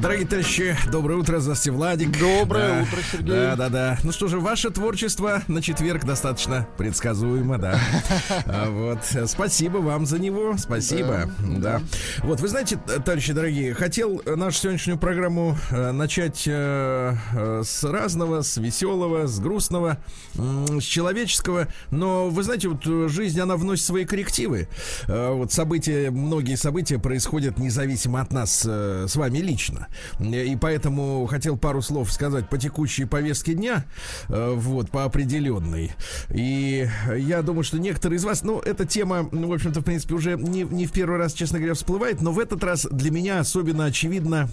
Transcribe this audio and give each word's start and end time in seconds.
Дорогие 0.00 0.26
товарищи, 0.26 0.76
доброе 0.90 1.16
утро, 1.16 1.40
здравствуйте, 1.40 1.76
Владик. 1.76 2.18
Доброе 2.18 2.68
Да. 2.68 2.82
утро, 2.82 3.02
Сергей. 3.12 3.28
Да, 3.34 3.56
да, 3.56 3.68
да. 3.68 3.98
Ну 4.02 4.12
что 4.12 4.28
же, 4.28 4.38
ваше 4.40 4.70
творчество 4.70 5.42
на 5.46 5.60
четверг 5.60 6.06
достаточно 6.06 6.66
предсказуемо, 6.78 7.58
да. 7.58 7.78
А 8.46 8.70
Вот. 8.70 9.00
Спасибо 9.28 9.76
вам 9.78 10.06
за 10.06 10.18
него. 10.18 10.56
Спасибо. 10.56 11.30
Да. 11.40 11.82
Вот, 12.20 12.40
вы 12.40 12.48
знаете, 12.48 12.78
товарищи 13.04 13.34
дорогие, 13.34 13.74
хотел 13.74 14.22
нашу 14.24 14.58
сегодняшнюю 14.60 14.98
программу 14.98 15.58
э, 15.70 15.92
начать 15.92 16.44
э, 16.46 17.14
э, 17.34 17.62
с 17.62 17.84
разного, 17.84 18.40
с 18.40 18.56
веселого, 18.56 19.26
с 19.26 19.38
грустного, 19.38 19.98
с 20.34 20.82
человеческого. 20.82 21.68
Но 21.90 22.30
вы 22.30 22.42
знаете, 22.42 22.68
вот 22.68 22.86
э, 22.86 23.08
жизнь, 23.08 23.38
она 23.38 23.56
вносит 23.56 23.84
свои 23.84 24.06
коррективы. 24.06 24.68
Э, 25.08 25.30
Вот 25.34 25.52
события, 25.52 26.10
многие 26.10 26.54
события 26.56 26.98
происходят 26.98 27.58
независимо 27.58 28.22
от 28.22 28.32
нас 28.32 28.64
э, 28.66 29.04
с 29.06 29.14
вами 29.16 29.38
лично. 29.38 29.88
И 30.18 30.56
поэтому 30.60 31.26
хотел 31.26 31.56
пару 31.56 31.82
слов 31.82 32.12
сказать 32.12 32.48
по 32.48 32.58
текущей 32.58 33.04
повестке 33.04 33.54
дня, 33.54 33.84
э, 34.28 34.52
вот, 34.54 34.90
по 34.90 35.04
определенной. 35.04 35.92
И 36.30 36.88
я 37.16 37.42
думаю, 37.42 37.64
что 37.64 37.78
некоторые 37.78 38.18
из 38.18 38.24
вас, 38.24 38.42
ну, 38.42 38.60
эта 38.60 38.84
тема, 38.86 39.28
ну, 39.32 39.48
в 39.48 39.52
общем-то, 39.52 39.80
в 39.80 39.84
принципе, 39.84 40.14
уже 40.14 40.36
не, 40.36 40.62
не 40.62 40.86
в 40.86 40.92
первый 40.92 41.18
раз, 41.18 41.32
честно 41.32 41.58
говоря, 41.58 41.74
всплывает, 41.74 42.20
но 42.20 42.32
в 42.32 42.38
этот 42.38 42.62
раз 42.64 42.86
для 42.90 43.10
меня 43.10 43.40
особенно 43.40 43.84
очевидно 43.84 44.48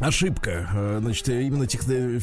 Ошибка, 0.00 0.68
э, 0.74 0.98
значит, 1.00 1.28
именно 1.28 1.66
тех, 1.66 1.82
э, 1.88 2.18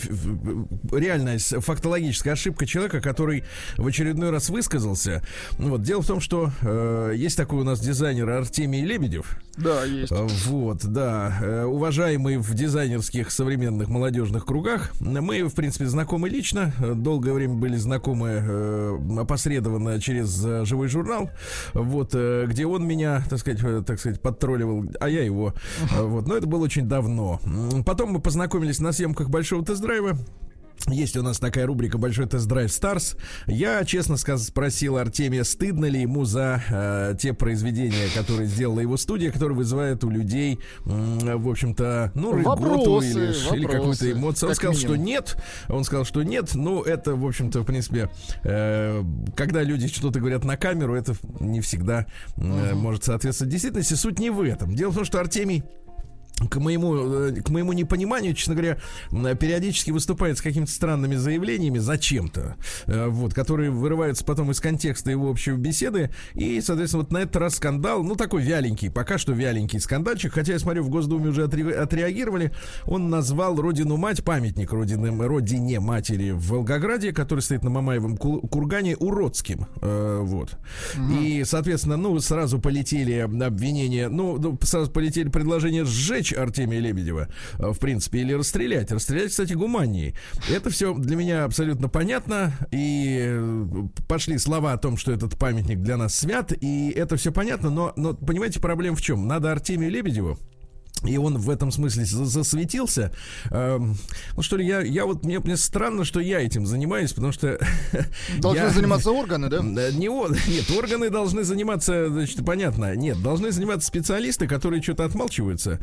реальная 0.91 1.39
фактологическая 1.39 2.33
ошибка 2.33 2.65
человека, 2.65 2.99
который 2.99 3.43
в 3.77 3.87
очередной 3.87 4.29
раз 4.29 4.49
высказался. 4.49 5.23
Ну 5.57 5.69
Вот. 5.69 5.81
Дело 5.81 6.01
в 6.01 6.07
том, 6.07 6.19
что 6.19 6.51
э, 6.61 7.13
есть 7.15 7.37
такой 7.37 7.61
у 7.61 7.63
нас 7.63 7.79
дизайнер 7.79 8.29
Артемий 8.29 8.83
Лебедев. 8.83 9.39
Да, 9.57 9.83
есть. 9.83 10.11
Э, 10.11 10.27
Вот, 10.47 10.85
да. 10.85 11.37
Э, 11.41 11.63
Уважаемый 11.65 12.37
в 12.37 12.53
дизайнерских 12.53 13.31
современных 13.31 13.89
молодежных 13.89 14.45
кругах. 14.45 14.91
Мы, 14.99 15.43
в 15.43 15.53
принципе, 15.53 15.85
знакомы 15.87 16.29
лично. 16.29 16.73
Долгое 16.95 17.33
время 17.33 17.55
были 17.55 17.75
знакомы 17.75 18.29
э, 18.29 18.99
опосредованно 19.19 19.99
через 19.99 20.41
живой 20.65 20.87
журнал. 20.87 21.29
Вот, 21.73 22.13
где 22.13 22.65
он 22.65 22.87
меня, 22.87 23.23
так 23.29 23.39
сказать, 23.39 23.85
так 23.85 23.99
сказать, 23.99 24.21
подтролливал, 24.21 24.85
а 24.99 25.09
я 25.09 25.23
его. 25.23 25.53
Вот, 25.91 26.27
но 26.27 26.35
это 26.35 26.47
было 26.47 26.63
очень 26.63 26.87
давно. 26.87 27.39
Потом 27.85 28.11
мы 28.11 28.19
познакомились 28.19 28.79
на 28.79 28.91
съемках 28.91 29.29
большого 29.29 29.63
тест-драйва. 29.65 30.17
Есть 30.87 31.15
у 31.17 31.21
нас 31.23 31.39
такая 31.39 31.65
рубрика 31.65 31.97
«Большой 31.97 32.27
тест-драйв 32.27 32.71
Старс». 32.71 33.15
Я, 33.47 33.83
честно 33.85 34.17
сказать, 34.17 34.45
спросил 34.47 34.97
Артемия, 34.97 35.43
стыдно 35.43 35.85
ли 35.85 36.01
ему 36.01 36.25
за 36.25 36.61
э, 36.69 37.15
те 37.19 37.33
произведения, 37.33 38.07
которые 38.15 38.47
сделала 38.47 38.79
его 38.79 38.97
студия, 38.97 39.31
которые 39.31 39.57
вызывают 39.57 40.03
у 40.03 40.09
людей, 40.09 40.59
м, 40.85 41.19
в 41.41 41.49
общем-то, 41.49 42.11
ну, 42.15 42.33
рыготу 42.33 43.01
или, 43.01 43.55
или 43.55 43.65
какую-то 43.65 44.11
эмоцию. 44.11 44.49
Он 44.49 44.55
сказал, 44.55 44.73
что 44.75 44.87
минимум. 44.89 45.05
нет. 45.05 45.37
Он 45.69 45.83
сказал, 45.83 46.05
что 46.05 46.23
нет. 46.23 46.53
Ну, 46.55 46.81
это, 46.81 47.15
в 47.15 47.25
общем-то, 47.25 47.61
в 47.61 47.65
принципе, 47.65 48.09
э, 48.43 49.03
когда 49.35 49.63
люди 49.63 49.87
что-то 49.87 50.19
говорят 50.19 50.43
на 50.43 50.57
камеру, 50.57 50.95
это 50.95 51.13
не 51.39 51.61
всегда 51.61 52.07
э, 52.37 52.73
может 52.73 53.03
соответствовать 53.03 53.51
действительности. 53.51 53.93
Суть 53.93 54.19
не 54.19 54.29
в 54.29 54.41
этом. 54.41 54.75
Дело 54.75 54.91
в 54.91 54.95
том, 54.95 55.05
что 55.05 55.19
Артемий 55.19 55.63
к 56.49 56.57
моему, 56.57 56.95
э, 56.95 57.41
к 57.41 57.49
моему 57.49 57.73
непониманию, 57.73 58.33
честно 58.33 58.55
говоря, 58.55 58.77
периодически 59.35 59.91
выступает 59.91 60.37
с 60.37 60.41
какими-то 60.41 60.71
странными 60.71 61.15
заявлениями 61.15 61.79
зачем-то, 61.79 62.55
э, 62.87 63.07
вот, 63.07 63.33
которые 63.33 63.71
вырываются 63.71 64.23
потом 64.25 64.51
из 64.51 64.59
контекста 64.59 65.11
его 65.11 65.29
общей 65.29 65.51
беседы. 65.51 66.11
И, 66.33 66.61
соответственно, 66.61 67.03
вот 67.03 67.11
на 67.11 67.19
этот 67.19 67.35
раз 67.37 67.55
скандал, 67.55 68.03
ну, 68.03 68.15
такой 68.15 68.41
вяленький, 68.41 68.89
пока 68.89 69.17
что 69.17 69.33
вяленький 69.33 69.79
скандальчик, 69.79 70.33
хотя, 70.33 70.53
я 70.53 70.59
смотрю, 70.59 70.83
в 70.83 70.89
Госдуме 70.89 71.29
уже 71.29 71.43
отре- 71.43 71.73
отреагировали. 71.73 72.51
Он 72.85 73.09
назвал 73.09 73.55
родину-мать, 73.55 74.23
памятник 74.23 74.71
родины, 74.71 75.11
родине 75.27 75.79
матери 75.79 76.31
в 76.31 76.47
Волгограде, 76.47 77.11
который 77.11 77.41
стоит 77.41 77.63
на 77.63 77.69
Мамаевом 77.69 78.17
ку- 78.17 78.41
кургане, 78.47 78.95
уродским. 78.97 79.67
Э, 79.81 80.19
вот. 80.21 80.57
И, 81.19 81.43
соответственно, 81.45 81.97
ну, 81.97 82.19
сразу 82.19 82.59
полетели 82.59 83.13
обвинения, 83.19 84.09
ну, 84.09 84.37
ну, 84.37 84.57
сразу 84.61 84.91
полетели 84.91 85.29
предложения 85.29 85.85
сжечь 85.85 86.30
Артемия 86.33 86.79
Лебедева, 86.79 87.29
э, 87.57 87.71
в 87.71 87.79
принципе, 87.79 88.19
или 88.19 88.33
расстрелять. 88.33 88.91
Расстрелять, 88.91 89.29
кстати, 89.29 89.53
гуманнее. 89.53 90.15
Это 90.49 90.69
все 90.69 90.93
для 90.93 91.15
меня 91.15 91.43
абсолютно 91.43 91.89
понятно. 91.89 92.53
И 92.71 93.17
э, 93.19 93.65
пошли 94.07 94.37
слова 94.37 94.73
о 94.73 94.77
том, 94.77 94.97
что 94.97 95.11
этот 95.11 95.37
памятник 95.37 95.79
для 95.79 95.97
нас 95.97 96.15
свят, 96.15 96.53
и 96.59 96.91
это 96.91 97.15
все 97.15 97.31
понятно, 97.31 97.69
но, 97.69 97.93
но 97.95 98.13
понимаете, 98.13 98.59
проблема 98.59 98.95
в 98.95 99.01
чем? 99.01 99.27
Надо 99.27 99.51
Артемию 99.51 99.91
Лебедеву 99.91 100.37
и 101.03 101.17
он 101.17 101.37
в 101.37 101.49
этом 101.49 101.71
смысле 101.71 102.05
за- 102.05 102.25
засветился. 102.25 103.11
Эм, 103.49 103.95
ну 104.35 104.41
что 104.41 104.57
ли, 104.57 104.65
я, 104.65 104.81
я 104.81 105.05
вот 105.05 105.23
мне, 105.25 105.39
мне 105.39 105.57
странно, 105.57 106.05
что 106.05 106.19
я 106.19 106.39
этим 106.41 106.65
занимаюсь, 106.65 107.13
потому 107.13 107.31
что 107.31 107.59
Должны 108.39 108.59
я- 108.61 108.69
заниматься 108.69 109.11
органы, 109.11 109.49
да? 109.49 109.61
Не 109.61 110.09
он, 110.09 110.31
нет, 110.47 110.69
органы 110.71 111.09
должны 111.09 111.43
заниматься, 111.43 112.09
значит, 112.09 112.45
понятно, 112.45 112.95
нет, 112.95 113.21
должны 113.21 113.51
заниматься 113.51 113.87
специалисты, 113.87 114.47
которые 114.47 114.81
что-то 114.81 115.05
отмалчиваются. 115.05 115.79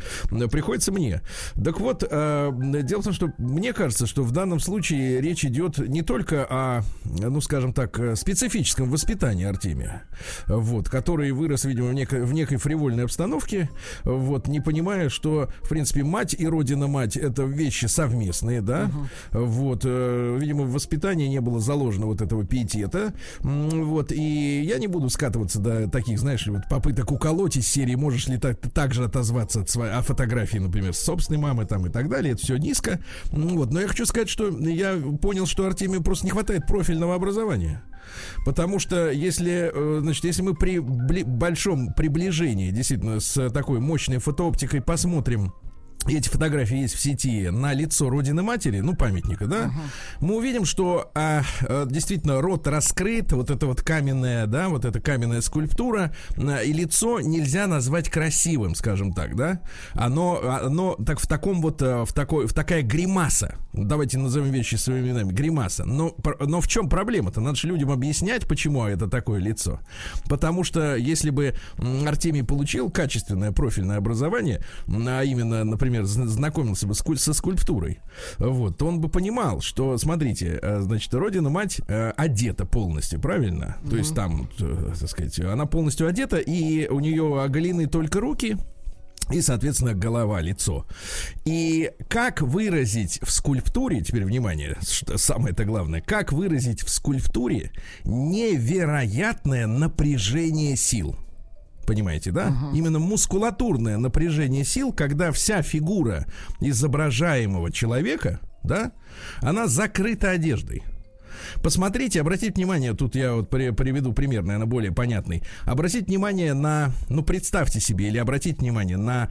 Приходится 0.50 0.92
мне. 0.92 1.22
Так 1.62 1.80
вот, 1.80 2.04
э, 2.08 2.50
дело 2.82 3.00
в 3.00 3.04
том, 3.04 3.12
что 3.12 3.32
мне 3.38 3.72
кажется, 3.72 4.06
что 4.06 4.22
в 4.22 4.32
данном 4.32 4.60
случае 4.60 5.20
речь 5.20 5.44
идет 5.44 5.78
не 5.78 6.02
только 6.02 6.46
о, 6.48 6.82
ну, 7.04 7.40
скажем 7.40 7.72
так, 7.72 7.98
э, 7.98 8.16
специфическом 8.16 8.90
воспитании 8.90 9.44
Артемия, 9.46 10.04
вот, 10.46 10.88
который 10.88 11.32
вырос, 11.32 11.64
видимо, 11.64 11.88
в 11.88 11.94
некой, 11.94 12.22
в 12.24 12.32
некой 12.32 12.56
фривольной 12.58 13.04
обстановке, 13.04 13.68
вот, 14.04 14.48
не 14.48 14.60
понимая, 14.60 15.07
что, 15.08 15.48
в 15.62 15.68
принципе, 15.68 16.04
мать 16.04 16.34
и 16.38 16.46
родина-мать 16.46 17.16
это 17.16 17.42
вещи 17.44 17.86
совместные, 17.86 18.60
да, 18.60 18.90
вот, 19.32 19.82
э, 19.84 20.36
видимо, 20.40 20.64
в 20.64 20.72
воспитании 20.72 21.28
не 21.28 21.40
было 21.40 21.60
заложено 21.60 22.06
вот 22.06 22.20
этого 22.20 22.44
пиетета, 22.44 23.12
вот, 23.40 24.12
и 24.12 24.62
я 24.62 24.78
не 24.78 24.86
буду 24.86 25.10
скатываться 25.10 25.60
до 25.60 25.88
таких, 25.88 26.18
знаешь, 26.18 26.46
вот 26.46 26.62
попыток 26.68 27.12
уколоть 27.12 27.56
из 27.56 27.66
серии, 27.66 27.94
можешь 27.94 28.28
ли 28.28 28.38
так, 28.38 28.58
так 28.72 28.94
же 28.94 29.04
отозваться 29.04 29.60
от 29.60 29.70
своей, 29.70 29.92
о 29.92 30.02
фотографии, 30.02 30.58
например, 30.58 30.94
с 30.94 31.00
собственной 31.00 31.40
мамы 31.40 31.64
там 31.64 31.86
и 31.86 31.90
так 31.90 32.08
далее, 32.08 32.34
это 32.34 32.42
все 32.42 32.56
низко, 32.56 33.00
вот, 33.30 33.72
но 33.72 33.80
я 33.80 33.88
хочу 33.88 34.06
сказать, 34.06 34.28
что 34.28 34.48
я 34.48 34.96
понял, 35.20 35.46
что 35.46 35.66
Артемию 35.66 36.02
просто 36.02 36.26
не 36.26 36.30
хватает 36.30 36.66
профильного 36.66 37.14
образования. 37.14 37.82
Потому 38.44 38.78
что 38.78 39.10
если, 39.10 39.70
э, 39.72 40.00
значит, 40.00 40.24
если 40.24 40.42
мы 40.42 40.54
при 40.54 40.78
большом 40.78 41.92
приближении, 41.92 42.70
действительно, 42.70 43.20
с 43.20 43.50
такой 43.50 43.80
мощной 43.80 44.18
фотооптикой 44.18 44.80
посмотрим 44.80 45.52
эти 46.14 46.28
фотографии 46.28 46.78
есть 46.78 46.94
в 46.94 47.00
сети 47.00 47.48
на 47.50 47.72
лицо 47.72 48.08
родины 48.08 48.42
матери, 48.42 48.80
ну 48.80 48.94
памятника, 48.94 49.46
да, 49.46 49.70
мы 50.20 50.36
увидим, 50.36 50.64
что 50.64 51.10
а, 51.14 51.42
а, 51.62 51.86
действительно 51.86 52.40
рот 52.40 52.66
раскрыт, 52.66 53.32
вот 53.32 53.50
это 53.50 53.66
вот 53.66 53.82
каменная, 53.82 54.46
да, 54.46 54.68
вот 54.68 54.84
эта 54.84 55.00
каменная 55.00 55.40
скульптура 55.40 56.12
а, 56.36 56.62
и 56.62 56.72
лицо 56.72 57.20
нельзя 57.20 57.66
назвать 57.66 58.10
красивым, 58.10 58.74
скажем 58.74 59.12
так, 59.12 59.36
да, 59.36 59.60
оно, 59.92 60.40
оно 60.62 60.94
так 60.94 61.20
в 61.20 61.26
таком 61.26 61.60
вот 61.60 61.82
а, 61.82 62.04
в 62.04 62.12
такой 62.12 62.46
в 62.46 62.54
такая 62.54 62.82
гримаса, 62.82 63.56
давайте 63.72 64.18
назовем 64.18 64.50
вещи 64.50 64.76
своими 64.76 65.08
именами, 65.08 65.32
гримаса. 65.32 65.84
Но 65.84 66.14
но 66.40 66.60
в 66.60 66.68
чем 66.68 66.88
проблема-то? 66.88 67.40
Надо 67.40 67.56
же 67.56 67.68
людям 67.68 67.90
объяснять, 67.90 68.46
почему 68.46 68.84
это 68.84 69.08
такое 69.08 69.40
лицо, 69.40 69.80
потому 70.28 70.64
что 70.64 70.96
если 70.96 71.30
бы 71.30 71.54
Артемий 72.06 72.44
получил 72.44 72.90
качественное 72.90 73.52
профильное 73.52 73.98
образование, 73.98 74.62
а 74.88 75.22
именно, 75.22 75.64
например, 75.64 75.97
зн- 76.02 76.26
знакомился 76.26 76.86
бы 76.86 76.94
со 76.94 77.32
скульптурой, 77.32 78.00
вот, 78.38 78.78
то 78.78 78.86
он 78.86 79.00
бы 79.00 79.08
понимал, 79.08 79.60
что, 79.60 79.96
смотрите, 79.98 80.58
э, 80.60 80.80
значит, 80.80 81.12
родина-мать 81.14 81.80
э, 81.88 82.10
одета 82.16 82.66
полностью, 82.66 83.20
правильно? 83.20 83.76
То 83.88 83.96
есть 83.96 84.14
там, 84.14 84.48
э, 84.60 84.92
так 84.98 85.08
сказать, 85.08 85.38
она 85.40 85.66
полностью 85.66 86.06
одета, 86.06 86.38
и 86.38 86.88
у 86.88 87.00
нее 87.00 87.42
оголены 87.42 87.86
только 87.86 88.20
руки, 88.20 88.56
и, 89.30 89.42
соответственно, 89.42 89.94
голова, 89.94 90.40
лицо. 90.40 90.86
И 91.44 91.92
как 92.08 92.40
выразить 92.40 93.20
в 93.22 93.30
скульптуре, 93.30 94.00
теперь 94.00 94.24
внимание, 94.24 94.76
что 94.80 95.18
самое 95.18 95.52
это 95.52 95.64
главное, 95.64 96.00
как 96.00 96.32
выразить 96.32 96.82
в 96.82 96.88
скульптуре 96.88 97.70
невероятное 98.04 99.66
напряжение 99.66 100.76
сил? 100.76 101.16
Понимаете, 101.88 102.32
да? 102.32 102.54
Именно 102.74 102.98
мускулатурное 102.98 103.96
напряжение 103.96 104.62
сил, 104.62 104.92
когда 104.92 105.32
вся 105.32 105.62
фигура 105.62 106.26
изображаемого 106.60 107.72
человека, 107.72 108.40
да, 108.62 108.92
она 109.40 109.66
закрыта 109.68 110.30
одеждой. 110.32 110.82
Посмотрите, 111.62 112.20
обратите 112.20 112.52
внимание, 112.54 112.94
тут 112.94 113.14
я 113.14 113.34
вот 113.34 113.50
при- 113.50 113.70
приведу 113.70 114.12
пример, 114.12 114.42
наверное, 114.44 114.66
более 114.66 114.92
понятный. 114.92 115.42
Обратите 115.64 116.04
внимание 116.06 116.54
на, 116.54 116.92
ну, 117.08 117.22
представьте 117.22 117.80
себе, 117.80 118.08
или 118.08 118.18
обратите 118.18 118.56
внимание 118.58 118.96
на 118.96 119.28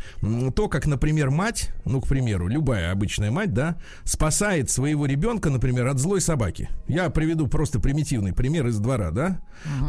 то, 0.55 0.67
как, 0.67 0.85
например, 0.87 1.29
мать, 1.31 1.71
ну, 1.85 2.01
к 2.01 2.07
примеру, 2.07 2.47
любая 2.47 2.91
обычная 2.91 3.31
мать, 3.31 3.53
да, 3.53 3.77
спасает 4.03 4.69
своего 4.69 5.05
ребенка, 5.05 5.49
например, 5.49 5.87
от 5.87 5.99
злой 5.99 6.21
собаки. 6.21 6.69
Я 6.87 7.09
приведу 7.09 7.47
просто 7.47 7.79
примитивный 7.79 8.33
пример 8.33 8.67
из 8.67 8.77
двора, 8.79 9.11
да. 9.11 9.39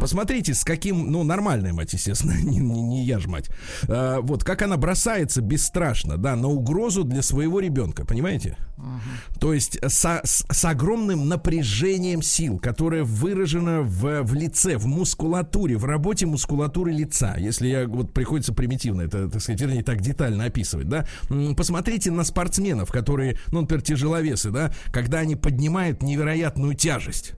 Посмотрите, 0.01 0.53
с 0.53 0.63
каким, 0.63 1.11
ну, 1.11 1.23
нормальная 1.23 1.73
мать, 1.73 1.93
естественно, 1.93 2.33
не, 2.41 2.57
не- 2.59 2.81
не 2.81 3.05
я 3.05 3.19
ж 3.19 3.27
мать. 3.27 3.49
А, 3.87 4.19
вот, 4.21 4.43
как 4.43 4.61
она 4.61 4.77
бросается 4.77 5.41
бесстрашно, 5.41 6.17
да, 6.17 6.35
на 6.35 6.47
угрозу 6.47 7.03
для 7.03 7.21
своего 7.21 7.59
ребенка, 7.59 8.05
понимаете? 8.05 8.57
То 9.39 9.53
есть 9.53 9.77
со- 9.91 10.21
с, 10.23 10.45
с 10.49 10.65
огромным 10.65 11.27
напряжением 11.27 11.99
сил, 12.21 12.59
которое 12.59 13.03
выражено 13.03 13.81
в, 13.81 14.23
в 14.23 14.33
лице, 14.33 14.77
в 14.77 14.85
мускулатуре, 14.85 15.77
в 15.77 15.85
работе 15.85 16.25
мускулатуры 16.25 16.91
лица. 16.91 17.35
Если 17.37 17.67
я 17.67 17.87
вот 17.87 18.13
приходится 18.13 18.53
примитивно 18.53 19.01
это, 19.01 19.29
так 19.29 19.41
сказать, 19.41 19.61
вернее, 19.61 19.83
так 19.83 20.01
детально 20.01 20.45
описывать, 20.45 20.89
да. 20.89 21.05
Посмотрите 21.55 22.11
на 22.11 22.23
спортсменов, 22.23 22.91
которые, 22.91 23.37
ну, 23.51 23.61
например, 23.61 23.81
тяжеловесы, 23.81 24.51
да, 24.51 24.73
когда 24.91 25.19
они 25.19 25.35
поднимают 25.35 26.01
невероятную 26.03 26.73
тяжесть. 26.75 27.33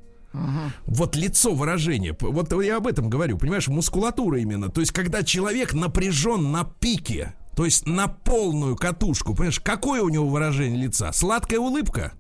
Вот 0.86 1.16
лицо 1.16 1.54
выражение. 1.54 2.16
Вот 2.20 2.54
я 2.64 2.78
об 2.78 2.88
этом 2.88 3.10
говорю, 3.10 3.38
понимаешь, 3.38 3.68
мускулатура 3.68 4.40
именно. 4.40 4.70
То 4.70 4.82
есть, 4.82 4.92
когда 4.92 5.24
человек 5.24 5.74
напряжен 5.74 6.52
на 6.52 6.64
пике, 6.64 7.34
то 7.56 7.66
есть 7.66 7.86
на 7.86 8.08
полную 8.08 8.76
катушку, 8.76 9.34
понимаешь, 9.34 9.60
какое 9.60 10.02
у 10.02 10.10
него 10.10 10.28
выражение 10.28 10.82
лица? 10.82 11.12
Сладкая 11.12 11.60
улыбка? 11.60 12.14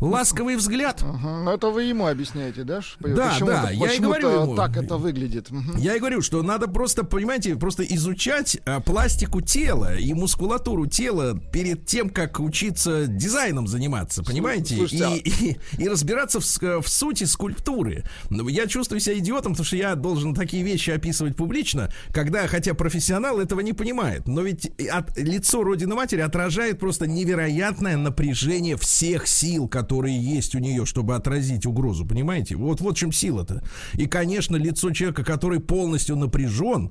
Ласковый 0.00 0.54
взгляд? 0.56 1.02
Ну, 1.02 1.50
это 1.50 1.70
вы 1.70 1.82
ему 1.82 2.06
объясняете, 2.06 2.62
да? 2.62 2.80
Да, 3.00 3.30
почему 3.32 3.48
да, 3.48 3.64
это- 3.64 3.72
я 3.74 3.92
и 3.94 3.98
говорю 3.98 4.28
ему. 4.42 4.54
так 4.54 4.76
это 4.76 4.96
выглядит. 4.96 5.50
Мгм. 5.50 5.76
Я 5.76 5.96
и 5.96 5.98
говорю, 5.98 6.22
что 6.22 6.40
надо 6.42 6.68
просто, 6.68 7.02
понимаете, 7.02 7.56
просто 7.56 7.82
изучать 7.82 8.58
а, 8.64 8.78
пластику 8.78 9.40
тела 9.40 9.96
и 9.96 10.12
мускулатуру 10.14 10.86
тела 10.86 11.36
перед 11.52 11.84
тем, 11.86 12.10
как 12.10 12.38
учиться 12.38 13.06
дизайном 13.08 13.66
заниматься, 13.66 14.22
понимаете? 14.22 14.76
слушайте, 14.76 15.04
а- 15.04 15.16
и, 15.16 15.30
и, 15.30 15.56
и 15.82 15.88
разбираться 15.88 16.38
в, 16.38 16.44
с- 16.44 16.60
в 16.80 16.88
сути 16.88 17.24
скульптуры. 17.24 18.04
Ну, 18.30 18.46
Я 18.46 18.68
чувствую 18.68 19.00
себя 19.00 19.18
идиотом, 19.18 19.52
потому 19.54 19.64
что 19.66 19.76
я 19.76 19.96
должен 19.96 20.32
такие 20.32 20.62
вещи 20.62 20.90
описывать 20.90 21.34
публично, 21.34 21.90
когда, 22.12 22.46
хотя 22.46 22.72
профессионал 22.74 23.40
этого 23.40 23.60
не 23.60 23.72
понимает. 23.72 24.28
Но 24.28 24.42
ведь 24.42 24.70
от, 24.92 25.18
лицо 25.18 25.64
Родины 25.64 25.96
Матери 25.96 26.20
отражает 26.20 26.78
просто 26.78 27.08
невероятное 27.08 27.96
напряжение 27.96 28.76
всех 28.76 29.26
сил, 29.26 29.66
которые 29.66 29.87
есть 29.96 30.54
у 30.54 30.58
нее, 30.58 30.86
чтобы 30.86 31.14
отразить 31.14 31.66
угрозу, 31.66 32.06
понимаете? 32.06 32.56
Вот, 32.56 32.80
вот 32.80 32.96
в 32.96 32.98
чем 32.98 33.12
сила-то. 33.12 33.62
И, 33.94 34.06
конечно, 34.06 34.56
лицо 34.56 34.90
человека, 34.90 35.24
который 35.24 35.60
полностью 35.60 36.16
напряжен, 36.16 36.90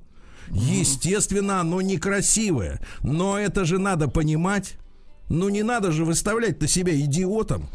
естественно, 0.49 1.59
оно 1.61 1.81
некрасивое. 1.81 2.79
Но 3.03 3.37
это 3.37 3.65
же 3.65 3.79
надо 3.79 4.07
понимать. 4.07 4.75
Ну, 5.29 5.49
не 5.49 5.63
надо 5.63 5.91
же 5.91 6.05
выставлять-то 6.05 6.67
себя 6.67 6.97
идиотом. 6.99 7.67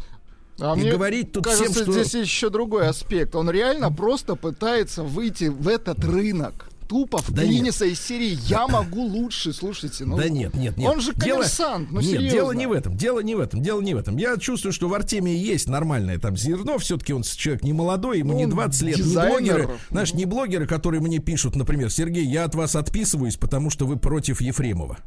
А 0.59 0.75
И 0.75 0.81
мне 0.81 0.91
говорить 0.91 1.31
тут 1.31 1.45
кажется, 1.45 1.71
всем, 1.71 1.83
что- 1.83 2.03
здесь 2.03 2.13
еще 2.13 2.49
другой 2.49 2.87
аспект. 2.87 3.35
Он 3.35 3.49
реально 3.49 3.91
просто 3.91 4.35
пытается 4.35 5.03
выйти 5.03 5.45
в 5.45 5.67
этот 5.67 6.03
рынок. 6.03 6.69
Тупо 6.87 7.19
вклиниться 7.19 7.85
из 7.85 7.99
серии 7.99 8.37
«Я 8.47 8.67
могу 8.67 9.03
лучше». 9.03 9.53
Слушайте, 9.53 10.05
ну... 10.05 10.17
да 10.17 10.29
нет, 10.29 10.53
нет, 10.53 10.77
нет. 10.77 10.89
Он 10.89 10.99
же 10.99 11.13
коммерсант, 11.13 11.91
ну 11.91 11.99
Нет, 11.99 12.11
серьезно. 12.11 12.31
дело 12.31 12.51
не 12.51 12.67
в 12.67 12.71
этом, 12.71 12.97
дело 12.97 13.19
не 13.19 13.35
в 13.35 13.39
этом, 13.39 13.61
дело 13.61 13.81
не 13.81 13.93
в 13.93 13.97
этом. 13.97 14.17
Я 14.17 14.37
чувствую, 14.37 14.73
что 14.73 14.87
в 14.87 14.93
Артемии 14.93 15.35
есть 15.35 15.67
нормальное 15.67 16.19
там 16.19 16.35
зерно. 16.37 16.77
Все-таки 16.77 17.13
он 17.13 17.23
человек 17.23 17.63
не 17.63 17.73
молодой, 17.73 18.19
ему 18.19 18.33
Ну, 18.33 18.37
не 18.37 18.45
он 18.45 18.51
20 18.51 18.81
лет. 18.81 18.97
Не 18.97 19.03
дизайнер. 19.03 19.31
блогеры, 19.31 19.69
знаешь, 19.89 20.13
не 20.13 20.25
блогеры, 20.25 20.67
которые 20.67 21.01
мне 21.01 21.19
пишут, 21.19 21.55
например, 21.55 21.89
Сергей, 21.89 22.25
я 22.25 22.45
от 22.45 22.55
вас 22.55 22.75
отписываюсь, 22.75 23.37
потому 23.37 23.69
что 23.69 23.85
вы 23.85 23.97
против 23.97 24.41
Ефремова. 24.41 24.97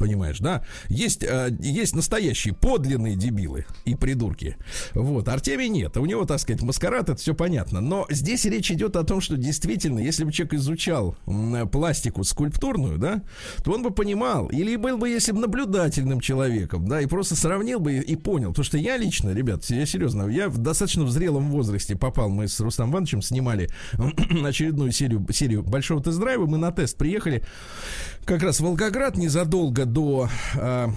Понимаешь, 0.00 0.38
да? 0.38 0.64
Есть, 0.88 1.22
э, 1.24 1.54
есть 1.60 1.94
настоящие 1.94 2.54
подлинные 2.54 3.16
дебилы 3.16 3.66
и 3.84 3.94
придурки. 3.94 4.56
Вот. 4.94 5.28
Артемий 5.28 5.68
нет. 5.68 5.94
У 5.98 6.06
него, 6.06 6.24
так 6.24 6.40
сказать, 6.40 6.62
маскарад, 6.62 7.10
это 7.10 7.20
все 7.20 7.34
понятно. 7.34 7.82
Но 7.82 8.06
здесь 8.08 8.46
речь 8.46 8.70
идет 8.72 8.96
о 8.96 9.04
том, 9.04 9.20
что 9.20 9.36
действительно, 9.36 9.98
если 9.98 10.24
бы 10.24 10.32
человек 10.32 10.54
изучал 10.54 11.16
пластику 11.70 12.24
скульптурную, 12.24 12.96
да, 12.96 13.20
то 13.62 13.72
он 13.72 13.82
бы 13.82 13.90
понимал, 13.90 14.46
или 14.46 14.74
был 14.76 14.96
бы, 14.96 15.10
если 15.10 15.32
бы 15.32 15.40
наблюдательным 15.40 16.20
человеком, 16.20 16.88
да, 16.88 17.02
и 17.02 17.06
просто 17.06 17.36
сравнил 17.36 17.78
бы 17.78 17.96
и 17.96 18.16
понял. 18.16 18.48
Потому 18.52 18.64
что 18.64 18.78
я 18.78 18.96
лично, 18.96 19.34
ребят, 19.34 19.66
я 19.66 19.84
серьезно, 19.84 20.28
я 20.30 20.48
в 20.48 20.56
достаточно 20.56 21.04
в 21.04 21.10
зрелом 21.10 21.50
возрасте 21.50 21.94
попал, 21.94 22.30
мы 22.30 22.48
с 22.48 22.58
Рустам 22.58 22.90
Ивановичем 22.90 23.20
снимали 23.20 23.68
очередную 24.44 24.92
серию, 24.92 25.26
серию 25.30 25.62
большого 25.62 26.02
тест-драйва, 26.02 26.46
мы 26.46 26.56
на 26.56 26.72
тест 26.72 26.96
приехали 26.96 27.42
как 28.30 28.44
раз 28.44 28.60
Волгоград 28.60 29.16
незадолго 29.16 29.86
до 29.86 30.28
а, 30.56 30.92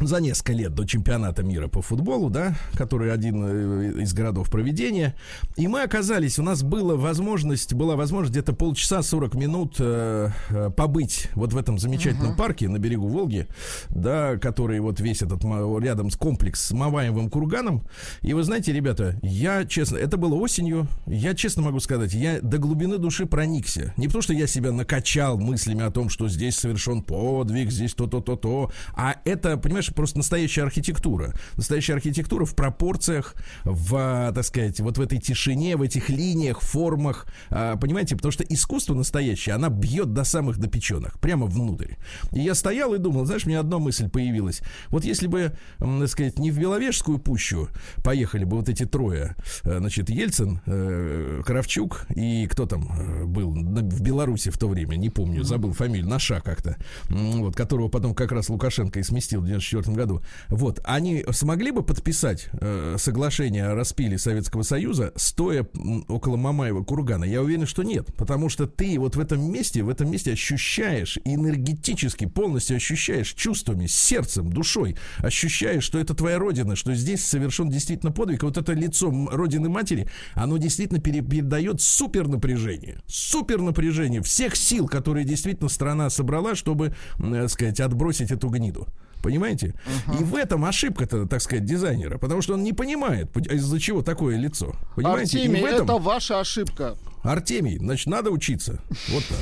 за 0.00 0.20
несколько 0.20 0.52
лет 0.52 0.74
до 0.74 0.84
чемпионата 0.84 1.42
мира 1.42 1.68
по 1.68 1.82
футболу, 1.82 2.30
да, 2.30 2.54
который 2.74 3.12
один 3.12 3.44
э, 3.44 4.02
из 4.02 4.12
городов 4.12 4.50
проведения. 4.50 5.14
И 5.56 5.68
мы 5.68 5.82
оказались, 5.82 6.38
у 6.38 6.42
нас 6.42 6.62
была 6.62 6.96
возможность, 6.96 7.74
была 7.74 7.96
возможность 7.96 8.32
где-то 8.32 8.52
полчаса 8.52 9.02
40 9.02 9.34
минут 9.34 9.76
э, 9.78 10.30
э, 10.50 10.70
побыть 10.70 11.28
вот 11.34 11.52
в 11.52 11.56
этом 11.56 11.78
замечательном 11.78 12.36
парке 12.36 12.68
на 12.68 12.78
берегу 12.78 13.08
Волги, 13.08 13.46
да, 13.90 14.36
который 14.36 14.80
вот 14.80 15.00
весь 15.00 15.22
этот 15.22 15.44
рядом 15.82 16.10
с 16.10 16.16
комплекс 16.16 16.64
с 16.64 16.70
Маваевым 16.72 17.30
курганом. 17.30 17.86
И 18.22 18.34
вы 18.34 18.42
знаете, 18.42 18.72
ребята, 18.72 19.18
я 19.22 19.64
честно, 19.64 19.96
это 19.96 20.16
было 20.16 20.34
осенью, 20.34 20.88
я 21.06 21.34
честно 21.34 21.62
могу 21.62 21.80
сказать, 21.80 22.14
я 22.14 22.40
до 22.40 22.58
глубины 22.58 22.98
души 22.98 23.26
проникся. 23.26 23.92
Не 23.96 24.06
потому, 24.06 24.22
что 24.22 24.32
я 24.32 24.46
себя 24.46 24.72
накачал 24.72 25.38
мыслями 25.38 25.84
о 25.84 25.90
том, 25.90 26.08
что 26.08 26.28
здесь 26.28 26.56
совершен 26.56 27.02
подвиг, 27.02 27.70
здесь 27.70 27.94
то-то, 27.94 28.20
то-то, 28.20 28.70
а 28.94 29.16
это, 29.24 29.56
понимаешь, 29.56 29.83
просто 29.92 30.18
настоящая 30.18 30.62
архитектура. 30.62 31.34
Настоящая 31.56 31.94
архитектура 31.94 32.44
в 32.44 32.54
пропорциях, 32.54 33.34
в, 33.64 33.94
а, 33.96 34.32
так 34.32 34.44
сказать, 34.44 34.80
вот 34.80 34.98
в 34.98 35.00
этой 35.00 35.18
тишине, 35.18 35.76
в 35.76 35.82
этих 35.82 36.08
линиях, 36.08 36.60
формах, 36.60 37.26
а, 37.50 37.76
понимаете, 37.76 38.16
потому 38.16 38.32
что 38.32 38.44
искусство 38.44 38.94
настоящее, 38.94 39.54
она 39.54 39.68
бьет 39.68 40.12
до 40.12 40.24
самых 40.24 40.58
допеченных, 40.58 41.18
прямо 41.20 41.46
внутрь. 41.46 41.94
И 42.32 42.40
я 42.40 42.54
стоял 42.54 42.94
и 42.94 42.98
думал, 42.98 43.26
знаешь, 43.26 43.46
мне 43.46 43.58
одна 43.58 43.78
мысль 43.78 44.08
появилась. 44.08 44.62
Вот 44.88 45.04
если 45.04 45.26
бы, 45.26 45.52
так 45.78 46.08
сказать, 46.08 46.38
не 46.38 46.50
в 46.50 46.58
Беловежскую 46.58 47.18
пущу 47.18 47.68
поехали 48.02 48.44
бы 48.44 48.56
вот 48.56 48.68
эти 48.68 48.86
трое, 48.86 49.36
э, 49.64 49.78
значит, 49.78 50.10
Ельцин, 50.10 50.60
э, 50.66 51.42
Кравчук 51.44 52.06
и 52.14 52.46
кто 52.46 52.66
там 52.66 52.88
э, 52.96 53.24
был 53.24 53.50
в 53.50 54.00
Беларуси 54.02 54.50
в 54.50 54.58
то 54.58 54.68
время, 54.68 54.96
не 54.96 55.10
помню, 55.10 55.42
забыл 55.42 55.72
фамилию, 55.72 56.08
Наша 56.08 56.40
как-то, 56.40 56.76
вот, 57.08 57.56
которого 57.56 57.88
потом 57.88 58.14
как 58.14 58.32
раз 58.32 58.48
Лукашенко 58.48 59.00
и 59.00 59.02
сместил 59.02 59.40
в 59.40 59.46
94 59.46 59.73
году. 59.82 60.22
Вот, 60.48 60.80
они 60.84 61.24
смогли 61.30 61.70
бы 61.70 61.82
подписать 61.82 62.48
э, 62.52 62.96
соглашение 62.98 63.66
о 63.66 63.74
распиле 63.74 64.18
Советского 64.18 64.62
Союза, 64.62 65.12
стоя 65.16 65.66
около 66.08 66.36
Мамаева 66.36 66.82
кургана? 66.84 67.24
Я 67.24 67.42
уверен, 67.42 67.66
что 67.66 67.82
нет, 67.82 68.14
потому 68.16 68.48
что 68.48 68.66
ты 68.66 68.98
вот 68.98 69.16
в 69.16 69.20
этом 69.20 69.50
месте, 69.50 69.82
в 69.82 69.88
этом 69.88 70.10
месте 70.10 70.32
ощущаешь 70.32 71.18
энергетически, 71.24 72.26
полностью 72.26 72.76
ощущаешь 72.76 73.32
чувствами, 73.32 73.86
сердцем, 73.86 74.52
душой, 74.52 74.96
ощущаешь, 75.18 75.84
что 75.84 75.98
это 75.98 76.14
твоя 76.14 76.38
родина, 76.38 76.76
что 76.76 76.94
здесь 76.94 77.24
совершен 77.24 77.68
действительно 77.68 78.12
подвиг. 78.12 78.42
Вот 78.42 78.56
это 78.56 78.72
лицо 78.72 79.10
родины 79.30 79.68
матери, 79.68 80.08
оно 80.34 80.56
действительно 80.56 81.00
пере- 81.00 81.22
передает 81.22 81.80
супер 81.80 82.28
напряжение, 82.28 83.02
супер 83.06 83.60
напряжение 83.60 84.22
всех 84.22 84.56
сил, 84.56 84.86
которые 84.88 85.24
действительно 85.24 85.68
страна 85.68 86.10
собрала, 86.10 86.54
чтобы, 86.54 86.94
так 87.18 87.50
сказать, 87.50 87.80
отбросить 87.80 88.30
эту 88.30 88.48
гниду. 88.48 88.88
Понимаете? 89.24 89.74
И 90.20 90.22
в 90.22 90.36
этом 90.36 90.66
ошибка-то, 90.66 91.24
так 91.26 91.40
сказать, 91.40 91.64
дизайнера, 91.64 92.18
потому 92.18 92.42
что 92.42 92.52
он 92.52 92.62
не 92.62 92.74
понимает, 92.74 93.34
из-за 93.34 93.80
чего 93.80 94.02
такое 94.02 94.36
лицо. 94.36 94.74
Понимаете? 94.96 95.38
Артемий, 95.38 95.60
И 95.60 95.62
в 95.62 95.64
этом 95.64 95.84
это 95.84 95.96
ваша 95.96 96.40
ошибка. 96.40 96.94
Артемий, 97.22 97.78
значит, 97.78 98.06
надо 98.06 98.30
учиться. 98.30 98.82
Вот 99.08 99.24
так. 99.24 99.38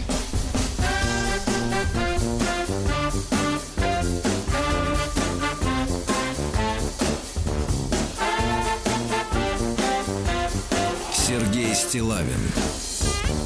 Сергей 11.13 11.75
Стилавин 11.75 12.29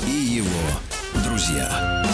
и 0.06 0.10
его 0.10 1.24
друзья. 1.24 2.04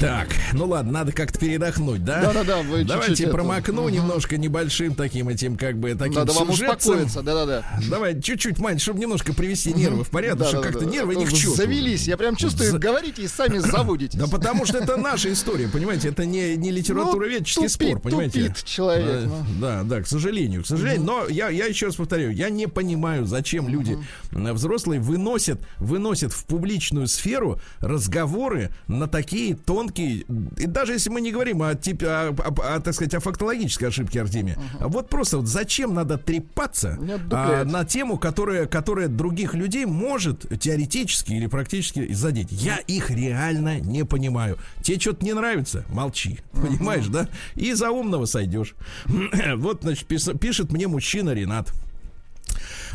Так, 0.00 0.28
ну 0.52 0.66
ладно, 0.66 0.92
надо 0.92 1.12
как-то 1.12 1.38
передохнуть, 1.40 2.04
да? 2.04 2.22
Да-да-да, 2.22 2.62
вы 2.62 2.84
Давайте 2.84 3.10
чуть-чуть 3.10 3.26
это- 3.26 3.34
промокну 3.34 3.82
Мгм. 3.84 3.92
немножко 3.92 4.36
небольшим 4.36 4.94
таким 4.94 5.28
этим, 5.28 5.56
как 5.56 5.76
бы, 5.76 5.94
таким 5.94 6.14
Надо 6.14 6.32
вам 6.34 6.48
сюжетцем. 6.52 6.76
успокоиться, 6.76 7.22
да-да-да. 7.22 7.64
Давай, 7.90 8.20
чуть-чуть, 8.20 8.58
Мань, 8.58 8.78
чтобы 8.78 9.00
немножко 9.00 9.32
привести 9.34 9.72
нервы 9.72 10.04
в 10.04 10.10
порядок, 10.10 10.38
потому 10.46 10.50
что 10.50 10.56
Да-да-да. 10.62 10.78
как-то 10.78 10.94
нервы 10.94 11.14
А 11.14 11.16
не 11.16 11.26
к 11.26 11.32
черту. 11.32 11.54
Завелись, 11.56 12.06
я 12.06 12.16
прям 12.16 12.36
чувствую, 12.36 12.70
За- 12.70 12.78
говорите 12.78 13.22
и 13.22 13.28
сами 13.28 13.58
заводитесь. 13.58 14.18
Да 14.18 14.28
потому 14.28 14.64
что 14.66 14.78
это 14.78 14.96
наша 14.96 15.32
история, 15.32 15.66
понимаете, 15.68 16.08
это 16.10 16.24
не, 16.24 16.56
не 16.56 16.70
литературоведческий 16.70 17.62
Ну, 17.64 17.68
спор, 17.68 17.88
тупит, 17.88 18.02
понимаете? 18.04 18.40
тупит 18.48 18.64
человек, 18.64 19.06
Э, 19.08 19.24
ну. 19.26 19.44
Да, 19.60 19.82
да, 19.82 20.00
к 20.02 20.06
сожалению, 20.06 20.62
к 20.62 20.66
сожалению. 20.66 21.02
Но 21.04 21.26
я, 21.28 21.48
я 21.48 21.66
еще 21.66 21.86
раз 21.86 21.96
повторяю, 21.96 22.32
я 22.34 22.50
не 22.50 22.68
понимаю, 22.68 23.26
зачем 23.26 23.68
люди 23.68 23.98
взрослые 24.30 25.00
выносят, 25.00 25.60
выносят 25.78 26.32
в 26.32 26.44
публичную 26.44 27.08
сферу 27.08 27.60
разговоры 27.80 28.70
на 28.86 29.08
такие 29.08 29.56
тонкие, 29.56 29.87
и 29.96 30.24
даже 30.66 30.92
если 30.94 31.10
мы 31.10 31.20
не 31.20 31.32
говорим 31.32 31.62
о 31.62 31.74
типе, 31.74 32.06
о, 32.08 32.28
о- 32.30 32.76
о, 32.76 32.80
так 32.80 32.94
сказать, 32.94 33.14
о 33.14 33.20
фактологической 33.20 33.88
ошибке 33.88 34.20
Артемия, 34.20 34.58
а 34.80 34.88
вот 34.88 35.08
просто 35.08 35.38
вот 35.38 35.46
зачем 35.46 35.94
надо 35.94 36.18
трепаться 36.18 36.96
Не 37.00 37.14
а, 37.30 37.64
на 37.64 37.84
тему, 37.84 38.18
которая, 38.18 38.66
которая 38.66 39.08
других 39.08 39.54
людей 39.54 39.84
может 39.86 40.46
теоретически 40.60 41.32
или 41.32 41.46
практически 41.46 42.12
задеть. 42.12 42.48
Я 42.50 42.78
их 42.78 43.10
реально 43.10 43.80
не 43.80 44.04
понимаю. 44.04 44.58
Тебе 44.82 44.98
что-то 45.00 45.24
не 45.24 45.32
нравится? 45.34 45.84
Молчи. 45.88 46.40
Понимаешь, 46.52 47.06
да? 47.06 47.28
И 47.54 47.72
за 47.72 47.90
умного 47.90 48.24
сойдешь. 48.26 48.74
Вот, 49.56 49.82
значит, 49.82 50.06
пишет 50.06 50.72
мне 50.72 50.88
мужчина 50.88 51.30
Ренат. 51.30 51.72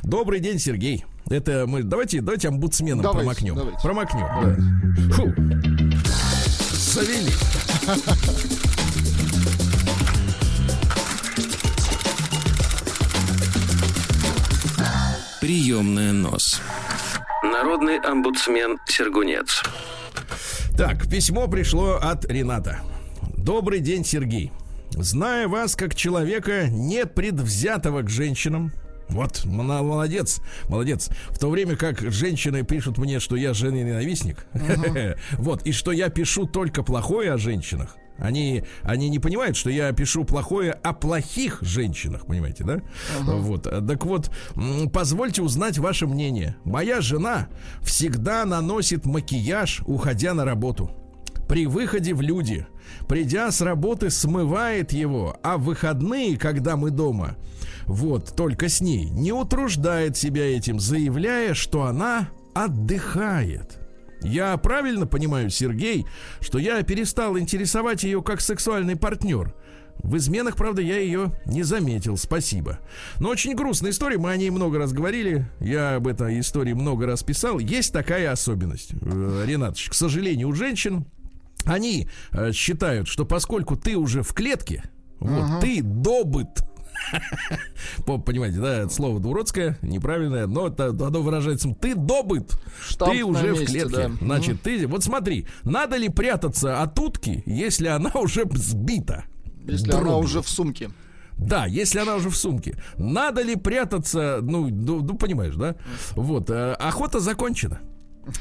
Добрый 0.04 0.40
день, 0.40 0.60
Сергей. 0.60 1.06
Это 1.30 1.66
мы. 1.68 1.84
Давайте, 1.84 2.22
давайте 2.22 2.50
омбудсменом 2.50 3.02
Давайте, 3.02 3.42
промокнем. 3.46 3.56
давайте. 3.56 3.80
Промокнем. 3.82 5.08
да. 5.08 5.14
Фу. 5.16 5.83
Завели. 6.94 7.32
Приемная 15.42 16.12
нос. 16.12 16.62
Народный 17.42 17.98
омбудсмен 17.98 18.78
Сергунец. 18.86 19.64
Так, 20.78 21.10
письмо 21.10 21.48
пришло 21.48 21.96
от 21.96 22.26
Рената. 22.26 22.82
Добрый 23.38 23.80
день, 23.80 24.06
Сергей. 24.06 24.52
Зная 24.92 25.48
вас 25.48 25.76
как 25.76 25.96
человека 25.96 26.68
непредвзятого 26.70 28.04
к 28.04 28.10
женщинам, 28.12 28.72
вот, 29.14 29.46
молодец, 29.46 30.42
молодец. 30.70 31.10
В 31.30 31.40
то 31.40 31.50
время 31.50 31.76
как 31.76 32.02
женщины 32.02 32.64
пишут 32.64 32.98
мне, 32.98 33.20
что 33.20 33.36
я 33.36 33.54
женоненавистник, 33.54 34.46
вот, 35.38 35.64
и 35.66 35.72
что 35.72 35.92
я 35.92 36.10
пишу 36.10 36.46
только 36.46 36.84
плохое 36.84 37.32
о 37.34 37.38
женщинах, 37.38 37.98
они, 38.18 38.64
они 38.84 39.10
не 39.10 39.20
понимают, 39.20 39.58
что 39.58 39.70
я 39.70 39.92
пишу 39.92 40.24
плохое 40.24 40.72
о 40.72 40.94
плохих 40.94 41.60
женщинах, 41.62 42.26
понимаете, 42.26 42.64
да? 42.64 42.82
Вот. 43.22 43.66
э, 43.68 43.82
Так 43.88 44.06
вот, 44.06 44.32
позвольте 44.94 45.42
узнать 45.42 45.78
ваше 45.80 46.06
мнение. 46.06 46.56
Моя 46.64 47.02
жена 47.02 47.48
всегда 47.82 48.46
наносит 48.46 49.06
макияж, 49.06 49.82
уходя 49.88 50.34
на 50.34 50.46
работу. 50.46 50.92
При 51.50 51.66
выходе 51.66 52.14
в 52.14 52.22
люди, 52.22 52.66
придя 53.08 53.52
с 53.52 53.62
работы, 53.62 54.10
смывает 54.10 54.94
его, 54.94 55.36
а 55.44 55.58
в 55.58 55.64
выходные, 55.64 56.38
когда 56.38 56.78
мы 56.78 56.90
дома, 56.92 57.36
вот, 57.86 58.36
только 58.36 58.70
с 58.70 58.82
ней, 58.82 59.10
не 59.10 59.32
утруждает 59.32 60.18
себя 60.18 60.46
этим, 60.46 60.80
заявляя, 60.80 61.54
что 61.54 61.84
она 61.84 62.30
отдыхает. 62.54 63.80
Я 64.22 64.56
правильно 64.58 65.06
понимаю, 65.06 65.50
Сергей, 65.50 66.06
что 66.40 66.58
я 66.58 66.82
перестал 66.84 67.38
интересовать 67.38 68.04
ее 68.04 68.22
как 68.22 68.42
сексуальный 68.42 68.96
партнер. 68.96 69.54
В 69.98 70.18
изменах, 70.18 70.56
правда, 70.56 70.82
я 70.82 70.98
ее 70.98 71.32
не 71.46 71.64
заметил. 71.64 72.18
Спасибо. 72.18 72.80
Но 73.20 73.30
очень 73.30 73.54
грустная 73.54 73.92
история. 73.92 74.18
Мы 74.18 74.32
о 74.32 74.38
ней 74.38 74.50
много 74.50 74.78
раз 74.80 74.92
говорили. 74.92 75.46
Я 75.60 75.96
об 75.96 76.08
этой 76.08 76.40
истории 76.40 76.74
много 76.74 77.06
раз 77.06 77.22
писал. 77.24 77.60
Есть 77.60 77.94
такая 77.94 78.32
особенность, 78.32 78.94
э, 78.94 79.44
Ренатович. 79.46 79.90
К 79.90 79.94
сожалению, 79.94 80.50
у 80.50 80.54
женщин 80.54 81.06
они 81.66 82.10
э, 82.32 82.52
считают, 82.52 83.08
что 83.08 83.26
поскольку 83.26 83.76
ты 83.78 83.96
уже 83.96 84.24
в 84.24 84.34
клетке, 84.34 84.84
вот 85.20 85.62
ты 85.62 85.82
добыт. 85.82 86.50
По- 88.06 88.18
Понимаете, 88.18 88.60
да, 88.60 88.90
слово 88.90 89.20
дурацкое, 89.20 89.78
неправильное, 89.82 90.48
но 90.48 90.68
это 90.68 90.88
оно 90.90 91.22
выражается. 91.22 91.70
Ты 91.80 91.96
добыт, 91.96 92.54
Штамп 92.88 93.12
ты 93.14 93.24
уже 93.24 93.54
в 93.54 93.60
месте, 93.60 93.66
клетке. 93.66 93.90
да. 94.10 94.12
Значит, 94.22 94.62
ты, 94.62 94.88
вот 94.88 95.04
смотри, 95.04 95.48
надо 95.64 95.98
ли 95.98 96.10
прятаться 96.10 96.82
от 96.82 96.98
утки, 97.00 97.44
если 97.46 97.88
она 97.88 98.12
уже 98.16 98.44
сбита? 98.54 99.26
Если 99.66 99.90
она 99.92 100.00
Дробью. 100.02 100.18
уже 100.20 100.42
в 100.42 100.50
сумке. 100.50 100.90
Да, 101.38 101.66
если 101.66 102.00
она 102.00 102.16
уже 102.16 102.30
в 102.30 102.36
сумке. 102.36 102.78
Надо 102.98 103.42
ли 103.42 103.56
прятаться, 103.56 104.40
ну, 104.42 104.68
ну, 104.70 105.02
ну, 105.02 105.16
понимаешь, 105.18 105.56
да? 105.56 105.76
Вот, 106.12 106.50
э, 106.50 106.74
охота 106.74 107.20
закончена. 107.20 107.80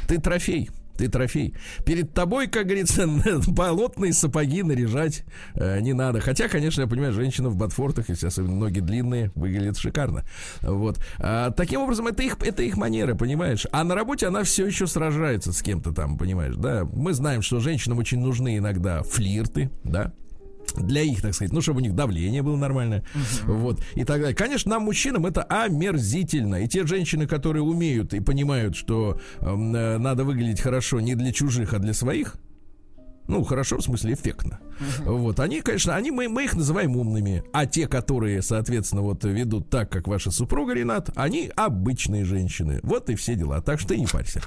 Ты 0.09 0.19
трофей. 0.19 0.71
Ты 1.03 1.09
трофей. 1.09 1.57
Перед 1.85 2.15
тобой, 2.15 2.47
как 2.47 2.67
говорится, 2.67 3.09
болотные 3.49 4.13
сапоги 4.13 4.63
наряжать 4.63 5.25
э, 5.57 5.81
не 5.81 5.95
надо. 5.95 6.21
Хотя, 6.21 6.47
конечно, 6.47 6.83
я 6.83 6.87
понимаю, 6.87 7.13
женщина 7.13 7.49
в 7.49 7.57
ботфортах, 7.57 8.09
если 8.09 8.29
особенно 8.29 8.55
ноги 8.55 8.79
длинные, 8.79 9.33
выглядит 9.35 9.79
шикарно. 9.79 10.23
Вот. 10.61 11.01
А, 11.19 11.51
таким 11.51 11.81
образом, 11.81 12.07
это 12.07 12.23
их, 12.23 12.37
это 12.41 12.63
их 12.63 12.77
манера, 12.77 13.17
понимаешь? 13.17 13.67
А 13.73 13.83
на 13.83 13.97
работе 13.97 14.29
она 14.29 14.45
все 14.45 14.65
еще 14.65 14.87
сражается 14.87 15.53
с 15.53 15.61
кем-то 15.61 15.91
там, 15.91 16.17
понимаешь, 16.17 16.55
да? 16.55 16.85
Мы 16.85 17.15
знаем, 17.15 17.43
что 17.43 17.59
женщинам 17.59 17.99
очень 17.99 18.21
нужны 18.21 18.59
иногда 18.59 19.03
флирты, 19.03 19.73
да? 19.83 20.13
Для 20.77 21.03
их, 21.03 21.23
так 21.23 21.35
сказать, 21.35 21.53
ну, 21.53 21.61
чтобы 21.61 21.81
у 21.81 21.83
них 21.83 21.95
давление 21.95 22.43
было 22.43 22.57
нормальное, 22.57 23.05
вот, 23.45 23.81
и 23.95 24.05
так 24.05 24.21
далее. 24.21 24.35
Конечно, 24.35 24.71
нам, 24.71 24.83
мужчинам, 24.85 25.27
это 25.27 25.43
омерзительно. 25.43 26.57
И 26.63 26.69
те 26.69 26.87
женщины, 26.87 27.27
которые 27.27 27.63
умеют 27.63 28.15
и 28.15 28.21
понимают, 28.21 28.77
что 28.77 29.21
эм, 29.41 29.75
э, 29.75 29.99
надо 29.99 30.25
выглядеть 30.25 30.61
хорошо 30.61 31.01
не 31.01 31.15
для 31.15 31.33
чужих, 31.33 31.75
а 31.75 31.79
для 31.79 31.93
своих, 31.93 32.37
ну, 33.29 33.45
хорошо, 33.45 33.79
в 33.79 33.83
смысле, 33.83 34.15
эффектно. 34.15 34.61
Вот, 35.05 35.39
они, 35.41 35.61
конечно, 35.61 35.95
они, 35.95 36.11
мы, 36.11 36.29
мы 36.29 36.45
их 36.45 36.55
называем 36.55 36.97
умными. 36.97 37.45
А 37.53 37.67
те, 37.67 37.87
которые, 37.87 38.43
соответственно, 38.43 39.03
вот 39.03 39.25
ведут 39.25 39.71
так, 39.71 39.91
как 39.91 40.09
ваша 40.09 40.31
супруга, 40.31 40.75
Ренат, 40.75 41.11
они 41.15 41.51
обычные 41.55 42.25
женщины. 42.25 42.81
Вот 42.83 43.11
и 43.11 43.15
все 43.15 43.35
дела. 43.35 43.61
Так 43.61 43.79
что 43.79 43.91
ты 43.91 43.99
не 43.99 44.07
парься. 44.07 44.43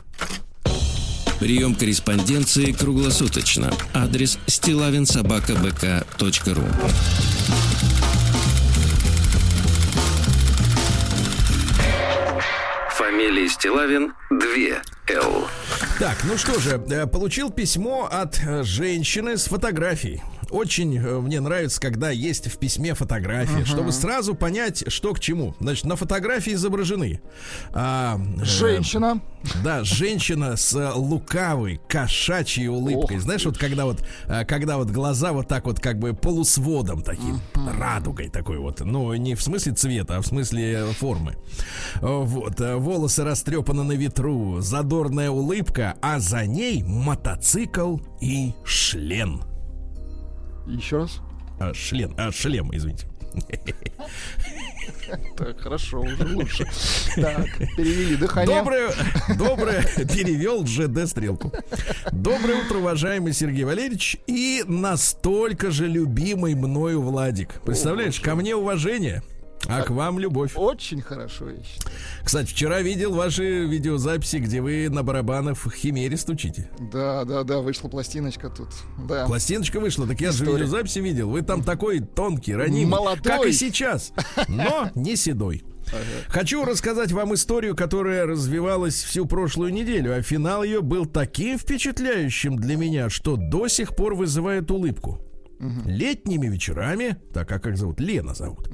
Прием 1.39 1.75
корреспонденции 1.75 2.71
круглосуточно. 2.71 3.71
Адрес 3.93 4.39
стилавинсобакабк.ру 4.47 6.63
Фамилия 12.91 13.49
Стилавин 13.49 14.13
2 14.29 14.37
Л. 15.09 15.47
Так, 15.99 16.17
ну 16.23 16.37
что 16.37 16.59
же, 16.59 16.81
э, 16.89 17.05
получил 17.05 17.51
письмо 17.51 18.07
от 18.11 18.39
э, 18.39 18.63
женщины 18.63 19.37
с 19.37 19.45
фотографией. 19.45 20.21
Очень 20.55 20.97
э, 20.97 21.19
мне 21.19 21.41
нравится, 21.41 21.81
когда 21.81 22.11
есть 22.11 22.47
в 22.47 22.57
письме 22.57 22.93
фотографии, 22.93 23.65
чтобы 23.65 23.91
сразу 23.91 24.35
понять, 24.35 24.85
что 24.87 25.13
к 25.13 25.19
чему. 25.19 25.53
Значит, 25.59 25.83
на 25.85 25.97
фотографии 25.97 26.53
изображены 26.53 27.19
а, 27.73 28.17
э, 28.39 28.45
Женщина. 28.45 29.21
да, 29.65 29.83
женщина 29.83 30.55
с 30.55 30.73
э, 30.73 30.91
лукавой, 30.93 31.81
кошачьей 31.89 32.69
улыбкой. 32.69 33.17
Ох 33.17 33.23
Знаешь, 33.23 33.45
вот 33.45 33.57
когда 33.57 33.83
вот, 33.83 34.05
э, 34.27 34.45
когда 34.45 34.77
вот 34.77 34.89
глаза 34.91 35.33
вот 35.33 35.49
так 35.49 35.65
вот 35.65 35.81
как 35.81 35.99
бы 35.99 36.13
полусводом 36.13 37.01
таким, 37.01 37.41
радугой 37.77 38.29
такой 38.29 38.57
вот. 38.57 38.79
Ну, 38.79 39.13
не 39.15 39.35
в 39.35 39.41
смысле 39.41 39.73
цвета, 39.73 40.17
а 40.17 40.21
в 40.21 40.25
смысле 40.25 40.71
э, 40.71 40.91
формы. 40.93 41.35
Э, 42.01 42.21
Вот, 42.23 42.61
э, 42.61 42.75
волосы 42.75 43.25
растрепаны 43.25 43.83
на 43.83 43.91
ветру, 43.91 44.61
задорная 44.61 45.31
улыбка, 45.31 45.95
а 46.01 46.19
за 46.19 46.45
ней 46.45 46.81
мотоцикл 46.81 47.97
и 48.21 48.53
шлем. 48.63 49.41
Еще 50.67 50.97
раз. 50.97 51.21
А, 51.59 51.73
шлем, 51.73 52.13
а, 52.17 52.31
шлем, 52.31 52.69
извините. 52.73 53.07
Так, 55.37 55.59
хорошо, 55.59 56.01
уже 56.01 56.25
лучше. 56.35 56.65
Так, 57.15 57.45
перевели 57.75 58.15
дыхание. 58.15 58.57
Доброе, 58.57 58.91
доброе, 59.37 59.81
перевел 59.97 60.65
ЖД 60.65 61.07
стрелку. 61.07 61.51
Доброе 62.11 62.63
утро, 62.63 62.77
уважаемый 62.77 63.33
Сергей 63.33 63.63
Валерьевич 63.63 64.17
и 64.27 64.63
настолько 64.67 65.71
же 65.71 65.87
любимый 65.87 66.55
мною 66.55 67.01
Владик. 67.01 67.61
Представляешь, 67.65 68.19
ко 68.19 68.35
мне 68.35 68.55
уважение, 68.55 69.23
а 69.67 69.81
к 69.81 69.89
вам 69.89 70.19
любовь. 70.19 70.53
Очень 70.55 71.01
хорошо, 71.01 71.49
я 71.49 71.63
считаю. 71.63 71.95
Кстати, 72.23 72.47
вчера 72.47 72.81
видел 72.81 73.13
ваши 73.13 73.65
видеозаписи, 73.65 74.37
где 74.37 74.61
вы 74.61 74.89
на 74.89 75.03
барабанах 75.03 75.57
в 75.57 75.71
химере 75.71 76.17
стучите. 76.17 76.69
Да, 76.91 77.25
да, 77.25 77.43
да, 77.43 77.59
вышла 77.59 77.87
пластиночка 77.89 78.49
тут. 78.49 78.69
Да. 79.07 79.25
Пластиночка 79.25 79.79
вышла, 79.79 80.05
так 80.07 80.21
я 80.21 80.31
же 80.31 80.43
История. 80.43 80.53
видеозаписи 80.57 80.99
видел. 80.99 81.29
Вы 81.29 81.41
там 81.41 81.63
такой 81.63 81.99
тонкий, 81.99 82.53
ранимый, 82.55 82.85
Молодой. 82.85 83.23
как 83.23 83.45
и 83.45 83.51
сейчас, 83.51 84.13
но 84.47 84.91
не 84.95 85.15
седой. 85.15 85.63
Хочу 86.29 86.65
рассказать 86.65 87.11
вам 87.11 87.33
историю, 87.35 87.75
которая 87.75 88.25
развивалась 88.25 89.03
всю 89.03 89.25
прошлую 89.25 89.71
неделю, 89.71 90.17
а 90.17 90.21
финал 90.21 90.63
ее 90.63 90.81
был 90.81 91.05
таким 91.05 91.57
впечатляющим 91.59 92.55
для 92.57 92.75
меня, 92.75 93.09
что 93.09 93.35
до 93.35 93.67
сих 93.67 93.95
пор 93.95 94.15
вызывает 94.15 94.71
улыбку. 94.71 95.21
Летними 95.85 96.47
вечерами, 96.47 97.17
так 97.33 97.51
а 97.51 97.59
как 97.59 97.77
зовут? 97.77 97.99
Лена 97.99 98.33
зовут. 98.33 98.69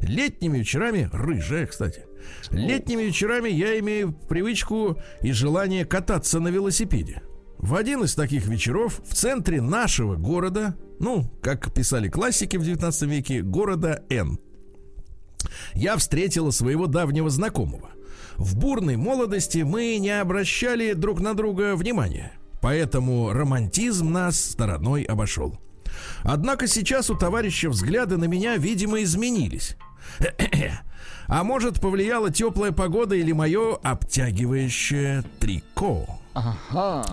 Летними 0.00 0.58
вечерами, 0.58 1.08
рыжая, 1.12 1.66
кстати. 1.66 2.04
Летними 2.50 3.02
вечерами 3.02 3.48
я 3.48 3.78
имею 3.80 4.12
привычку 4.12 4.98
и 5.22 5.32
желание 5.32 5.84
кататься 5.84 6.40
на 6.40 6.48
велосипеде. 6.48 7.22
В 7.58 7.74
один 7.74 8.04
из 8.04 8.14
таких 8.14 8.46
вечеров 8.46 9.00
в 9.06 9.14
центре 9.14 9.62
нашего 9.62 10.16
города, 10.16 10.76
ну, 11.00 11.30
как 11.42 11.72
писали 11.72 12.08
классики 12.08 12.56
в 12.56 12.64
19 12.64 13.02
веке, 13.02 13.42
города 13.42 14.04
Н, 14.10 14.38
я 15.74 15.96
встретила 15.96 16.50
своего 16.50 16.86
давнего 16.86 17.30
знакомого. 17.30 17.90
В 18.36 18.56
бурной 18.58 18.96
молодости 18.96 19.58
мы 19.58 19.96
не 19.98 20.20
обращали 20.20 20.92
друг 20.92 21.20
на 21.20 21.34
друга 21.34 21.74
внимания, 21.76 22.32
поэтому 22.60 23.32
романтизм 23.32 24.12
нас 24.12 24.38
стороной 24.38 25.04
обошел. 25.04 25.58
Однако 26.26 26.66
сейчас 26.66 27.08
у 27.08 27.14
товарища 27.14 27.70
взгляды 27.70 28.16
на 28.16 28.24
меня, 28.24 28.56
видимо, 28.56 29.02
изменились. 29.02 29.76
А 31.28 31.42
может, 31.42 31.80
повлияла 31.80 32.30
теплая 32.30 32.70
погода 32.70 33.16
или 33.16 33.32
мое 33.32 33.74
обтягивающее 33.82 35.24
трико? 35.40 36.20
Ага. 36.34 37.04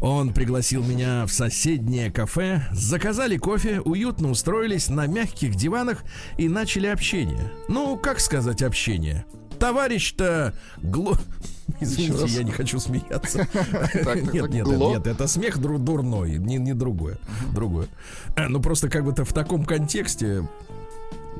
Он 0.00 0.32
пригласил 0.32 0.82
меня 0.82 1.26
в 1.26 1.32
соседнее 1.32 2.10
кафе, 2.10 2.66
заказали 2.72 3.36
кофе, 3.36 3.80
уютно 3.80 4.30
устроились 4.30 4.88
на 4.88 5.06
мягких 5.06 5.54
диванах 5.54 6.02
и 6.38 6.48
начали 6.48 6.88
общение. 6.88 7.52
Ну, 7.68 7.96
как 7.96 8.18
сказать 8.18 8.62
общение? 8.62 9.26
Товарищ-то 9.60 10.54
гло... 10.78 11.16
Извините, 11.80 12.26
я 12.26 12.42
не 12.42 12.52
хочу 12.52 12.78
смеяться. 12.78 13.46
Нет, 14.32 14.50
нет, 14.50 14.66
нет, 14.66 15.06
это 15.06 15.26
смех 15.26 15.58
дурной, 15.58 16.38
не 16.38 16.74
другое. 16.74 17.18
Другое. 17.52 17.88
Э, 18.36 18.48
ну, 18.48 18.60
просто 18.60 18.88
как 18.88 19.04
бы-то 19.04 19.24
в 19.24 19.32
таком 19.32 19.64
контексте 19.64 20.44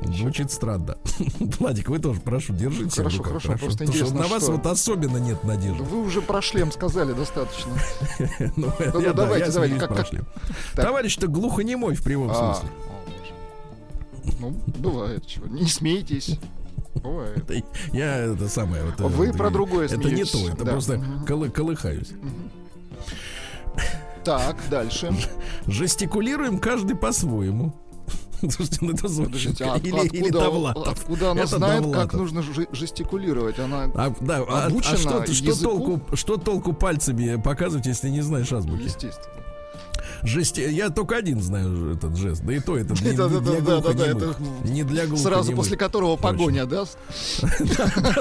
Звучит 0.05 0.51
странно. 0.51 0.97
Владик, 1.59 1.89
вы 1.89 1.99
тоже, 1.99 2.19
прошу, 2.19 2.53
держите. 2.53 2.95
Хорошо, 2.95 3.23
хорошо, 3.23 3.47
хорошо. 3.49 3.65
Просто 3.65 3.91
что 3.91 4.13
на 4.13 4.27
вас 4.27 4.47
вот 4.47 4.65
особенно 4.65 5.17
нет 5.17 5.43
надежды. 5.43 5.83
Вы 5.83 6.01
уже 6.01 6.21
про 6.21 6.41
шлем 6.41 6.71
сказали 6.71 7.13
достаточно. 7.13 7.71
Ну, 8.55 8.71
ну 8.79 9.13
давайте, 9.13 9.51
давайте. 9.51 9.79
Как, 9.79 10.07
шлем. 10.07 10.25
Товарищ-то 10.75 11.27
глухонемой 11.27 11.95
в 11.95 12.03
прямом 12.03 12.29
а, 12.31 12.55
смысле. 12.55 12.69
Ну, 14.39 14.49
бывает, 14.77 15.25
чего. 15.25 15.47
Не 15.47 15.67
смейтесь. 15.67 16.39
Бывает. 16.95 17.43
я 17.91 18.17
это 18.17 18.47
самое. 18.47 18.83
Вот, 18.83 19.11
Вы 19.11 19.27
это, 19.27 19.37
про 19.37 19.49
другое 19.49 19.85
Это 19.85 19.97
не 19.97 20.23
то, 20.23 20.47
это 20.47 20.63
да. 20.63 20.71
просто 20.71 20.97
угу. 20.97 21.51
колыхаюсь. 21.51 22.11
Так, 24.23 24.55
дальше. 24.69 25.13
Жестикулируем 25.67 26.59
каждый 26.59 26.95
по-своему. 26.95 27.73
Слушайте, 28.49 28.77
ну 28.81 28.93
это 28.93 29.07
звучит. 29.07 29.61
А 29.61 29.77
или, 29.77 29.91
откуда, 29.91 30.17
или 30.17 30.29
Довлатов. 30.29 30.87
Откуда 30.87 31.31
она 31.31 31.41
это 31.41 31.57
знает, 31.57 31.81
Довлатов. 31.81 32.11
как 32.11 32.19
нужно 32.19 32.43
жестикулировать? 32.71 33.59
Она 33.59 33.83
а, 33.95 34.13
да, 34.19 34.37
обучена 34.37 35.17
а, 35.19 35.23
а 35.23 35.25
что, 35.25 35.33
что, 35.33 35.61
толку, 35.61 36.15
что 36.15 36.37
толку 36.37 36.73
пальцами 36.73 37.41
показывать, 37.41 37.85
если 37.85 38.09
не 38.09 38.21
знаешь 38.21 38.51
азбуки? 38.51 38.83
Естественно. 38.83 39.42
Жесть, 40.23 40.57
я 40.57 40.89
только 40.89 41.17
один 41.17 41.41
знаю 41.41 41.95
этот 41.95 42.15
жест, 42.15 42.43
да 42.43 42.53
и 42.53 42.59
то 42.59 42.77
это 42.77 42.93
не, 43.03 43.11
не 43.11 43.15
для 43.15 43.61
глухонемых. 43.61 44.39
Не 44.63 44.83
для 44.83 45.05
глухонемых. 45.05 45.19
Сразу 45.19 45.53
после 45.53 45.77
которого 45.77 46.15
погоня, 46.15 46.65
да? 46.65 46.83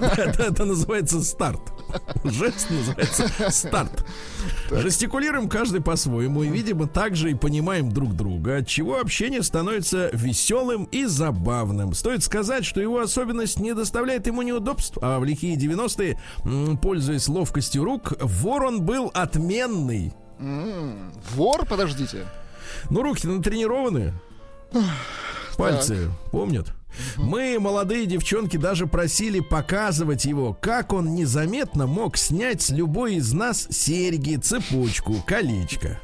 Да, 0.02 0.44
это 0.44 0.64
называется 0.64 1.22
старт. 1.22 1.60
Жест 2.24 2.68
называется 2.70 3.50
старт. 3.50 4.04
Жестикулируем 4.70 5.48
каждый 5.48 5.80
по-своему 5.80 6.42
и, 6.42 6.48
видимо, 6.48 6.86
также 6.86 7.30
и 7.30 7.34
понимаем 7.34 7.92
друг 7.92 8.16
друга, 8.16 8.58
от 8.58 8.66
чего 8.66 8.98
общение 8.98 9.42
становится 9.42 10.10
веселым 10.12 10.84
и 10.84 11.04
забавным. 11.04 11.94
Стоит 11.94 12.24
сказать, 12.24 12.64
что 12.64 12.80
его 12.80 13.00
особенность 13.00 13.60
не 13.60 13.74
доставляет 13.74 14.26
ему 14.26 14.42
неудобств, 14.42 14.98
а 15.00 15.18
в 15.20 15.24
лихие 15.24 15.56
90-е, 15.56 16.18
пользуясь 16.78 17.28
ловкостью 17.28 17.84
рук, 17.84 18.14
ворон 18.20 18.82
был 18.82 19.10
отменный 19.14 20.12
Вор, 21.34 21.66
подождите. 21.66 22.26
Ну, 22.90 23.02
руки 23.02 23.26
натренированы. 23.26 24.12
Пальцы 25.56 26.10
помнят. 26.30 26.72
Мы, 27.16 27.58
молодые 27.58 28.06
девчонки, 28.06 28.56
даже 28.56 28.86
просили 28.86 29.40
показывать 29.40 30.24
его, 30.24 30.52
как 30.52 30.92
он 30.92 31.14
незаметно 31.14 31.86
мог 31.86 32.16
снять 32.16 32.62
с 32.62 32.70
любой 32.70 33.14
из 33.14 33.32
нас 33.32 33.66
серьги, 33.70 34.36
цепочку, 34.36 35.14
колечко. 35.26 36.00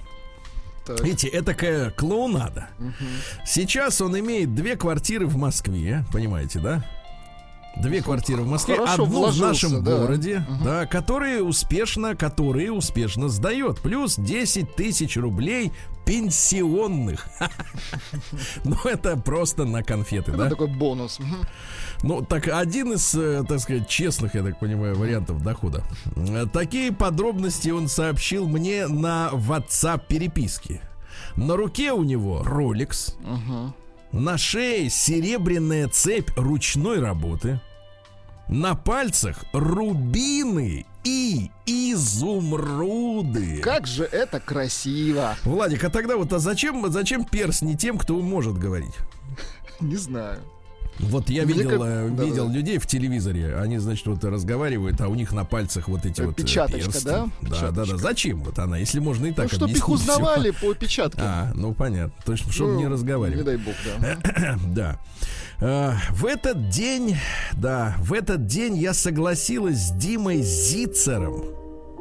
Так. 0.86 1.00
Видите, 1.02 1.28
это 1.28 1.92
клоунада. 1.94 2.68
Угу. 2.78 3.44
Сейчас 3.44 4.00
он 4.00 4.18
имеет 4.18 4.54
две 4.54 4.76
квартиры 4.76 5.26
в 5.26 5.36
Москве, 5.36 6.04
понимаете, 6.10 6.60
да? 6.60 6.82
Две 7.80 8.02
квартиры 8.02 8.42
в 8.42 8.48
Москве, 8.48 8.74
Хорошо 8.76 9.04
одну 9.04 9.20
вложился, 9.20 9.68
в 9.68 9.72
нашем 9.72 9.84
да. 9.84 9.98
городе, 9.98 10.44
угу. 10.48 10.64
да, 10.64 10.86
которые 10.86 11.42
успешно, 11.42 12.16
которые 12.16 12.72
успешно 12.72 13.28
сдает. 13.28 13.80
Плюс 13.80 14.16
10 14.16 14.74
тысяч 14.74 15.16
рублей 15.16 15.72
пенсионных. 16.04 17.28
Ну, 18.64 18.76
это 18.84 19.16
просто 19.16 19.64
на 19.64 19.82
конфеты, 19.82 20.32
да? 20.32 20.48
такой 20.48 20.66
бонус. 20.66 21.18
Ну, 22.02 22.22
так 22.22 22.48
один 22.48 22.92
из, 22.92 23.14
э, 23.14 23.44
так 23.48 23.60
сказать, 23.60 23.88
честных, 23.88 24.34
я 24.34 24.42
так 24.42 24.58
понимаю, 24.58 24.96
вариантов 24.96 25.42
дохода. 25.42 25.84
Такие 26.52 26.92
подробности 26.92 27.70
он 27.70 27.88
сообщил 27.88 28.46
мне 28.46 28.86
на 28.86 29.30
WhatsApp 29.32 30.02
переписке. 30.08 30.82
На 31.36 31.56
руке 31.56 31.92
у 31.92 32.02
него 32.04 32.42
Rolex. 32.42 33.14
На 34.12 34.38
шее 34.38 34.90
серебряная 34.90 35.88
цепь 35.88 36.30
ручной 36.36 37.00
работы. 37.00 37.60
На 38.48 38.74
пальцах 38.74 39.44
рубины 39.52 40.86
и 41.04 41.50
изумруды. 41.66 43.60
Как 43.60 43.86
же 43.86 44.04
это 44.04 44.40
красиво. 44.40 45.36
Владик, 45.44 45.84
а 45.84 45.90
тогда 45.90 46.16
вот 46.16 46.32
а 46.32 46.38
зачем, 46.38 46.90
зачем 46.90 47.24
перс 47.24 47.60
не 47.62 47.76
тем, 47.76 47.98
кто 47.98 48.18
может 48.20 48.58
говорить? 48.58 48.94
Не 49.80 49.96
знаю. 49.96 50.40
Вот 50.98 51.30
я 51.30 51.44
Мне 51.44 51.54
видел, 51.54 51.70
как... 51.70 51.80
э, 51.82 52.08
видел 52.24 52.48
да, 52.48 52.52
людей 52.52 52.78
в 52.78 52.86
телевизоре, 52.86 53.56
они, 53.56 53.78
значит, 53.78 54.06
вот 54.06 54.24
разговаривают, 54.24 55.00
а 55.00 55.08
у 55.08 55.14
них 55.14 55.32
на 55.32 55.44
пальцах 55.44 55.86
вот 55.86 56.04
эти 56.04 56.22
вот 56.22 56.32
э, 56.40 56.42
Печаточка, 56.42 56.90
персты. 56.90 57.04
да? 57.04 57.24
Да, 57.40 57.46
Печаточка. 57.46 57.72
да, 57.72 57.84
да. 57.84 57.96
Зачем 57.98 58.42
вот 58.42 58.58
она, 58.58 58.78
если 58.78 58.98
можно 58.98 59.26
и 59.26 59.32
так 59.32 59.44
Ну, 59.52 59.56
чтобы 59.56 59.72
их 59.72 59.88
узнавали 59.88 60.50
все. 60.50 60.66
по 60.66 60.74
печатке. 60.74 61.20
А, 61.24 61.52
ну 61.54 61.72
понятно. 61.72 62.14
То 62.24 62.32
есть, 62.32 62.50
чтобы 62.52 62.72
ну, 62.72 62.80
не 62.80 62.86
разговаривать. 62.88 63.38
Не 63.38 63.44
дай 63.44 63.56
бог, 63.58 63.74
да. 64.00 64.56
да. 64.66 64.98
А, 65.60 65.94
в 66.10 66.24
этот 66.24 66.68
день, 66.68 67.16
да, 67.52 67.96
в 67.98 68.12
этот 68.12 68.46
день 68.46 68.76
я 68.76 68.94
согласилась 68.94 69.88
с 69.88 69.90
Димой 69.92 70.42
Зицером 70.42 71.58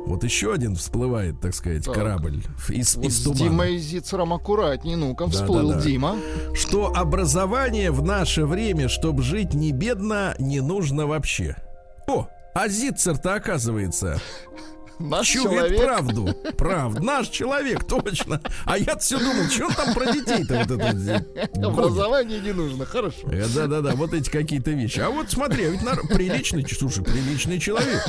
вот 0.08 0.24
еще 0.24 0.54
один 0.54 0.76
всплывает, 0.76 1.42
так 1.42 1.54
сказать, 1.54 1.84
так. 1.84 1.94
корабль 1.94 2.42
из, 2.70 2.96
вот 2.96 3.06
из 3.06 3.22
тумана. 3.24 3.40
С 3.40 3.42
Димой 3.42 3.78
Зицером 3.78 4.34
аккуратнее, 4.34 4.96
ну-ка, 4.96 5.28
всплыл 5.28 5.70
да, 5.70 5.76
да, 5.76 5.82
да. 5.82 5.86
Дима. 5.86 6.16
Что 6.54 6.94
образование 6.96 7.92
в 7.92 8.02
наше 8.02 8.46
время, 8.46 8.88
чтобы 8.88 9.22
жить 9.22 9.54
не 9.54 9.74
бедно, 9.74 10.34
не 10.40 10.62
нужно 10.62 11.08
вообще. 11.08 11.58
О, 12.08 12.28
а 12.54 12.70
Зицер-то 12.70 13.36
оказывается 13.36 14.22
Наш 15.00 15.28
Чувит 15.28 15.52
человек. 15.52 15.82
правду. 15.84 16.36
Правда. 16.58 17.04
Наш 17.04 17.30
человек, 17.30 17.84
точно. 17.86 18.42
А 18.66 18.78
я 18.78 18.98
все 18.98 19.20
думал, 19.20 19.50
что 19.50 19.74
там 19.76 19.94
про 19.94 20.12
детей-то 20.12 20.66
вот 20.66 20.72
это 20.72 21.26
Образование 21.68 22.40
не 22.40 22.52
нужно, 22.52 22.86
хорошо. 22.86 23.28
Э, 23.32 23.46
да-да-да, 23.54 23.96
вот 23.96 24.14
эти 24.14 24.30
какие-то 24.30 24.72
вещи. 24.72 25.00
А 25.00 25.10
вот 25.10 25.30
смотри, 25.30 25.66
а 25.66 25.70
ведь 25.70 25.84
нар... 25.84 26.00
приличный, 26.08 26.66
слушай, 26.68 27.04
приличный 27.04 27.60
человек. 27.60 28.04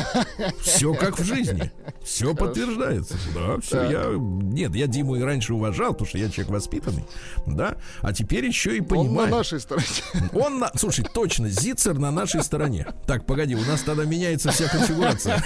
Все 0.60 0.94
как 0.94 1.18
в 1.18 1.24
жизни. 1.24 1.70
Все 2.02 2.34
подтверждается. 2.34 3.14
Да, 3.34 3.60
все. 3.60 3.90
Я... 3.90 4.14
Нет, 4.16 4.74
я 4.74 4.86
Диму 4.86 5.16
и 5.16 5.22
раньше 5.22 5.54
уважал, 5.54 5.92
потому 5.92 6.08
что 6.08 6.18
я 6.18 6.30
человек 6.30 6.52
воспитанный. 6.52 7.04
Да. 7.46 7.76
А 8.00 8.12
теперь 8.12 8.46
еще 8.46 8.76
и 8.76 8.80
понимаю. 8.80 9.08
Он 9.08 9.30
на 9.30 9.36
нашей 9.36 9.60
стороне. 9.60 9.86
Он 10.32 10.58
на... 10.58 10.70
Слушай, 10.74 11.04
точно, 11.12 11.48
Зицер 11.48 11.98
на 11.98 12.10
нашей 12.10 12.42
стороне. 12.42 12.86
Так, 13.06 13.26
погоди, 13.26 13.54
у 13.54 13.64
нас 13.64 13.82
тогда 13.82 14.04
меняется 14.04 14.50
вся 14.50 14.68
конфигурация. 14.68 15.42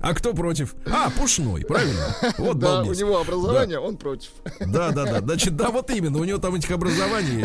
А 0.00 0.14
кто 0.14 0.34
против. 0.42 0.74
А, 0.90 1.08
Пушной, 1.10 1.64
правильно? 1.64 2.16
Вот 2.38 2.58
да, 2.58 2.82
балбес. 2.82 2.96
у 2.96 3.00
него 3.00 3.20
образование, 3.20 3.78
да. 3.78 3.80
он 3.80 3.96
против. 3.96 4.30
Да, 4.58 4.90
да, 4.90 5.04
да. 5.04 5.20
Значит, 5.20 5.54
да, 5.54 5.70
вот 5.70 5.88
именно. 5.90 6.18
У 6.18 6.24
него 6.24 6.38
там 6.38 6.56
этих 6.56 6.72
образований. 6.72 7.44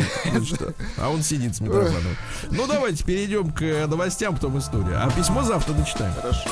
А 0.98 1.10
он 1.10 1.22
сидит 1.22 1.56
с 1.56 1.62
Митрофаном. 1.62 2.18
Ну, 2.50 2.66
давайте 2.66 3.04
перейдем 3.04 3.52
к 3.52 3.62
новостям, 3.88 4.34
потом 4.34 4.58
история. 4.58 4.96
А 4.96 5.12
письмо 5.12 5.44
завтра 5.44 5.74
дочитаем. 5.74 6.12
Хорошо. 6.16 6.50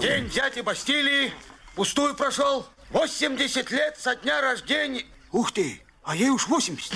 День 0.00 0.30
дяди 0.30 0.62
Бастилии 0.62 1.30
пустую 1.74 2.14
прошел. 2.14 2.66
80 2.92 3.70
лет 3.70 3.96
со 3.98 4.16
дня 4.16 4.40
рождения. 4.40 5.04
Ух 5.30 5.52
ты, 5.52 5.82
а 6.04 6.16
ей 6.16 6.30
уж 6.30 6.48
80. 6.48 6.90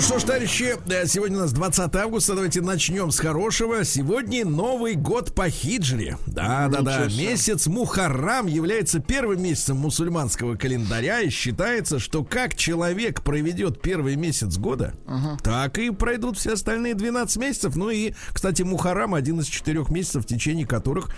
Ну 0.00 0.06
что 0.06 0.18
ж, 0.18 0.22
товарищи, 0.22 0.76
э, 0.88 1.06
сегодня 1.06 1.36
у 1.36 1.40
нас 1.42 1.52
20 1.52 1.94
августа. 1.94 2.32
Давайте 2.32 2.62
начнем 2.62 3.10
с 3.10 3.18
хорошего. 3.18 3.84
Сегодня 3.84 4.46
Новый 4.46 4.94
год 4.94 5.34
по 5.34 5.50
хиджре. 5.50 6.16
Да, 6.26 6.68
да, 6.68 6.80
да. 6.80 7.04
Месяц 7.04 7.66
Мухаррам 7.66 8.46
является 8.46 9.00
первым 9.00 9.42
месяцем 9.42 9.76
мусульманского 9.76 10.56
календаря. 10.56 11.20
И 11.20 11.28
считается, 11.28 11.98
что 11.98 12.24
как 12.24 12.56
человек 12.56 13.20
проведет 13.22 13.82
первый 13.82 14.16
месяц 14.16 14.56
года, 14.56 14.94
uh-huh. 15.04 15.38
так 15.42 15.78
и 15.78 15.90
пройдут 15.90 16.38
все 16.38 16.54
остальные 16.54 16.94
12 16.94 17.36
месяцев. 17.36 17.76
Ну 17.76 17.90
и, 17.90 18.14
кстати, 18.32 18.62
Мухаррам 18.62 19.12
один 19.12 19.40
из 19.40 19.48
четырех 19.48 19.90
месяцев, 19.90 20.24
в 20.24 20.26
течение 20.26 20.66
которых 20.66 21.10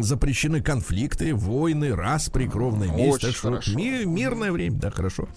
запрещены 0.00 0.62
конфликты, 0.62 1.34
войны, 1.34 1.94
распри, 1.94 2.46
кровная 2.46 2.88
месть. 2.88 3.20
Так 3.20 3.36
что 3.36 3.60
ми- 3.76 4.06
мирное 4.06 4.52
время, 4.52 4.78
да, 4.78 4.90
хорошо. 4.90 5.28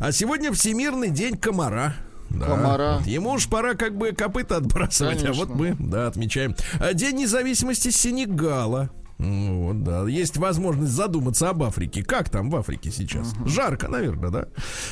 А 0.00 0.12
сегодня 0.12 0.50
Всемирный 0.50 1.10
день 1.10 1.36
комара. 1.36 1.94
Да. 2.30 2.46
Комара. 2.46 3.02
Ему 3.06 3.30
уж 3.30 3.48
пора 3.48 3.74
как 3.74 3.96
бы 3.96 4.12
копыта 4.12 4.56
отбрасывать, 4.56 5.22
Конечно. 5.22 5.42
а 5.42 5.46
вот 5.46 5.54
мы, 5.54 5.76
да, 5.78 6.06
отмечаем. 6.06 6.54
А 6.78 6.92
День 6.92 7.16
независимости 7.16 7.90
Сенегала. 7.90 8.90
Вот, 9.18 9.82
да. 9.82 10.06
Есть 10.06 10.36
возможность 10.36 10.92
задуматься 10.92 11.48
об 11.50 11.64
Африке. 11.64 12.04
Как 12.04 12.30
там 12.30 12.50
в 12.50 12.56
Африке 12.56 12.92
сейчас? 12.92 13.34
Uh-huh. 13.34 13.48
Жарко, 13.48 13.88
наверное, 13.88 14.30
да. 14.30 14.48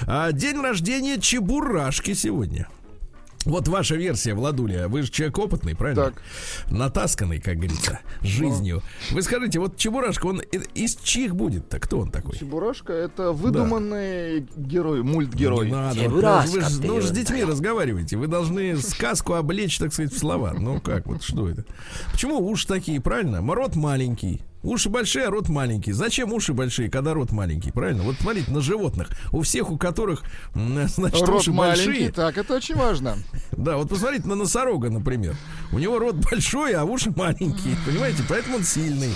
А 0.07 0.33
день 0.33 0.61
рождения 0.61 1.21
Чебурашки 1.21 2.13
сегодня. 2.13 2.67
Вот 3.47 3.69
ваша 3.69 3.95
версия, 3.95 4.35
Владуля, 4.35 4.89
вы 4.89 5.03
же 5.03 5.11
человек 5.11 5.39
опытный, 5.39 5.77
правильно? 5.77 6.07
Так. 6.07 6.23
Натасканный, 6.69 7.41
как 7.41 7.57
говорится, 7.57 8.01
жизнью. 8.21 8.83
Вы 9.13 9.23
скажите, 9.23 9.61
вот 9.61 9.77
Чебурашка, 9.77 10.27
он 10.27 10.41
из 10.75 10.97
чьих 10.97 11.37
будет-то? 11.37 11.79
Кто 11.79 12.01
он 12.01 12.11
такой? 12.11 12.37
Чебурашка 12.37 12.93
это 12.93 13.31
выдуманный 13.31 14.41
да. 14.41 14.47
герой, 14.57 15.05
мультгерой. 15.05 15.67
Не 15.67 15.73
надо, 15.73 16.01
Чебурашка, 16.01 16.51
вы, 16.51 16.61
же, 16.61 16.83
ну, 16.83 17.01
с 17.01 17.11
детьми 17.13 17.45
разговариваете. 17.45 18.17
Вы 18.17 18.27
должны 18.27 18.77
сказку 18.79 19.35
облечь, 19.35 19.79
так 19.79 19.93
сказать, 19.93 20.13
в 20.13 20.19
слова. 20.19 20.53
Ну 20.59 20.81
как, 20.81 21.07
вот 21.07 21.23
что 21.23 21.49
это? 21.49 21.65
Почему 22.11 22.45
уши 22.45 22.67
такие, 22.67 23.01
правильно? 23.01 23.41
Рот 23.55 23.77
маленький. 23.77 24.43
Уши 24.67 24.89
большие, 24.89 25.27
а 25.27 25.31
рот 25.31 25.49
маленький. 25.49 25.93
Зачем 25.93 26.33
уши 26.33 26.53
большие, 26.53 26.91
когда 26.91 27.15
рот 27.15 27.31
маленький? 27.31 27.71
Правильно? 27.71 28.03
Вот 28.03 28.17
смотрите 28.21 28.51
на 28.51 28.61
животных. 28.61 29.11
У 29.33 29.43
всех, 29.43 29.71
у 29.71 29.79
которых, 29.79 30.25
значит, 30.55 31.23
рот 31.23 31.41
уши 31.41 31.53
маленький, 31.53 31.87
большие. 31.87 32.13
Так, 32.13 32.37
это 32.37 32.55
очень 32.55 32.75
важно. 32.75 33.17
Да, 33.57 33.79
вот 33.79 33.89
посмотрите 33.89 34.29
на 34.29 34.35
носорога, 34.35 34.91
например. 34.91 35.35
У 35.73 35.79
него 35.79 35.99
рот 35.99 36.17
большой, 36.17 36.75
а 36.75 36.85
уши 36.85 37.11
маленькие. 37.17 37.75
Понимаете? 37.87 38.23
Поэтому 38.29 38.57
он 38.57 38.65
сильный. 38.65 39.15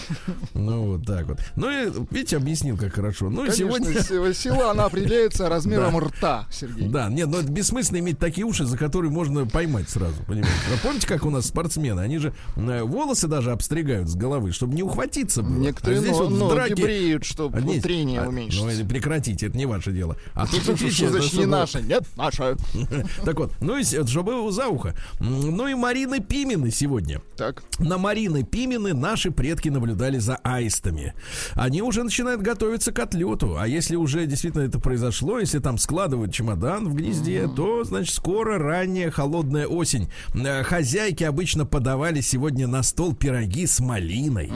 Ну, 0.55 0.93
вот 0.93 1.07
так 1.07 1.27
вот. 1.27 1.41
Ну 1.57 1.71
и, 1.71 1.93
видите, 2.11 2.39
объяснил, 2.39 2.79
как 2.79 2.95
хорошо. 2.95 3.29
Ну 3.29 3.45
и 3.45 3.51
сегодня... 3.51 4.01
сила, 4.33 4.71
она 4.71 4.87
определяется 4.87 5.49
размером 5.49 5.99
рта, 5.99 6.47
Сергей. 6.51 6.89
Да, 6.89 7.09
нет, 7.11 7.29
но 7.29 7.41
это 7.41 7.51
бессмысленно 7.51 7.99
иметь 7.99 8.19
такие 8.19 8.47
уши, 8.47 8.65
за 8.65 8.79
которые 8.79 9.11
можно 9.11 9.47
поймать 9.47 9.91
сразу, 9.91 10.23
понимаете? 10.27 10.57
Вы 10.73 10.79
помните, 10.83 11.07
как 11.07 11.27
у 11.27 11.31
нас 11.31 11.47
спортсмены? 11.47 12.01
Они 12.01 12.19
же 12.19 12.33
э, 12.57 12.83
волосы 12.83 13.29
даже 13.29 13.53
обстригают 13.53 14.09
с 14.09 14.15
головы, 14.15 14.53
чтобы 14.53 14.75
не 14.75 14.83
ухватиться 14.83 15.40
было. 15.43 15.59
Некоторые 15.59 15.99
а 15.99 16.03
здесь 16.03 16.13
но, 16.13 16.25
вот 16.25 16.31
ноги 16.31 16.55
драке... 16.55 16.83
бреют, 16.83 17.25
чтобы 17.25 17.59
а, 17.59 17.61
нет, 17.61 17.83
трение 17.83 18.21
а, 18.21 18.29
уменьшить. 18.29 18.63
Ну, 18.63 18.89
прекратите, 18.89 19.47
это 19.47 19.57
не 19.57 19.67
ваше 19.67 19.93
дело. 19.93 20.17
А 20.35 20.47
тут 20.47 20.63
что 20.63 20.77
значит 21.09 21.33
не 21.35 21.47
наше? 21.47 21.83
Нет, 21.83 22.05
наше. 22.17 22.57
Так 23.25 23.39
вот, 23.39 23.53
ну 23.61 23.77
и 23.77 23.85
чтобы 23.85 24.33
его 24.33 24.51
за 24.51 24.69
ухо. 24.69 24.95
Ну 25.21 25.69
и 25.69 25.75
Марины 25.75 26.21
Пимены 26.21 26.71
сегодня. 26.71 27.21
Так. 27.37 27.63
На 27.79 27.99
Марины 27.99 28.45
Пимены 28.45 28.95
наши 28.95 29.31
предки 29.31 29.69
наблюдали 29.69 30.19
за 30.19 30.37
аистами. 30.37 31.15
Они 31.55 31.83
уже 31.83 32.03
начинают 32.03 32.41
готовиться 32.43 32.93
к 32.93 32.99
отлету. 32.99 33.57
А 33.59 33.67
если 33.67 33.97
уже 33.97 34.27
действительно 34.27 34.63
это 34.63 34.79
произошло, 34.81 35.39
если 35.39 35.59
там 35.59 35.79
складывают 35.79 36.33
чемодан 36.33 36.89
в 36.89 36.95
гнезде, 36.95 37.49
то, 37.49 37.85
значит, 37.85 38.15
скоро 38.15 38.59
ранняя 38.59 39.11
холодная 39.11 39.67
осень. 39.67 40.11
Э, 40.35 40.63
хозяйки 40.63 41.25
обычно 41.25 41.67
подавали 41.67 42.21
сегодня 42.21 42.67
на 42.67 42.83
стол 42.83 43.15
пироги 43.15 43.67
с 43.67 43.81
малиной. 43.81 44.51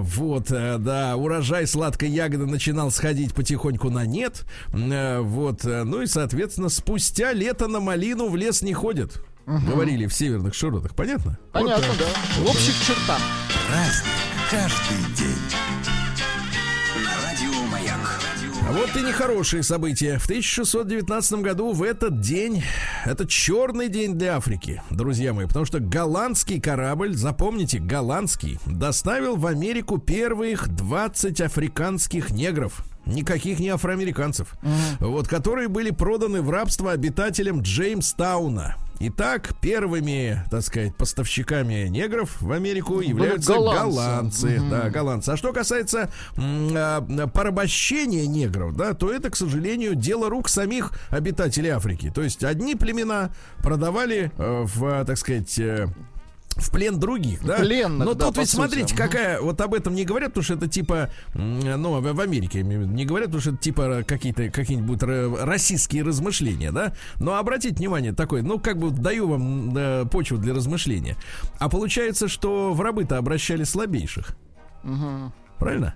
Вот, 0.00 0.50
э, 0.50 0.78
да, 0.78 1.16
урожай 1.16 1.66
сладкой 1.66 2.10
ягоды 2.10 2.46
начинал 2.46 2.90
сходить 2.90 3.34
потихоньку 3.34 3.90
на 3.90 4.06
нет. 4.06 4.44
Э, 4.72 5.20
вот, 5.20 5.64
э, 5.64 5.84
ну 5.84 6.02
и, 6.02 6.06
соответственно, 6.06 6.68
спустя 6.68 7.32
лето 7.32 7.68
на 7.68 7.80
малину 7.80 8.28
в 8.28 8.36
лес 8.36 8.62
не 8.62 8.74
ходят. 8.74 9.22
Угу. 9.46 9.70
Говорили 9.70 10.06
в 10.06 10.14
северных 10.14 10.54
широтах, 10.54 10.94
понятно? 10.94 11.38
Понятно, 11.52 11.86
вот, 11.88 11.98
да. 11.98 12.42
В 12.42 12.50
общих 12.50 12.74
чертах. 12.86 13.20
Праздник 13.68 14.12
каждый 14.50 15.14
день. 15.14 15.67
Вот 18.70 18.94
и 18.96 19.00
нехорошие 19.00 19.62
события. 19.62 20.18
В 20.18 20.24
1619 20.24 21.32
году 21.40 21.72
в 21.72 21.82
этот 21.82 22.20
день, 22.20 22.62
это 23.06 23.26
черный 23.26 23.88
день 23.88 24.14
для 24.14 24.36
Африки, 24.36 24.82
друзья 24.90 25.32
мои, 25.32 25.46
потому 25.46 25.64
что 25.64 25.80
голландский 25.80 26.60
корабль, 26.60 27.14
запомните, 27.14 27.78
голландский, 27.78 28.58
доставил 28.66 29.36
в 29.36 29.46
Америку 29.46 29.98
первых 29.98 30.68
20 30.68 31.40
африканских 31.40 32.30
негров 32.30 32.84
никаких 33.08 33.58
не 33.58 33.70
афроамериканцев, 33.70 34.54
uh-huh. 34.62 35.06
вот, 35.08 35.28
которые 35.28 35.68
были 35.68 35.90
проданы 35.90 36.42
в 36.42 36.50
рабство 36.50 36.92
обитателям 36.92 37.60
Джеймстауна. 37.62 38.76
Итак, 39.00 39.52
первыми, 39.60 40.42
так 40.50 40.62
сказать, 40.62 40.96
поставщиками 40.96 41.86
негров 41.86 42.42
в 42.42 42.50
Америку 42.50 43.00
являются 43.00 43.54
голландцы. 43.54 43.80
голландцы 43.84 44.46
mm 44.56 44.70
Да, 44.70 44.90
голландцы. 44.90 45.30
А 45.30 45.36
что 45.36 45.52
касается 45.52 46.10
м- 46.36 47.30
порабощения 47.30 48.26
негров, 48.26 48.74
да, 48.74 48.94
то 48.94 49.12
это, 49.12 49.30
к 49.30 49.36
сожалению, 49.36 49.94
дело 49.94 50.28
рук 50.28 50.48
самих 50.48 50.92
обитателей 51.10 51.70
Африки. 51.70 52.10
То 52.12 52.22
есть 52.22 52.42
одни 52.42 52.74
племена 52.74 53.30
продавали 53.58 54.32
э, 54.36 54.64
в, 54.66 55.04
так 55.04 55.16
сказать, 55.16 55.56
э, 55.60 55.86
в 56.58 56.70
плен 56.70 56.98
других, 56.98 57.44
да? 57.44 57.58
Пленных, 57.58 58.06
Но 58.06 58.14
да, 58.14 58.26
тут 58.26 58.38
ведь 58.38 58.50
смотрите, 58.50 58.94
какая 58.94 59.40
вот 59.40 59.60
об 59.60 59.74
этом 59.74 59.94
не 59.94 60.04
говорят, 60.04 60.30
потому 60.30 60.44
что 60.44 60.54
это 60.54 60.68
типа, 60.68 61.10
ну, 61.34 62.00
в 62.00 62.20
Америке 62.20 62.62
не 62.62 63.04
говорят, 63.04 63.28
потому 63.28 63.40
что 63.40 63.50
это 63.50 63.58
типа 63.58 64.02
какие-то 64.06 64.50
какие-нибудь 64.50 65.02
российские 65.42 66.02
размышления, 66.02 66.72
да? 66.72 66.94
Но 67.20 67.36
обратите 67.36 67.76
внимание, 67.76 68.12
такой, 68.12 68.42
ну, 68.42 68.58
как 68.58 68.78
бы 68.78 68.90
даю 68.90 69.28
вам 69.28 69.76
э, 69.76 70.04
почву 70.10 70.38
для 70.38 70.54
размышления. 70.54 71.16
А 71.58 71.68
получается, 71.68 72.28
что 72.28 72.72
в 72.72 72.80
рабы-то 72.80 73.18
обращали 73.18 73.64
слабейших. 73.64 74.36
Угу. 74.84 75.32
Правильно? 75.58 75.94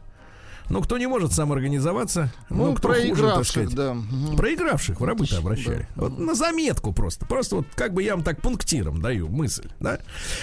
Ну, 0.69 0.81
кто 0.83 0.99
не 0.99 1.07
может 1.07 1.33
самоорганизоваться, 1.33 2.33
ну, 2.49 2.67
ну 2.67 2.75
кто 2.75 2.89
проигравших, 2.89 3.19
хуже, 3.19 3.35
так 3.35 3.47
сказать, 3.47 3.75
да. 3.75 3.97
Проигравших 4.37 5.01
в 5.01 5.05
рабы 5.05 5.27
обращали. 5.37 5.89
Да. 5.97 6.03
Вот 6.03 6.19
на 6.19 6.35
заметку 6.35 6.93
просто. 6.93 7.27
Просто 7.27 7.57
вот 7.57 7.67
как 7.75 7.95
бы 7.95 8.03
я 8.03 8.15
вам 8.15 8.25
так 8.25 8.41
пунктиром 8.41 9.01
даю 9.01 9.29
мысль, 9.29 9.69
да. 9.81 9.99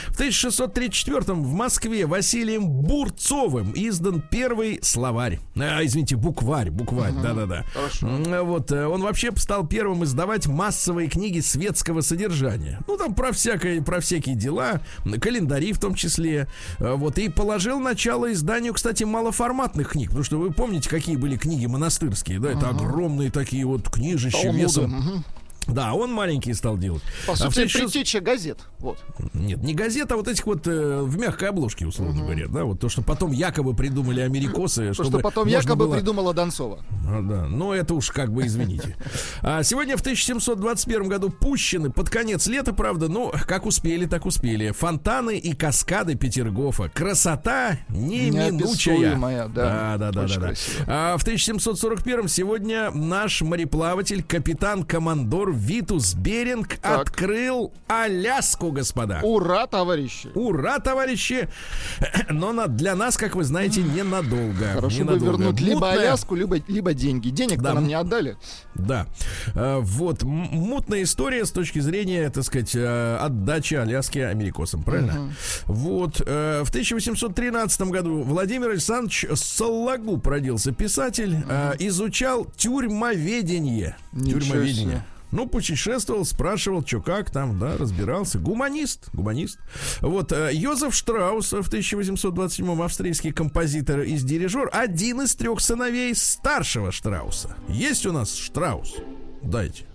В 0.08 0.20
1634-м 0.20 1.44
в 1.44 1.54
Москве 1.54 2.06
Василием 2.06 2.68
Бурцовым 2.68 3.74
издан 3.76 4.22
первый 4.22 4.80
словарь. 4.82 5.40
А, 5.58 5.84
извините, 5.84 6.16
букварь, 6.16 6.70
букварь, 6.70 7.14
да-да-да. 7.14 7.66
Угу. 8.02 8.46
Вот, 8.46 8.72
э, 8.72 8.86
он 8.86 9.02
вообще 9.02 9.32
стал 9.36 9.68
первым 9.68 10.04
издавать 10.04 10.48
массовые 10.48 11.10
книги 11.10 11.40
светского 11.40 12.02
содержания. 12.02 12.80
Ну, 12.88 12.98
там 12.98 13.14
про 13.14 13.32
всякое, 13.32 13.82
про 13.82 14.00
всякие 14.00 14.36
дела, 14.36 14.82
календари 15.22 15.74
в 15.74 15.80
том 15.80 15.96
числе. 15.96 16.48
Э, 16.80 16.94
вот, 16.94 17.18
и 17.18 17.30
положил 17.30 17.80
начало 17.80 18.32
изданию, 18.32 18.74
кстати, 18.74 19.04
малоформатных 19.04 19.90
книг. 19.90 20.09
Потому 20.10 20.24
что 20.24 20.40
вы 20.40 20.52
помните, 20.52 20.90
какие 20.90 21.16
были 21.16 21.38
книги 21.38 21.66
монастырские, 21.68 22.40
да? 22.40 22.52
Это 22.52 22.70
огромные 22.70 23.32
такие 23.32 23.66
вот 23.66 23.90
книжища 23.90 24.42
Талмуды. 24.42 24.60
весом. 24.60 24.96
uh 24.96 25.39
да, 25.74 25.94
он 25.94 26.12
маленький 26.12 26.54
стал 26.54 26.78
делать. 26.78 27.02
По 27.28 27.36
сути, 27.36 27.62
а 27.62 27.80
предтеча 27.80 28.20
газет. 28.20 28.60
Вот. 28.80 28.98
Нет, 29.34 29.62
не 29.62 29.74
газет, 29.74 30.12
а 30.12 30.16
вот 30.16 30.28
этих 30.28 30.46
вот 30.46 30.66
э, 30.68 31.02
в 31.02 31.18
мягкой 31.18 31.50
обложке, 31.50 31.86
условно 31.86 32.16
угу. 32.16 32.24
говоря. 32.24 32.48
Да, 32.48 32.64
вот 32.64 32.80
то, 32.80 32.90
что 32.90 33.02
потом 33.02 33.32
якобы 33.32 33.76
придумали 33.76 34.22
америкосы. 34.22 34.94
То, 34.94 35.04
что 35.04 35.20
потом 35.20 35.48
якобы 35.48 35.86
было... 35.86 35.96
придумала 35.96 36.34
Донцова. 36.34 36.80
А, 37.06 37.22
да, 37.22 37.48
но 37.48 37.74
это 37.74 37.94
уж 37.94 38.10
как 38.12 38.32
бы 38.32 38.46
извините. 38.46 38.96
А 39.42 39.64
сегодня 39.64 39.98
в 39.98 40.02
1721 40.02 41.08
году 41.08 41.30
пущены 41.30 41.90
под 41.90 42.10
конец 42.10 42.48
лета, 42.48 42.74
правда, 42.74 43.08
ну, 43.08 43.32
как 43.48 43.66
успели, 43.66 44.06
так 44.06 44.26
успели. 44.26 44.72
Фонтаны 44.72 45.38
и 45.38 45.54
каскады 45.54 46.16
Петергофа. 46.16 46.90
Красота 46.90 47.80
неминучая. 47.90 49.18
Да, 49.20 49.48
да, 49.48 49.98
да, 49.98 50.12
да, 50.12 50.28
да, 50.28 50.38
да. 50.38 50.54
А 50.88 51.18
в 51.18 51.24
1741 51.24 52.28
сегодня 52.28 52.92
наш 52.92 53.42
мореплаватель, 53.42 54.24
капитан-командор 54.24 55.52
Витус 55.60 56.14
Беринг 56.14 56.78
так. 56.78 57.02
открыл 57.02 57.74
Аляску, 57.88 58.72
господа. 58.72 59.20
Ура, 59.24 59.68
товарищи! 59.68 60.30
Ура, 60.34 60.80
товарищи! 60.80 61.50
Но 62.30 62.54
на, 62.54 62.68
для 62.68 62.96
нас, 62.96 63.18
как 63.18 63.36
вы 63.36 63.44
знаете, 63.44 63.84
ненадолго. 63.84 64.74
Хорошо 64.76 65.04
бы 65.04 65.20
вернуть 65.20 65.60
либо 65.60 65.82
Мутная... 65.82 66.00
Аляску, 66.00 66.36
либо, 66.36 66.58
либо 66.68 66.94
деньги. 66.94 67.30
Денег 67.30 67.62
да. 67.62 67.74
нам 67.74 67.88
не 67.88 67.94
отдали. 67.94 68.38
Да. 68.74 69.08
А, 69.54 69.80
вот. 69.80 70.24
Мутная 70.24 71.04
история 71.04 71.46
с 71.46 71.52
точки 71.52 71.80
зрения, 71.80 72.30
так 72.30 72.46
сказать, 72.46 72.74
э, 72.74 73.18
отдачи 73.18 73.74
Аляски 73.74 74.20
америкосам. 74.20 74.84
Правильно? 74.84 75.26
Угу. 75.66 75.74
Вот. 75.74 76.22
Э, 76.26 76.64
в 76.64 76.70
1813 76.70 77.82
году 77.82 78.24
Владимир 78.24 78.70
Александрович 78.70 79.26
Сологуб 79.34 80.26
родился 80.26 80.72
писатель. 80.72 81.36
Угу. 81.36 81.76
Изучал 81.80 82.46
тюрьмоведение. 82.56 83.98
Ничего 84.14 84.40
тюрьмоведение. 84.40 84.98
Себе. 84.98 85.19
Ну, 85.32 85.48
путешествовал, 85.48 86.26
спрашивал, 86.26 86.86
что 86.86 87.02
как 87.02 87.30
там, 87.30 87.60
да, 87.60 87.78
разбирался. 87.78 88.40
Гуманист, 88.40 89.10
гуманист. 89.14 89.60
Вот, 90.02 90.32
э, 90.32 90.52
Йозеф 90.54 90.96
Штраус 90.96 91.52
в 91.52 91.70
1827-м 91.70 92.82
австрийский 92.82 93.32
композитор 93.32 94.02
и 94.02 94.18
дирижер, 94.18 94.70
один 94.72 95.22
из 95.22 95.36
трех 95.36 95.62
сыновей 95.62 96.16
старшего 96.16 96.92
Штрауса. 96.92 97.56
Есть 97.68 98.06
у 98.06 98.12
нас 98.12 98.36
Штраус? 98.36 98.96
Дайте. 99.42 99.86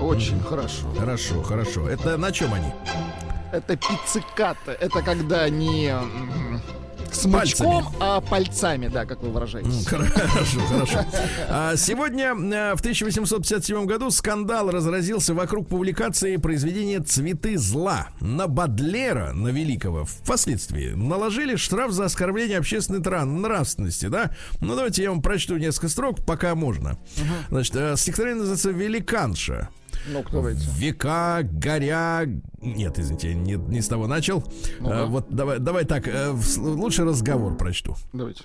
Очень 0.00 0.40
хорошо. 0.40 0.86
Хорошо, 0.98 1.42
хорошо. 1.42 1.88
Это 1.88 2.16
на 2.16 2.32
чем 2.32 2.54
они? 2.54 2.72
Это 3.52 3.76
пицциката. 3.76 4.72
Это 4.72 5.02
когда 5.02 5.48
не 7.10 7.32
м, 7.34 7.46
смычком, 7.46 7.88
а 8.00 8.20
пальцами, 8.20 8.88
да, 8.88 9.04
как 9.04 9.22
вы 9.22 9.30
выражаетесь. 9.30 9.86
Хорошо, 9.86 10.60
хорошо. 10.68 11.04
А 11.48 11.76
сегодня, 11.76 12.28
э, 12.34 12.74
в 12.74 12.80
1857 12.80 13.86
году, 13.86 14.10
скандал 14.10 14.70
разразился 14.70 15.34
вокруг 15.34 15.68
публикации 15.68 16.36
произведения 16.36 17.00
«Цветы 17.00 17.56
зла». 17.58 18.08
На 18.20 18.46
Бадлера, 18.46 19.32
на 19.32 19.48
Великого, 19.48 20.04
впоследствии 20.04 20.90
наложили 20.90 21.56
штраф 21.56 21.92
за 21.92 22.04
оскорбление 22.06 22.58
общественной 22.58 23.00
нравственности, 23.24 24.06
да? 24.06 24.30
Ну, 24.60 24.74
давайте 24.74 25.02
я 25.02 25.10
вам 25.10 25.22
прочту 25.22 25.56
несколько 25.56 25.88
строк, 25.88 26.24
пока 26.24 26.54
можно. 26.54 26.98
Значит, 27.48 27.76
э, 27.76 27.96
стихотворение 27.96 28.40
называется 28.40 28.70
«Великанша». 28.70 29.68
Ну, 30.06 30.22
кто 30.22 30.38
давайте. 30.38 30.66
Века, 30.76 31.40
горя... 31.42 32.22
Нет, 32.60 32.98
извините, 32.98 33.34
не, 33.34 33.54
не 33.54 33.80
с 33.80 33.88
того 33.88 34.06
начал. 34.06 34.44
Ну-ка. 34.80 34.94
Э, 34.94 35.04
вот 35.06 35.26
давай, 35.30 35.58
давай 35.58 35.84
так, 35.84 36.08
э, 36.08 36.34
лучше 36.56 37.04
разговор 37.04 37.56
прочту. 37.56 37.96
Давайте. 38.12 38.44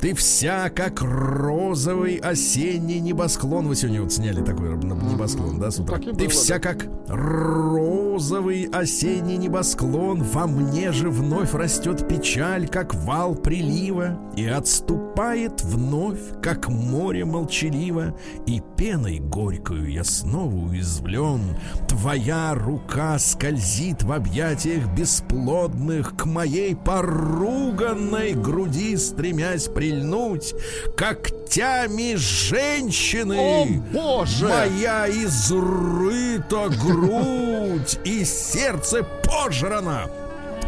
Ты 0.00 0.14
вся 0.14 0.70
как 0.70 1.02
розовый 1.02 2.16
осенний 2.16 3.00
небосклон. 3.00 3.66
Вы 3.66 3.74
сегодня 3.74 4.02
вот 4.02 4.12
сняли 4.12 4.42
такой 4.42 4.76
небосклон, 4.76 5.58
да, 5.58 5.70
с 5.70 5.80
утра? 5.80 5.98
Ты 5.98 6.12
было, 6.12 6.28
вся 6.28 6.58
как 6.60 6.86
розовый 7.08 8.66
осенний 8.66 9.36
небосклон. 9.36 10.22
Во 10.22 10.46
мне 10.46 10.92
же 10.92 11.10
вновь 11.10 11.52
растет 11.52 12.06
печаль, 12.06 12.68
как 12.68 12.94
вал 12.94 13.34
прилива, 13.34 14.18
и 14.36 14.46
отступает 14.46 15.64
вновь, 15.64 16.20
как 16.42 16.68
море 16.68 17.24
молчаливо, 17.24 18.16
и 18.46 18.62
пеной 18.76 19.18
горькою 19.18 19.90
я 19.90 20.04
снова 20.04 20.54
уязвлен. 20.54 21.40
Твоя 21.88 22.54
рука 22.54 23.18
скользит 23.18 24.04
в 24.04 24.12
объятиях 24.12 24.86
бесплодных 24.94 26.14
к 26.16 26.24
моей 26.24 26.76
поруганной 26.76 28.34
груди, 28.34 28.96
стремясь 29.48 29.68
прильнуть 29.68 30.54
когтями 30.96 32.14
женщины. 32.16 33.38
О, 33.38 33.66
боже! 33.92 34.48
Моя 34.48 35.08
изрыта 35.08 36.68
грудь 36.68 37.98
и 38.04 38.24
сердце 38.24 39.06
пожрано. 39.24 40.10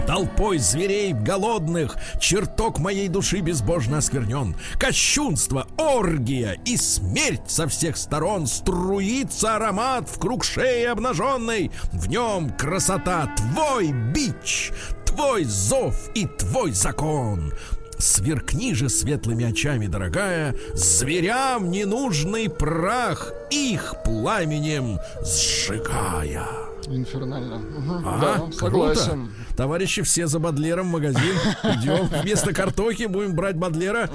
Толпой 0.07 0.59
зверей 0.59 1.13
голодных 1.13 1.97
чертог 2.19 2.79
моей 2.79 3.09
души 3.09 3.41
безбожно 3.41 3.99
осквернен. 3.99 4.57
Кощунство, 4.79 5.67
оргия 5.77 6.57
и 6.65 6.77
смерть 6.77 7.49
со 7.49 7.69
всех 7.69 7.97
сторон 7.97 8.47
струится 8.47 9.57
аромат 9.57 10.09
в 10.09 10.19
круг 10.19 10.43
шеи 10.43 10.87
обнаженной. 10.87 11.71
В 11.93 12.09
нем 12.09 12.51
красота, 12.51 13.33
твой 13.37 13.93
бич, 13.93 14.73
твой 15.05 15.45
зов 15.45 15.95
и 16.15 16.27
твой 16.27 16.73
закон. 16.73 17.53
Сверкни 18.01 18.75
же 18.75 18.89
светлыми 18.89 19.45
очами, 19.45 19.87
дорогая, 19.87 20.55
Зверям 20.75 21.71
ненужный 21.71 22.49
прах 22.49 23.33
Их 23.51 23.95
пламенем 24.05 24.99
сжигая. 25.23 26.47
Инфернально. 26.87 27.61
Ага, 28.05 28.47
да, 28.47 28.53
согласен. 28.53 29.27
круто. 29.27 29.55
Товарищи, 29.57 30.03
все 30.03 30.27
за 30.27 30.39
Бадлером 30.39 30.89
в 30.89 30.93
магазин. 30.93 31.37
Идем. 31.63 32.09
Вместо 32.23 32.55
картохи 32.55 33.05
будем 33.05 33.35
брать 33.35 33.57
Бадлера. 33.57 34.09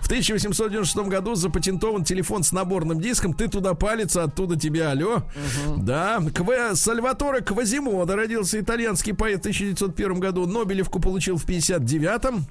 В 0.00 0.06
1896 0.06 1.08
году 1.08 1.34
запатентован 1.34 2.04
телефон 2.04 2.44
с 2.44 2.52
наборным 2.52 3.00
диском. 3.00 3.34
Ты 3.34 3.48
туда 3.48 3.74
палец, 3.74 4.16
а 4.16 4.24
оттуда 4.24 4.58
тебе 4.58 4.86
алло. 4.86 5.24
Да. 5.76 6.20
Кв... 6.32 6.76
Сальваторе 6.76 7.40
Квазимода 7.40 8.14
родился 8.14 8.60
итальянский 8.60 9.14
поэт 9.14 9.38
в 9.38 9.40
1901 9.40 10.20
году. 10.20 10.46
Нобелевку 10.46 11.00
получил 11.00 11.36
в 11.36 11.44
59-м. 11.44 12.46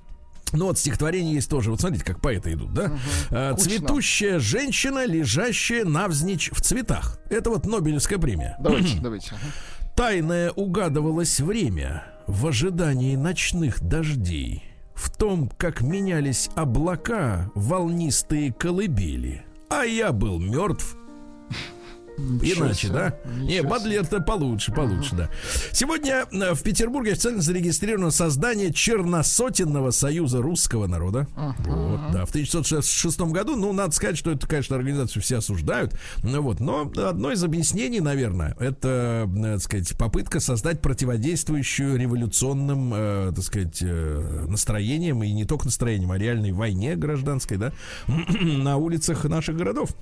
Ну 0.53 0.65
вот 0.65 0.77
стихотворение 0.77 1.35
есть 1.35 1.49
тоже. 1.49 1.71
Вот 1.71 1.79
смотрите, 1.81 2.03
как 2.05 2.21
поэты 2.21 2.53
идут, 2.53 2.73
да? 2.73 2.91
А, 3.29 3.53
Кучно. 3.53 3.69
Цветущая 3.69 4.39
женщина, 4.39 5.05
лежащая 5.05 5.85
навзничь 5.85 6.51
в 6.51 6.61
цветах. 6.61 7.19
Это 7.29 7.49
вот 7.49 7.65
Нобелевская 7.65 8.19
премия. 8.19 8.57
Давайте, 8.59 8.99
давайте. 8.99 9.33
Тайное 9.95 10.51
угадывалось 10.51 11.39
время 11.39 12.05
в 12.27 12.47
ожидании 12.47 13.15
ночных 13.15 13.81
дождей. 13.81 14.63
В 14.93 15.09
том, 15.09 15.49
как 15.57 15.81
менялись 15.81 16.49
облака, 16.55 17.49
волнистые 17.55 18.53
колыбели. 18.53 19.43
А 19.69 19.83
я 19.83 20.11
был 20.11 20.37
мертв. 20.37 20.95
Иначе, 22.17 22.89
да? 22.89 23.15
Не. 23.25 23.61
Бадлер-то 23.61 24.21
получше, 24.21 24.71
получше, 24.71 25.15
да. 25.15 25.29
Сегодня 25.71 26.25
э, 26.31 26.53
в 26.53 26.61
Петербурге 26.61 27.13
официально 27.13 27.41
зарегистрировано 27.41 28.11
создание 28.11 28.73
Черносотенного 28.73 29.91
союза 29.91 30.41
русского 30.41 30.87
народа. 30.87 31.27
Вот, 31.35 32.11
да, 32.11 32.25
в 32.25 32.29
1966 32.29 33.21
году. 33.21 33.55
Ну, 33.55 33.73
надо 33.73 33.93
сказать, 33.93 34.17
что 34.17 34.31
это, 34.31 34.47
конечно, 34.47 34.75
организацию 34.75 35.21
все 35.21 35.37
осуждают. 35.37 35.95
Ну, 36.23 36.41
вот, 36.41 36.59
но 36.59 36.91
одно 36.95 37.31
из 37.31 37.43
объяснений, 37.43 38.01
наверное, 38.01 38.55
это, 38.59 39.29
э, 39.33 39.53
так 39.53 39.61
сказать, 39.61 39.97
попытка 39.97 40.39
создать 40.39 40.81
противодействующую 40.81 41.97
революционным, 41.97 42.93
э, 42.93 43.31
так 43.35 43.43
сказать, 43.43 43.81
настроениям, 43.81 45.23
и 45.23 45.31
не 45.31 45.45
только 45.45 45.65
настроениям, 45.65 46.11
а 46.11 46.17
реальной 46.17 46.51
войне 46.51 46.95
гражданской, 46.95 47.57
да, 47.57 47.71
на 48.07 48.77
улицах 48.77 49.25
наших 49.25 49.55
городов. 49.55 49.95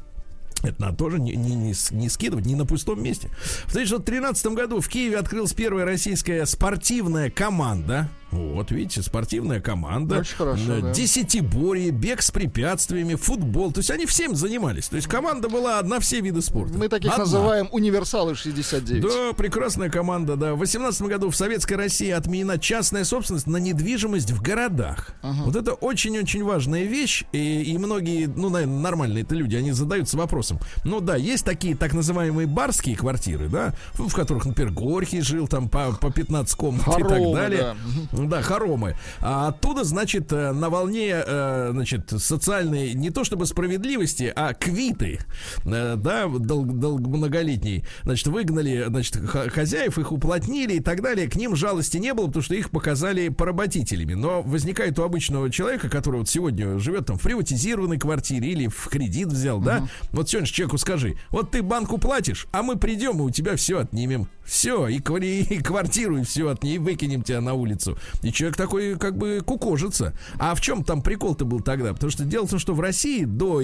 Это 0.63 0.81
надо 0.81 0.97
тоже 0.97 1.19
не, 1.19 1.35
не, 1.35 1.55
не, 1.55 1.73
не 1.91 2.09
скидывать, 2.09 2.45
не 2.45 2.55
на 2.55 2.65
пустом 2.65 3.01
месте. 3.01 3.29
В 3.65 3.69
1913 3.69 4.47
году 4.47 4.81
в 4.81 4.87
Киеве 4.87 5.17
открылась 5.17 5.53
первая 5.53 5.85
российская 5.85 6.45
спортивная 6.45 7.29
команда. 7.29 8.09
Вот, 8.31 8.71
видите, 8.71 9.01
спортивная 9.01 9.59
команда. 9.59 10.19
Очень 10.19 10.35
хорошо, 10.35 10.81
да. 10.81 10.91
Десятиборье, 10.91 11.91
бег 11.91 12.21
с 12.21 12.31
препятствиями, 12.31 13.15
футбол. 13.15 13.71
То 13.71 13.79
есть 13.79 13.91
они 13.91 14.05
всем 14.05 14.35
занимались. 14.35 14.87
То 14.87 14.97
есть 14.97 15.07
команда 15.07 15.49
была 15.49 15.79
одна 15.79 15.99
все 15.99 16.21
виды 16.21 16.41
спорта. 16.41 16.77
Мы 16.77 16.89
таких 16.89 17.11
Одна. 17.11 17.23
называем 17.23 17.69
универсалы 17.71 18.35
69. 18.35 19.01
Да, 19.01 19.33
прекрасная 19.33 19.89
команда, 19.89 20.35
да. 20.35 20.53
В 20.53 20.59
18 20.59 21.01
году 21.03 21.29
в 21.29 21.35
Советской 21.35 21.73
России 21.73 22.09
отменена 22.11 22.57
частная 22.57 23.03
собственность 23.03 23.47
на 23.47 23.57
недвижимость 23.57 24.31
в 24.31 24.41
городах. 24.41 25.11
Вот 25.21 25.55
это 25.55 25.73
очень-очень 25.73 26.43
важная 26.43 26.83
вещь. 26.83 27.23
И, 27.31 27.63
и 27.63 27.77
многие, 27.77 28.27
ну, 28.27 28.49
наверное, 28.49 28.79
нормальные 28.79 29.23
это 29.23 29.35
люди, 29.35 29.55
они 29.55 29.71
задаются 29.71 30.17
вопросом. 30.17 30.59
Ну 30.83 30.99
да, 30.99 31.15
есть 31.15 31.45
такие 31.45 31.75
так 31.75 31.93
называемые 31.93 32.47
барские 32.47 32.95
квартиры, 32.95 33.47
да, 33.49 33.73
в 33.93 34.13
которых, 34.13 34.45
например, 34.45 34.71
Горький 34.71 35.21
жил 35.21 35.47
там 35.47 35.67
по, 35.69 35.91
по 35.93 36.11
15 36.11 36.55
комнат 36.55 36.87
и 36.87 37.03
так 37.03 37.33
далее. 37.33 37.75
да. 38.11 38.18
Да, 38.27 38.41
хоромы. 38.41 38.95
А 39.21 39.47
оттуда, 39.49 39.83
значит, 39.83 40.31
э, 40.33 40.51
на 40.51 40.69
волне, 40.69 41.11
э, 41.25 41.69
значит, 41.71 42.11
социальной, 42.17 42.93
не 42.93 43.09
то 43.11 43.23
чтобы 43.23 43.45
справедливости, 43.45 44.31
а 44.35 44.53
квиты, 44.53 45.19
э, 45.65 45.95
да, 45.97 46.27
дол- 46.27 46.65
дол- 46.65 46.99
многолетней, 46.99 47.85
значит, 48.03 48.27
выгнали, 48.27 48.85
значит, 48.87 49.17
хозяев, 49.25 49.97
их 49.97 50.11
уплотнили 50.11 50.73
и 50.75 50.79
так 50.79 51.01
далее. 51.01 51.29
К 51.29 51.35
ним 51.35 51.55
жалости 51.55 51.97
не 51.97 52.13
было, 52.13 52.27
потому 52.27 52.43
что 52.43 52.55
их 52.55 52.69
показали 52.71 53.29
поработителями. 53.29 54.13
Но 54.13 54.41
возникает 54.41 54.97
у 54.99 55.03
обычного 55.03 55.49
человека, 55.49 55.89
который 55.89 56.17
вот 56.19 56.29
сегодня 56.29 56.77
живет 56.79 57.05
там 57.07 57.17
в 57.17 57.21
приватизированной 57.21 57.97
квартире 57.97 58.49
или 58.51 58.67
в 58.67 58.87
кредит 58.89 59.27
взял, 59.27 59.59
да, 59.59 59.87
вот 60.11 60.29
сегодня 60.29 60.47
человеку 60.47 60.77
скажи, 60.77 61.15
вот 61.29 61.51
ты 61.51 61.61
банку 61.61 61.97
платишь, 61.97 62.47
а 62.51 62.63
мы 62.63 62.75
придем 62.77 63.19
и 63.19 63.21
у 63.21 63.29
тебя 63.29 63.55
все 63.55 63.79
отнимем. 63.79 64.27
Все, 64.43 64.87
и, 64.87 64.97
квари- 64.99 65.43
и 65.47 65.61
квартиру, 65.61 66.17
и 66.17 66.23
все 66.23 66.49
от 66.49 66.63
ней 66.63 66.79
выкинем 66.79 67.21
тебя 67.21 67.39
на 67.39 67.53
улицу. 67.53 67.99
И 68.21 68.31
человек 68.31 68.57
такой 68.57 68.97
как 68.97 69.17
бы 69.17 69.41
кукожится. 69.45 70.13
А 70.37 70.55
в 70.55 70.61
чем 70.61 70.83
там 70.83 71.01
прикол-то 71.01 71.45
был 71.45 71.61
тогда? 71.61 71.93
Потому 71.93 72.11
что 72.11 72.23
дело 72.23 72.45
в 72.47 72.49
том, 72.49 72.59
что 72.59 72.73
в 72.73 72.79
России 72.79 73.25
до 73.25 73.61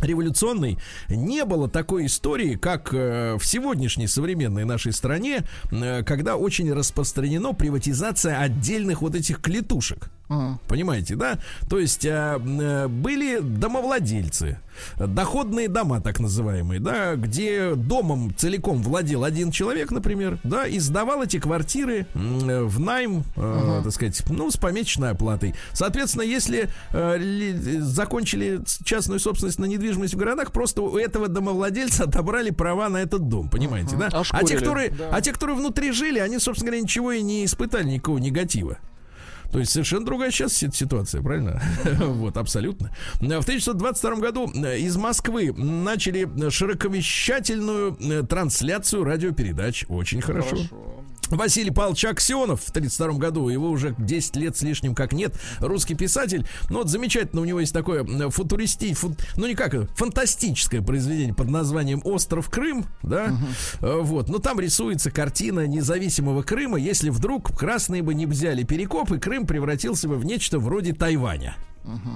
революционной 0.00 0.78
не 1.08 1.44
было 1.44 1.68
такой 1.68 2.06
истории, 2.06 2.54
как 2.54 2.92
э, 2.92 3.36
в 3.38 3.44
сегодняшней 3.44 4.06
современной 4.06 4.64
нашей 4.64 4.92
стране, 4.92 5.44
э, 5.70 6.02
когда 6.04 6.36
очень 6.36 6.72
распространена 6.72 7.52
приватизация 7.52 8.38
отдельных 8.38 9.02
вот 9.02 9.14
этих 9.14 9.40
клетушек. 9.40 10.10
Понимаете, 10.68 11.16
да? 11.16 11.38
То 11.70 11.78
есть 11.78 12.04
а, 12.06 12.38
э, 12.38 12.88
были 12.88 13.40
домовладельцы, 13.40 14.60
доходные 14.98 15.68
дома, 15.68 16.00
так 16.00 16.20
называемые, 16.20 16.80
да, 16.80 17.16
где 17.16 17.74
домом 17.74 18.34
целиком 18.36 18.82
владел 18.82 19.24
один 19.24 19.50
человек, 19.50 19.90
например, 19.90 20.38
да, 20.44 20.66
и 20.66 20.78
сдавал 20.78 21.22
эти 21.22 21.38
квартиры 21.38 22.06
э, 22.14 22.62
в 22.62 22.80
найм, 22.80 23.24
э, 23.36 23.80
так 23.84 23.92
сказать, 23.92 24.22
ну, 24.30 24.50
с 24.50 24.56
помесячной 24.56 25.10
оплатой. 25.10 25.54
Соответственно, 25.72 26.22
если 26.22 26.68
э, 26.92 27.16
ли- 27.18 27.80
закончили 27.80 28.60
частную 28.84 29.20
собственность 29.20 29.58
на 29.58 29.64
недвижимость 29.64 30.14
в 30.14 30.18
городах, 30.18 30.52
просто 30.52 30.82
у 30.82 30.96
этого 30.96 31.28
домовладельца 31.28 32.04
отобрали 32.04 32.50
права 32.50 32.88
на 32.88 32.98
этот 32.98 33.28
дом, 33.28 33.48
понимаете, 33.48 33.96
да? 33.96 34.06
А 34.06 34.10
те, 34.10 34.16
Ошкурили, 34.18 34.58
которые, 34.58 34.90
да. 34.90 35.08
а 35.12 35.20
те, 35.20 35.32
которые 35.32 35.56
внутри 35.56 35.92
жили, 35.92 36.18
они, 36.18 36.38
собственно 36.38 36.70
говоря, 36.70 36.82
ничего 36.82 37.12
и 37.12 37.22
не 37.22 37.44
испытали, 37.44 37.84
никакого 37.84 38.18
негатива. 38.18 38.78
То 39.52 39.58
есть 39.58 39.72
совершенно 39.72 40.04
другая 40.04 40.30
сейчас 40.30 40.52
си- 40.52 40.70
ситуация, 40.72 41.22
правильно? 41.22 41.60
вот, 41.98 42.36
абсолютно. 42.36 42.90
В 43.20 43.24
1922 43.24 44.16
году 44.16 44.50
э, 44.54 44.78
из 44.78 44.96
Москвы 44.96 45.52
начали 45.52 46.28
широковещательную 46.50 47.96
э, 48.00 48.22
трансляцию 48.24 49.04
радиопередач. 49.04 49.86
Очень 49.88 50.20
хорошо. 50.20 50.56
Василий 51.30 51.70
Павлович 51.70 52.04
Аксенов 52.06 52.62
в 52.62 52.70
1932 52.70 53.18
году, 53.18 53.48
его 53.48 53.70
уже 53.70 53.94
10 53.98 54.36
лет 54.36 54.56
с 54.56 54.62
лишним 54.62 54.94
как 54.94 55.12
нет, 55.12 55.34
русский 55.60 55.94
писатель. 55.94 56.46
Ну 56.70 56.78
вот 56.78 56.88
замечательно, 56.88 57.42
у 57.42 57.44
него 57.44 57.60
есть 57.60 57.72
такое 57.72 58.04
футуристи, 58.30 58.92
фут- 58.94 59.20
ну 59.36 59.46
не 59.46 59.54
как, 59.54 59.74
фантастическое 59.96 60.82
произведение 60.82 61.34
под 61.34 61.50
названием 61.50 62.00
«Остров 62.04 62.48
Крым», 62.50 62.86
да, 63.02 63.36
Э, 63.80 64.00
вот. 64.00 64.28
Но 64.28 64.38
там 64.38 64.60
рисуется 64.60 65.10
картина 65.10 65.66
независимого 65.66 66.42
Крыма, 66.42 66.78
если 66.78 67.10
вдруг 67.10 67.56
красные 67.56 68.02
бы 68.02 68.14
не 68.14 68.26
взяли 68.26 68.62
перекоп, 68.62 69.12
и 69.12 69.18
Крым 69.18 69.46
превратился 69.46 70.08
бы 70.08 70.16
в 70.16 70.24
нечто 70.24 70.58
вроде 70.58 70.92
Тайваня. 70.92 71.56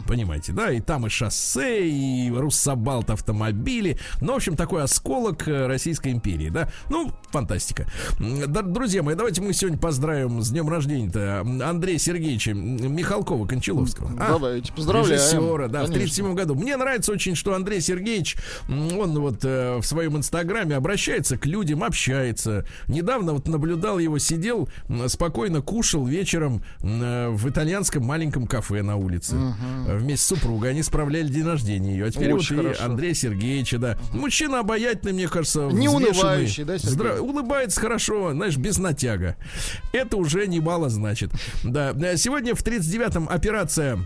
Понимаете, 0.07 0.53
да, 0.53 0.71
и 0.71 0.81
там 0.81 1.07
и 1.07 1.09
шоссе, 1.09 1.89
и 1.89 2.31
руссобалт 2.31 3.11
автомобили. 3.11 3.99
Ну, 4.21 4.33
в 4.33 4.37
общем, 4.37 4.57
такой 4.57 4.83
осколок 4.83 5.47
э, 5.49 5.67
Российской 5.67 6.13
империи, 6.13 6.49
да. 6.49 6.69
Ну, 6.91 7.13
фантастика. 7.31 7.87
Да, 8.19 8.63
друзья 8.63 9.03
мои, 9.03 9.15
давайте 9.15 9.43
мы 9.43 9.53
сегодня 9.53 9.79
поздравим 9.79 10.43
с 10.43 10.51
днем 10.51 10.69
рождения-то 10.69 11.41
Андрея 11.41 11.99
Сергеевича 11.99 12.53
Михалкова 12.55 13.47
Кончаловского. 13.47 14.11
А, 14.19 14.33
Давайте, 14.33 14.73
поздравляем. 14.73 15.15
Режиссера, 15.15 15.69
да, 15.69 15.81
в 15.81 15.87
Конечно. 15.87 15.95
37 15.95 16.35
году. 16.35 16.55
Мне 16.55 16.77
нравится 16.77 17.13
очень, 17.13 17.35
что 17.35 17.55
Андрей 17.55 17.81
Сергеевич, 17.81 18.37
он 18.69 19.19
вот 19.19 19.45
э, 19.45 19.79
в 19.79 19.85
своем 19.85 20.17
инстаграме 20.17 20.77
обращается 20.77 21.37
к 21.39 21.47
людям, 21.47 21.83
общается. 21.85 22.67
Недавно 22.89 23.33
вот 23.33 23.49
наблюдал 23.49 23.99
его, 23.99 24.19
сидел, 24.19 24.69
спокойно 25.07 25.61
кушал 25.63 26.05
вечером 26.07 26.63
э, 26.83 27.29
в 27.31 27.49
итальянском 27.49 28.05
маленьком 28.05 28.47
кафе 28.47 28.83
на 28.83 28.97
улице. 28.97 29.37
Э, 29.87 29.97
Вместе 29.97 30.25
с 30.25 30.29
супругой. 30.29 30.71
Они 30.71 30.83
справляли 30.83 31.29
день 31.29 31.47
рождения 31.47 31.93
ее. 31.93 32.07
А 32.07 32.11
теперь 32.11 32.33
Очень 32.33 32.63
вот 32.63 32.77
и. 32.77 32.83
Андрея 32.83 33.15
Сергеевича, 33.15 33.79
да. 33.79 33.99
Мужчина 34.13 34.61
обаятельный, 34.61 35.13
мне 35.13 35.29
кажется, 35.29 35.69
Не 35.73 35.89
унывающий, 35.89 36.65
да, 36.65 36.79
Сергей? 36.79 36.97
Здра- 36.97 37.19
улыбается 37.19 37.81
хорошо, 37.81 38.33
знаешь, 38.33 38.57
без 38.57 38.79
натяга. 38.79 39.37
Это 39.93 40.17
уже 40.17 40.47
немало 40.47 40.89
значит. 40.89 41.31
Да, 41.65 41.93
э, 41.93 42.17
сегодня 42.17 42.55
в 42.55 42.63
39-м 42.63 43.29
операция 43.29 43.99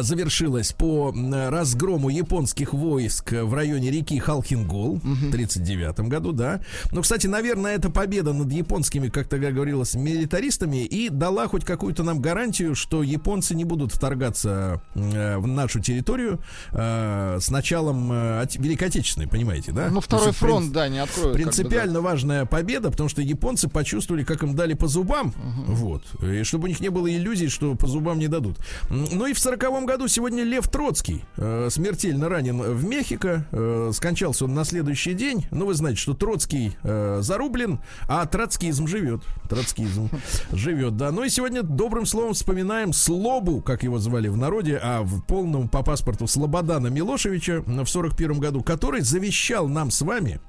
завершилась 0.00 0.72
по 0.72 1.14
разгрому 1.48 2.08
японских 2.08 2.72
войск 2.72 3.32
в 3.32 3.54
районе 3.54 3.90
реки 3.90 4.18
Халхингол 4.18 5.00
в 5.02 5.30
39 5.30 6.00
году, 6.00 6.32
да. 6.32 6.60
Ну, 6.92 7.02
кстати, 7.02 7.26
наверное, 7.26 7.74
эта 7.74 7.90
победа 7.90 8.32
над 8.32 8.50
японскими, 8.52 9.08
как 9.08 9.28
тогда 9.28 9.50
говорилось, 9.50 9.94
милитаристами 9.94 10.84
и 10.84 11.08
дала 11.08 11.46
хоть 11.48 11.64
какую-то 11.64 12.02
нам 12.02 12.20
гарантию, 12.20 12.74
что 12.74 13.02
японцы 13.02 13.54
не 13.54 13.64
будут 13.64 13.92
вторгаться 13.92 14.82
э, 14.94 15.38
в 15.38 15.46
нашу 15.46 15.80
территорию 15.80 16.40
э, 16.72 17.38
с 17.40 17.50
началом 17.50 18.10
э, 18.12 18.46
Великой 18.56 18.88
Отечественной, 18.88 19.28
понимаете, 19.28 19.72
да? 19.72 19.88
Ну, 19.88 19.96
То 19.96 20.06
второй 20.06 20.26
есть, 20.28 20.38
фронт, 20.38 20.72
да, 20.72 20.88
не 20.88 20.98
откроют. 20.98 21.36
как 21.36 21.38
бы, 21.38 21.38
да. 21.38 21.50
Принципиально 21.52 22.00
важная 22.00 22.44
победа, 22.44 22.90
потому 22.90 23.08
что 23.08 23.22
японцы 23.22 23.68
почувствовали, 23.68 24.24
как 24.24 24.42
им 24.42 24.54
дали 24.54 24.74
по 24.74 24.86
зубам. 24.86 25.34
Вот. 25.66 26.04
И 26.22 26.42
чтобы 26.42 26.64
у 26.64 26.66
них 26.68 26.80
не 26.80 26.88
было 26.88 27.10
иллюзий, 27.10 27.48
что 27.48 27.74
по 27.74 27.86
зубам 27.86 28.18
не 28.18 28.28
дадут. 28.28 28.58
Ну 28.90 29.26
и 29.26 29.32
в 29.32 29.38
сороковом 29.68 29.84
году 29.84 30.08
сегодня 30.08 30.44
Лев 30.44 30.66
Троцкий 30.68 31.26
э, 31.36 31.68
смертельно 31.70 32.30
ранен 32.30 32.58
в 32.58 32.86
Мехико. 32.86 33.46
Э, 33.52 33.90
скончался 33.92 34.46
он 34.46 34.54
на 34.54 34.64
следующий 34.64 35.12
день. 35.12 35.46
Ну, 35.50 35.66
вы 35.66 35.74
знаете, 35.74 36.00
что 36.00 36.14
Троцкий 36.14 36.74
э, 36.82 37.18
зарублен, 37.20 37.78
а 38.08 38.24
троцкизм 38.24 38.86
живет. 38.86 39.20
Троцкизм 39.46 40.08
живет, 40.52 40.96
да. 40.96 41.12
Ну 41.12 41.22
и 41.22 41.28
сегодня 41.28 41.62
добрым 41.62 42.06
словом 42.06 42.32
вспоминаем 42.32 42.94
Слобу, 42.94 43.60
как 43.60 43.82
его 43.82 43.98
звали 43.98 44.28
в 44.28 44.38
народе, 44.38 44.80
а 44.82 45.02
в 45.02 45.20
полном 45.20 45.68
по 45.68 45.82
паспорту 45.82 46.26
Слободана 46.26 46.86
Милошевича 46.86 47.62
в 47.66 47.86
сорок 47.86 48.16
первом 48.16 48.40
году, 48.40 48.62
который 48.62 49.02
завещал 49.02 49.68
нам 49.68 49.90
с 49.90 50.00
вами 50.00 50.40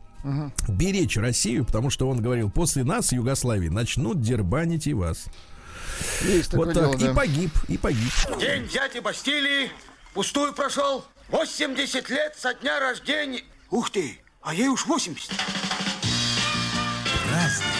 беречь 0.68 1.18
Россию, 1.18 1.66
потому 1.66 1.90
что 1.90 2.08
он 2.10 2.22
говорил, 2.22 2.50
после 2.50 2.86
нас, 2.86 3.12
Югославии, 3.12 3.68
начнут 3.68 4.22
дербанить 4.22 4.88
и 4.88 4.94
вас. 4.94 5.26
Есть 6.22 6.52
такое 6.52 6.68
вот 6.68 6.74
так. 6.74 6.84
дело, 6.84 6.98
да. 6.98 7.12
И 7.12 7.16
погиб, 7.16 7.52
и 7.68 7.78
погиб. 7.78 8.12
День 8.40 8.68
дяди 8.68 9.00
Бастилии 9.00 9.72
пустую 10.14 10.54
прошел. 10.54 11.06
80 11.30 12.10
лет 12.10 12.36
со 12.38 12.54
дня 12.54 12.80
рождения. 12.80 13.44
Ух 13.70 13.92
ты, 13.92 14.20
а 14.42 14.54
ей 14.54 14.68
уж 14.68 14.86
80. 14.86 15.32
Разный. 17.32 17.79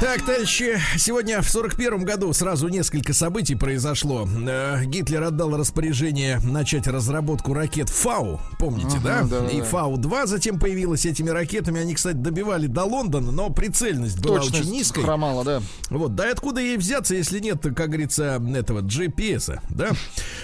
Так, 0.00 0.22
товарищи, 0.26 0.78
сегодня 0.98 1.40
в 1.40 1.48
41 1.48 2.04
году 2.04 2.32
сразу 2.32 2.68
несколько 2.68 3.14
событий 3.14 3.54
произошло. 3.54 4.28
Э, 4.46 4.84
Гитлер 4.84 5.22
отдал 5.22 5.56
распоряжение 5.56 6.40
начать 6.40 6.86
разработку 6.88 7.54
ракет 7.54 7.88
Фау, 7.88 8.40
помните, 8.58 8.98
да? 9.02 9.20
Ага, 9.20 9.40
да, 9.40 9.48
И 9.48 9.60
да. 9.60 9.64
Фау-2 9.64 10.26
затем 10.26 10.58
появилась 10.58 11.06
этими 11.06 11.30
ракетами. 11.30 11.80
Они, 11.80 11.94
кстати, 11.94 12.16
добивали 12.16 12.66
до 12.66 12.84
Лондона, 12.84 13.30
но 13.30 13.48
прицельность 13.50 14.20
была 14.20 14.40
Точность 14.40 14.62
очень 14.64 14.72
низкой. 14.72 15.04
хромала, 15.04 15.42
да. 15.44 15.62
Вот, 15.88 16.14
да 16.14 16.28
и 16.28 16.32
откуда 16.32 16.60
ей 16.60 16.76
взяться, 16.76 17.14
если 17.14 17.38
нет, 17.38 17.62
как 17.62 17.88
говорится, 17.88 18.42
этого 18.54 18.82
GPS, 18.82 19.58
да? 19.70 19.90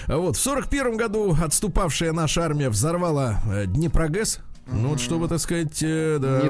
Вот, 0.07 0.37
в 0.37 0.39
41 0.41 0.97
году 0.97 1.35
отступавшая 1.39 2.13
наша 2.13 2.45
армия 2.45 2.69
взорвала 2.69 3.39
э, 3.51 3.65
Днепрогэс. 3.67 4.39
Ну, 4.73 4.89
вот, 4.89 4.99
чтобы, 5.01 5.27
так 5.27 5.39
сказать, 5.39 5.77
э, 5.81 6.17
да, 6.19 6.41
Не 6.43 6.49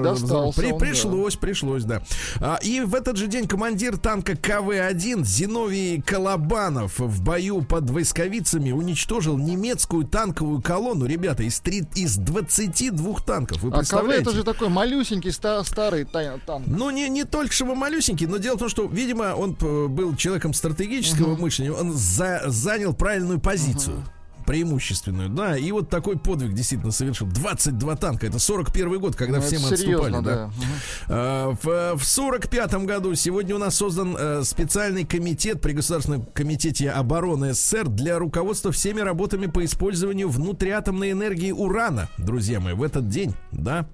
при- 0.61 0.71
он, 0.71 0.79
да. 0.79 0.85
пришлось, 0.85 1.35
пришлось, 1.35 1.83
да. 1.83 2.03
А, 2.39 2.59
и 2.61 2.81
в 2.81 2.93
этот 2.93 3.17
же 3.17 3.27
день 3.27 3.47
командир 3.47 3.97
танка 3.97 4.35
КВ-1 4.35 5.23
Зиновий 5.25 6.01
Колобанов 6.01 6.99
в 6.99 7.21
бою 7.23 7.63
под 7.63 7.89
Войсковицами 7.89 8.71
уничтожил 8.71 9.37
немецкую 9.37 10.05
танковую 10.05 10.61
колонну, 10.61 11.05
ребята, 11.05 11.43
из, 11.43 11.59
три- 11.59 11.83
из 11.95 12.17
22 12.17 13.21
танков. 13.25 13.61
Вы 13.63 13.71
А 13.73 13.83
КВ 13.83 14.11
это 14.11 14.31
же 14.31 14.43
такой 14.43 14.69
малюсенький 14.69 15.31
ста- 15.31 15.63
старый 15.63 16.05
та- 16.05 16.37
танк. 16.45 16.65
Ну, 16.67 16.89
не, 16.91 17.09
не 17.09 17.23
только 17.23 17.51
что 17.53 17.65
малюсенький, 17.65 18.27
но 18.27 18.37
дело 18.37 18.55
в 18.55 18.59
том, 18.59 18.69
что, 18.69 18.85
видимо, 18.85 19.33
он 19.35 19.57
э, 19.59 19.87
был 19.87 20.15
человеком 20.15 20.53
стратегического 20.53 21.35
мышления, 21.35 21.71
он 21.73 21.93
за- 21.93 22.43
занял 22.47 22.93
правильную 22.93 23.39
позицию. 23.39 24.03
Преимущественную, 24.51 25.29
да, 25.29 25.57
и 25.57 25.71
вот 25.71 25.87
такой 25.89 26.17
подвиг 26.19 26.53
действительно 26.53 26.91
совершил. 26.91 27.25
22 27.25 27.95
танка, 27.95 28.27
это 28.27 28.37
41 28.37 28.99
год, 28.99 29.15
когда 29.15 29.37
Ну, 29.37 29.41
все 29.43 29.59
мы 29.59 29.69
отступали, 29.69 29.77
серьезно, 29.85 30.21
да. 30.21 30.35
да. 30.35 30.45
Мгм. 30.47 30.65
А, 31.07 31.55
В, 31.61 31.97
в 31.97 32.03
45 32.03 32.73
году 32.85 33.15
сегодня 33.15 33.55
у 33.55 33.59
нас 33.59 33.75
создан 33.75 34.17
э, 34.19 34.43
специальный 34.43 35.05
комитет 35.05 35.61
при 35.61 35.71
Государственном 35.71 36.23
комитете 36.23 36.89
обороны 36.91 37.53
СССР 37.53 37.87
для 37.87 38.19
руководства 38.19 38.73
всеми 38.73 38.99
работами 38.99 39.45
по 39.45 39.63
использованию 39.63 40.27
внутриатомной 40.27 41.11
энергии 41.11 41.51
урана, 41.53 42.09
друзья 42.17 42.59
мои, 42.59 42.73
в 42.73 42.83
этот 42.83 43.07
день, 43.07 43.33
да. 43.53 43.85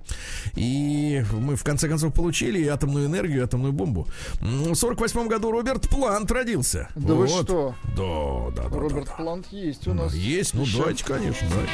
И 0.55 1.23
мы 1.33 1.55
в 1.55 1.63
конце 1.63 1.87
концов 1.87 2.15
получили 2.15 2.65
атомную 2.65 3.05
энергию, 3.05 3.43
атомную 3.43 3.73
бомбу. 3.73 4.07
В 4.41 4.73
48 4.73 5.27
году 5.27 5.51
Роберт 5.51 5.87
Плант 5.87 6.31
родился. 6.31 6.89
Да 6.95 7.13
вы 7.13 7.27
Вот. 7.27 7.43
что? 7.45 7.75
Да, 7.95 8.63
да, 8.63 8.69
да. 8.69 8.75
Роберт 8.75 9.05
да, 9.05 9.11
да. 9.17 9.23
Плант 9.23 9.47
есть 9.51 9.87
у 9.87 9.93
нас. 9.93 10.15
Есть, 10.15 10.46
ну 10.53 10.63
Еще. 10.63 10.77
давайте, 10.77 11.03
конечно, 11.03 11.47
давайте. 11.49 11.73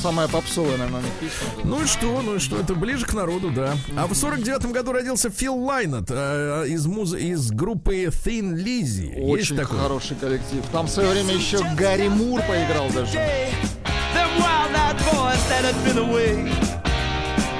Самая 0.00 0.28
попсовая, 0.28 0.76
наверное, 0.76 1.02
песня. 1.18 1.48
Ну 1.64 1.82
и 1.82 1.86
что, 1.86 2.22
ну 2.22 2.36
и 2.36 2.38
что, 2.38 2.60
это 2.60 2.74
ближе 2.74 3.04
к 3.06 3.12
народу, 3.14 3.50
да. 3.50 3.76
А 3.96 4.06
в 4.06 4.14
49 4.14 4.66
году 4.66 4.92
родился 4.92 5.30
Фил 5.30 5.56
Лайнет 5.56 6.04
э, 6.10 6.66
из, 6.68 6.86
муз... 6.86 7.12
из 7.14 7.50
группы 7.50 8.04
Thin 8.04 8.54
Lizzy. 8.54 9.18
Есть 9.18 9.28
Очень 9.28 9.56
такой? 9.56 9.78
хороший 9.80 10.16
коллектив. 10.16 10.62
Там 10.70 10.86
в 10.86 10.90
свое 10.90 11.10
время 11.10 11.34
еще 11.34 11.58
Гарри 11.76 12.06
Мур 12.06 12.40
поиграл 12.42 12.88
даже. 12.90 13.14
Them 13.16 14.28
wild-eyed 14.38 14.96
boys 15.10 15.42
that 15.48 15.64
had 15.64 15.84
been 15.84 15.98
away 15.98 16.48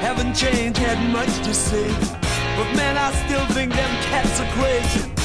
haven't 0.00 0.35
changed, 0.35 0.79
had 0.79 0.98
much 1.11 1.33
to 1.44 1.52
say. 1.52 1.88
But 2.57 2.76
man, 2.76 2.96
I 2.96 3.11
still 3.26 3.44
think 3.55 3.72
them 3.74 3.90
cats 4.09 4.38
are 4.40 4.50
crazy. 4.52 5.15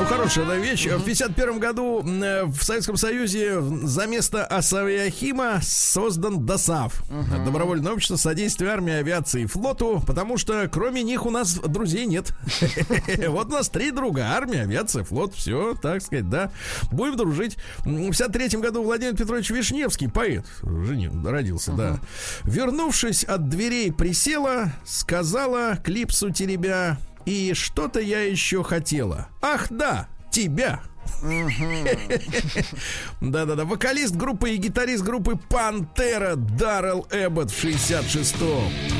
Ну, 0.00 0.04
хорошая 0.06 0.46
да, 0.46 0.56
вещь. 0.56 0.86
В 0.86 1.04
51 1.04 1.58
году 1.58 2.02
э, 2.02 2.44
в 2.44 2.62
Советском 2.62 2.96
Союзе 2.96 3.60
за 3.60 4.06
место 4.06 4.44
Асавиахима 4.46 5.60
создан 5.62 6.46
ДОСАВ. 6.46 7.02
Добровольное 7.44 7.92
общество 7.92 8.16
содействия 8.16 8.70
армии, 8.70 8.94
авиации 8.94 9.42
и 9.42 9.46
флоту, 9.46 10.02
потому 10.06 10.38
что 10.38 10.68
кроме 10.72 11.02
них 11.02 11.26
у 11.26 11.30
нас 11.30 11.54
друзей 11.54 12.06
нет. 12.06 12.32
Вот 13.28 13.48
у 13.48 13.50
нас 13.50 13.68
три 13.68 13.90
друга. 13.90 14.32
Армия, 14.34 14.62
авиация, 14.62 15.04
флот. 15.04 15.34
Все, 15.34 15.74
так 15.74 16.02
сказать, 16.02 16.28
да. 16.28 16.50
Будем 16.90 17.16
дружить. 17.16 17.56
В 17.84 18.10
53 18.10 18.58
году 18.60 18.82
Владимир 18.82 19.16
Петрович 19.16 19.50
Вишневский, 19.50 20.08
поэт, 20.08 20.46
женил, 20.62 21.12
родился, 21.24 21.72
да. 21.72 22.00
Вернувшись 22.44 23.24
от 23.24 23.48
дверей 23.48 23.92
присела, 23.92 24.72
сказала 24.84 25.76
клипсу 25.76 26.30
теребя, 26.30 26.98
и 27.26 27.52
что-то 27.54 28.00
я 28.00 28.22
еще 28.22 28.62
хотела. 28.62 29.28
Ах, 29.42 29.66
да, 29.70 30.08
тебя. 30.30 30.80
Да-да-да, 33.20 33.64
вокалист 33.64 34.14
группы 34.14 34.50
и 34.50 34.56
гитарист 34.56 35.02
группы 35.02 35.38
Пантера 35.48 36.36
Даррел 36.36 37.06
Эббот 37.10 37.50
в 37.50 37.64
66-м. 37.64 38.99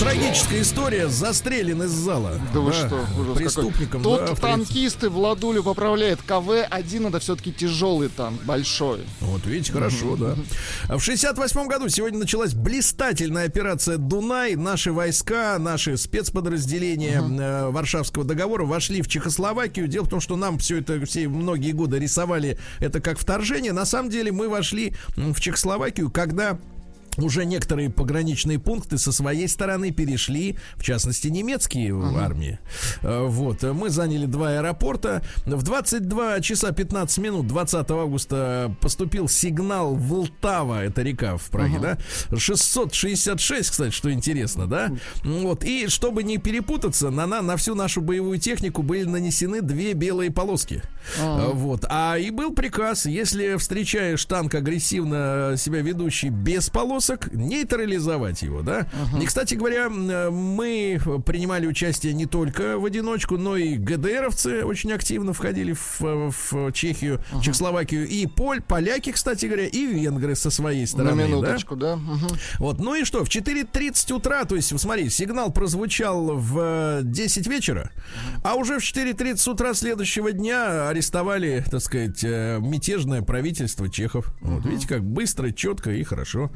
Трагическая 0.00 0.60
история, 0.60 1.08
застрелен 1.08 1.82
из 1.84 1.90
зала. 1.90 2.40
Да 2.52 2.60
вы 2.60 2.72
что, 2.72 3.06
ужас 3.18 3.36
Преступником, 3.36 4.02
какой. 4.02 4.18
да, 4.18 4.26
Тот 4.26 4.38
в 4.38 4.40
танкисты 4.40 5.08
Владулю 5.08 5.62
поправляет. 5.62 6.20
КВ-1 6.22 7.08
это 7.08 7.20
все-таки 7.20 7.52
тяжелый 7.52 8.08
танк, 8.08 8.42
большой. 8.42 9.00
Вот 9.20 9.46
видите, 9.46 9.72
хорошо, 9.72 10.16
да. 10.16 10.36
В 10.96 11.00
68 11.00 11.66
году 11.68 11.88
сегодня 11.88 12.18
началась 12.18 12.54
блистательная 12.54 13.46
операция 13.46 13.96
«Дунай». 13.96 14.56
Наши 14.56 14.92
войска, 14.92 15.56
наши 15.58 15.96
спецподразделения 15.96 17.22
э, 17.22 17.70
Варшавского 17.70 18.24
договора 18.24 18.64
вошли 18.64 19.00
в 19.00 19.08
Чехословакию. 19.08 19.86
Дело 19.86 20.04
в 20.04 20.08
том, 20.08 20.20
что 20.20 20.36
нам 20.36 20.58
все 20.58 20.78
это, 20.80 21.04
все 21.06 21.28
многие 21.28 21.72
годы 21.72 21.98
рисовали 21.98 22.58
это 22.80 23.00
как 23.00 23.18
вторжение. 23.18 23.72
На 23.72 23.86
самом 23.86 24.10
деле 24.10 24.32
мы 24.32 24.48
вошли 24.48 24.94
в 25.16 25.40
Чехословакию, 25.40 26.10
когда 26.10 26.58
уже 27.18 27.44
некоторые 27.44 27.90
пограничные 27.90 28.58
пункты 28.58 28.98
со 28.98 29.12
своей 29.12 29.48
стороны 29.48 29.90
перешли, 29.90 30.58
в 30.76 30.82
частности, 30.82 31.28
немецкие 31.28 31.94
армии. 32.18 32.58
Э, 33.02 33.24
Вот, 33.26 33.64
э, 33.64 33.72
мы 33.72 33.90
заняли 33.90 34.26
два 34.26 34.50
аэропорта. 34.58 35.22
В 35.46 35.62
22 35.62 36.40
часа 36.40 36.72
15 36.72 37.18
минут 37.18 37.46
20 37.46 37.90
августа 37.90 38.74
поступил 38.80 39.28
сигнал 39.28 39.94
Волтава, 39.94 40.84
это 40.84 41.02
река 41.02 41.36
в 41.36 41.44
Праге, 41.50 41.78
да? 41.80 41.98
666, 42.36 43.70
кстати, 43.70 43.92
что 43.92 44.12
интересно, 44.12 44.66
да? 44.66 44.90
Вот, 45.22 45.64
и 45.64 45.88
чтобы 45.88 46.22
не 46.22 46.38
перепутаться, 46.38 47.10
на, 47.10 47.26
на, 47.26 47.42
на 47.42 47.56
всю 47.56 47.74
нашу 47.74 48.00
боевую 48.00 48.38
технику 48.38 48.82
были 48.82 49.04
нанесены 49.04 49.60
две 49.60 49.92
белые 49.94 50.30
полоски. 50.30 50.82
Э, 51.18 51.50
Вот, 51.52 51.84
а 51.88 52.16
и 52.18 52.30
был 52.30 52.52
приказ, 52.54 53.06
если 53.06 53.56
встречаешь 53.56 54.24
танк 54.24 54.54
агрессивно 54.54 55.54
себя 55.56 55.80
ведущий 55.80 56.28
без 56.28 56.68
полосок, 57.04 57.32
нейтрализовать 57.32 58.42
его, 58.42 58.62
да? 58.62 58.86
И, 59.20 59.26
кстати 59.26 59.54
говоря, 59.54 59.88
э, 59.90 60.30
мы 60.30 61.00
принимали 61.24 61.66
участие 61.66 62.14
не 62.14 62.26
только 62.26 62.78
в 62.78 62.84
одиночку, 62.84 63.36
но 63.36 63.56
и 63.56 63.76
ГДРовцы 63.76 64.64
очень 64.64 64.92
активно 64.92 65.32
входили 65.32 65.72
в, 65.72 66.00
э, 66.02 66.30
в 66.30 66.72
Чехию, 66.72 67.20
Чехословакию, 67.42 68.06
и 68.08 68.26
поль, 68.26 68.62
поляки, 68.62 69.12
кстати 69.12 69.46
говоря, 69.46 69.66
и 69.66 69.86
венгры 69.86 70.34
со 70.34 70.50
своей 70.50 70.86
стороны, 70.86 71.14
На 71.14 71.22
да? 71.22 71.28
минуточку, 71.28 71.76
да? 71.76 71.96
Мгм. 71.96 72.28
Вот, 72.58 72.78
ну 72.80 72.94
и 72.94 73.04
что, 73.04 73.24
в 73.24 73.28
4.30 73.28 74.12
утра, 74.12 74.44
то 74.44 74.56
есть, 74.56 74.78
смотри, 74.78 75.10
сигнал 75.10 75.52
прозвучал 75.52 76.36
в 76.36 76.58
э, 76.58 77.00
10 77.04 77.46
вечера, 77.46 77.90
а 78.42 78.54
уже 78.54 78.78
в 78.78 78.82
4.30 78.82 79.50
утра 79.50 79.74
следующего 79.74 80.32
дня 80.32 80.88
арестовали, 80.88 81.64
так 81.70 81.80
сказать, 81.80 82.22
э, 82.24 82.58
мятежное 82.60 83.22
правительство 83.22 83.88
чехов. 83.88 84.32
Вот, 84.40 84.64
видите, 84.64 84.88
как 84.88 85.04
быстро, 85.04 85.50
четко 85.50 85.90
и 85.90 86.02
хорошо. 86.02 86.50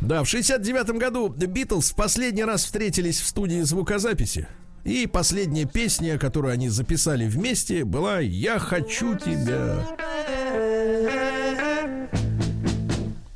Да, 0.00 0.22
в 0.22 0.28
69 0.28 0.90
году 0.98 1.28
Битлз 1.28 1.90
в 1.90 1.94
последний 1.94 2.44
раз 2.44 2.64
встретились 2.64 3.20
в 3.20 3.26
студии 3.26 3.60
звукозаписи. 3.62 4.48
И 4.84 5.06
последняя 5.06 5.64
песня, 5.66 6.18
которую 6.18 6.52
они 6.52 6.68
записали 6.68 7.26
вместе, 7.26 7.84
была 7.84 8.20
«Я 8.20 8.58
хочу 8.58 9.16
тебя». 9.16 9.84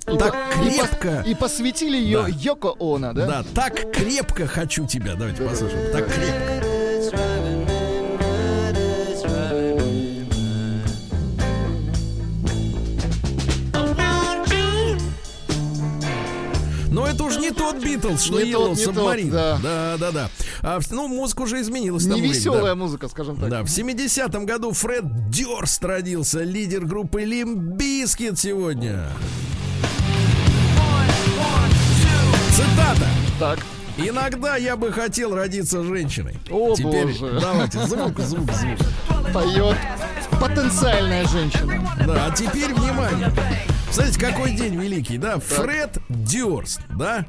И 0.09 0.19
Так 0.19 0.33
по- 0.33 0.63
и 0.65 0.71
крепко. 0.71 1.25
И, 1.27 1.35
посвятили 1.35 1.97
ее 1.97 2.23
Да. 2.23 2.29
Йоко 2.29 2.75
Оно, 2.81 3.13
да? 3.13 3.27
Да, 3.27 3.45
так 3.55 3.93
крепко 3.93 4.47
хочу 4.47 4.87
тебя. 4.87 5.15
Давайте 5.15 5.43
послушаем. 5.43 5.93
Так 5.93 6.07
крепко. 6.07 6.72
Но 16.93 17.07
это 17.07 17.25
уж 17.25 17.39
не 17.39 17.51
тот 17.51 17.83
Битлз, 17.83 18.23
что 18.23 18.41
Не 18.41 18.53
Yellow 18.53 18.73
Submarine. 18.75 19.31
да. 19.31 19.59
да, 19.63 19.97
да, 19.99 20.11
да. 20.13 20.31
А, 20.63 20.79
ну, 20.91 21.09
музыка 21.09 21.43
уже 21.43 21.61
изменилась. 21.61 22.05
Не 22.05 22.13
времени, 22.13 22.33
да. 22.33 22.39
веселая 22.39 22.75
музыка, 22.75 23.09
скажем 23.09 23.37
так. 23.37 23.49
Да, 23.49 23.63
в 23.63 23.67
70-м 23.67 24.45
году 24.47 24.73
Фред 24.73 25.31
Дёрст 25.31 25.83
родился, 25.85 26.43
лидер 26.43 26.85
группы 26.85 27.23
Limp 27.23 27.69
Bizkit 27.69 28.39
сегодня. 28.39 29.09
Цитата. 32.51 33.09
Так. 33.39 33.59
Иногда 33.97 34.57
я 34.57 34.77
бы 34.77 34.91
хотел 34.93 35.35
родиться 35.35 35.83
женщиной. 35.83 36.37
О, 36.51 36.75
Теперь 36.75 37.07
боже. 37.07 37.39
давайте 37.41 37.87
звук, 37.87 38.19
звук, 38.21 38.51
звук. 38.53 38.79
Поет 39.33 39.77
потенциальная 40.41 41.27
женщина. 41.27 41.97
Да, 42.07 42.27
а 42.27 42.31
теперь 42.35 42.73
внимание. 42.75 43.31
Смотрите, 43.93 44.19
какой 44.21 44.53
день 44.53 44.75
великий, 44.81 45.19
да? 45.19 45.39
Фред 45.39 45.99
Дюрст, 46.09 46.81
да? 46.97 47.27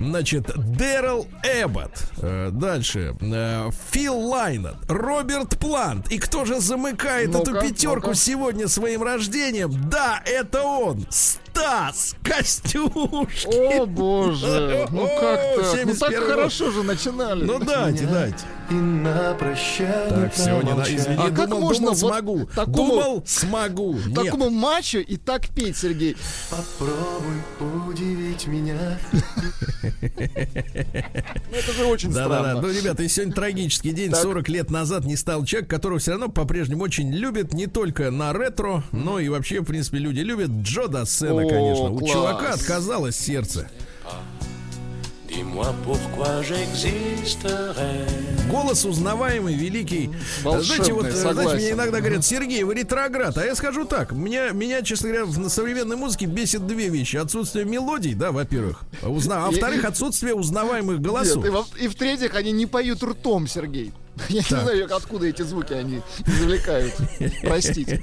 Значит, 0.00 0.50
Дэрил 0.56 1.28
Эббот. 1.44 1.92
Э, 2.18 2.50
дальше. 2.52 3.14
э, 3.20 3.70
Фил 3.92 4.18
Лайнет. 4.18 4.74
Роберт 4.88 5.56
Плант. 5.58 6.10
И 6.10 6.18
кто 6.18 6.44
же 6.44 6.60
замыкает 6.60 7.32
эту 7.34 7.52
пятерку 7.60 8.14
сегодня 8.14 8.66
своим 8.66 9.04
рождением? 9.04 9.88
Да, 9.88 10.20
это 10.26 10.62
он. 10.62 11.06
Стас 11.10 12.16
Костюшкин. 12.24 13.82
О, 13.82 13.86
боже. 13.86 14.88
Ну 14.90 15.04
О, 15.04 15.20
как 15.20 15.40
так? 15.40 15.56
Ну 15.58 15.64
71 15.76 15.98
так 16.20 16.28
хорошо 16.28 16.70
же 16.72 16.82
начинали. 16.82 17.44
Ну 17.44 17.58
дайте, 17.60 18.06
дайте. 18.06 18.44
И 18.70 18.74
на 18.74 19.34
прощание 19.34 20.08
Так, 20.10 20.32
все, 20.32 20.62
не 20.62 20.74
на, 20.74 20.82
извини, 20.82 21.16
А 21.18 21.30
как 21.30 21.48
думал, 21.48 21.60
можно 21.62 21.86
думал, 21.86 21.98
вот 21.98 21.98
смогу. 21.98 22.46
такому- 22.54 22.76
Думал, 22.76 23.22
смогу. 23.26 23.94
Нет. 23.94 24.14
Такому 24.14 24.50
мачо 24.50 24.98
и 24.98 25.16
так 25.16 25.48
петь, 25.48 25.76
Сергей. 25.76 26.16
Попробуй 26.50 27.88
удивить 27.90 28.46
меня. 28.46 28.98
Ну, 29.82 31.56
это 31.56 31.72
же 31.72 31.84
очень 31.86 32.12
Да, 32.12 32.28
да, 32.28 32.28
да. 32.28 32.38
странно. 32.42 32.60
Ну, 32.62 32.72
ребята, 32.72 33.02
и 33.02 33.08
сегодня 33.08 33.34
трагический 33.34 33.90
день. 33.92 34.10
Так. 34.12 34.22
40 34.22 34.48
лет 34.48 34.70
назад 34.70 35.04
не 35.04 35.16
стал 35.16 35.44
человек, 35.44 35.68
которого 35.68 35.98
все 35.98 36.12
равно 36.12 36.28
по-прежнему 36.28 36.84
очень 36.84 37.12
любят 37.12 37.52
не 37.52 37.66
только 37.66 38.10
на 38.12 38.32
ретро, 38.32 38.84
но 38.92 39.18
и 39.18 39.28
вообще, 39.28 39.60
в 39.60 39.64
принципе, 39.64 39.98
люди 39.98 40.20
любят 40.20 40.50
Джо 40.62 40.86
Дассена, 40.86 41.42
конечно. 41.48 41.90
У 41.90 42.06
чувака 42.06 42.52
отказалось 42.54 43.16
сердце. 43.16 43.68
Dis-moi 45.30 45.72
pourquoi 45.84 46.42
j'existerais. 46.42 48.06
Голос 48.50 48.84
узнаваемый, 48.84 49.54
великий. 49.54 50.10
Волшебный, 50.42 50.64
знаете, 50.74 50.92
вот, 50.92 51.06
э, 51.06 51.10
знаете, 51.12 51.54
мне 51.54 51.70
иногда 51.70 52.00
говорят, 52.00 52.24
Сергей, 52.24 52.64
вы 52.64 52.74
ретроград. 52.74 53.38
А 53.38 53.44
я 53.46 53.54
скажу 53.54 53.84
так, 53.84 54.10
меня, 54.10 54.50
меня, 54.50 54.82
честно 54.82 55.08
говоря, 55.10 55.24
в- 55.26 55.38
на 55.38 55.48
современной 55.48 55.94
музыке 55.96 56.26
бесит 56.26 56.66
две 56.66 56.88
вещи. 56.88 57.16
Отсутствие 57.16 57.64
мелодий, 57.64 58.14
да, 58.14 58.32
во-первых. 58.32 58.80
Узна... 59.02 59.44
А 59.44 59.46
во-вторых, 59.46 59.84
отсутствие 59.84 60.34
узнаваемых 60.34 61.00
голосов. 61.00 61.36
Нет, 61.44 61.46
и, 61.46 61.50
во- 61.50 61.66
и 61.80 61.86
в-третьих, 61.88 62.34
они 62.34 62.50
не 62.50 62.66
поют 62.66 63.02
ртом, 63.04 63.46
Сергей. 63.46 63.92
Я 64.28 64.42
Так. 64.42 64.50
не 64.50 64.58
знаю, 64.64 64.96
откуда 64.96 65.26
эти 65.26 65.42
звуки 65.42 65.72
они 65.72 66.02
извлекают. 66.26 66.94
Простите. 67.42 68.02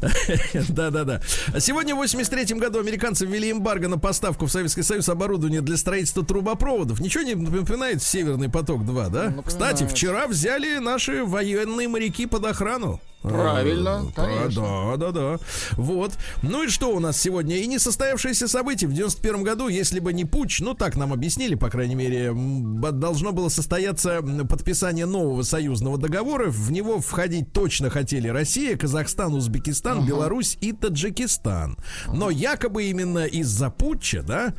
Да-да-да. 0.68 1.20
Сегодня 1.58 1.94
в 1.94 1.98
83 1.98 2.56
году 2.58 2.80
американцы 2.80 3.26
ввели 3.26 3.50
эмбарго 3.50 3.88
на 3.88 3.98
поставку 3.98 4.46
в 4.46 4.52
Советский 4.52 4.82
Союз 4.82 5.08
оборудования 5.08 5.60
для 5.60 5.76
строительства 5.76 6.24
трубопроводов. 6.24 7.00
Ничего 7.00 7.22
не 7.24 7.34
напоминает 7.34 8.02
Северный 8.02 8.48
поток-2, 8.48 9.10
да? 9.10 9.32
Ну, 9.34 9.42
Кстати, 9.42 9.86
вчера 9.86 10.26
взяли 10.26 10.78
наши 10.78 11.24
военные 11.24 11.88
моряки 11.88 12.26
под 12.26 12.44
охрану. 12.44 13.00
Правильно, 13.22 14.04
Э, 14.08 14.12
конечно. 14.14 14.62
Да, 14.96 14.96
да, 14.96 15.10
да. 15.12 15.38
Вот. 15.72 16.12
Ну 16.42 16.64
и 16.64 16.68
что 16.68 16.94
у 16.94 17.00
нас 17.00 17.20
сегодня? 17.20 17.56
И 17.56 17.66
несостоявшиеся 17.66 18.46
события 18.48 18.86
в 18.86 18.92
91 18.92 19.42
году, 19.42 19.68
если 19.68 19.98
бы 20.00 20.12
не 20.12 20.24
путь, 20.24 20.58
ну 20.60 20.74
так 20.74 20.96
нам 20.96 21.12
объяснили, 21.12 21.54
по 21.54 21.68
крайней 21.68 21.94
мере, 21.94 22.32
должно 22.34 23.32
было 23.32 23.48
состояться 23.48 24.22
подписание 24.48 25.06
нового 25.06 25.42
союзного 25.42 25.98
договора. 25.98 26.48
В 26.48 26.70
него 26.70 27.00
входить 27.00 27.52
точно 27.52 27.90
хотели 27.90 28.28
Россия, 28.28 28.76
Казахстан, 28.76 29.34
Узбекистан, 29.34 30.06
Беларусь 30.06 30.56
и 30.60 30.72
Таджикистан. 30.72 31.76
Но 32.12 32.30
якобы 32.30 32.84
именно 32.84 33.26
из-за 33.26 33.70
путча, 33.70 34.22
да, 34.22 34.54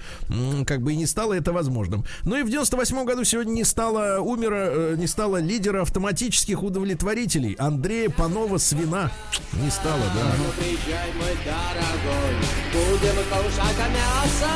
как 0.65 0.81
бы 0.81 0.93
и 0.93 0.95
не 0.97 1.05
стало 1.05 1.33
это 1.33 1.53
возможным. 1.53 2.03
Ну 2.23 2.35
и 2.37 2.43
в 2.43 2.49
98 2.49 3.05
году 3.05 3.23
сегодня 3.23 3.51
не 3.51 3.63
стало 3.63 4.19
умера, 4.19 4.67
э, 4.69 4.95
не 4.97 5.07
стало 5.07 5.37
лидера 5.37 5.81
автоматических 5.83 6.61
удовлетворителей 6.63 7.53
Андрея 7.53 8.09
Панова 8.09 8.48
Свина. 8.57 9.11
Не 9.53 9.69
стало, 9.69 10.03
да. 10.15 10.21
Приезжай, 10.57 11.11
мой 11.13 11.37
дорогой, 11.45 12.35
будем 12.71 13.15
кушать 13.29 13.77
мясо, 13.93 14.51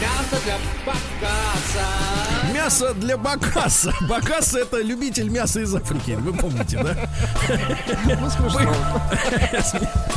мясо 0.00 0.42
для 0.44 0.58
покаса. 0.84 2.16
Мясо 2.54 2.94
для 2.94 3.16
Бакаса. 3.16 3.92
Бакаса 4.08 4.60
это 4.60 4.80
любитель 4.80 5.28
мяса 5.28 5.60
из 5.60 5.74
Африки. 5.74 6.12
Вы 6.12 6.32
помните, 6.32 6.82
да? 6.82 6.96
Ну, 8.04 8.30
смешно. 8.30 8.74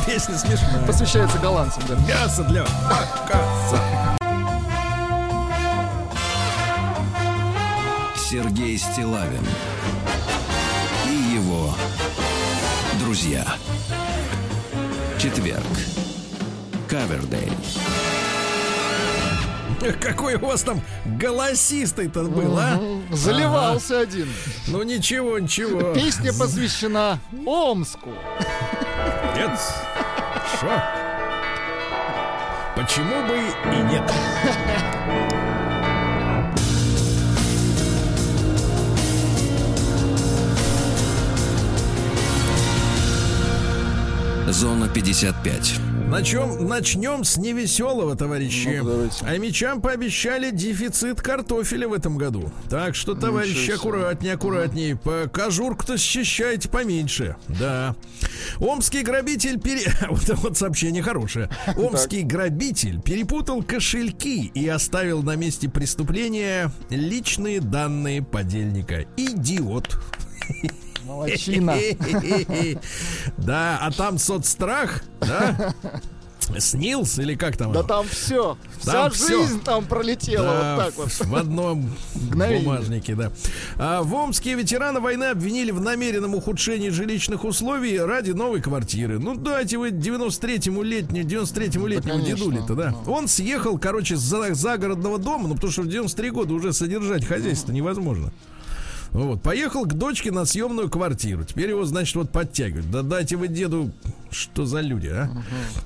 Песня 0.06 0.38
смешная. 0.38 0.86
Посвящается 0.86 1.38
голландцам, 1.38 1.82
да. 1.88 1.94
Мясо 2.08 2.42
для 2.44 2.64
Бакаса. 2.64 3.80
Сергей 8.16 8.78
Стилавин 8.78 9.44
друзья. 13.20 13.44
Четверг. 15.18 15.66
Кавердей. 16.88 17.52
Какой 20.00 20.36
у 20.36 20.46
вас 20.46 20.62
там 20.62 20.80
голосистый-то 21.04 22.22
был, 22.22 22.58
а? 22.58 22.80
Заливался 23.10 24.00
один. 24.00 24.28
Ну 24.68 24.82
ничего, 24.84 25.38
ничего. 25.38 25.92
Песня 25.92 26.32
посвящена 26.32 27.18
Омску. 27.44 28.10
Нет. 29.36 29.58
Шо? 30.58 30.82
Почему 32.74 33.22
бы 33.26 33.36
и 33.36 33.82
нет? 33.92 34.10
Зона 44.52 44.88
55. 44.88 45.80
На 46.08 46.22
чем 46.24 46.66
начнем 46.66 47.22
с 47.22 47.36
невеселого, 47.36 48.16
товарищи. 48.16 48.80
Давайте. 48.82 49.24
а 49.24 49.38
мечам 49.38 49.80
пообещали 49.80 50.50
дефицит 50.50 51.20
картофеля 51.20 51.86
в 51.86 51.92
этом 51.92 52.18
году. 52.18 52.50
Так 52.68 52.96
что, 52.96 53.14
товарищи, 53.14 53.70
аккуратнее, 53.70 54.34
аккуратнее. 54.34 54.96
По 54.96 55.28
кожурку-то 55.32 55.96
счищайте 55.98 56.68
поменьше. 56.68 57.36
Да. 57.46 57.94
Омский 58.58 59.02
грабитель 59.02 59.60
пере... 59.60 59.92
Вот, 60.10 60.28
вот 60.38 60.58
сообщение 60.58 61.02
хорошее. 61.02 61.48
Омский 61.76 62.22
грабитель 62.22 63.00
перепутал 63.00 63.62
кошельки 63.62 64.50
и 64.52 64.66
оставил 64.66 65.22
на 65.22 65.36
месте 65.36 65.68
преступления 65.68 66.72
личные 66.88 67.60
данные 67.60 68.20
подельника. 68.22 69.04
Идиот. 69.16 69.96
Молодчина. 71.10 71.76
Да, 73.36 73.78
а 73.82 73.90
там 73.90 74.18
соцстрах, 74.18 75.02
да? 75.20 75.74
Снилс 76.58 77.16
или 77.20 77.36
как 77.36 77.56
там? 77.56 77.72
Да 77.72 77.84
там 77.84 78.04
все. 78.08 78.58
Вся 78.80 78.92
Там 78.92 79.10
всё. 79.12 79.40
жизнь 79.42 79.62
там 79.62 79.84
пролетела 79.84 80.46
Да, 80.46 80.74
вот 80.76 80.84
так 80.84 80.96
вот. 80.96 81.12
в 81.28 81.34
одном 81.36 81.88
бумажнике, 82.34 83.14
да. 83.14 83.30
А, 83.76 84.02
в 84.02 84.12
Омске 84.14 84.54
ветерана 84.54 84.98
войны 84.98 85.24
обвинили 85.24 85.70
в 85.70 85.80
намеренном 85.80 86.34
ухудшении 86.34 86.88
жилищных 86.88 87.44
условий 87.44 87.98
ради 88.00 88.32
новой 88.32 88.60
квартиры. 88.60 89.20
Ну, 89.20 89.36
дайте 89.36 89.78
вы 89.78 89.90
93-му 89.90 90.82
летнему, 90.82 91.28
93-му 91.28 91.86
летнему 91.86 92.18
конечно. 92.18 92.36
дедуле-то, 92.36 92.74
да. 92.74 92.94
Он 93.06 93.28
съехал, 93.28 93.78
короче, 93.78 94.16
с 94.16 94.20
за- 94.20 94.52
загородного 94.54 95.18
дома, 95.18 95.46
ну, 95.46 95.54
потому 95.54 95.70
что 95.72 95.82
в 95.82 95.88
93 95.88 96.30
года 96.30 96.52
уже 96.54 96.72
содержать 96.72 97.24
хозяйство 97.26 97.70
невозможно. 97.70 98.32
Вот, 99.12 99.42
поехал 99.42 99.84
к 99.84 99.94
дочке 99.94 100.30
на 100.30 100.44
съемную 100.44 100.88
квартиру. 100.88 101.44
Теперь 101.44 101.70
его, 101.70 101.84
значит, 101.84 102.14
вот 102.14 102.30
подтягивают. 102.30 102.90
Да 102.90 103.02
дайте 103.02 103.36
вы 103.36 103.48
деду, 103.48 103.90
что 104.30 104.64
за 104.66 104.80
люди, 104.80 105.08
а? 105.08 105.28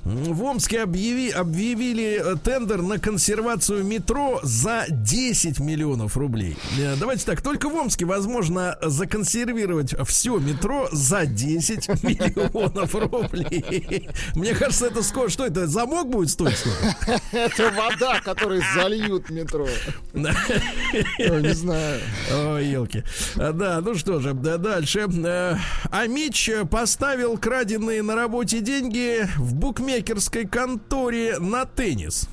В 0.03 0.43
Омске 0.43 0.81
объяви, 0.81 1.29
объявили 1.29 2.21
э, 2.23 2.35
тендер 2.43 2.81
на 2.81 2.99
консервацию 2.99 3.83
метро 3.83 4.39
за 4.43 4.85
10 4.89 5.59
миллионов 5.59 6.17
рублей. 6.17 6.57
Э, 6.79 6.95
Давайте 6.99 7.25
так, 7.25 7.41
только 7.41 7.69
в 7.69 7.75
Омске 7.75 8.05
возможно 8.05 8.77
законсервировать 8.81 9.95
все 10.07 10.37
метро 10.37 10.87
за 10.91 11.25
10 11.25 11.87
миллионов 12.03 12.93
рублей. 12.95 14.09
Мне 14.35 14.53
кажется, 14.53 14.87
это 14.87 15.03
сколько, 15.03 15.29
что 15.29 15.45
это, 15.45 15.67
замок 15.67 16.09
будет 16.09 16.29
стоить? 16.29 16.63
Это 17.31 17.71
вода, 17.71 18.19
которой 18.21 18.61
зальют 18.75 19.29
метро. 19.29 19.67
Не 20.13 21.53
знаю. 21.53 22.01
Ой, 22.33 22.65
елки. 22.67 23.03
Да, 23.35 23.81
ну 23.81 23.95
что 23.95 24.19
же, 24.19 24.33
да, 24.33 24.57
дальше. 24.57 25.07
Э, 25.25 25.57
Амич 25.91 26.49
поставил 26.69 27.37
краденные 27.37 28.01
на 28.01 28.15
работе 28.35 28.59
деньги 28.59 29.25
в 29.37 29.55
букмекерской 29.55 30.45
конторе 30.45 31.39
на 31.39 31.63
теннис. 31.65 32.27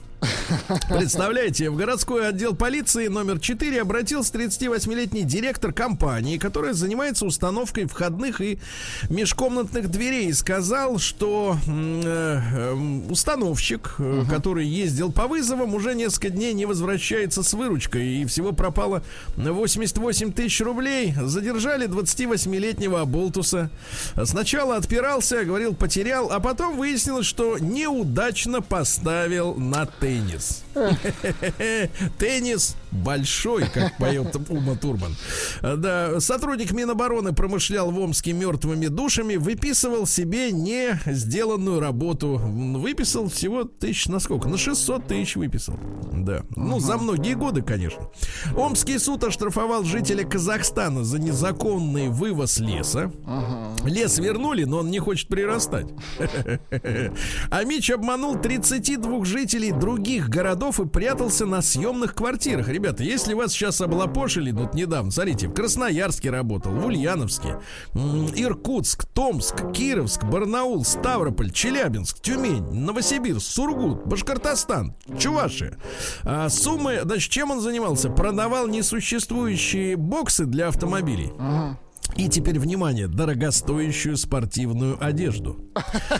Представляете, 0.88 1.70
в 1.70 1.76
городской 1.76 2.28
отдел 2.28 2.54
полиции 2.54 3.08
номер 3.08 3.40
4 3.40 3.80
обратился 3.80 4.32
38-летний 4.34 5.22
директор 5.22 5.72
компании, 5.72 6.38
которая 6.38 6.74
занимается 6.74 7.26
установкой 7.26 7.86
входных 7.86 8.40
и 8.40 8.58
межкомнатных 9.08 9.90
дверей. 9.90 10.28
И 10.28 10.32
сказал, 10.32 10.98
что 10.98 11.56
э, 11.66 12.40
э, 12.54 12.72
установщик, 13.10 13.96
э, 13.98 14.24
который 14.30 14.66
ездил 14.66 15.10
по 15.10 15.26
вызовам, 15.26 15.74
уже 15.74 15.94
несколько 15.94 16.30
дней 16.30 16.52
не 16.52 16.66
возвращается 16.66 17.42
с 17.42 17.52
выручкой. 17.54 18.06
И 18.06 18.26
всего 18.26 18.52
пропало 18.52 19.02
88 19.36 20.32
тысяч 20.32 20.60
рублей. 20.60 21.14
Задержали 21.20 21.88
28-летнего 21.88 23.00
Аболтуса. 23.00 23.70
Сначала 24.24 24.76
отпирался, 24.76 25.44
говорил, 25.44 25.74
потерял, 25.74 26.30
а 26.30 26.38
потом 26.38 26.76
выяснилось, 26.76 27.26
что 27.26 27.58
неудачно 27.58 28.62
поставил 28.62 29.54
на 29.54 29.86
теннис. 30.12 30.62
Теннис 32.18 32.76
большой, 32.90 33.66
как 33.72 33.96
поет 33.96 34.36
Ума 34.50 34.74
Турман. 34.76 35.16
Да, 35.62 36.20
сотрудник 36.20 36.72
Минобороны 36.72 37.32
промышлял 37.32 37.90
в 37.90 37.98
Омске 37.98 38.32
мертвыми 38.32 38.88
душами, 38.88 39.36
выписывал 39.36 40.06
себе 40.06 40.52
не 40.52 41.00
сделанную 41.06 41.80
работу. 41.80 42.38
Выписал 42.38 43.28
всего 43.28 43.64
тысяч 43.64 44.06
на 44.08 44.20
сколько? 44.20 44.48
На 44.48 44.58
600 44.58 45.06
тысяч 45.06 45.36
выписал. 45.36 45.78
Да. 46.12 46.42
Ну, 46.54 46.78
за 46.78 46.98
многие 46.98 47.34
годы, 47.34 47.62
конечно. 47.62 48.08
Омский 48.54 48.98
суд 48.98 49.24
оштрафовал 49.24 49.84
жителя 49.84 50.24
Казахстана 50.24 51.04
за 51.04 51.18
незаконный 51.18 52.08
вывоз 52.08 52.58
леса. 52.58 53.10
Лес 53.84 54.18
вернули, 54.18 54.64
но 54.64 54.78
он 54.78 54.90
не 54.90 54.98
хочет 54.98 55.28
прирастать. 55.28 55.86
А 57.50 57.64
Мич 57.64 57.90
обманул 57.90 58.36
32 58.38 59.24
жителей 59.24 59.72
других 59.72 60.01
городов 60.28 60.80
и 60.80 60.86
прятался 60.86 61.46
на 61.46 61.62
съемных 61.62 62.14
квартирах. 62.14 62.68
Ребята, 62.68 63.02
если 63.02 63.34
вас 63.34 63.52
сейчас 63.52 63.80
облапошили, 63.80 64.50
ну, 64.50 64.62
вот 64.62 64.74
недавно, 64.74 65.10
смотрите, 65.10 65.48
в 65.48 65.54
Красноярске 65.54 66.30
работал, 66.30 66.72
в 66.72 66.86
Ульяновске, 66.86 67.58
Иркутск, 67.94 69.04
Томск, 69.06 69.72
Кировск, 69.72 70.24
Барнаул, 70.24 70.84
Ставрополь, 70.84 71.50
Челябинск, 71.50 72.20
Тюмень, 72.20 72.64
Новосибирск, 72.72 73.46
Сургут, 73.46 74.04
Башкортостан, 74.06 74.94
Чувашия. 75.18 75.78
А 76.22 76.48
суммы, 76.48 77.00
значит, 77.02 77.30
чем 77.30 77.50
он 77.50 77.60
занимался? 77.60 78.10
Продавал 78.10 78.66
несуществующие 78.66 79.96
боксы 79.96 80.46
для 80.46 80.68
автомобилей. 80.68 81.32
И 82.16 82.28
теперь, 82.28 82.58
внимание, 82.58 83.08
дорогостоящую 83.08 84.16
спортивную 84.16 84.96
одежду. 85.02 85.56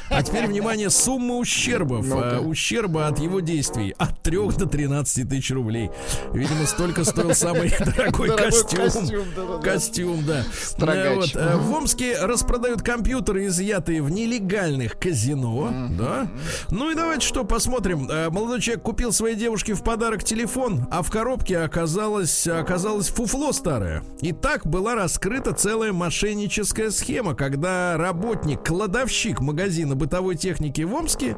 А 0.08 0.22
теперь, 0.22 0.46
внимание, 0.46 0.88
сумма 0.90 1.36
ущербов. 1.36 2.06
Ну-ка. 2.06 2.38
а, 2.38 2.40
ущерба 2.40 3.06
от 3.08 3.18
его 3.18 3.40
действий 3.40 3.94
от 3.98 4.22
3 4.22 4.38
до 4.58 4.66
13 4.66 5.28
тысяч 5.28 5.50
рублей. 5.50 5.90
Видимо, 6.32 6.64
столько 6.66 7.04
стоил 7.04 7.34
самый 7.34 7.70
дорогой 7.78 8.28
Дорогой 8.28 8.50
костюм. 8.50 8.80
костюм, 8.80 9.24
да-да-да. 9.36 9.58
Костюм, 9.62 10.24
да. 10.26 10.44
Строгач. 10.62 11.06
Э, 11.06 11.14
вот, 11.14 11.30
э, 11.36 11.56
В 11.58 11.72
Омске 11.74 12.18
распродают 12.20 12.82
компьютеры, 12.82 13.46
изъятые 13.46 14.02
в 14.02 14.10
нелегальных 14.10 14.98
казино. 14.98 15.70
Да. 15.98 16.28
Ну 16.70 16.90
и 16.90 16.94
давайте 16.94 17.26
что, 17.26 17.44
посмотрим. 17.44 18.08
Э, 18.10 18.30
Молодой 18.30 18.60
человек 18.60 18.82
купил 18.82 19.12
своей 19.12 19.36
девушке 19.36 19.74
в 19.74 19.82
подарок 19.84 20.24
телефон, 20.24 20.86
а 20.90 21.02
в 21.02 21.10
коробке 21.10 21.58
оказалось, 21.58 22.46
оказалось 22.46 23.08
фуфло 23.08 23.52
старое. 23.52 24.02
И 24.20 24.32
так 24.32 24.66
была 24.66 24.94
раскрыта 24.94 25.52
целая 25.52 25.81
целая 25.82 25.92
мошенническая 25.92 26.92
схема, 26.92 27.34
когда 27.34 27.96
работник, 27.96 28.64
кладовщик 28.64 29.40
магазина 29.40 29.96
бытовой 29.96 30.36
техники 30.36 30.82
в 30.82 30.94
Омске 30.94 31.36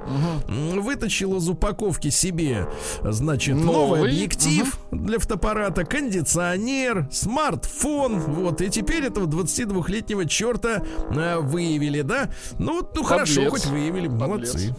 м, 0.49 0.83
вытащил 0.83 1.39
из 1.39 1.49
упаковки 1.49 2.11
себе, 2.11 2.69
значит, 3.03 3.55
новый, 3.57 4.01
Новый, 4.01 4.11
объектив 4.11 4.79
для 4.91 5.19
фотоаппарата, 5.19 5.85
кондиционер, 5.85 7.09
смартфон, 7.11 8.19
вот, 8.19 8.61
и 8.61 8.69
теперь 8.69 9.05
этого 9.07 9.27
22-летнего 9.27 10.27
черта 10.29 10.83
э, 11.11 11.39
выявили, 11.39 12.03
да? 12.03 12.29
Ну, 12.59 12.75
вот, 12.81 12.95
ну 12.95 13.03
хорошо, 13.03 13.45
Подлец. 13.45 13.51
хоть 13.51 13.67
выявили, 13.67 14.09
молодцы. 14.09 14.75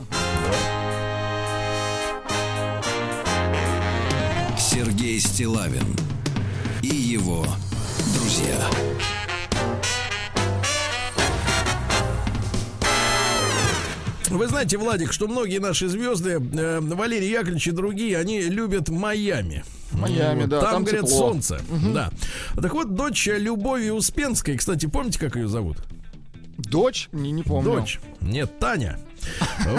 Сергей 4.59 5.19
Стилавин 5.19 5.87
и 6.83 6.87
его 6.87 7.43
друзья. 8.13 9.14
Вы 14.45 14.49
знаете, 14.49 14.77
Владик, 14.77 15.11
что 15.11 15.27
многие 15.27 15.57
наши 15.57 15.87
звезды, 15.87 16.33
э, 16.33 16.79
Валерий 16.79 17.31
Яковлевич 17.31 17.69
и 17.69 17.71
другие, 17.71 18.15
они 18.19 18.41
любят 18.43 18.89
Майами. 18.89 19.63
Майами, 19.91 20.41
Вот, 20.41 20.49
да, 20.49 20.61
Там, 20.61 20.71
там 20.71 20.83
говорят, 20.83 21.05
тепло. 21.05 21.17
солнце. 21.17 21.61
Да. 21.95 22.11
Так 22.61 22.71
вот, 22.75 22.93
дочь 22.93 23.25
Любови 23.25 23.89
Успенской, 23.89 24.55
кстати, 24.55 24.85
помните, 24.85 25.17
как 25.17 25.35
ее 25.35 25.47
зовут? 25.47 25.77
Дочь? 26.59 27.09
Не, 27.11 27.31
не 27.31 27.41
помню. 27.41 27.71
Дочь. 27.71 27.99
Нет, 28.21 28.59
Таня. 28.59 28.99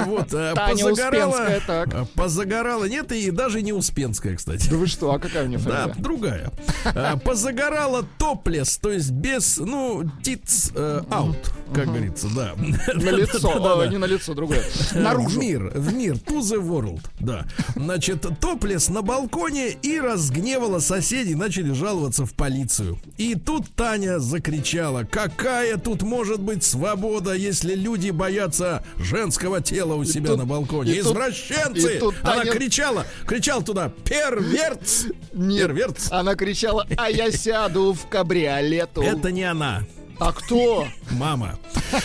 Вот, 0.06 0.32
э, 0.32 0.54
позагорала, 0.54 1.48
э, 1.48 2.04
позагорала, 2.14 2.84
нет, 2.84 3.12
и 3.12 3.30
даже 3.30 3.62
не 3.62 3.72
Успенская, 3.72 4.36
кстати. 4.36 4.68
Да 4.68 4.76
вы 4.76 4.86
что, 4.86 5.12
а 5.12 5.18
какая 5.18 5.44
у 5.44 5.48
нее 5.48 5.58
Да, 5.58 5.92
другая. 5.98 6.50
А, 6.84 7.16
Позагорала 7.16 8.06
топлес, 8.18 8.78
то 8.78 8.90
есть 8.90 9.10
без, 9.10 9.58
ну, 9.58 10.04
тиц 10.22 10.72
аут, 11.10 11.36
как 11.74 11.86
говорится, 11.86 12.28
да. 12.34 12.54
На 12.56 13.10
лицо, 13.10 13.86
не 13.86 13.98
на 13.98 14.06
лицо, 14.06 14.34
другое. 14.34 14.62
В 14.62 14.94
Наружу. 14.94 15.40
мир, 15.40 15.72
в 15.74 15.94
мир, 15.94 16.14
to 16.14 16.40
the 16.40 16.60
world, 16.60 17.00
да. 17.20 17.46
Значит, 17.74 18.26
топлес 18.40 18.88
на 18.88 19.02
балконе 19.02 19.70
и 19.70 20.00
разгневала 20.00 20.78
соседей, 20.78 21.34
начали 21.34 21.72
жаловаться 21.72 22.24
в 22.26 22.34
полицию. 22.34 22.98
И 23.18 23.34
тут 23.34 23.68
Таня 23.74 24.18
закричала, 24.18 25.04
какая 25.04 25.76
тут 25.76 26.02
может 26.02 26.40
быть 26.40 26.64
свобода, 26.64 27.34
если 27.34 27.74
люди 27.74 28.10
боятся 28.10 28.84
женского 28.96 29.35
тела 29.62 29.94
у 29.94 30.04
себя 30.04 30.30
тут- 30.30 30.38
на 30.38 30.44
балконе. 30.46 30.92
и 30.92 31.00
Извращенцы! 31.00 31.96
и 31.96 31.98
тут 31.98 32.14
Она 32.22 32.42
Таня- 32.42 32.52
кричала, 32.52 33.06
кричала 33.26 33.62
туда, 33.62 33.92
перверц! 34.04 35.04
Нет, 35.32 35.66
Перверц! 35.68 36.08
она 36.10 36.34
кричала, 36.34 36.86
а 36.96 37.10
я 37.10 37.30
сяду 37.30 37.92
в 37.92 38.08
кабриолету. 38.08 39.02
Это 39.02 39.30
не 39.30 39.44
она. 39.44 39.82
А 40.18 40.32
кто? 40.32 40.86
Мама. 41.10 41.58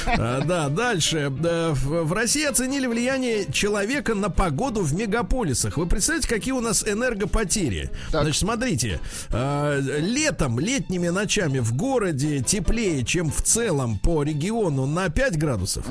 А, 0.05 0.41
Да, 0.41 0.67
дальше. 0.67 1.29
Да, 1.31 1.71
В 1.73 2.11
России 2.11 2.43
оценили 2.43 2.85
влияние 2.85 3.49
человека 3.53 4.15
на 4.15 4.29
погоду 4.29 4.81
в 4.81 4.93
мегаполисах. 4.93 5.77
Вы 5.77 5.85
представляете, 5.87 6.27
какие 6.27 6.53
у 6.53 6.59
нас 6.59 6.83
энергопотери? 6.85 7.89
Так. 8.11 8.23
Значит, 8.23 8.41
смотрите. 8.41 8.99
а, 9.29 9.79
Летом, 9.79 10.59
летними 10.59 11.07
ночами 11.07 11.59
в 11.59 11.73
городе 11.73 12.41
теплее, 12.41 13.05
чем 13.05 13.31
в 13.31 13.41
целом 13.43 13.97
по 13.97 14.23
региону 14.23 14.85
на 14.85 15.07
5 15.07 15.37
градусов. 15.37 15.85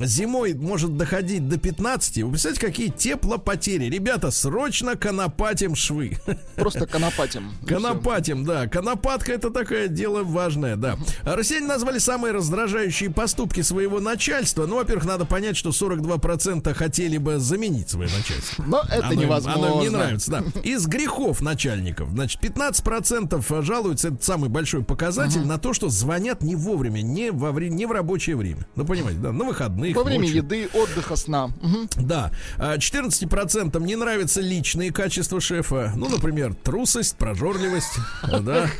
Зимой 0.00 0.54
может 0.54 0.96
доходить 0.96 1.48
до 1.48 1.58
15. 1.58 2.22
Вы 2.22 2.30
представляете, 2.30 2.66
какие 2.66 2.88
теплопотери? 2.88 3.86
Ребята, 3.86 4.30
срочно 4.30 4.96
конопатим 4.96 5.74
швы. 5.74 6.18
Просто 6.56 6.86
конопатим. 6.86 7.52
Конопатим, 7.66 8.44
да. 8.44 8.66
Конопатка 8.68 9.32
это 9.32 9.50
такое 9.50 9.88
дело 9.88 10.22
важное, 10.22 10.76
да. 10.76 10.98
Россияне 11.22 11.66
назвали 11.66 11.98
самые 11.98 12.32
раздражающие 12.32 13.10
поступки 13.10 13.62
своего 13.62 14.00
начальства. 14.00 14.66
Ну, 14.66 14.76
во-первых, 14.76 15.06
надо 15.06 15.24
понять, 15.24 15.56
что 15.56 15.70
42% 15.70 16.74
хотели 16.74 17.16
бы 17.16 17.38
заменить 17.38 17.88
свое 17.88 18.10
начальство. 18.10 18.64
Но 18.66 18.82
это 18.82 19.06
Оно 19.06 19.14
невозможно. 19.14 19.66
Оно 19.66 19.76
им 19.76 19.80
не 19.80 19.88
нравится, 19.88 20.30
да. 20.30 20.60
Из 20.62 20.86
грехов 20.86 21.40
начальников, 21.40 22.10
значит, 22.10 22.42
15% 22.42 23.62
жалуются, 23.62 24.08
это 24.08 24.24
самый 24.24 24.50
большой 24.50 24.84
показатель, 24.84 25.44
на 25.44 25.58
то, 25.58 25.72
что 25.72 25.88
звонят 25.88 26.42
не 26.42 26.56
вовремя, 26.56 27.00
не, 27.00 27.30
во 27.30 27.56
не 27.56 27.86
в 27.86 27.92
рабочее 27.92 28.36
время. 28.36 28.66
Ну, 28.76 28.84
понимаете, 28.84 29.20
да, 29.20 29.32
на 29.32 29.44
выходных. 29.92 29.96
Во 29.96 30.02
время 30.04 30.22
ночью. 30.24 30.36
еды, 30.36 30.68
отдыха, 30.74 31.16
сна. 31.16 31.46
Мгм. 31.62 31.88
Да, 31.96 32.30
а, 32.58 32.76
14% 32.78 33.80
не 33.80 33.96
нравятся 33.96 34.40
личные 34.40 34.92
качества 34.92 35.40
шефа. 35.40 35.92
Ну, 35.96 36.08
например, 36.08 36.54
трусость, 36.54 37.16
прожорливость. 37.16 37.98
а, 38.22 38.40
Да. 38.46 38.70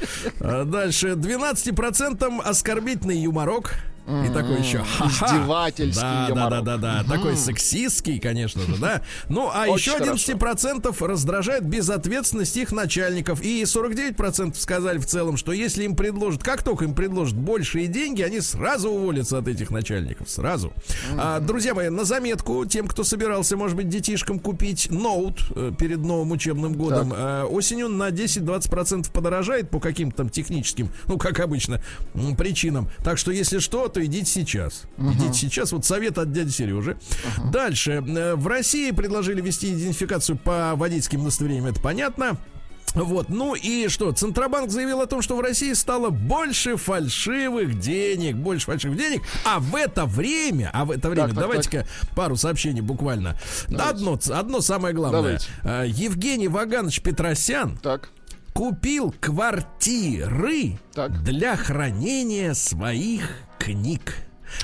А 0.41 0.65
Дальше 0.65 1.09
12% 1.15 2.41
оскорбительный 2.45 3.19
юморок. 3.19 3.75
И 4.07 4.33
такой 4.33 4.61
еще. 4.61 4.85
Издевательский 5.05 6.03
да. 6.03 6.29
Да, 6.29 6.49
да, 6.49 6.61
да, 6.61 6.77
да. 6.77 7.05
Такой 7.09 7.37
сексистский, 7.37 8.21
конечно 8.21 8.63
же, 8.63 8.77
да. 8.77 9.03
Ну, 9.29 9.51
а 9.53 9.67
еще 9.67 9.93
хорошо. 9.93 10.33
11% 10.33 11.07
раздражает 11.07 11.65
безответственность 11.67 12.57
их 12.57 12.71
начальников. 12.71 13.43
И 13.43 13.63
49% 13.63 14.57
сказали 14.59 14.99
в 14.99 15.07
целом, 15.07 15.37
что 15.37 15.53
если 15.53 15.85
им 15.85 15.97
предложат, 15.97 16.43
как 16.45 16.63
только 16.63 16.85
им 16.85 16.95
предложат 16.95 17.37
большие 17.37 17.89
деньги, 17.89 18.23
они 18.23 18.41
сразу 18.41 18.91
уволятся 18.91 19.39
от 19.39 19.49
этих 19.49 19.71
начальников. 19.71 20.31
Сразу. 20.31 20.73
А, 21.19 21.41
друзья 21.41 21.75
мои, 21.75 21.89
на 21.89 22.05
заметку 22.05 22.65
тем, 22.65 22.87
кто 22.87 23.03
собирался, 23.03 23.57
может 23.57 23.77
быть, 23.77 23.89
детишкам 23.89 24.39
купить 24.39 24.89
ноут 24.91 25.41
э, 25.55 25.73
перед 25.77 25.99
новым 25.99 26.31
учебным 26.31 26.75
годом, 26.75 27.13
э, 27.13 27.43
осенью 27.45 27.89
на 27.89 28.11
10-20% 28.11 29.11
подорожает 29.11 29.69
по 29.71 29.81
каким-то 29.81 30.17
там 30.17 30.29
техническим, 30.29 30.91
ну, 31.09 31.19
как 31.19 31.41
обычно, 31.41 31.83
причинам. 32.39 32.89
Так 33.03 33.19
что, 33.19 33.33
если 33.33 33.59
что, 33.59 33.89
то 33.97 34.05
идите 34.05 34.31
сейчас. 34.31 34.83
Идите 34.99 35.33
сейчас. 35.33 35.73
Вот 35.73 35.87
совет 35.87 36.19
от 36.19 36.31
дяди 36.31 36.51
Сережи. 36.51 36.99
Дальше. 37.51 38.05
Э, 38.07 38.35
В 38.35 38.47
России 38.47 38.91
предложили 38.91 39.41
ввести 39.41 39.73
идентификацию 39.73 40.37
по 40.37 40.75
водительским 40.77 41.23
удостоверениям. 41.23 41.65
Это 41.65 41.81
понятно. 41.81 42.37
Вот, 42.95 43.31
ну 43.31 43.55
и 43.55 43.89
что? 43.89 44.13
Центробанк 44.13 44.71
заявил 44.71 45.01
о 45.01 45.07
том, 45.07 45.23
что 45.23 45.35
в 45.37 45.41
России 45.41 45.73
стало 45.73 46.11
больше 46.11 46.77
фальшивых 46.77 47.79
денег, 47.81 48.37
больше 48.37 48.67
фальшивых 48.67 48.99
денег, 48.99 49.23
а 49.45 49.61
в 49.61 49.75
это 49.75 50.05
время, 50.05 50.71
а 50.75 50.85
в 50.85 50.91
это 50.91 51.09
время, 51.11 51.29
давайте-ка 51.33 51.87
пару 52.15 52.37
сообщений 52.37 52.81
буквально. 52.83 53.39
Одно, 53.79 54.19
одно 54.31 54.61
самое 54.61 54.95
главное. 54.95 55.21
Давайте. 55.23 55.49
А, 55.63 55.85
Евгений 55.85 56.49
Ваганович 56.49 57.01
Петросян 57.03 57.77
Так. 57.83 58.11
купил 58.55 59.15
квартиры 59.21 60.79
Так. 60.95 61.23
для 61.23 61.57
хранения 61.57 62.55
своих 62.55 63.29
книг. 63.59 64.15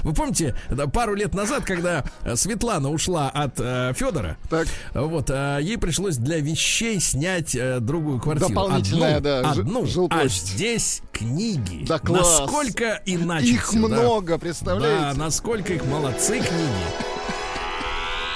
Вы 0.04 0.14
помните, 0.14 0.54
да, 0.70 0.86
пару 0.86 1.14
лет 1.14 1.34
назад, 1.34 1.64
когда 1.64 2.04
э, 2.22 2.36
Светлана 2.36 2.88
ушла 2.88 3.28
от 3.28 3.54
э, 3.58 3.92
Федора, 3.96 4.36
Так. 4.48 4.68
вот 4.94 5.28
э, 5.28 5.58
ей 5.60 5.76
пришлось 5.76 6.16
для 6.18 6.38
вещей 6.38 7.00
снять 7.00 7.56
э, 7.56 7.80
другую 7.80 8.20
квартиру. 8.20 8.48
Дополнительная, 8.50 9.16
одну, 9.16 9.28
да, 9.42 9.54
ж- 9.54 9.58
одну. 9.58 9.82
А 9.82 9.86
жилплощадь. 9.86 10.42
здесь 10.46 11.02
книги. 11.12 11.84
Да 11.86 11.98
класс. 11.98 12.40
Насколько 12.40 13.02
иначе 13.06 13.46
Их 13.48 13.66
всё, 13.68 13.88
да. 13.88 13.96
много, 13.96 14.34
Да, 14.34 14.38
представляете? 14.38 15.18
насколько 15.18 15.72
их 15.74 15.84
молодцы 15.84 16.38
книги. 16.38 16.84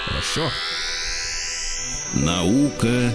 Хорошо. 0.07 0.51
Наука 2.15 3.13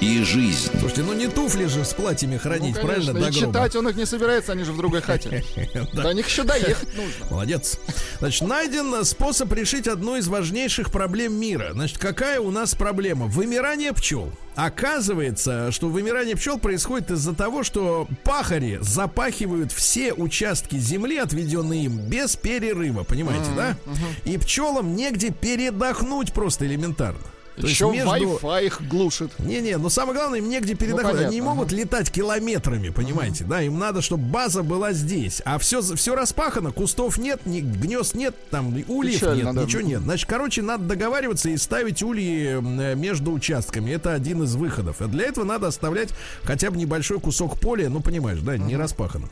и 0.00 0.22
жизнь. 0.22 0.70
Слушайте, 0.78 1.02
ну 1.02 1.12
не 1.14 1.28
туфли 1.28 1.66
же 1.66 1.84
с 1.84 1.94
платьями 1.94 2.34
Ну, 2.34 2.40
хранить, 2.40 2.74
конечно, 2.74 2.82
правильно, 2.82 3.10
и 3.10 3.14
до 3.14 3.20
гроба? 3.20 3.32
читать 3.32 3.76
он 3.76 3.88
их 3.88 3.96
не 3.96 4.06
собирается, 4.06 4.52
они 4.52 4.64
же 4.64 4.72
в 4.72 4.76
другой 4.76 5.00
хате. 5.00 5.44
Да. 5.92 6.02
До 6.02 6.14
них 6.14 6.26
еще 6.28 6.42
доехать 6.44 6.88
нужно. 6.96 7.26
Молодец. 7.30 7.78
Значит, 8.18 8.48
найден 8.48 9.04
способ 9.04 9.52
решить 9.52 9.86
одну 9.86 10.16
из 10.16 10.28
важнейших 10.28 10.90
проблем 10.90 11.34
мира. 11.34 11.70
Значит, 11.72 11.98
какая 11.98 12.40
у 12.40 12.50
нас 12.50 12.74
проблема? 12.74 13.26
Вымирание 13.26 13.92
пчел. 13.92 14.30
Оказывается, 14.56 15.72
что 15.72 15.88
вымирание 15.88 16.36
пчел 16.36 16.58
происходит 16.58 17.10
из-за 17.10 17.34
того, 17.34 17.64
что 17.64 18.06
пахари 18.22 18.78
запахивают 18.80 19.72
все 19.72 20.12
участки 20.12 20.76
земли, 20.76 21.16
отведенные 21.18 21.84
им, 21.84 21.98
без 22.08 22.36
перерыва. 22.36 23.02
Понимаете, 23.04 23.50
да? 23.56 23.76
И 24.24 24.36
пчелам 24.38 24.94
негде 24.94 25.30
передохнуть 25.30 26.32
просто 26.32 26.66
элементарно. 26.66 27.20
То 27.56 27.66
Еще 27.68 27.88
между- 27.90 28.10
Wi-Fi 28.10 28.66
их 28.66 28.82
глушит. 28.88 29.30
не-не, 29.38 29.76
но 29.78 29.88
самое 29.88 30.18
главное, 30.18 30.40
им 30.40 30.48
негде 30.48 30.74
передохнуть. 30.74 31.04
понятно, 31.04 31.26
Они 31.28 31.36
не 31.36 31.40
могут 31.42 31.70
летать 31.70 32.10
километрами, 32.10 32.88
понимаете, 32.88 33.44
да? 33.44 33.62
Им 33.62 33.78
надо, 33.78 34.02
чтобы 34.02 34.24
база 34.24 34.62
была 34.64 34.92
здесь. 34.92 35.40
А 35.44 35.58
все, 35.58 35.80
все 35.80 36.16
распахано, 36.16 36.72
кустов 36.72 37.16
нет, 37.16 37.46
ни, 37.46 37.60
гнезд 37.60 38.14
нет, 38.16 38.34
там 38.50 38.74
ульев 38.88 39.20
Печально, 39.20 39.44
нет, 39.44 39.54
да. 39.54 39.62
ничего 39.62 39.82
нет. 39.82 40.00
Значит, 40.02 40.28
короче, 40.28 40.62
надо 40.62 40.84
договариваться 40.84 41.48
и 41.48 41.56
ставить 41.56 42.02
ульи 42.02 42.60
между 42.96 43.30
участками. 43.32 43.90
Это 43.92 44.14
один 44.14 44.42
из 44.42 44.56
выходов. 44.56 44.96
А 45.00 45.06
для 45.06 45.24
этого 45.26 45.44
надо 45.44 45.68
оставлять 45.68 46.08
хотя 46.42 46.70
бы 46.72 46.76
небольшой 46.76 47.20
кусок 47.20 47.60
поля, 47.60 47.88
ну, 47.88 48.00
понимаешь, 48.00 48.40
да, 48.40 48.56
не 48.58 48.76
распахано. 48.76 49.28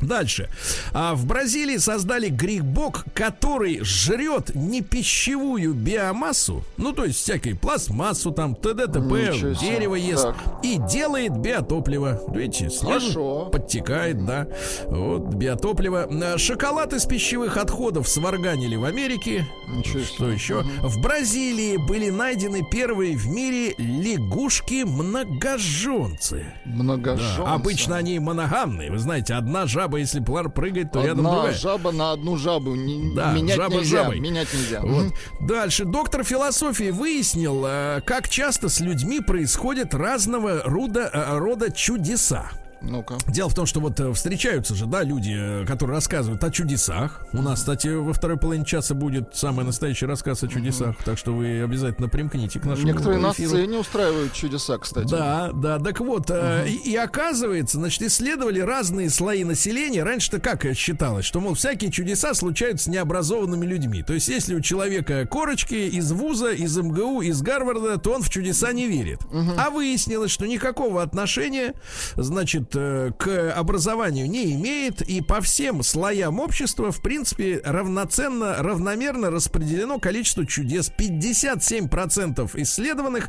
Дальше. 0.00 0.48
А 0.92 1.14
в 1.14 1.26
Бразилии 1.26 1.78
создали 1.78 2.28
грибок, 2.28 3.04
который 3.14 3.80
жрет 3.82 4.54
не 4.54 4.80
пищевую 4.80 5.74
биомассу, 5.74 6.62
ну 6.76 6.92
то 6.92 7.04
есть 7.04 7.18
всякой 7.18 7.56
пластмассу, 7.56 8.30
там 8.30 8.54
т.д. 8.54 8.86
т.п. 8.86 9.32
Дерево 9.60 9.96
ест 9.96 10.22
Так. 10.24 10.36
и 10.62 10.78
делает 10.90 11.36
биотопливо. 11.36 12.20
Видите, 12.32 12.68
Хорошо. 12.80 13.46
подтекает, 13.46 14.24
да. 14.24 14.46
Вот 14.86 15.34
биотопливо. 15.34 16.08
А, 16.10 16.38
Шоколад 16.38 16.92
из 16.92 17.04
пищевых 17.06 17.56
отходов 17.56 18.08
сварганили 18.08 18.76
в 18.76 18.84
Америке. 18.84 19.46
Ничего 19.68 20.04
Что 20.04 20.30
еще? 20.30 20.62
В 20.82 21.00
Бразилии 21.00 21.76
были 21.76 22.10
найдены 22.10 22.62
первые 22.70 23.16
в 23.16 23.26
мире 23.26 23.74
лягушки-многоженцы. 23.78 26.44
Многоженцы. 26.64 27.38
Да, 27.38 27.54
обычно 27.54 27.96
они 27.96 28.18
моногамные. 28.18 28.90
Вы 28.90 28.98
знаете, 28.98 29.34
одна 29.34 29.66
жаба, 29.78 29.98
если 29.98 30.20
пла- 30.20 30.48
прыгает, 30.48 30.90
то 30.92 31.00
рядом 31.04 31.18
Одна 31.26 31.30
другая. 31.32 31.54
жаба 31.54 31.92
на 31.92 32.12
одну 32.12 32.36
жабу. 32.36 32.74
Не- 32.74 33.14
Да, 33.14 33.32
менять 33.32 33.56
жаба 33.56 33.74
нельзя. 33.76 34.02
жабой. 34.02 34.18
Менять 34.18 34.52
нельзя. 34.52 34.80
Вот. 34.82 35.12
Дальше. 35.40 35.84
Доктор 35.84 36.24
философии 36.24 36.90
выяснил, 36.90 37.64
э, 37.66 38.00
как 38.04 38.28
часто 38.28 38.68
с 38.68 38.80
людьми 38.80 39.20
происходят 39.20 39.94
разного 39.94 40.62
рода, 40.64 41.10
э, 41.12 41.38
рода 41.38 41.70
чудеса. 41.70 42.50
Ну-ка. 42.80 43.18
Дело 43.26 43.48
в 43.48 43.54
том, 43.54 43.66
что 43.66 43.80
вот 43.80 43.98
э, 43.98 44.12
встречаются 44.12 44.74
же, 44.74 44.86
да, 44.86 45.02
люди, 45.02 45.34
э, 45.36 45.66
которые 45.66 45.96
рассказывают 45.96 46.42
о 46.44 46.50
чудесах. 46.50 47.24
У 47.32 47.42
нас, 47.42 47.60
кстати, 47.60 47.88
во 47.88 48.12
второй 48.12 48.38
половине 48.38 48.64
часа 48.64 48.94
будет 48.94 49.34
самый 49.34 49.64
настоящий 49.64 50.06
рассказ 50.06 50.42
о 50.42 50.48
чудесах, 50.48 50.96
так 51.04 51.18
что 51.18 51.32
вы 51.34 51.62
обязательно 51.62 52.08
примкните 52.08 52.60
к 52.60 52.64
нашему 52.64 52.86
Некоторые 52.86 53.20
на 53.20 53.32
сцене 53.32 53.78
устраивают 53.78 54.32
чудеса, 54.32 54.78
кстати. 54.78 55.08
Да, 55.08 55.50
да, 55.52 55.78
так 55.78 56.00
вот, 56.00 56.30
э, 56.30 56.68
и, 56.68 56.92
и 56.92 56.96
оказывается, 56.96 57.78
значит, 57.78 58.02
исследовали 58.02 58.60
разные 58.60 59.10
слои 59.10 59.44
населения. 59.44 60.04
Раньше-то 60.04 60.40
как 60.40 60.64
считалось, 60.74 61.24
что, 61.24 61.40
мол, 61.40 61.54
всякие 61.54 61.90
чудеса 61.90 62.34
случаются 62.34 62.84
с 62.84 62.88
необразованными 62.88 63.66
людьми. 63.66 64.02
То 64.02 64.14
есть, 64.14 64.28
если 64.28 64.54
у 64.54 64.60
человека 64.60 65.26
корочки 65.26 65.74
из 65.74 66.12
вуза, 66.12 66.50
из 66.50 66.76
МГУ, 66.76 67.22
из 67.22 67.42
Гарварда, 67.42 67.98
то 67.98 68.12
он 68.12 68.22
в 68.22 68.30
чудеса 68.30 68.72
не 68.72 68.86
верит. 68.86 69.20
А 69.56 69.70
выяснилось, 69.70 70.30
что 70.30 70.46
никакого 70.46 71.02
отношения, 71.02 71.74
значит, 72.16 72.67
э, 72.74 73.12
к 73.16 73.52
образованию 73.52 74.28
не 74.28 74.54
имеет, 74.54 75.02
и 75.02 75.20
по 75.20 75.40
всем 75.40 75.82
слоям 75.82 76.40
общества, 76.40 76.90
в 76.92 77.00
принципе, 77.02 77.60
равноценно, 77.64 78.56
равномерно 78.58 79.30
распределено 79.30 79.98
количество 79.98 80.46
чудес. 80.46 80.90
57% 80.96 82.50
исследованных 82.62 83.28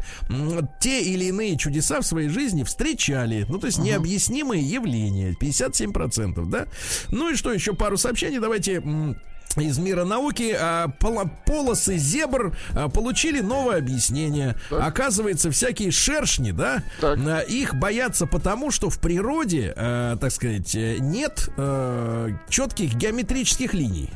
те 0.79 1.01
или 1.01 1.25
иные 1.25 1.57
чудеса 1.57 2.01
в 2.01 2.05
своей 2.05 2.29
жизни 2.29 2.63
встречали. 2.63 3.45
Ну, 3.49 3.59
то 3.59 3.67
есть 3.67 3.79
необъяснимые 3.79 4.63
явления. 4.63 5.35
57%, 5.39 6.45
да? 6.45 6.67
Ну 7.09 7.31
и 7.31 7.35
что, 7.35 7.51
еще 7.51 7.73
пару 7.73 7.97
сообщений. 7.97 8.39
Давайте 8.39 8.81
из 9.57 9.77
мира 9.77 10.05
науки 10.05 10.55
а, 10.57 10.87
поло- 10.99 11.29
полосы 11.45 11.97
зебр 11.97 12.55
а, 12.75 12.87
получили 12.89 13.41
новое 13.41 13.77
объяснение. 13.79 14.55
Оказывается, 14.69 15.51
всякие 15.51 15.91
шершни, 15.91 16.51
да, 16.51 16.83
Так. 17.01 17.17
а, 17.25 17.39
их 17.39 17.75
боятся 17.75 18.25
потому, 18.27 18.71
что 18.71 18.89
в 18.89 18.99
природе, 18.99 19.73
так 19.75 20.31
сказать, 20.31 20.75
э, 20.75 20.97
нет 20.99 21.49
э, 21.57 22.29
четких 22.49 22.93
геометрических 22.95 23.73
линий. 23.73 24.09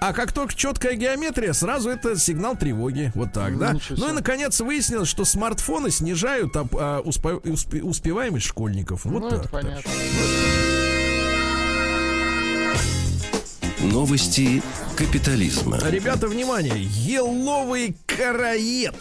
А 0.00 0.12
как 0.12 0.32
только 0.32 0.54
четкая 0.54 0.94
геометрия, 0.94 1.52
сразу 1.54 1.88
это 1.88 2.18
сигнал 2.18 2.54
тревоги. 2.56 3.12
Вот 3.14 3.32
так, 3.32 3.58
да? 3.58 3.74
Ну 3.90 4.08
и 4.10 4.12
наконец 4.12 4.60
выяснилось, 4.60 5.08
что 5.08 5.24
смартфоны 5.24 5.90
снижают 5.90 6.54
а, 6.56 7.00
успе- 7.00 7.80
успеваемость 7.82 8.46
школьников. 8.46 9.04
Вот 9.06 9.22
Ну, 9.22 9.30
так. 9.30 9.38
это 9.40 9.42
так 9.44 9.50
понятно. 9.52 9.90
Новости 13.78 14.62
капитализма. 14.96 15.78
Ребята, 15.88 16.28
внимание! 16.28 16.74
Еловый 16.78 17.96
караед. 18.06 18.94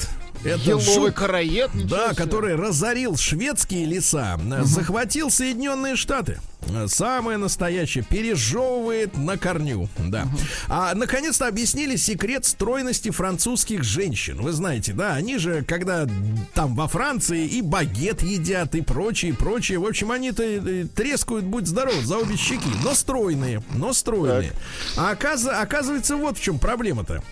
Это 0.44 0.72
Еловый 0.72 0.84
жук, 1.08 1.14
караед, 1.14 1.72
да, 1.88 2.08
себе. 2.08 2.16
который 2.16 2.56
разорил 2.56 3.16
шведские 3.16 3.86
леса, 3.86 4.38
э, 4.40 4.64
захватил 4.64 5.30
Соединенные 5.32 5.96
Штаты. 5.96 6.40
Э, 6.68 6.88
Самое 6.88 7.38
настоящее 7.38 8.04
пережевывает 8.04 9.18
на 9.18 9.38
корню, 9.38 9.88
да. 9.98 10.28
А 10.68 10.94
наконец-то 10.96 11.48
объяснили 11.48 11.96
секрет 11.96 12.46
стройности 12.46 13.10
французских 13.10 13.84
женщин. 13.84 14.42
Вы 14.42 14.52
знаете, 14.52 14.92
да, 14.94 15.14
они 15.14 15.38
же, 15.38 15.64
когда 15.64 16.08
там 16.54 16.76
во 16.76 16.88
Франции 16.88 17.46
и 17.48 17.62
багет 17.62 18.22
едят, 18.22 18.76
и 18.76 18.82
прочее, 18.82 19.34
прочее. 19.34 19.80
В 19.80 19.86
общем, 19.88 20.12
они-то 20.12 20.44
э, 20.44 20.86
трескают, 20.94 21.46
будь 21.46 21.68
здоров, 21.68 21.96
за 22.04 22.18
обе 22.18 22.36
щеки. 22.36 22.70
Но 22.84 22.94
стройные, 22.94 23.64
но 23.76 23.94
стройные. 23.94 24.52
А 24.98 25.14
оказ- 25.14 25.48
оказывается, 25.48 26.18
вот 26.18 26.38
в 26.38 26.42
чем 26.42 26.60
проблема-то 26.60 27.24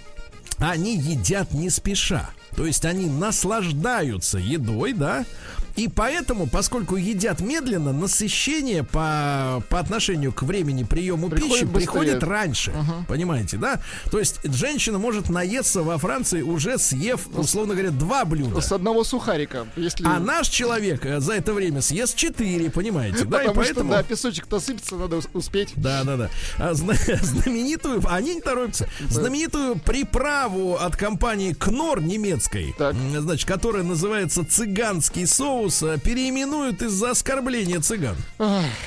они 0.59 0.95
едят 0.95 1.53
не 1.53 1.69
спеша. 1.69 2.29
То 2.55 2.65
есть 2.65 2.85
они 2.85 3.07
наслаждаются 3.07 4.37
едой, 4.37 4.93
да, 4.93 5.25
и 5.75 5.87
поэтому, 5.87 6.47
поскольку 6.47 6.97
едят 6.97 7.39
медленно, 7.39 7.93
насыщение 7.93 8.83
по, 8.83 9.63
по 9.69 9.79
отношению 9.79 10.33
к 10.33 10.43
времени 10.43 10.83
приема 10.83 11.29
Приходит 11.29 11.53
пищи 11.53 11.63
быстрее. 11.63 11.85
приходит 11.85 12.23
раньше. 12.23 12.73
Понимаете, 13.07 13.57
да? 13.57 13.79
То 14.11 14.19
есть 14.19 14.39
женщина 14.43 14.97
может 14.97 15.29
наесться 15.29 15.81
во 15.81 15.97
Франции, 15.97 16.41
уже 16.41 16.77
съев, 16.77 17.27
условно 17.37 17.73
говоря, 17.73 17.91
два 17.91 18.25
блюда. 18.25 18.59
С 18.59 18.71
одного 18.71 19.03
сухарика, 19.03 19.65
если... 19.77 20.05
А 20.05 20.19
наш 20.19 20.49
человек 20.49 21.05
э, 21.05 21.21
за 21.21 21.33
это 21.35 21.53
время 21.53 21.81
съест 21.81 22.17
четыре, 22.17 22.69
понимаете, 22.69 23.23
да? 23.23 23.37
Потому 23.39 23.61
и 23.61 23.63
поэтому... 23.63 23.89
что, 23.91 23.97
да, 23.97 24.03
песочек-то 24.03 24.59
сыпется, 24.59 24.95
надо 24.95 25.17
ус- 25.17 25.29
успеть. 25.33 25.71
Да, 25.77 26.03
да, 26.03 26.17
да. 26.17 26.29
А 26.57 26.73
зна- 26.73 26.95
знаменитую, 27.21 28.03
они 28.09 28.35
не 28.35 28.41
торопятся, 28.41 28.89
знаменитую 29.09 29.77
приправу 29.77 30.75
от 30.75 30.97
компании 30.97 31.53
Кнор 31.53 32.01
немецкой, 32.01 32.40
Так. 32.77 32.95
м, 32.95 33.21
значит, 33.21 33.47
которая 33.47 33.83
называется 33.83 34.43
цыганский 34.45 35.25
соус, 35.27 35.83
а, 35.83 35.97
переименуют 35.97 36.81
из-за 36.81 37.11
оскорбления 37.11 37.79
цыган. 37.79 38.15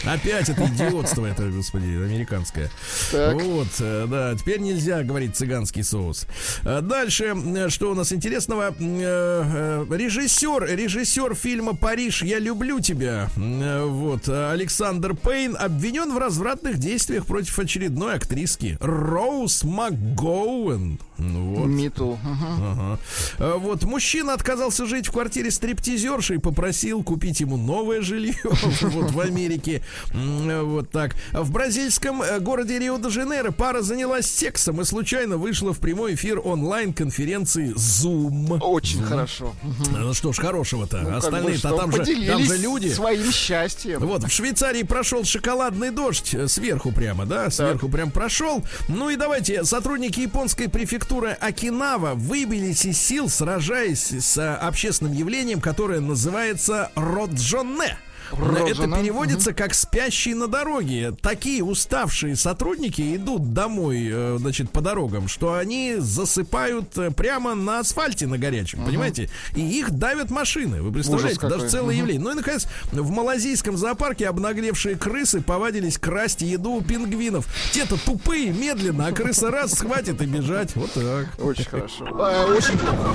Опять 0.05 0.49
это 0.49 0.67
идиотство, 0.67 1.27
это, 1.27 1.49
господи, 1.51 1.87
американское. 1.87 2.71
Так. 3.13 3.35
Вот, 3.43 3.69
э, 3.81 4.07
да, 4.09 4.35
теперь 4.35 4.61
нельзя 4.61 5.03
говорить 5.03 5.37
цыганский 5.37 5.83
соус. 5.85 6.27
А 6.65 6.81
Дальше, 6.81 7.35
э, 7.35 7.69
что 7.71 7.91
у 7.91 7.95
нас 7.95 8.13
интересного? 8.13 8.75
Э, 8.79 9.85
э, 9.89 9.97
Режиссер, 9.97 10.65
режиссер 10.77 11.35
фильма 11.35 11.75
«Париж, 11.75 12.23
я 12.23 12.39
люблю 12.39 12.81
тебя», 12.81 13.29
э, 13.37 13.85
вот, 13.85 14.29
э, 14.29 14.51
Александр 14.53 15.15
Пейн 15.15 15.57
обвинен 15.59 16.13
в 16.13 16.19
развратных 16.19 16.79
действиях 16.79 17.27
против 17.27 17.59
очередной 17.59 18.15
актриски 18.15 18.77
Роуз 18.81 19.65
МакГоуэн. 19.65 20.99
Ну 21.19 21.55
Вот. 21.55 21.67
Миту. 21.67 22.19
Мгм. 22.23 22.47
Ага. 22.61 22.99
А 23.45 23.59
Вот 23.59 23.83
мужчина 23.85 24.33
отказался 24.33 24.87
жить 24.87 25.07
в 25.09 25.13
квартире 25.13 25.51
стриптизерши 25.51 26.37
и 26.37 26.39
попросил 26.39 27.03
купить 27.03 27.41
ему 27.41 27.59
новое 27.59 28.01
жилье 28.01 28.35
вот 28.45 29.11
в 29.11 29.21
Америке. 29.21 29.83
М, 30.15 30.65
Вот 30.71 30.91
так. 30.91 31.15
В 31.33 31.51
бразильском 31.51 32.23
э, 32.23 32.41
городе 32.41 32.79
Рио-де-Жанейро 32.79 33.51
пара 33.51 33.83
занялась 33.83 34.27
сексом 34.31 34.81
и 34.81 34.85
случайно 34.85 35.37
вышла 35.37 35.75
в 35.75 35.79
прямой 35.79 36.15
эфир 36.15 36.41
онлайн-конференции 36.43 37.75
Zoom. 37.75 38.59
Очень 38.61 39.03
хорошо. 39.03 39.55
Мгм. 39.63 40.07
Ну 40.07 40.15
что 40.15 40.33
ж, 40.33 40.39
хорошего-то. 40.39 41.03
Ну, 41.03 41.17
Остальные-то 41.17 41.77
там 41.77 41.93
же, 41.93 42.05
там 42.27 42.43
же 42.45 42.57
люди. 42.57 42.89
своим 42.89 43.31
счастьем. 43.31 44.01
Вот, 44.01 44.25
в 44.25 44.31
Швейцарии 44.31 44.85
прошел 44.85 45.25
шоколадный 45.25 45.91
дождь 45.91 46.35
э, 46.35 46.49
сверху 46.49 46.93
прямо, 46.93 47.27
да, 47.27 47.51
сверху 47.51 47.91
прям 47.91 48.11
прошел. 48.11 48.65
Ну 48.89 49.11
и 49.11 49.17
давайте, 49.17 49.65
сотрудники 49.65 50.21
японской 50.21 50.69
префектуры 50.69 51.37
Окинава 51.41 52.15
выбились 52.15 52.87
из 52.87 52.99
сил, 52.99 53.29
сражаясь 53.35 54.13
с 54.13 54.39
э, 54.39 54.55
общественным 54.55 55.13
явлением, 55.13 55.61
которое 55.61 56.01
называется 56.01 56.91
роджоне. 56.95 57.99
Это 58.33 58.87
переводится 58.89 59.53
как 59.53 59.75
спящий 59.75 60.35
на 60.35 60.47
дороге. 60.49 61.13
Такие 61.21 61.63
уставшие 61.63 62.37
сотрудники 62.37 63.17
идут 63.17 63.53
домой, 63.53 64.09
э, 64.11 64.37
значит, 64.39 64.71
по 64.71 64.81
дорогам, 64.81 65.29
что 65.29 65.55
они 65.55 65.97
засыпают 65.99 66.97
э, 66.99 67.11
прямо 67.11 67.55
на 67.55 67.81
асфальте 67.81 68.27
на 68.27 68.39
горячем, 68.39 68.85
понимаете? 68.85 69.31
И 69.55 69.61
их 69.61 69.91
давят 69.91 70.31
машины. 70.31 70.83
Вы 70.83 70.93
представляете, 70.93 71.41
какой. 71.41 71.59
даже 71.59 71.71
целое 71.71 71.95
Мгм. 71.95 71.99
явление. 72.01 72.23
Ну 72.25 72.31
и, 72.33 72.35
наконец, 72.35 72.67
в 72.93 73.11
малазийском 73.11 73.77
зоопарке 73.77 74.29
обнаглевшие 74.29 74.97
крысы 74.97 75.41
повадились 75.41 75.99
красть 75.99 76.43
еду 76.43 76.73
у 76.73 76.83
пингвинов. 76.83 77.47
Те-то 77.73 77.97
тупые, 78.05 78.53
медленно, 78.53 79.07
а 79.07 79.13
крыса 79.13 79.51
раз 79.51 79.73
схватит 79.73 80.21
и 80.23 80.27
бежать. 80.27 80.75
Вот 80.77 80.93
так. 80.93 81.27
Очень 81.39 81.65
хорошо. 81.65 82.07
А, 82.13 82.47
Очень 82.47 82.79
плохо. 82.79 83.15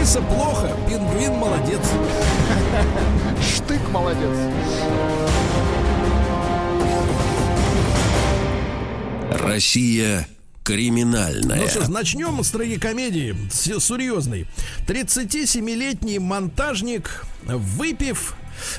Крыса 0.00 0.22
плохо, 0.22 0.74
пингвин 0.88 1.34
молодец. 1.34 1.78
Штык 3.42 3.80
молодец. 3.90 4.34
Россия 9.30 10.26
криминальная. 10.62 11.60
Ну 11.60 11.68
что 11.68 11.84
ж, 11.84 11.88
начнем 11.88 12.42
с 12.42 12.50
трагикомедии, 12.50 13.36
с 13.52 13.60
серьезной. 13.60 14.46
37-летний 14.86 16.18
монтажник, 16.18 17.26
выпив, 17.44 18.36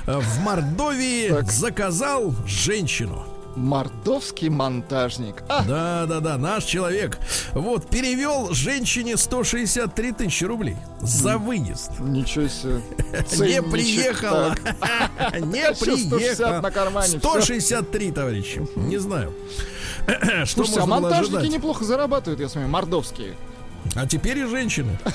э, 0.08 0.18
в 0.18 0.40
Мордовии 0.40 1.30
Так. 1.30 1.52
заказал 1.52 2.36
женщину. 2.48 3.28
Мордовский 3.56 4.50
монтажник. 4.50 5.44
А, 5.50 5.64
Да, 5.64 6.06
да, 6.08 6.20
да, 6.20 6.38
наш 6.38 6.64
человек. 6.64 7.18
Вот, 7.54 7.90
перевел 7.90 8.54
женщине 8.54 9.18
163 9.18 10.12
тысячи 10.14 10.44
рублей 10.44 10.78
за 11.02 11.38
выезд. 11.38 11.92
ничего 12.00 12.48
себе. 12.48 12.82
Не 13.38 13.62
приехала. 13.62 14.56
Не 15.40 15.60
Еще 15.60 15.76
160 15.76 16.18
приехала. 16.18 16.62
на 16.62 16.72
кармане, 16.72 17.08
всё. 17.08 17.20
163, 17.20 18.12
товарищи. 18.12 18.66
Не 18.76 18.98
знаю. 18.98 19.34
Что 20.08 20.46
Слушайте, 20.46 20.80
а 20.82 20.86
монтажники 20.86 21.46
неплохо 21.48 21.84
зарабатывают, 21.86 22.40
я 22.40 22.50
смотрю, 22.50 22.70
мордовские. 22.70 23.36
А 23.96 24.08
теперь 24.08 24.40
и 24.40 24.46
женщины. 24.46 24.98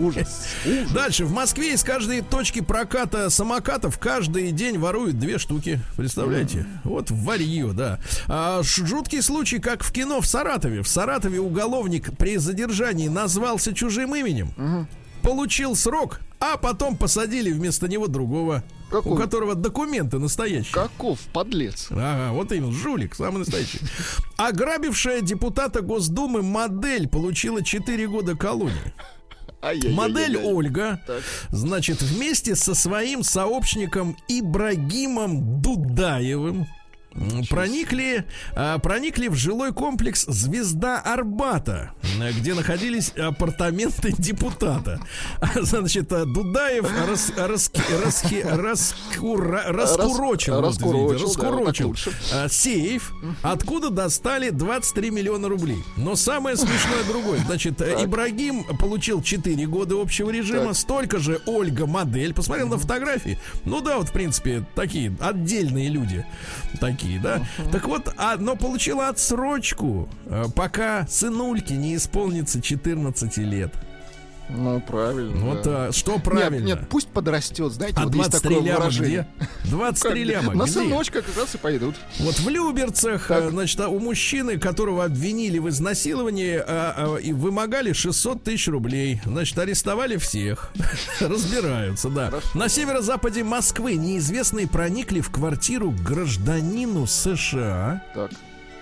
Ужас. 0.00 0.46
Ужас. 0.66 0.90
Дальше. 0.92 1.24
В 1.24 1.32
Москве 1.32 1.74
из 1.74 1.82
каждой 1.84 2.22
точки 2.22 2.60
проката 2.60 3.30
самокатов 3.30 3.98
каждый 3.98 4.50
день 4.52 4.78
воруют 4.78 5.18
две 5.18 5.38
штуки. 5.38 5.80
Представляете? 5.96 6.66
Вот 6.84 7.10
варье, 7.10 7.72
да. 7.72 8.00
А, 8.26 8.62
жуткий 8.62 9.22
случай, 9.22 9.58
как 9.58 9.82
в 9.84 9.92
кино 9.92 10.20
в 10.20 10.26
Саратове. 10.26 10.82
В 10.82 10.88
Саратове 10.88 11.40
уголовник 11.40 12.16
при 12.16 12.36
задержании 12.38 13.08
назвался 13.08 13.74
чужим 13.74 14.14
именем. 14.14 14.86
Получил 15.22 15.76
срок, 15.76 16.20
а 16.40 16.56
потом 16.56 16.96
посадили 16.96 17.52
вместо 17.52 17.86
него 17.88 18.06
другого, 18.06 18.64
у 18.88 18.90
Какой? 18.90 19.18
которого 19.20 19.54
документы 19.54 20.18
настоящие. 20.18 20.72
Каков 20.72 21.20
подлец. 21.34 21.88
Ага, 21.90 22.32
вот 22.32 22.50
именно, 22.52 22.72
жулик, 22.72 23.14
самый 23.14 23.40
настоящий. 23.40 23.80
Ограбившая 24.38 25.20
депутата 25.20 25.82
Госдумы 25.82 26.40
модель 26.40 27.06
получила 27.06 27.62
4 27.62 28.08
года 28.08 28.34
колонии. 28.34 28.94
Модель 29.62 30.36
Ольга, 30.36 31.00
значит, 31.50 32.02
вместе 32.02 32.54
со 32.54 32.74
своим 32.74 33.22
сообщником 33.22 34.16
Ибрагимом 34.28 35.60
Дудаевым 35.60 36.66
проникли, 37.48 38.24
а, 38.54 38.78
проникли 38.78 39.28
в 39.28 39.34
жилой 39.34 39.72
комплекс 39.72 40.24
«Звезда 40.26 41.00
Арбата», 41.00 41.92
где 42.38 42.54
находились 42.54 43.10
апартаменты 43.10 44.12
депутата. 44.16 45.00
А, 45.40 45.62
Значит, 45.62 46.12
а, 46.12 46.24
Дудаев 46.24 46.88
рас- 47.08 47.32
раски- 47.36 47.82
раски- 48.04 48.42
раскура- 48.44 49.64
раскурочил, 49.72 50.60
вот, 50.60 50.74
извините, 50.74 51.24
раскурочил, 51.24 51.94
да, 52.30 52.42
так 52.44 52.52
сейф, 52.52 53.12
откуда 53.42 53.90
достали 53.90 54.50
23 54.50 55.10
миллиона 55.10 55.48
рублей. 55.48 55.78
Но 55.96 56.16
самое 56.16 56.56
смешное 56.56 57.04
другое. 57.08 57.38
Значит, 57.46 57.80
э, 57.80 58.04
Ибрагим 58.04 58.64
получил 58.78 59.22
4 59.22 59.66
года 59.66 60.00
общего 60.00 60.30
режима, 60.30 60.68
Так. 60.68 60.76
столько 60.76 61.18
же 61.18 61.40
Ольга 61.46 61.86
модель. 61.86 62.32
Посмотрел 62.34 62.68
на 62.68 62.78
фотографии. 62.78 63.38
Ну 63.64 63.80
да, 63.80 63.98
вот, 63.98 64.08
в 64.08 64.12
принципе, 64.12 64.64
такие 64.74 65.14
отдельные 65.20 65.88
люди. 65.88 66.24
Такие, 66.78 67.18
да. 67.18 67.42
Так 67.72 67.86
вот, 67.86 68.12
а, 68.16 68.36
но 68.36 68.56
получила 68.56 69.08
отсрочку, 69.08 70.08
э, 70.26 70.44
пока 70.54 71.06
сынульке 71.08 71.74
не 71.74 71.96
исполнится 71.96 72.60
14 72.60 73.38
лет. 73.38 73.74
Ну, 74.56 74.80
правильно. 74.80 75.36
Вот 75.46 75.62
да. 75.62 75.86
а, 75.86 75.92
что 75.92 76.14
Нет, 76.14 76.24
правильно? 76.24 76.66
Нет, 76.66 76.88
пусть 76.88 77.08
подрастет, 77.08 77.72
знаете, 77.72 77.96
а 77.98 78.04
вот 78.04 78.14
есть 78.14 78.30
23 78.30 78.54
такое 78.54 78.66
ляма 78.68 78.80
выражение. 78.80 79.26
где? 79.38 79.48
23 79.70 80.24
ляма 80.24 80.54
На 80.54 80.66
сыночка 80.66 81.22
как 81.22 81.36
раз 81.36 81.54
и 81.54 81.58
пойдут. 81.58 81.94
Вот 82.18 82.38
в 82.38 82.48
Люберцах, 82.48 83.28
Так. 83.28 83.44
э, 83.44 83.50
значит, 83.50 83.80
а 83.80 83.88
у 83.88 83.98
мужчины, 83.98 84.58
которого 84.58 85.04
обвинили 85.04 85.58
в 85.58 85.68
изнасиловании 85.68 86.56
а, 86.56 86.94
а, 86.96 87.16
и 87.16 87.32
вымогали 87.32 87.92
600 87.92 88.42
тысяч 88.42 88.68
рублей, 88.68 89.20
значит, 89.24 89.58
арестовали 89.58 90.16
всех. 90.16 90.72
Разбираются, 91.20 92.08
да. 92.08 92.32
На 92.54 92.68
северо-западе 92.68 93.44
Москвы 93.44 93.94
неизвестные 93.94 94.68
проникли 94.68 95.20
в 95.20 95.30
квартиру 95.30 95.94
гражданину 96.04 97.06
США. 97.06 98.02
Так. 98.14 98.30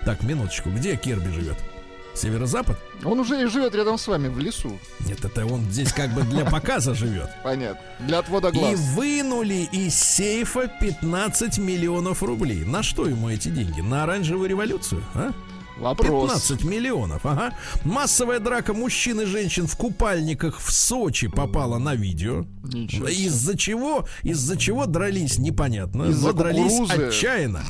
Так, 0.05 0.23
минуточку, 0.23 0.69
где 0.69 0.95
Керби 0.95 1.29
живет? 1.31 1.57
Северо-запад? 2.19 2.77
Он 3.05 3.19
уже 3.19 3.41
и 3.41 3.45
живет 3.45 3.73
рядом 3.75 3.97
с 3.97 4.07
вами 4.07 4.27
в 4.27 4.39
лесу. 4.39 4.77
Нет, 5.05 5.23
это 5.23 5.45
он 5.45 5.61
здесь 5.71 5.93
как 5.93 6.13
бы 6.13 6.23
для 6.23 6.43
показа 6.45 6.93
живет. 6.93 7.29
Понятно. 7.43 7.81
Для 7.99 8.19
отвода 8.19 8.49
И 8.49 8.51
глаз. 8.51 8.79
вынули 8.95 9.67
из 9.71 9.95
сейфа 9.95 10.67
15 10.67 11.57
миллионов 11.59 12.21
рублей. 12.21 12.65
На 12.65 12.83
что 12.83 13.07
ему 13.07 13.29
эти 13.29 13.47
деньги? 13.47 13.79
На 13.81 14.03
оранжевую 14.03 14.49
революцию? 14.49 15.01
А? 15.15 15.31
Вопрос. 15.77 16.31
15 16.33 16.65
миллионов, 16.65 17.25
ага. 17.25 17.53
Массовая 17.85 18.39
драка 18.39 18.73
мужчин 18.73 19.21
и 19.21 19.25
женщин 19.25 19.65
в 19.65 19.77
купальниках 19.77 20.59
в 20.59 20.69
Сочи 20.73 21.29
попала 21.29 21.77
на 21.77 21.95
видео. 21.95 22.43
Из-за 22.73 23.57
чего? 23.57 24.05
Из-за 24.23 24.57
чего 24.57 24.85
дрались, 24.87 25.37
непонятно. 25.37 26.09
Из-за 26.09 26.33
дрались 26.33 26.69
кукурузы. 26.79 27.07
отчаянно. 27.07 27.63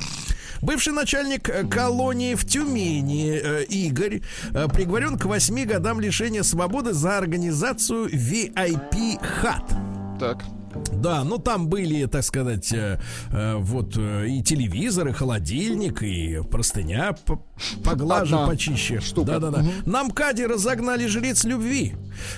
Бывший 0.61 0.93
начальник 0.93 1.49
э, 1.49 1.65
колонии 1.65 2.35
в 2.35 2.45
Тюмени 2.45 3.39
э, 3.41 3.63
Игорь 3.65 4.21
э, 4.53 4.67
приговорен 4.67 5.17
к 5.17 5.25
8 5.25 5.65
годам 5.65 5.99
лишения 5.99 6.43
свободы 6.43 6.93
за 6.93 7.17
организацию 7.17 8.07
VIP 8.07 9.23
хат. 9.23 9.63
Так. 10.19 10.43
Да, 10.93 11.23
ну 11.23 11.39
там 11.39 11.67
были, 11.67 12.05
так 12.05 12.23
сказать, 12.23 12.71
вот 13.31 13.97
и 13.97 14.43
телевизор, 14.43 15.07
и 15.07 15.13
холодильник, 15.13 16.03
и 16.03 16.41
простыня 16.43 17.15
поглаже, 17.83 18.35
Одна 18.35 18.47
почище. 18.47 18.99
Да-да-да. 19.15 19.63
На 19.85 20.03
МКАДе 20.03 20.47
разогнали 20.47 21.05
жрец 21.07 21.43
любви. 21.43 21.93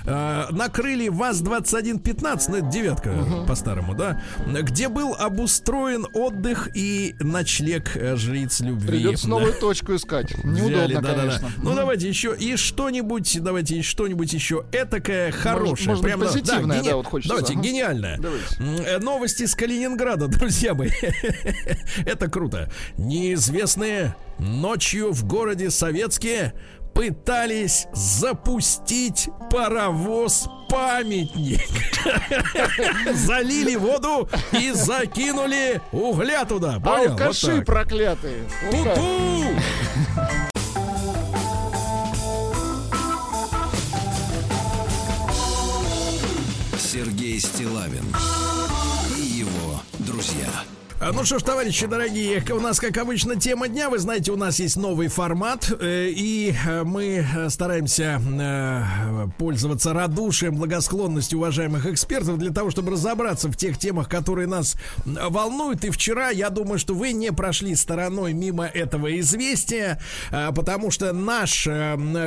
Э, 0.05 0.45
накрыли 0.51 1.07
ВАЗ-2115, 1.09 2.45
ну 2.49 2.55
это 2.57 2.67
девятка 2.67 3.13
по-старому, 3.47 3.95
да, 3.95 4.21
где 4.45 4.89
был 4.89 5.15
обустроен 5.15 6.05
отдых 6.13 6.69
и 6.75 7.15
ночлег 7.19 7.95
э, 7.97 8.15
жриц 8.15 8.59
любви. 8.59 8.87
Придется 8.87 9.25
Да. 9.25 9.29
новую 9.31 9.53
точку 9.53 9.95
искать. 9.95 10.31
Неудобно, 10.43 10.67
Взяли, 10.77 10.93
да-да-да. 10.95 11.15
конечно. 11.17 11.51
Ну 11.63 11.73
давайте 11.73 12.07
еще 12.07 12.35
и 12.37 12.55
что-нибудь, 12.57 13.37
давайте 13.41 13.81
что-нибудь 13.81 14.31
еще 14.33 14.65
этакое 14.71 15.31
хорошее. 15.31 15.89
может 15.89 16.03
Прям, 16.03 16.19
да, 16.19 16.25
позитивное, 16.27 16.79
гени- 16.79 16.89
да, 16.89 16.95
вот 16.97 17.07
хочется. 17.07 17.35
Давайте, 17.35 17.53
Ага. 17.53 17.61
гениальное. 17.63 18.17
Давайте. 18.19 18.55
Э, 18.87 18.99
Новости 18.99 19.45
с 19.47 19.55
Калининграда, 19.55 20.27
друзья 20.27 20.75
мои. 20.75 20.91
Это 22.05 22.29
круто. 22.29 22.69
Неизвестные 22.97 24.15
ночью 24.39 25.11
в 25.11 25.25
городе 25.25 25.69
Советске 25.69 26.53
пытались 26.93 27.87
запустить 27.93 29.29
паровоз-памятник. 29.49 31.61
Залили 33.13 33.75
воду 33.75 34.29
и 34.51 34.71
закинули 34.71 35.81
угля 35.91 36.45
туда. 36.45 36.79
Понял? 36.79 37.11
Вот 37.11 37.21
Алкаши 37.21 37.61
проклятые. 37.61 38.43
Вот 38.71 38.83
так. 38.83 38.95
Ту-ту! 38.95 39.47
Сергей 46.77 47.39
Стилавин 47.39 48.05
и 49.17 49.21
его 49.21 49.81
друзья. 49.99 50.49
А, 51.03 51.11
Ну 51.11 51.25
что 51.25 51.39
ж, 51.39 51.43
товарищи 51.43 51.87
дорогие, 51.87 52.43
у 52.51 52.59
нас, 52.59 52.79
как 52.79 52.95
обычно, 52.99 53.35
тема 53.35 53.67
дня. 53.67 53.89
Вы 53.89 53.97
знаете, 53.97 54.31
у 54.31 54.35
нас 54.37 54.59
есть 54.59 54.75
новый 54.75 55.07
формат, 55.07 55.71
э, 55.79 56.09
и 56.09 56.53
э, 56.67 56.83
мы 56.83 57.25
э, 57.35 57.49
стараемся 57.49 58.21
пользоваться 59.39 59.93
радушием, 59.93 60.57
благосклонностью 60.57 61.39
уважаемых 61.39 61.87
экспертов 61.87 62.37
для 62.37 62.51
того, 62.51 62.69
чтобы 62.69 62.91
разобраться 62.91 63.47
в 63.47 63.57
тех 63.57 63.79
темах, 63.79 64.09
которые 64.09 64.47
нас 64.47 64.75
волнуют. 65.05 65.83
И 65.85 65.89
вчера, 65.89 66.29
я 66.29 66.49
думаю, 66.51 66.77
что 66.77 66.93
вы 66.93 67.13
не 67.13 67.31
прошли 67.31 67.75
стороной 67.75 68.33
мимо 68.33 68.65
этого 68.65 69.19
известия, 69.19 69.99
потому 70.29 70.91
что 70.91 71.13
наш 71.13 71.67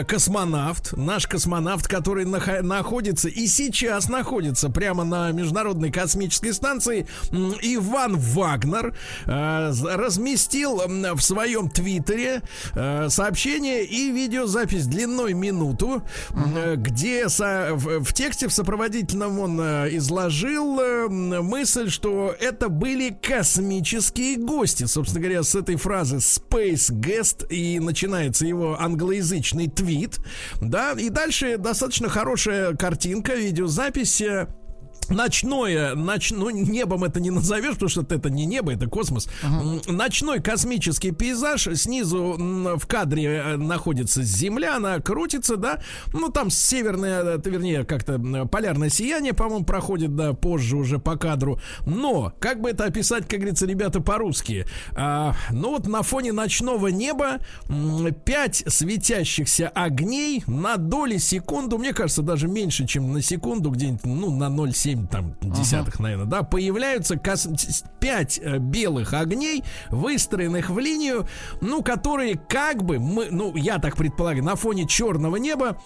космонавт, 0.09 0.97
наш 0.97 1.27
космонавт, 1.29 1.87
который 1.87 2.25
нахо- 2.25 2.62
находится 2.62 3.29
и 3.29 3.47
сейчас 3.47 4.09
находится 4.09 4.68
прямо 4.68 5.05
на 5.05 5.31
Международной 5.31 5.93
космической 5.93 6.53
станции, 6.53 7.07
Иван 7.31 8.16
Вагнер 8.65 8.95
э, 9.27 9.73
разместил 9.95 10.81
в 10.87 11.21
своем 11.21 11.69
твиттере 11.69 12.43
э, 12.75 13.09
сообщение 13.09 13.85
и 13.85 14.11
видеозапись 14.11 14.87
длиной 14.87 15.35
минуту, 15.35 16.03
м, 16.31 16.83
где 16.83 17.29
со- 17.29 17.71
в, 17.75 18.03
в 18.05 18.12
тексте 18.12 18.49
в 18.49 18.53
сопроводительном 18.53 19.39
он 19.39 19.61
э, 19.61 19.89
изложил 19.97 20.81
э, 20.81 21.09
мысль, 21.09 21.91
что 21.91 22.35
это 22.41 22.69
были 22.69 23.11
космические 23.11 24.37
гости. 24.39 24.85
Собственно 24.85 25.23
говоря, 25.23 25.43
с 25.43 25.55
этой 25.55 25.77
фразы 25.77 26.17
Space 26.17 26.91
Guest 26.91 27.49
и 27.49 27.79
начинается 27.81 28.47
его 28.47 28.81
англоязычный 28.81 29.69
твит. 29.69 30.19
Да, 30.61 30.93
и 30.93 31.09
дальше 31.11 31.59
достаточно 31.59 32.09
хорошая 32.09 32.75
картинка, 32.75 33.35
видеозапись. 33.35 34.23
Ночное, 35.11 35.94
ноч, 35.94 36.30
ну, 36.30 36.50
небом 36.50 37.05
это 37.05 37.20
не 37.20 37.30
назовешь, 37.30 37.74
потому 37.74 37.88
что 37.88 38.02
это 38.02 38.30
не 38.30 38.46
небо, 38.46 38.72
это 38.72 38.88
космос. 38.88 39.28
М, 39.42 39.80
Ночной 39.86 40.40
космический 40.40 41.11
пейзаж. 41.11 41.68
Снизу 41.74 42.36
в 42.76 42.86
кадре 42.86 43.24
э, 43.24 43.57
находится 43.57 44.22
Земля, 44.22 44.76
она 44.76 45.00
крутится, 45.00 45.57
да. 45.57 45.80
Ну, 46.12 46.28
там 46.28 46.50
северное, 46.50 47.22
э, 47.36 47.40
вернее, 47.44 47.84
как-то 47.84 48.18
полярное 48.46 48.88
сияние, 48.88 49.32
по-моему, 49.34 49.64
проходит, 49.64 50.14
да, 50.16 50.32
позже 50.32 50.76
уже 50.76 50.98
по 50.98 51.16
кадру. 51.16 51.61
Но, 51.86 52.32
как 52.40 52.61
бы 52.61 52.70
это 52.70 52.84
описать, 52.84 53.28
как 53.28 53.40
говорится, 53.40 53.66
ребята, 53.66 54.00
по-русски? 54.00 54.66
А, 54.92 55.34
ну, 55.50 55.70
вот 55.70 55.86
на 55.86 56.02
фоне 56.02 56.32
ночного 56.32 56.88
неба 56.88 57.38
пять 58.24 58.64
светящихся 58.66 59.68
огней 59.68 60.44
на 60.46 60.76
доли 60.76 61.18
секунду, 61.18 61.78
мне 61.78 61.92
кажется, 61.92 62.22
даже 62.22 62.48
меньше, 62.48 62.86
чем 62.86 63.12
на 63.12 63.22
секунду, 63.22 63.70
где-нибудь, 63.70 64.05
ну, 64.05 64.30
на 64.34 64.44
0,7 64.44 64.93
там 65.11 65.34
десятых, 65.40 66.01
наверное, 66.01 66.26
да, 66.26 66.42
появляются 66.42 67.16
кос- 67.16 67.47
с- 67.47 67.84
пять 68.01 68.38
э, 68.42 68.59
белых 68.59 69.12
огней, 69.14 69.62
выстроенных 69.90 70.70
в 70.70 70.78
линию, 70.78 71.26
ну, 71.61 71.82
которые 71.82 72.36
как 72.36 72.82
бы 72.84 72.99
мы, 72.99 73.28
ну, 73.30 73.55
я 73.57 73.78
так 73.78 73.97
предполагаю, 73.97 74.45
на 74.45 74.57
фоне 74.57 74.86
черного 74.86 75.36
неба 75.36 75.76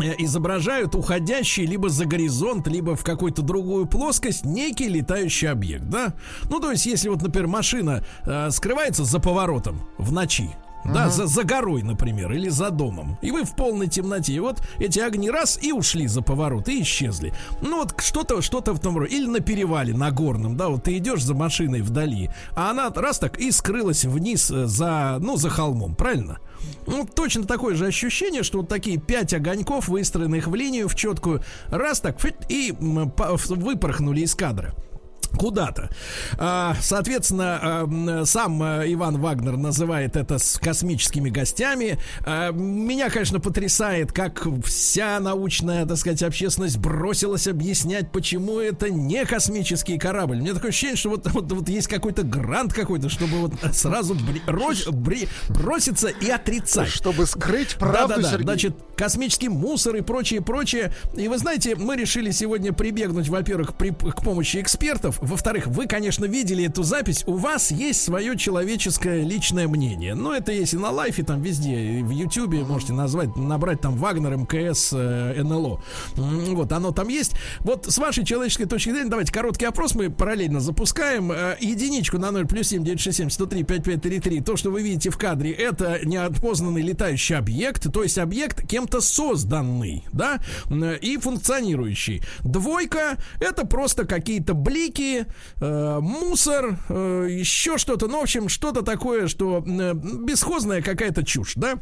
э, 0.00 0.14
изображают 0.18 0.94
уходящий 0.94 1.66
либо 1.66 1.88
за 1.88 2.04
горизонт, 2.06 2.66
либо 2.68 2.96
в 2.96 3.04
какую-то 3.04 3.42
другую 3.42 3.86
плоскость 3.86 4.44
некий 4.44 4.88
летающий 4.88 5.48
объект, 5.48 5.84
да? 5.84 6.14
Ну, 6.50 6.60
то 6.60 6.70
есть, 6.70 6.86
если 6.86 7.08
вот, 7.08 7.22
например, 7.22 7.48
машина 7.48 8.04
э, 8.24 8.50
скрывается 8.50 9.04
за 9.04 9.18
поворотом 9.20 9.80
в 9.98 10.12
ночи, 10.12 10.50
да, 10.84 11.08
за, 11.08 11.26
за 11.26 11.44
горой, 11.44 11.82
например, 11.82 12.32
или 12.32 12.48
за 12.48 12.70
домом. 12.70 13.18
И 13.22 13.30
вы 13.30 13.44
в 13.44 13.54
полной 13.54 13.88
темноте. 13.88 14.34
И 14.34 14.40
вот 14.40 14.62
эти 14.78 15.00
огни 15.00 15.30
раз 15.30 15.58
и 15.62 15.72
ушли 15.72 16.06
за 16.06 16.22
поворот, 16.22 16.68
и 16.68 16.82
исчезли. 16.82 17.32
Ну 17.62 17.78
вот 17.78 17.94
что-то, 18.00 18.42
что-то 18.42 18.74
в 18.74 18.80
том 18.80 18.98
роде. 18.98 19.16
Или 19.16 19.26
на 19.26 19.40
перевале, 19.40 19.94
на 19.94 20.10
горном, 20.10 20.56
да, 20.56 20.68
вот 20.68 20.84
ты 20.84 20.96
идешь 20.98 21.22
за 21.22 21.34
машиной 21.34 21.82
вдали, 21.82 22.30
а 22.52 22.70
она 22.70 22.90
раз 22.90 23.18
так 23.18 23.38
и 23.38 23.50
скрылась 23.50 24.04
вниз 24.04 24.50
э, 24.50 24.66
за, 24.66 25.18
ну, 25.20 25.36
за 25.36 25.50
холмом, 25.50 25.94
правильно? 25.94 26.38
Ну, 26.86 27.06
точно 27.06 27.44
такое 27.44 27.74
же 27.74 27.86
ощущение, 27.86 28.42
что 28.42 28.58
вот 28.58 28.68
такие 28.68 28.98
пять 28.98 29.34
огоньков, 29.34 29.88
выстроенных 29.88 30.46
в 30.46 30.54
линию, 30.54 30.88
в 30.88 30.94
четкую, 30.94 31.42
раз 31.68 32.00
так, 32.00 32.16
и 32.48 32.74
выпорхнули 32.78 34.20
из 34.20 34.34
кадра 34.34 34.74
куда-то. 35.36 35.90
А, 36.38 36.76
Соответственно, 36.80 37.58
а, 37.62 38.24
сам 38.24 38.62
а, 38.62 38.82
Иван 38.86 39.18
Вагнер 39.20 39.56
называет 39.56 40.16
это 40.16 40.38
с 40.38 40.58
космическими 40.58 41.30
гостями. 41.30 41.98
Меня, 42.26 43.10
конечно, 43.10 43.40
потрясает, 43.40 44.12
как 44.12 44.46
вся 44.64 45.18
научная, 45.20 45.86
так 45.86 45.96
сказать, 45.96 46.22
общественность 46.22 46.78
бросилась 46.78 47.46
объяснять, 47.48 48.10
почему 48.12 48.58
это 48.60 48.90
не 48.90 49.24
космический 49.24 49.98
корабль. 49.98 50.38
Мне 50.40 50.52
такое 50.54 50.70
ощущение, 50.70 50.96
что 50.96 51.10
вот, 51.10 51.26
вот, 51.32 51.50
вот 51.52 51.68
есть 51.68 51.88
какой-то 51.88 52.22
грант 52.22 52.72
какой-то, 52.72 53.08
чтобы 53.08 53.38
вот 53.38 53.54
сразу 53.72 54.14
бри- 54.14 54.42
рось- 54.46 54.88
бри- 54.90 55.28
броситься 55.48 56.08
и 56.08 56.28
отрицать. 56.30 56.88
Чтобы 56.88 57.26
скрыть 57.26 57.76
правду, 57.76 58.14
Да-да-да, 58.22 58.38
значит, 58.42 58.76
космический 58.96 59.48
мусор 59.48 59.96
и 59.96 60.00
прочее, 60.00 60.40
прочее. 60.40 60.92
И 61.16 61.28
вы 61.28 61.38
знаете, 61.38 61.74
мы 61.76 61.96
решили 61.96 62.30
сегодня 62.30 62.72
прибегнуть, 62.72 63.28
во-первых, 63.28 63.74
при- 63.74 63.90
к 63.90 64.22
помощи 64.22 64.58
экспертов. 64.60 65.18
Во-вторых, 65.24 65.66
вы, 65.68 65.86
конечно, 65.86 66.26
видели 66.26 66.64
эту 66.66 66.82
запись. 66.82 67.24
У 67.26 67.36
вас 67.36 67.70
есть 67.70 68.02
свое 68.02 68.36
человеческое 68.36 69.22
личное 69.22 69.66
мнение. 69.68 70.14
Но 70.14 70.34
это 70.34 70.52
есть 70.52 70.74
и 70.74 70.76
на 70.76 70.90
лайфе, 70.90 71.22
там 71.22 71.40
везде, 71.40 71.98
и 71.98 72.02
в 72.02 72.10
Ютьюбе 72.10 72.64
можете 72.64 72.92
назвать, 72.92 73.34
набрать 73.36 73.80
там 73.80 73.96
Вагнер, 73.96 74.36
МКС, 74.36 74.90
э, 74.92 75.42
НЛО. 75.42 75.82
Вот, 76.16 76.72
оно 76.72 76.92
там 76.92 77.08
есть. 77.08 77.32
Вот 77.60 77.86
с 77.86 77.98
вашей 77.98 78.24
человеческой 78.24 78.66
точки 78.66 78.90
зрения, 78.90 79.08
давайте 79.08 79.32
короткий 79.32 79.64
опрос 79.64 79.94
мы 79.94 80.10
параллельно 80.10 80.60
запускаем. 80.60 81.32
Э, 81.32 81.56
Единичку 81.60 82.18
на 82.18 82.30
0 82.30 82.46
плюс 82.46 82.68
7 82.68 82.84
967 82.84 83.30
103 83.30 83.64
5533. 83.64 84.40
То, 84.40 84.56
что 84.56 84.70
вы 84.70 84.82
видите 84.82 85.10
в 85.10 85.16
кадре, 85.16 85.52
это 85.52 86.00
неопознанный 86.04 86.82
летающий 86.82 87.36
объект, 87.36 87.90
то 87.92 88.02
есть 88.02 88.18
объект 88.18 88.66
кем-то 88.68 89.00
созданный, 89.00 90.04
да, 90.12 90.40
м, 90.68 90.92
и 90.92 91.16
функционирующий. 91.16 92.22
Двойка 92.42 93.16
это 93.40 93.66
просто 93.66 94.04
какие-то 94.06 94.54
блики, 94.54 95.13
э, 95.60 95.98
мусор, 96.00 96.78
э, 96.88 97.26
еще 97.30 97.78
что-то, 97.78 98.06
ну, 98.06 98.20
в 98.20 98.22
общем, 98.22 98.48
что-то 98.48 98.82
такое, 98.82 99.28
что 99.28 99.64
э, 99.66 99.94
бесхозная 99.94 100.82
какая-то 100.82 101.24
чушь, 101.24 101.54
да? 101.56 101.78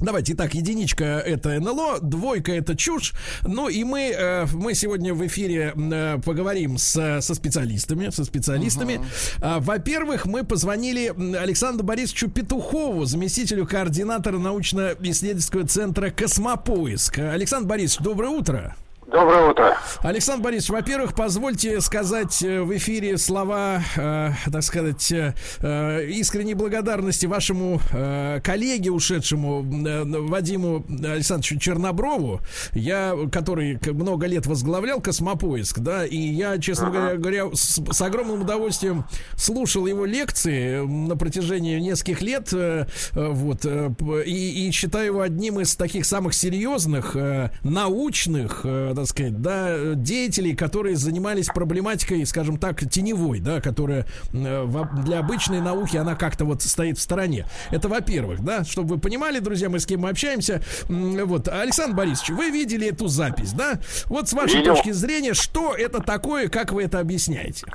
Давайте, 0.00 0.34
итак, 0.34 0.54
единичка 0.54 1.04
это 1.04 1.58
НЛО, 1.58 2.00
двойка 2.00 2.52
это 2.52 2.76
чушь. 2.76 3.14
Ну 3.42 3.68
и 3.68 3.82
мы, 3.82 4.12
э, 4.14 4.46
мы 4.52 4.74
сегодня 4.74 5.14
в 5.14 5.26
эфире 5.26 5.72
э, 5.74 6.18
поговорим 6.22 6.76
с, 6.76 7.20
со 7.22 7.34
специалистами, 7.34 8.10
со 8.10 8.24
специалистами. 8.24 9.00
А, 9.40 9.58
во-первых, 9.58 10.26
мы 10.26 10.44
позвонили 10.44 11.14
Александру 11.36 11.86
Борисовичу 11.86 12.28
Петухову, 12.28 13.06
заместителю 13.06 13.66
координатора 13.66 14.38
научно-исследовательского 14.38 15.66
центра 15.66 16.10
«Космопоиск». 16.10 17.18
Александр 17.18 17.68
Борисович, 17.68 18.02
доброе 18.02 18.30
утро. 18.30 18.76
Доброе 19.06 19.50
утро. 19.50 19.78
Александр 20.02 20.42
Борисович, 20.42 20.70
во-первых, 20.70 21.14
позвольте 21.14 21.80
сказать 21.80 22.42
э, 22.42 22.62
в 22.62 22.76
эфире 22.76 23.18
слова, 23.18 23.80
э, 23.96 24.32
так 24.50 24.62
сказать, 24.64 25.12
э, 25.12 25.32
э, 25.60 26.06
искренней 26.06 26.54
благодарности 26.54 27.26
вашему 27.26 27.80
э, 27.92 28.40
коллеге, 28.42 28.90
ушедшему 28.90 29.64
э, 29.86 30.04
Вадиму 30.04 30.84
Александровичу 30.88 31.56
Черноброву, 31.60 32.40
я, 32.72 33.14
который 33.30 33.78
много 33.92 34.26
лет 34.26 34.46
возглавлял 34.46 35.00
Космопоиск, 35.00 35.78
да, 35.78 36.04
и 36.04 36.18
я, 36.18 36.58
честно 36.58 36.90
говоря, 36.90 37.14
говоря, 37.14 37.44
с, 37.54 37.80
с 37.80 38.02
огромным 38.02 38.40
удовольствием 38.42 39.04
слушал 39.36 39.86
его 39.86 40.04
лекции 40.04 40.84
на 40.84 41.16
протяжении 41.16 41.78
нескольких 41.78 42.22
лет, 42.22 42.48
э, 42.52 42.86
э, 43.12 43.28
вот, 43.28 43.66
э, 43.66 43.92
и, 44.26 44.66
и 44.66 44.70
считаю 44.72 45.06
его 45.06 45.20
одним 45.20 45.60
из 45.60 45.76
таких 45.76 46.06
самых 46.06 46.34
серьезных, 46.34 47.14
э, 47.14 47.50
научных, 47.62 48.62
э, 48.64 48.94
так 48.96 49.06
сказать, 49.06 49.40
да, 49.40 49.94
деятелей, 49.94 50.56
которые 50.56 50.96
занимались 50.96 51.46
проблематикой, 51.46 52.24
скажем 52.26 52.58
так, 52.58 52.80
теневой, 52.90 53.40
да, 53.40 53.60
которая 53.60 54.06
э, 54.32 54.66
для 55.04 55.18
обычной 55.18 55.60
науки, 55.60 55.96
она 55.96 56.14
как-то 56.16 56.44
вот 56.44 56.62
стоит 56.62 56.98
в 56.98 57.00
стороне. 57.00 57.46
Это 57.70 57.88
во-первых, 57.88 58.40
да, 58.42 58.64
чтобы 58.64 58.94
вы 58.94 59.00
понимали, 59.00 59.38
друзья, 59.38 59.68
мы 59.68 59.78
с 59.78 59.86
кем 59.86 60.00
мы 60.00 60.10
общаемся. 60.10 60.62
Вот, 60.88 61.48
Александр 61.48 61.96
Борисович, 61.96 62.30
вы 62.30 62.50
видели 62.50 62.88
эту 62.88 63.08
запись, 63.08 63.52
да? 63.52 63.74
Вот 64.06 64.28
с 64.28 64.32
вашей 64.32 64.58
Видел. 64.58 64.74
точки 64.74 64.90
зрения, 64.90 65.34
что 65.34 65.74
это 65.74 66.02
такое, 66.02 66.48
как 66.48 66.72
вы 66.72 66.84
это 66.84 66.98
объясняете? 66.98 67.66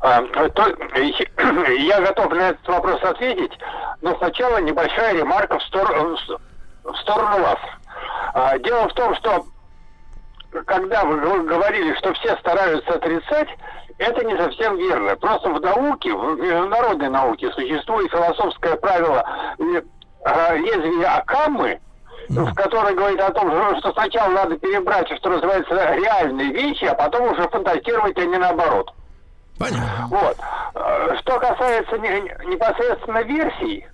А, 0.00 0.22
я 1.78 2.00
готов 2.00 2.32
на 2.32 2.50
этот 2.50 2.66
вопрос 2.68 3.02
ответить, 3.02 3.52
но 4.00 4.16
сначала 4.18 4.58
небольшая 4.60 5.14
ремарка 5.14 5.58
в, 5.58 5.62
стор- 5.62 6.16
в 6.84 6.96
сторону 7.02 7.42
вас. 7.42 7.58
А, 8.34 8.58
Дело 8.58 8.88
в 8.88 8.94
том, 8.94 9.14
что 9.16 9.46
когда 10.66 11.04
вы 11.04 11.42
говорили, 11.44 11.94
что 11.98 12.12
все 12.14 12.36
стараются 12.38 12.94
отрицать, 12.94 13.48
это 13.98 14.24
не 14.24 14.36
совсем 14.36 14.76
верно. 14.76 15.16
Просто 15.16 15.50
в 15.50 15.60
науке, 15.60 16.12
в 16.14 16.38
международной 16.38 17.08
науке 17.10 17.50
существует 17.52 18.10
философское 18.10 18.76
правило 18.76 19.24
э, 19.58 19.82
э, 20.24 20.56
лезвия 20.58 21.16
Акамы, 21.16 21.80
в 22.28 22.54
которой 22.54 22.94
говорит 22.94 23.20
о 23.20 23.32
том, 23.32 23.50
что- 23.78 23.92
сначала 23.92 24.30
надо 24.30 24.58
перебрать, 24.58 25.08
что 25.18 25.30
называется, 25.30 25.74
реальные 25.94 26.52
вещи, 26.52 26.84
а 26.84 26.94
потом 26.94 27.32
уже 27.32 27.48
фантазировать, 27.48 28.16
а 28.18 28.24
не 28.24 28.36
наоборот. 28.38 28.92
Понятно. 29.58 30.06
Вот. 30.10 30.36
Э, 30.74 31.16
Что 31.20 31.38
касается 31.40 31.98
не- 31.98 32.46
непосредственно 32.46 33.22
версий, 33.22 33.86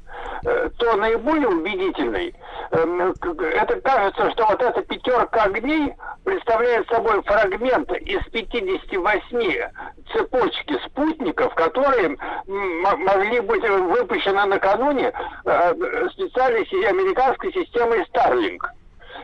то 0.78 0.96
наиболее 0.96 1.48
убедительной, 1.48 2.34
эм, 2.70 3.00
это 3.00 3.80
кажется, 3.80 4.30
что 4.32 4.46
вот 4.46 4.62
эта 4.62 4.82
пятерка 4.82 5.44
огней 5.44 5.94
представляет 6.24 6.88
собой 6.88 7.22
фрагмент 7.22 7.92
из 7.92 8.22
58 8.30 9.70
цепочки 10.12 10.78
спутников, 10.86 11.54
которые 11.54 12.16
могли 12.46 13.40
быть 13.40 13.62
выпущены 13.62 14.44
накануне 14.46 15.12
э, 15.44 16.08
специальной 16.12 16.64
американской 16.88 17.52
системой 17.52 18.04
Starlink. 18.12 18.60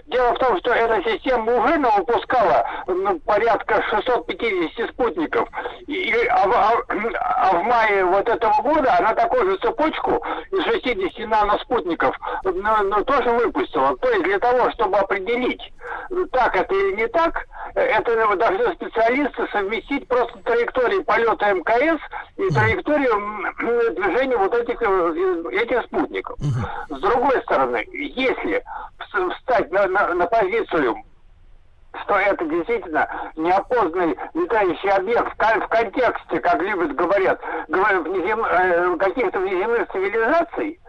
Дело 0.07 0.35
в 0.35 0.39
том, 0.39 0.59
что 0.59 0.73
эта 0.73 1.03
система 1.11 1.53
уже 1.57 1.79
выпускала 1.79 2.67
ну, 2.87 3.19
порядка 3.21 3.83
650 3.91 4.91
спутников, 4.91 5.49
и, 5.87 6.13
а, 6.27 6.47
в, 6.47 6.53
а- 6.53 6.83
а 7.21 7.53
в 7.57 7.63
мае 7.65 8.05
вот 8.05 8.29
этого 8.29 8.63
года 8.63 8.97
она 8.99 9.15
такую 9.15 9.51
же 9.51 9.57
цепочку 9.59 10.25
из 10.51 10.65
60 10.65 11.29
наноспутников 11.29 12.17
ну, 12.45 12.83
ну, 12.85 13.05
тоже 13.05 13.31
выпустила. 13.31 13.97
То 13.99 14.11
есть 14.11 14.25
для 14.25 14.39
того, 14.39 14.71
чтобы 14.73 14.99
определить, 14.99 15.63
так 16.33 16.57
это 16.57 16.75
или 16.75 16.97
не 16.97 17.07
так, 17.09 17.47
это 17.75 18.37
должны 18.37 18.75
специалисты 18.75 19.47
совместить 19.53 20.09
просто 20.09 20.39
траектории 20.45 21.01
полета 21.03 21.53
МКС 21.55 22.01
и 22.37 22.49
траекторию 22.53 23.95
движения 23.95 24.37
вот 24.37 24.55
этих, 24.55 24.81
э, 24.83 25.45
этих 25.53 25.83
спутников. 25.85 26.39
С 26.89 27.01
другой 27.01 27.41
стороны, 27.43 27.87
если 27.93 28.63
вс- 29.13 29.31
встать 29.35 29.71
на, 29.71 29.80
на- 29.89 30.15
на 30.15 30.27
позицию 30.27 30.97
что 32.05 32.15
это 32.15 32.45
действительно 32.45 33.09
неопознанный 33.37 34.17
летающий 34.35 34.91
объект 34.91 35.33
в, 35.33 35.37
кон- 35.37 35.61
в 35.61 35.69
контексте, 35.69 36.39
как 36.41 36.63
любят 36.63 36.95
говорят, 36.95 37.41
внезем- 38.05 38.45
э, 38.45 38.97
каких-то 38.97 39.41
внеземных 39.41 39.89
цивилизаций, 39.91 40.81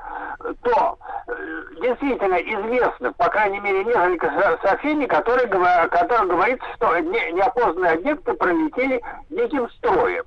то 0.61 0.97
э, 1.27 1.33
действительно 1.81 2.35
известно, 2.35 3.13
по 3.13 3.29
крайней 3.29 3.59
мере, 3.59 3.83
несколько 3.83 4.27
со- 4.27 4.59
сообщений, 4.61 5.07
которые, 5.07 5.47
которых 5.47 6.27
говорится, 6.27 6.65
что 6.75 6.97
не- 6.99 7.31
неопознанные 7.31 7.93
объекты 7.93 8.33
пролетели 8.33 9.01
неким 9.31 9.69
строем. 9.71 10.23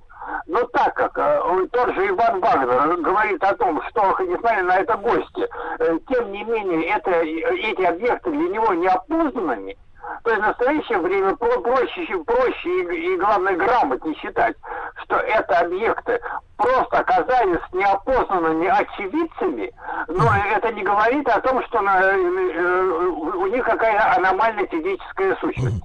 Но 0.47 0.63
так 0.65 0.95
как 0.95 1.17
э, 1.19 1.67
тот 1.73 1.95
же 1.95 2.09
Иван 2.09 2.41
Вагнер 2.41 2.97
говорит 2.99 3.43
о 3.45 3.55
том, 3.57 3.81
что, 3.89 4.17
несмотря 4.21 4.63
на 4.63 4.77
это 4.77 4.97
гости, 4.97 5.49
э, 5.79 5.99
тем 6.09 6.33
не 6.33 6.45
менее 6.45 6.89
это, 6.89 7.11
эти 7.11 7.83
объекты 7.83 8.31
для 8.31 8.49
него 8.49 8.75
не 8.75 8.87
опознаны, 8.87 9.77
то 10.23 10.31
есть 10.31 10.43
в 10.43 10.47
настоящее 10.47 10.99
время 10.99 11.35
про- 11.37 11.61
проще, 11.61 12.07
проще 12.27 12.69
и, 12.69 13.15
и, 13.15 13.17
главное, 13.17 13.57
грамотнее 13.57 14.15
считать, 14.17 14.55
что 15.03 15.17
это 15.17 15.61
объекты 15.61 16.21
просто 16.57 16.99
оказались 16.99 17.61
неопознанными 17.73 18.69
очевидцами, 18.69 19.73
но 20.09 20.25
это 20.55 20.73
не 20.73 20.83
говорит 20.83 21.29
о 21.29 21.41
том, 21.41 21.63
что 21.65 21.81
на- 21.81 22.01
э, 22.01 22.17
у 22.17 23.47
них 23.47 23.65
какая-то 23.65 24.15
аномальная 24.17 24.67
физическая 24.67 25.37
сущность. 25.37 25.83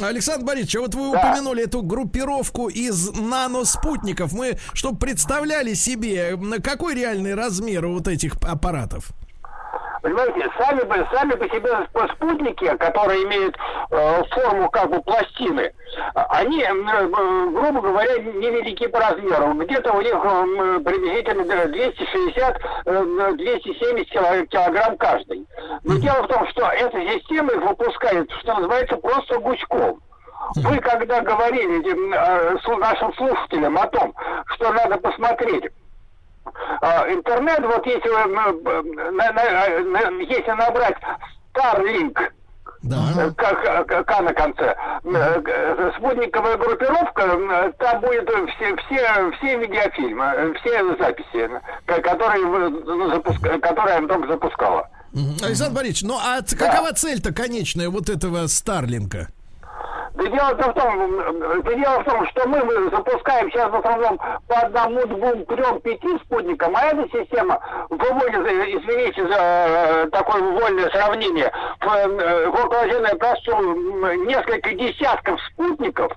Александр 0.00 0.44
Борисович, 0.44 0.76
а 0.76 0.80
вот 0.80 0.94
вы 0.94 1.12
Да. 1.12 1.18
упомянули 1.18 1.64
эту 1.64 1.82
группировку 1.82 2.68
из 2.68 3.10
наноспутников. 3.10 4.32
Мы, 4.32 4.58
чтобы 4.72 4.98
представляли 4.98 5.74
себе, 5.74 6.30
м, 6.30 6.54
какой 6.62 6.94
реальный 6.94 7.34
размер 7.34 7.84
у 7.86 7.94
вот 7.94 8.08
этих 8.08 8.34
аппаратов? 8.42 9.10
Понимаете, 10.02 10.48
сами, 10.58 10.80
сами 11.14 11.32
по 11.32 11.44
себе 11.48 11.70
сп- 11.70 12.12
спутники, 12.14 12.76
которые 12.76 13.24
имеют 13.24 13.56
э, 13.90 14.22
форму 14.30 14.70
как 14.70 14.90
бы 14.90 15.02
пластины, 15.02 15.72
а- 16.14 16.26
они, 16.38 16.62
м, 16.62 16.88
э, 16.88 17.06
грубо 17.50 17.80
говоря, 17.80 18.18
невелики 18.18 18.86
по 18.86 19.00
размеру. 19.00 19.54
Где-то 19.54 19.92
у 19.92 20.00
них 20.00 20.14
м, 20.14 20.84
приблизительно 20.84 21.42
э, 21.42 21.66
260-270 23.34 24.46
килограмм 24.46 24.96
каждый. 24.98 25.46
Но 25.84 25.96
дело 25.98 26.22
в 26.22 26.28
том, 26.28 26.46
что 26.48 26.66
эта 26.66 27.00
система 27.00 27.52
их 27.52 27.62
выпускает, 27.62 28.30
что 28.40 28.54
называется, 28.54 28.96
просто 28.96 29.38
гуськом. 29.38 30.00
Вы 30.56 30.78
когда 30.78 31.20
говорили 31.20 31.82
э, 32.14 32.56
нашим 32.78 33.12
слушателям 33.14 33.76
о 33.76 33.86
том, 33.88 34.14
что 34.54 34.72
надо 34.72 34.96
посмотреть 34.98 35.64
интернет, 37.12 37.60
вот 37.64 37.86
если, 37.86 38.10
м, 38.10 38.32
на- 39.16 39.32
на- 39.32 40.10
на- 40.10 40.20
если 40.22 40.50
набрать 40.52 40.96
Starlink, 41.54 42.18
э, 43.18 43.30
как 43.36 43.86
к- 43.86 44.04
К 44.04 44.20
на 44.20 44.32
конце, 44.32 44.76
э, 45.04 45.42
э, 45.44 45.90
спутниковая 45.98 46.56
группировка, 46.56 47.72
там 47.78 48.00
будет 48.00 48.28
все, 48.56 48.76
все, 48.76 49.30
все 49.38 49.56
видеофильмы, 49.58 50.24
э, 50.24 50.52
все 50.60 50.96
записи, 50.96 51.50
ко- 51.86 52.00
которые, 52.02 52.44
ну, 52.46 53.10
запуска- 53.10 53.58
которые 53.58 53.96
Антон 53.96 54.28
запускала. 54.28 54.88
Александр 55.42 55.74
Борисович, 55.74 56.02
ну 56.02 56.18
а 56.18 56.40
какова 56.42 56.92
цель-то 56.92 57.32
конечная 57.32 57.88
вот 57.88 58.08
этого 58.08 58.46
Старлинка? 58.46 59.28
Да 60.14 60.24
дело 60.24 60.54
в 60.54 60.74
том, 60.74 61.62
да 61.62 61.74
дело 61.74 62.00
в 62.00 62.04
том, 62.04 62.26
что 62.28 62.48
мы 62.48 62.64
мы 62.64 62.90
запускаем 62.90 63.50
сейчас 63.50 63.70
в 63.70 63.76
основном 63.76 64.18
по 64.48 64.56
одному, 64.56 65.06
двум, 65.06 65.44
трем, 65.46 65.80
пяти 65.80 66.18
спутникам, 66.24 66.74
а 66.76 66.86
эта 66.86 67.08
система 67.16 67.60
выводит, 67.88 68.46
э, 68.46 68.70
извините 68.72 69.26
за 69.28 69.36
э, 69.38 70.08
такое 70.10 70.42
вольное 70.42 70.90
сравнение, 70.90 71.52
в 71.80 71.86
э, 71.86 72.46
околоземное 72.48 73.14
пространство 73.14 73.38
несколько 74.26 74.74
десятков 74.74 75.40
спутников, 75.52 76.12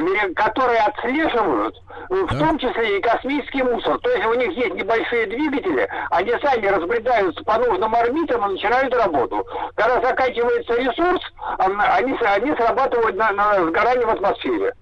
мери- 0.00 0.34
которые 0.34 0.80
отслеживают, 0.80 1.76
э, 2.10 2.14
в 2.14 2.38
том 2.38 2.58
числе 2.58 2.98
и 2.98 3.02
космический 3.02 3.62
мусор. 3.62 3.98
То 3.98 4.10
есть 4.10 4.26
у 4.26 4.34
них 4.34 4.52
есть 4.56 4.74
небольшие 4.74 5.26
двигатели, 5.26 5.88
они 6.10 6.32
сами 6.42 6.66
разбредаются 6.66 7.42
по 7.44 7.58
нужным 7.58 7.94
орбитам 7.94 8.48
и 8.48 8.52
начинают 8.52 8.94
работу. 8.94 9.46
Когда 9.74 10.00
заканчивается 10.00 10.74
ресурс, 10.74 11.22
они, 11.58 12.16
они 12.20 12.54
срабатывают 12.56 13.16
на, 13.16 13.32
на 13.32 13.64
сгорание 13.66 14.06
в 14.06 14.10
атмосфере. 14.10 14.72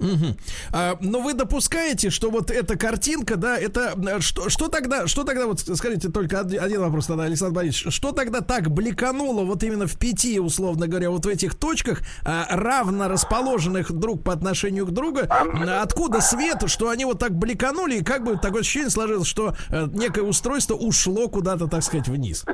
Мгм. 0.00 0.36
А, 0.72 0.96
но 1.00 1.20
вы 1.20 1.34
допускаете, 1.34 2.10
что 2.10 2.30
вот 2.30 2.50
эта 2.50 2.76
картинка, 2.76 3.36
да, 3.36 3.58
это 3.58 3.92
э, 3.96 4.20
что, 4.20 4.48
что 4.48 4.68
тогда, 4.68 5.06
что 5.06 5.24
тогда, 5.24 5.46
вот 5.46 5.60
скажите 5.60 6.08
только 6.08 6.40
один, 6.40 6.80
вопрос 6.80 7.06
тогда, 7.06 7.24
Александр 7.24 7.54
Борисович, 7.54 7.94
что 7.94 8.12
тогда 8.12 8.40
так 8.40 8.70
бликануло 8.70 9.44
вот 9.44 9.62
именно 9.62 9.86
в 9.86 9.98
пяти, 9.98 10.40
условно 10.40 10.86
говоря, 10.86 11.10
вот 11.10 11.26
в 11.26 11.28
этих 11.28 11.54
точках, 11.54 12.00
а, 12.24 12.46
равно 12.50 13.08
расположенных 13.08 13.92
друг 13.92 14.22
по 14.24 14.32
отношению 14.32 14.86
к 14.86 14.90
другу, 14.90 15.20
а, 15.28 15.82
откуда 15.82 16.20
свет, 16.20 16.62
что 16.66 16.88
они 16.88 17.04
вот 17.04 17.18
так 17.18 17.32
бликанули, 17.32 17.96
и 17.96 18.04
как 18.04 18.24
бы 18.24 18.36
такое 18.36 18.60
ощущение 18.62 18.90
сложилось, 18.90 19.26
что 19.28 19.54
э, 19.70 19.86
некое 19.92 20.22
устройство 20.22 20.74
ушло 20.74 21.28
куда-то, 21.28 21.66
так 21.68 21.82
сказать, 21.82 22.08
вниз. 22.08 22.44
Э, 22.46 22.52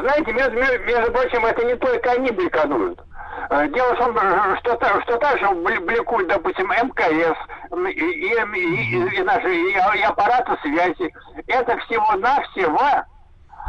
знаете, 0.00 0.32
между, 0.32 0.52
между- 0.54 1.12
прочим, 1.12 1.44
это 1.44 1.64
не 1.64 1.74
только 1.76 2.12
они 2.12 2.30
бликануют. 2.30 3.00
Э, 3.50 3.68
Дело 3.72 3.94
в 3.94 3.98
том, 3.98 4.16
что, 4.58 4.76
что 5.02 5.16
также 5.18 5.44
бли- 5.46 5.84
бликуют, 5.84 6.28
допустим, 6.28 6.67
МКС 6.70 7.36
и, 7.88 7.90
и, 7.90 8.34
и- 8.34 9.16
и 9.16 9.22
наши 9.22 9.54
и, 9.54 9.72
и 9.72 10.02
аппараты 10.02 10.56
связи. 10.62 11.12
Это 11.46 11.76
всего-навсего 11.78 13.04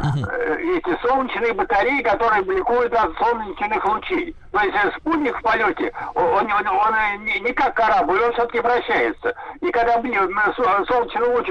э, 0.02 0.56
эти 0.76 0.96
солнечные 1.06 1.52
батареи, 1.52 2.00
которые 2.02 2.42
бликуют 2.42 2.92
от 2.94 3.16
солнечных 3.18 3.84
лучей. 3.84 4.34
То 4.52 4.60
есть 4.60 4.74
э, 4.82 4.90
спутник 4.98 5.36
в 5.38 5.42
полете, 5.42 5.92
он, 6.14 6.50
он, 6.50 6.66
он, 6.66 6.94
э, 6.94 7.16
не, 7.18 7.40
не 7.40 7.52
как 7.52 7.74
корабль, 7.74 8.20
он 8.22 8.32
все-таки 8.32 8.60
вращается. 8.60 9.34
И 9.60 9.70
когда 9.70 9.98
солнечный 9.98 11.28
луч 11.28 11.48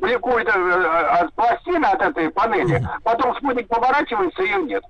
бликует 0.00 0.48
от 0.48 1.32
пластины, 1.34 1.86
от 1.86 2.02
этой 2.02 2.30
панели, 2.30 2.82
потом 3.04 3.34
спутник 3.36 3.68
поворачивается, 3.68 4.42
ее 4.42 4.62
нет. 4.62 4.82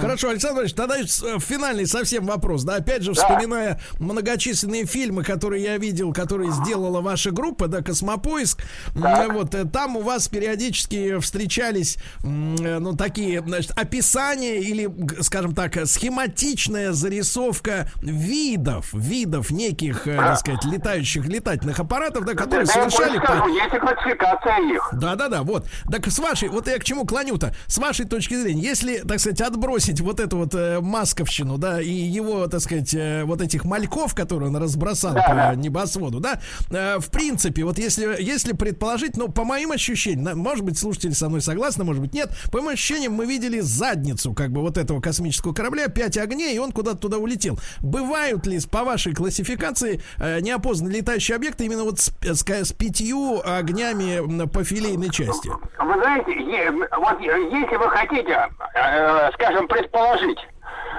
Хорошо, 0.00 0.28
Александр 0.30 0.60
Ильич, 0.62 0.74
тогда 0.74 0.98
э, 0.98 1.04
финальный 1.38 1.86
совсем 1.86 2.26
вопрос. 2.26 2.64
Да, 2.64 2.76
опять 2.76 3.02
же, 3.02 3.14
вспоминая 3.14 3.80
многочисленные 3.98 4.84
фильмы, 4.84 5.24
которые 5.24 5.62
я 5.64 5.78
видел, 5.78 6.12
которые 6.12 6.52
сделала 6.52 7.00
ваша 7.00 7.30
группа, 7.30 7.66
да, 7.66 7.80
Космопоиск. 7.82 8.60
м, 8.94 9.32
Вот 9.34 9.54
э, 9.54 9.64
там 9.64 9.96
у 9.96 10.02
вас 10.02 10.28
периодически 10.28 11.18
встречались, 11.20 11.96
э, 12.22 12.78
ну, 12.78 12.94
такие, 12.96 13.40
значит, 13.46 13.72
описания 13.78 14.58
или, 14.58 14.90
скажем 15.22 15.54
так, 15.54 15.86
схематичная 15.86 16.92
зарисовка 16.92 17.90
видов, 18.02 18.92
видов 18.92 19.50
неких, 19.50 20.06
э, 20.06 20.16
так 20.16 20.38
сказать, 20.38 20.64
летающих 20.66 21.24
летательных 21.26 21.78
аппаратов, 21.80 22.24
да, 22.26 22.34
которые 22.34 22.66
Да, 22.66 22.72
я 22.74 22.90
совершали... 22.90 23.18
по- 23.18 23.24
скажу, 23.26 23.48
есть 23.48 23.74
и 23.74 23.78
классификация 23.78 24.58
их. 24.74 24.88
да, 24.92 25.14
да, 25.14 25.28
да, 25.28 25.42
вот. 25.42 25.66
Так 25.90 26.06
с 26.08 26.18
вашей, 26.18 26.48
вот 26.50 26.66
я 26.68 26.78
к 26.78 26.84
чему 26.84 27.06
клоню-то, 27.06 27.54
с 27.66 27.78
вашей 27.78 28.04
точки 28.04 28.34
зрения, 28.34 28.60
если, 28.62 28.98
так 28.98 29.18
сказать, 29.18 29.40
отбросить 29.46 30.00
вот 30.00 30.20
эту 30.20 30.36
вот 30.38 30.54
э, 30.54 30.80
масковщину, 30.80 31.58
да, 31.58 31.80
и 31.80 31.90
его, 31.90 32.46
так 32.48 32.60
сказать, 32.60 32.92
э, 32.94 33.24
вот 33.24 33.40
этих 33.40 33.64
мальков, 33.64 34.14
которые 34.14 34.48
он 34.50 34.56
разбросал 34.56 35.14
Да, 35.14 35.22
по 35.22 35.34
да. 35.34 35.54
небосводу, 35.54 36.20
да, 36.20 36.40
э, 36.70 36.98
в 36.98 37.10
принципе, 37.10 37.64
вот 37.64 37.78
если, 37.78 38.20
если 38.22 38.52
предположить, 38.52 39.16
ну, 39.16 39.28
по 39.28 39.44
моим 39.44 39.72
ощущениям, 39.72 40.38
может 40.38 40.64
быть, 40.64 40.78
слушатели 40.78 41.12
со 41.12 41.28
мной 41.28 41.40
согласны, 41.40 41.84
может 41.84 42.02
быть, 42.02 42.12
нет, 42.14 42.30
по 42.50 42.58
моим 42.58 42.74
ощущениям, 42.74 43.12
мы 43.12 43.26
видели 43.26 43.60
задницу, 43.60 44.32
как 44.34 44.50
бы, 44.50 44.60
вот 44.60 44.76
этого 44.78 45.00
космического 45.00 45.52
корабля, 45.52 45.88
пять 45.88 46.16
огней, 46.18 46.54
и 46.54 46.58
он 46.58 46.72
куда-то 46.72 46.98
туда 46.98 47.18
улетел. 47.18 47.58
Бывают 47.80 48.46
ли, 48.46 48.58
по 48.70 48.84
вашей 48.84 49.14
классификации, 49.14 50.02
э, 50.18 50.40
неопознанные 50.40 50.98
летающие 50.98 51.36
объекты 51.36 51.64
именно 51.64 51.84
вот 51.84 52.00
с, 52.00 52.12
с- 52.22 52.44
с 52.68 52.72
пятью 52.72 53.40
огнями 53.44 54.46
по 54.48 54.64
филейной 54.64 55.10
части? 55.10 55.48
Вы 55.48 55.94
знаете, 56.00 56.32
е- 56.32 56.70
вот 56.72 57.20
если 57.20 57.76
вы 57.76 57.88
хотите, 57.90 58.48
э, 58.74 59.25
скажем, 59.34 59.68
предположить, 59.68 60.38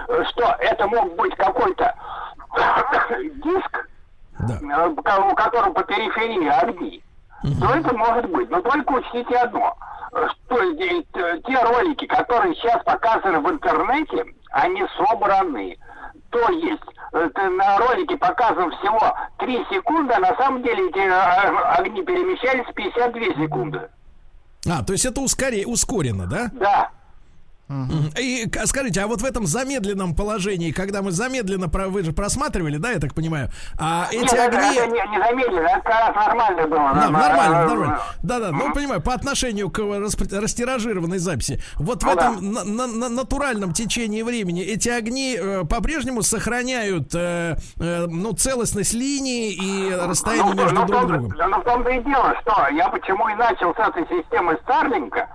э, 0.10 0.24
что 0.32 0.56
это 0.60 0.88
мог 0.88 1.16
быть 1.16 1.36
какой-то 1.36 1.94
диск, 3.44 3.90
э, 4.40 4.96
ко- 5.04 5.22
у 5.32 5.36
которого 5.36 5.74
по 5.74 5.84
периферии 5.84 6.48
огни, 6.48 7.04
то 7.60 7.74
это 7.74 7.96
может 7.96 8.30
быть. 8.30 8.50
Но 8.50 8.62
только 8.62 8.92
учтите 8.94 9.36
одно, 9.38 9.78
э, 10.14 10.28
что 10.46 10.62
э, 10.62 11.04
те 11.46 11.64
ролики, 11.64 12.06
которые 12.08 12.56
сейчас 12.56 12.84
показаны 12.84 13.40
в 13.40 13.50
интернете, 13.50 14.26
они 14.52 14.84
собраны. 14.98 15.78
То 16.30 16.50
есть 16.50 16.84
э, 17.14 17.30
на 17.50 17.78
ролике 17.78 18.18
показано 18.18 18.70
всего 18.78 19.16
3 19.40 19.66
секунды, 19.72 20.14
а 20.14 20.20
на 20.20 20.36
самом 20.36 20.62
деле 20.64 20.90
эти 20.90 21.00
э, 21.00 21.58
огни 21.78 22.04
перемещались 22.04 22.66
52 22.74 23.44
секунды. 23.44 23.90
А, 24.70 24.84
то 24.84 24.92
есть 24.94 25.06
это 25.06 25.22
ускоре, 25.22 25.66
ускорено, 25.66 26.26
да? 26.26 26.50
Да. 26.54 26.90
И 28.18 28.50
скажите, 28.66 29.02
а 29.02 29.08
вот 29.08 29.22
в 29.22 29.26
этом 29.26 29.46
замедленном 29.46 30.16
положении, 30.16 30.72
когда 30.72 31.02
мы 31.02 31.12
замедленно, 31.12 31.68
про- 31.68 31.88
вы 31.90 32.04
же 32.04 32.14
просматривали, 32.14 32.78
да, 32.78 32.92
я 32.92 33.00
так 33.00 33.14
понимаю, 33.14 33.50
а 33.78 34.08
эти 34.12 34.22
Нет, 34.34 34.34
огни... 34.34 34.78
это 34.78 34.88
не, 34.88 35.10
не 35.12 35.20
замедленно, 35.20 35.68
это 35.68 35.82
как 35.82 35.94
раз 35.94 36.16
нормально 36.16 36.68
было. 36.68 36.80
Да, 36.94 37.10
Норма- 37.10 37.20
нормально, 37.20 37.66
нормально. 37.66 38.00
Да, 38.24 38.40
да, 38.40 38.52
ну 38.52 38.74
понимаю, 38.74 39.02
по 39.02 39.14
отношению 39.14 39.70
к 39.70 39.80
растиражированной 39.80 41.18
записи. 41.18 41.62
Вот 41.76 42.04
в 42.04 42.06
Ну 42.06 42.16
да. 42.16 42.22
этом 42.32 42.52
на- 42.54 42.64
на- 42.64 42.88
на- 42.88 43.10
натуральном 43.10 43.74
течении 43.74 44.22
времени 44.22 44.62
эти 44.64 44.90
огни 44.90 45.38
э, 45.40 45.64
по-прежнему 45.66 46.22
сохраняют 46.22 47.14
э, 47.16 47.58
э, 47.80 48.06
ну, 48.08 48.34
целостность 48.34 48.94
линии 48.94 49.52
и 49.54 49.94
расстояние 49.94 50.54
Ну, 50.56 50.62
между 50.62 50.76
ну, 50.76 50.84
в 50.84 50.88
друг 50.88 51.08
другом. 51.08 51.34
да, 51.38 51.48
ну, 51.48 51.60
в 51.60 51.64
том-то 51.64 51.90
и 51.90 52.02
дело, 52.04 52.34
что 52.42 52.68
я 52.70 52.88
почему 52.90 53.28
и 53.30 53.34
начал 53.36 53.74
с 53.76 53.80
этой 53.80 54.04
системы 54.08 54.58
Старлинга, 54.64 55.28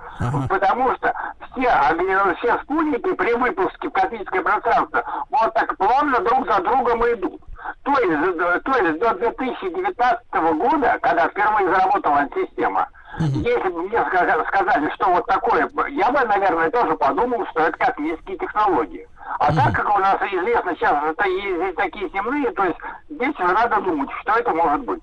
потому 0.49 0.95
что 0.97 1.13
все, 1.53 1.69
огни- 1.69 2.22
все 2.37 2.59
спутники 2.63 3.13
при 3.15 3.35
выпуске 3.35 3.89
в 3.89 3.93
космическое 3.93 4.43
пространство 4.43 5.05
вот 5.31 5.55
так 5.55 5.77
плавно 5.77 6.21
друг 6.21 6.47
за 6.47 6.61
другом 6.63 7.03
идут. 7.13 7.41
То 7.85 7.93
есть, 7.93 8.13
э, 8.41 8.61
то 8.65 8.77
есть 8.79 8.99
до 8.99 9.15
2019 9.15 10.53
года, 10.55 10.99
когда 11.01 11.29
впервые 11.29 11.69
заработала 11.69 12.29
система, 12.35 12.89
если 13.19 13.69
бы 13.69 13.83
мне 13.83 13.99
ска- 13.99 14.47
сказали, 14.49 14.91
что 14.95 15.11
вот 15.11 15.27
такое, 15.27 15.69
я 15.91 16.11
бы, 16.11 16.21
наверное, 16.27 16.71
тоже 16.71 16.97
подумал, 16.97 17.47
что 17.51 17.61
это 17.61 17.79
космические 17.79 18.39
технологии. 18.39 19.07
А 19.39 19.53
так 19.55 19.75
как 19.75 19.95
у 19.95 19.99
нас 19.99 20.17
известно 20.23 20.75
сейчас, 20.77 21.03
это 21.05 21.29
есть 21.29 21.77
такие 21.77 22.09
земные, 22.11 22.51
то 22.53 22.65
есть 22.65 22.79
здесь 23.09 23.39
уже 23.39 23.53
надо 23.53 23.81
думать, 23.81 24.11
что 24.21 24.33
это 24.39 24.53
может 24.53 24.85
быть. 24.85 25.03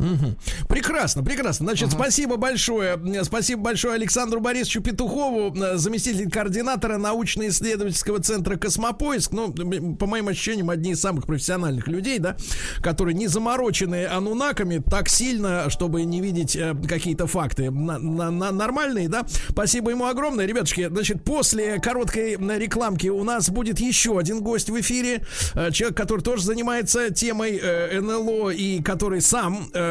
Мгм. 0.00 0.36
Прекрасно, 0.68 1.22
прекрасно. 1.22 1.66
Значит, 1.66 1.90
спасибо 1.92 2.36
большое. 2.36 2.98
Спасибо 3.24 3.62
большое 3.62 3.94
Александру 3.94 4.40
Борисовичу 4.40 4.80
Петухову, 4.80 5.54
э, 5.54 5.76
заместитель 5.76 6.30
координатора 6.30 6.96
научно-исследовательского 6.98 8.20
центра 8.20 8.56
Космопоиск. 8.56 9.32
Ну, 9.32 9.52
по 9.96 10.06
моим 10.06 10.28
ощущениям, 10.28 10.70
одни 10.70 10.92
из 10.92 11.00
самых 11.00 11.26
профессиональных 11.26 11.86
людей, 11.88 12.18
да, 12.18 12.36
которые 12.82 13.14
не 13.14 13.26
заморочены 13.26 14.06
анунаками 14.06 14.78
так 14.88 15.08
сильно, 15.08 15.68
чтобы 15.70 16.04
не 16.04 16.20
видеть 16.20 16.56
э, 16.56 16.74
какие-то 16.88 17.26
факты 17.26 17.70
на- 17.70 17.98
на- 17.98 18.30
на- 18.30 18.52
нормальные, 18.52 19.08
да. 19.08 19.26
Спасибо 19.50 19.90
ему 19.90 20.06
огромное. 20.06 20.46
Ребятушки, 20.46 20.88
значит, 20.88 21.22
после 21.24 21.78
короткой 21.78 22.36
рекламки 22.58 23.08
у 23.08 23.22
нас 23.24 23.50
будет 23.50 23.80
еще 23.80 24.18
один 24.18 24.40
гость 24.42 24.70
в 24.70 24.80
эфире. 24.80 25.24
Э, 25.54 25.70
Человек, 25.70 25.96
который 25.96 26.20
тоже 26.22 26.42
занимается 26.44 27.10
темой 27.12 27.58
э, 27.62 28.00
НЛО 28.00 28.50
и 28.50 28.82
который 28.82 29.20
сам 29.20 29.68
э, 29.74 29.89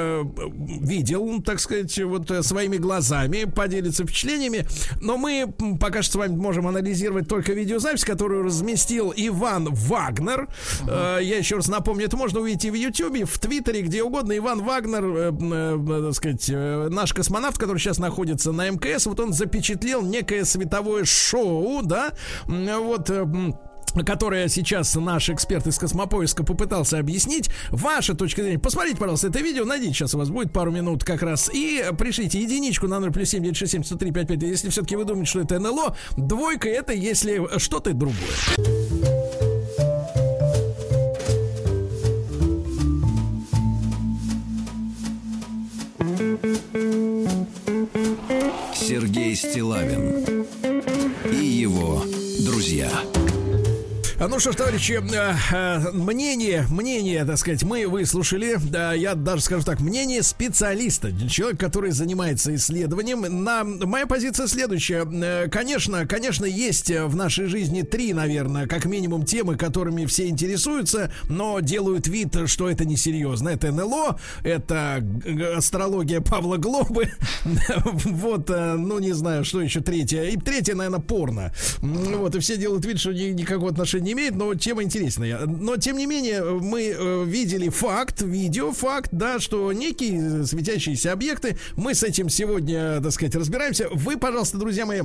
видел, 0.82 1.42
так 1.42 1.60
сказать, 1.60 1.98
вот 2.04 2.30
э, 2.32 2.44
своими 2.44 2.78
глазами, 2.78 3.46
поделится 3.46 4.04
впечатлениями. 4.04 4.66
Но 5.02 5.18
мы 5.18 5.54
пока 5.80 6.02
что 6.02 6.14
с 6.14 6.16
вами 6.16 6.36
можем 6.36 6.68
анализировать 6.68 7.28
только 7.28 7.54
видеозапись, 7.54 8.04
которую 8.04 8.44
разместил 8.44 9.14
Иван 9.16 9.70
Вагнер. 9.72 10.48
Э, 10.88 11.20
Я 11.22 11.38
еще 11.38 11.58
раз 11.58 11.68
напомню, 11.68 12.06
это 12.06 12.18
можно 12.18 12.40
увидеть 12.40 12.66
и 12.66 12.72
в 12.72 12.76
Ютьюбе, 12.76 13.26
в 13.26 13.40
Твиттере, 13.40 13.82
где 13.82 14.04
угодно. 14.04 14.36
Иван 14.38 14.64
Вагнер, 14.64 15.04
э, 15.06 15.32
э, 15.32 16.04
так 16.06 16.16
сказать, 16.16 16.50
э, 16.50 16.88
наш 16.90 17.14
космонавт, 17.14 17.58
который 17.58 17.78
сейчас 17.78 18.00
находится 18.00 18.52
на 18.52 18.70
МКС, 18.70 19.06
вот 19.06 19.20
он 19.20 19.34
запечатлел 19.34 20.02
некое 20.02 20.46
световое 20.46 21.06
шоу, 21.06 21.82
да, 21.84 22.14
вот... 22.48 23.10
э, 23.10 23.26
которое 24.06 24.48
сейчас 24.48 24.96
наш 24.96 25.30
эксперт 25.30 25.68
из 25.68 25.78
Космопоиска 25.78 26.44
попытался 26.44 27.00
объяснить. 27.00 27.50
Ваша 27.70 28.14
точка 28.16 28.44
зрения. 28.44 28.60
Посмотрите, 28.60 28.98
пожалуйста, 28.98 29.28
это 29.28 29.40
видео. 29.40 29.66
Найдите, 29.66 29.94
сейчас 29.94 30.16
у 30.16 30.18
вас 30.18 30.30
будет 30.30 30.52
пару 30.52 30.72
минут 30.72 31.04
как 31.04 31.22
раз. 31.22 31.50
И 31.54 31.84
пришлите 31.98 32.42
единичку 32.42 32.88
на 32.88 33.00
0 33.00 33.12
плюс 33.12 33.30
7 33.30 33.44
967 33.44 33.84
103 33.84 34.12
55. 34.12 34.50
Если 34.50 34.70
все-таки 34.70 34.96
вы 34.96 35.06
думаете, 35.06 35.30
что 35.30 35.42
это 35.42 35.60
НЛО, 35.60 35.96
двойка 36.18 36.70
это 36.70 36.94
если 36.94 37.58
что-то 37.58 37.94
другое. 37.94 38.16
Сергей 48.74 49.36
Стилавин 49.36 50.26
и 51.32 51.46
его 51.46 52.04
друзья. 52.40 52.90
А 54.22 54.28
Ну 54.28 54.38
что 54.38 54.52
ж, 54.52 54.56
товарищи, 54.58 55.00
э, 55.02 55.36
э, 55.54 55.92
мнение, 55.94 56.66
мнение, 56.70 57.24
так 57.24 57.38
сказать, 57.38 57.64
мы 57.64 57.88
выслушали. 57.88 58.58
Да, 58.62 58.92
я 58.94 59.16
даже 59.16 59.42
скажу 59.44 59.64
так, 59.64 59.80
мнение 59.80 60.24
специалиста, 60.24 61.10
человек, 61.30 61.58
который 61.58 61.92
занимается 61.92 62.54
исследованием. 62.54 63.22
На 63.46 63.64
моя 63.64 64.06
позиция 64.08 64.48
следующая. 64.48 65.06
Э, 65.10 65.48
Конечно, 65.50 66.06
конечно, 66.06 66.44
есть 66.44 66.90
в 66.92 67.16
нашей 67.16 67.46
жизни 67.46 67.82
три, 67.84 68.12
наверное, 68.12 68.68
как 68.68 68.84
минимум 68.84 69.24
темы, 69.24 69.56
которыми 69.56 70.06
все 70.06 70.28
интересуются, 70.28 71.14
но 71.30 71.62
делают 71.62 72.08
вид, 72.08 72.36
что 72.48 72.70
это 72.70 72.84
несерьезно. 72.84 73.48
Это 73.48 73.72
НЛО, 73.72 74.20
это 74.44 75.02
астрология 75.56 76.20
Павла 76.20 76.58
Глобы. 76.58 77.10
Вот, 78.20 78.50
ну 78.50 79.00
не 79.00 79.14
знаю, 79.14 79.46
что 79.46 79.62
еще 79.62 79.80
третье. 79.80 80.24
И 80.24 80.36
третье, 80.38 80.76
наверное, 80.76 81.00
порно. 81.00 81.54
Вот, 81.82 82.36
и 82.36 82.40
все 82.40 82.58
делают 82.58 82.86
вид, 82.86 83.00
что 83.00 83.14
ни- 83.14 83.32
никакого 83.32 83.72
отношения 83.72 84.09
не 84.10 84.14
имеет, 84.14 84.36
но 84.36 84.56
тема 84.56 84.84
интересная. 84.84 85.46
Но, 85.46 85.78
тем 85.78 85.98
не 85.98 86.08
менее, 86.08 86.44
мы 86.44 86.96
э, 86.98 87.24
видели 87.26 87.70
факт, 87.70 88.22
видео 88.22 88.72
факт, 88.72 89.10
да, 89.12 89.40
что 89.40 89.72
некие 89.72 90.46
светящиеся 90.46 91.14
объекты, 91.14 91.58
мы 91.76 91.94
с 91.94 92.02
этим 92.04 92.30
сегодня, 92.30 93.00
так 93.02 93.12
сказать, 93.12 93.36
разбираемся. 93.36 93.88
Вы, 93.92 94.18
пожалуйста, 94.18 94.58
друзья 94.58 94.86
мои, 94.88 95.02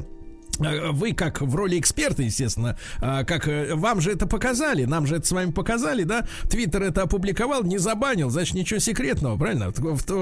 вы 0.59 1.13
как 1.13 1.41
в 1.41 1.55
роли 1.55 1.79
эксперта, 1.79 2.23
естественно, 2.23 2.77
а, 3.01 3.25
как 3.25 3.49
э, 3.49 3.75
вам 3.75 4.01
же 4.01 4.13
это 4.13 4.27
показали, 4.27 4.85
нам 4.85 5.07
же 5.07 5.17
это 5.17 5.27
с 5.27 5.33
вами 5.33 5.51
показали, 5.51 6.05
да? 6.05 6.27
Твиттер 6.49 6.83
это 6.83 7.03
опубликовал, 7.03 7.63
не 7.65 7.79
забанил, 7.79 8.31
значит 8.31 8.55
ничего 8.55 8.81
секретного, 8.81 9.37
правильно? 9.37 9.73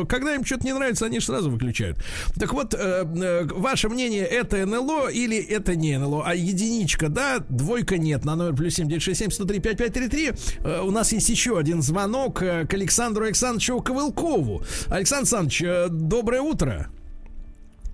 Когда 0.06 0.34
им 0.34 0.44
что-то 0.44 0.64
не 0.64 0.74
нравится, 0.74 1.06
они 1.06 1.20
сразу 1.20 1.50
выключают. 1.50 1.98
Так 2.38 2.52
вот, 2.52 2.74
э, 2.74 2.78
э, 2.78 3.44
ваше 3.44 3.88
мнение, 3.88 4.24
это 4.24 4.64
НЛО 4.66 5.08
или 5.08 5.38
это 5.38 5.76
не 5.76 5.98
НЛО? 5.98 6.24
А 6.26 6.34
единичка, 6.34 7.08
да, 7.08 7.38
двойка 7.48 7.98
нет, 7.98 8.24
на 8.24 8.36
номер 8.36 8.54
плюс 8.54 8.74
7967 8.74 9.30
103 9.30 9.60
5533. 9.60 10.32
Э, 10.64 10.80
У 10.82 10.90
нас 10.90 11.12
есть 11.12 11.28
еще 11.28 11.58
один 11.58 11.82
звонок 11.82 12.42
э, 12.42 12.66
к 12.66 12.74
Александру 12.74 13.24
Александровичу 13.24 13.80
Ковылкову. 13.80 14.62
Александр 14.88 15.22
Александрович, 15.22 15.62
э, 15.62 15.88
доброе 15.90 16.40
утро. 16.40 16.88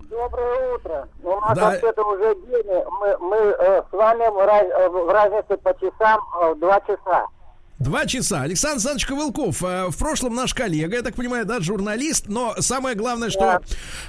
Доброе 0.08 0.74
утро. 0.74 1.08
У 1.22 1.40
нас 1.40 1.56
Да. 1.58 1.64
вообще-то 1.70 2.02
уже 2.04 2.34
день. 2.46 2.84
Мы, 3.00 3.18
мы 3.18 3.36
э, 3.36 3.82
с 3.90 3.92
вами 3.92 4.26
в, 4.30 4.38
раз- 4.46 4.90
в 4.90 5.10
разнице 5.12 5.56
по 5.58 5.74
часам 5.78 6.20
э, 6.40 6.54
два 6.56 6.80
часа. 6.80 7.26
Два 7.78 8.06
часа. 8.06 8.42
Александр 8.42 8.74
Александрович 8.74 9.06
Ковылков, 9.06 9.62
э, 9.62 9.86
в 9.88 9.96
прошлом 9.96 10.34
наш 10.34 10.52
коллега, 10.52 10.96
я 10.96 11.02
так 11.02 11.14
понимаю, 11.14 11.46
да, 11.46 11.60
журналист, 11.60 12.26
но 12.26 12.54
самое 12.58 12.96
главное, 12.96 13.30
что 13.30 13.60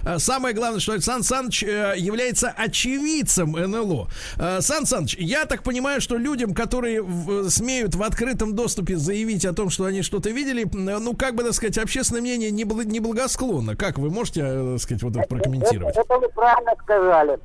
э, 0.03 0.17
самое 0.17 0.55
главное, 0.55 0.79
что 0.79 0.93
Александр 0.93 1.19
Александрович 1.19 1.63
э, 1.63 1.93
является 1.97 2.49
очевидцем 2.49 3.51
НЛО. 3.51 4.09
Сан 4.61 4.85
Саныч, 4.85 5.15
я 5.19 5.45
так 5.45 5.61
понимаю, 5.61 6.01
что 6.01 6.17
людям, 6.17 6.55
которые 6.55 7.05
смеют 7.49 7.93
в 7.93 8.01
открытом 8.01 8.55
доступе 8.55 8.97
заявить 8.97 9.45
о 9.45 9.53
том, 9.53 9.69
что 9.69 9.85
они 9.85 10.01
что-то 10.01 10.31
видели, 10.31 10.67
ну, 10.73 11.15
как 11.15 11.35
бы, 11.35 11.43
так 11.43 11.53
сказать, 11.53 11.77
общественное 11.77 12.21
мнение 12.21 12.49
не 12.49 12.63
было 12.63 12.81
неблагосклонно. 12.81 13.75
Как 13.75 13.99
вы 13.99 14.09
можете, 14.09 14.41
так 14.41 14.81
сказать, 14.81 15.03
вот 15.03 15.15
это 15.15 15.27
прокомментировать? 15.27 15.95
Это, 15.95 16.01
это 16.01 16.17
вы 16.17 16.29
правильно 16.29 16.71
сказали. 16.83 17.39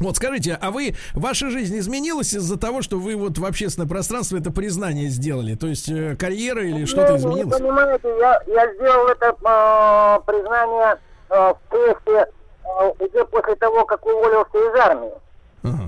Вот 0.00 0.16
скажите, 0.16 0.58
а 0.60 0.70
вы, 0.70 0.94
ваша 1.14 1.50
жизнь 1.50 1.78
изменилась 1.78 2.34
из-за 2.34 2.58
того, 2.58 2.82
что 2.82 2.98
вы 2.98 3.16
вот 3.16 3.38
в 3.38 3.44
общественное 3.44 3.88
пространство 3.88 4.36
это 4.36 4.50
признание 4.50 5.08
сделали? 5.08 5.54
То 5.54 5.66
есть 5.66 5.88
э, 5.88 6.16
карьера 6.16 6.62
или 6.64 6.84
что-то 6.84 7.16
изменилось? 7.16 7.52
Вы 7.54 7.66
понимаете, 7.66 8.08
я, 8.18 8.42
я 8.46 8.74
сделал 8.74 9.08
это 9.08 9.26
э, 9.26 10.20
признание 10.26 10.98
э, 11.30 11.54
в 11.54 11.58
тесте 11.70 12.26
э, 12.64 12.92
уже 12.98 13.24
после 13.26 13.54
того, 13.56 13.84
как 13.84 14.04
уволился 14.04 14.58
из 14.58 14.80
армии. 14.80 15.12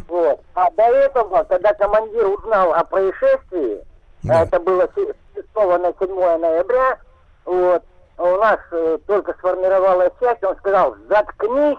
Вот. 0.08 0.40
А 0.54 0.70
до 0.70 0.82
этого, 0.84 1.44
когда 1.44 1.74
командир 1.74 2.26
узнал 2.26 2.72
о 2.72 2.84
происшествии, 2.84 3.84
а 4.28 4.44
это 4.44 4.58
было 4.60 4.88
с 4.88 4.94
6 4.94 5.54
на 5.54 5.92
7 5.98 6.38
ноября, 6.38 6.98
вот, 7.44 7.82
у 8.18 8.36
нас 8.38 8.58
э, 8.72 8.98
только 9.06 9.34
сформировалась 9.34 10.12
часть, 10.20 10.42
он 10.42 10.56
сказал, 10.56 10.96
заткнись 11.08 11.78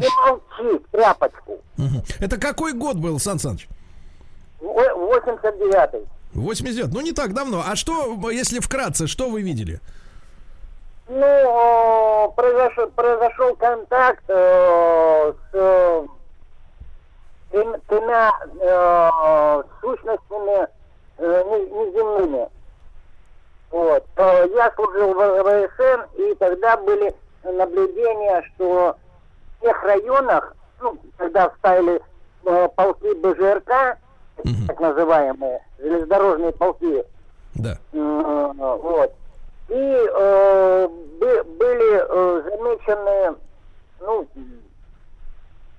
и 0.00 0.08
молчи, 0.26 0.84
тряпочку. 0.90 1.58
Это 2.18 2.36
какой 2.38 2.72
год 2.72 2.96
был, 2.96 3.18
Сан 3.18 3.38
Саныч? 3.38 3.68
Во- 4.60 5.18
89-й. 5.18 6.06
89. 6.34 6.92
Ну, 6.94 7.00
не 7.00 7.12
так 7.12 7.32
давно. 7.34 7.62
А 7.66 7.74
что, 7.76 8.16
если 8.30 8.60
вкратце, 8.60 9.06
что 9.06 9.28
вы 9.28 9.42
видели? 9.42 9.80
Ну, 11.08 12.32
произошел, 12.36 12.88
произошел 12.90 13.56
контакт 13.56 14.22
э, 14.28 15.32
с 15.32 15.54
э, 15.54 16.06
трем- 17.50 17.80
тремя 17.88 18.30
э, 18.60 19.62
сущностями 19.80 20.68
э, 21.18 21.44
не- 21.50 21.70
неземными. 21.70 22.48
Вот. 23.72 24.06
Э, 24.16 24.46
я 24.54 24.72
служил 24.76 25.14
в 25.14 25.42
ВСН, 25.42 26.20
и 26.22 26.34
тогда 26.36 26.76
были 26.76 27.12
наблюдения, 27.42 28.44
что 28.54 28.96
тех 29.60 29.82
районах, 29.84 30.54
ну, 30.80 30.98
когда 31.16 31.50
ставили 31.58 32.00
БЖРК, 32.44 33.98
так 34.66 34.80
называемые 34.80 35.60
железнодорожные 35.78 36.52
полки. 36.52 37.04
Да. 37.54 37.76
М, 37.92 38.56
Вот. 38.56 39.12
И 39.68 39.74
э, 39.74 40.88
бы- 40.88 41.44
были 41.44 41.94
э, 42.02 42.42
замечены, 42.44 43.36
ну, 44.00 44.26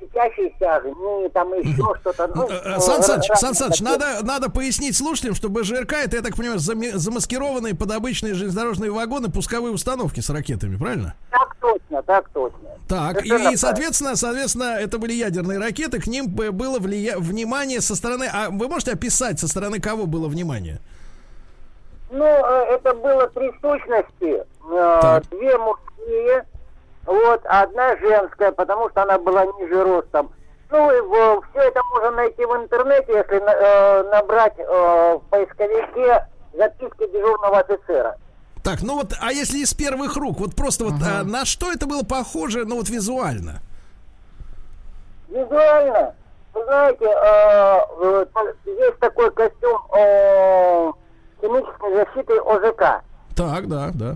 светящиеся 0.01 0.75
огни, 0.75 1.29
там 1.33 1.53
еще 1.53 1.95
что-то. 2.01 2.29
Ну, 2.33 2.47
Э, 2.49 2.75
э, 2.75 2.79
Сан 2.79 3.03
Саныч, 3.03 3.27
Сан 3.35 3.53
Саныч, 3.53 3.81
надо, 3.81 4.19
надо 4.23 4.49
пояснить 4.49 4.95
слушателям, 4.97 5.35
что 5.35 5.49
БЖРК 5.49 5.93
это, 5.93 6.17
я 6.17 6.21
так 6.21 6.35
понимаю, 6.35 6.59
замаскированные 6.59 7.75
под 7.75 7.91
обычные 7.91 8.33
железнодорожные 8.33 8.91
вагоны 8.91 9.29
пусковые 9.29 9.73
установки 9.73 10.19
с 10.19 10.29
ракетами, 10.29 10.75
правильно? 10.77 11.13
Так 11.29 11.55
точно, 11.61 12.01
так 12.03 12.29
точно. 12.29 12.57
Так, 12.87 13.25
и, 13.25 13.29
правильно. 13.29 13.57
соответственно, 13.57 14.15
соответственно, 14.15 14.77
это 14.79 14.97
были 14.97 15.13
ядерные 15.13 15.59
ракеты, 15.59 16.01
к 16.01 16.07
ним 16.07 16.27
было 16.27 16.79
влия- 16.79 17.17
внимание 17.17 17.79
со 17.81 17.95
стороны. 17.95 18.27
А 18.31 18.49
вы 18.49 18.67
можете 18.67 18.91
описать, 18.93 19.39
со 19.39 19.47
стороны 19.47 19.79
кого 19.79 20.05
было 20.07 20.27
внимание? 20.27 20.79
Ну, 22.09 22.25
э, 22.25 22.65
это 22.75 22.93
было 22.95 23.27
три 23.27 23.49
сущности. 23.61 24.43
Э, 24.73 25.21
Две 25.31 25.57
мужские, 25.57 26.43
вот, 27.11 27.41
а 27.45 27.63
одна 27.63 27.95
женская, 27.97 28.51
потому 28.51 28.89
что 28.89 29.03
она 29.03 29.17
была 29.17 29.45
ниже 29.45 29.83
ростом. 29.83 30.31
Ну, 30.69 30.89
и 30.89 31.41
все 31.51 31.59
это 31.61 31.81
можно 31.93 32.11
найти 32.11 32.45
в 32.45 32.55
интернете, 32.55 33.11
если 33.13 33.39
на- 33.39 33.53
э, 33.53 34.03
набрать 34.09 34.57
э, 34.57 34.63
в 35.17 35.21
поисковике 35.29 36.25
записки 36.53 37.11
дежурного 37.11 37.59
офицера. 37.59 38.15
Так, 38.63 38.81
ну 38.81 38.95
вот, 38.95 39.13
а 39.19 39.31
если 39.31 39.57
из 39.59 39.73
первых 39.73 40.15
рук, 40.15 40.39
вот 40.39 40.55
просто 40.55 40.85
вот 40.85 40.93
а, 41.03 41.23
на 41.23 41.45
что 41.45 41.71
это 41.71 41.87
было 41.87 42.03
похоже, 42.03 42.63
ну 42.65 42.75
вот 42.77 42.89
визуально? 42.89 43.59
Визуально, 45.29 46.13
вы 46.53 46.63
знаете, 46.65 47.05
э, 47.05 48.25
э, 48.35 48.53
есть 48.65 48.99
такой 48.99 49.31
костюм 49.31 49.81
э, 49.97 50.91
химической 51.41 51.95
защиты 51.95 52.37
ОЖК. 52.37 53.03
Так, 53.35 53.67
да, 53.67 53.89
да. 53.93 54.15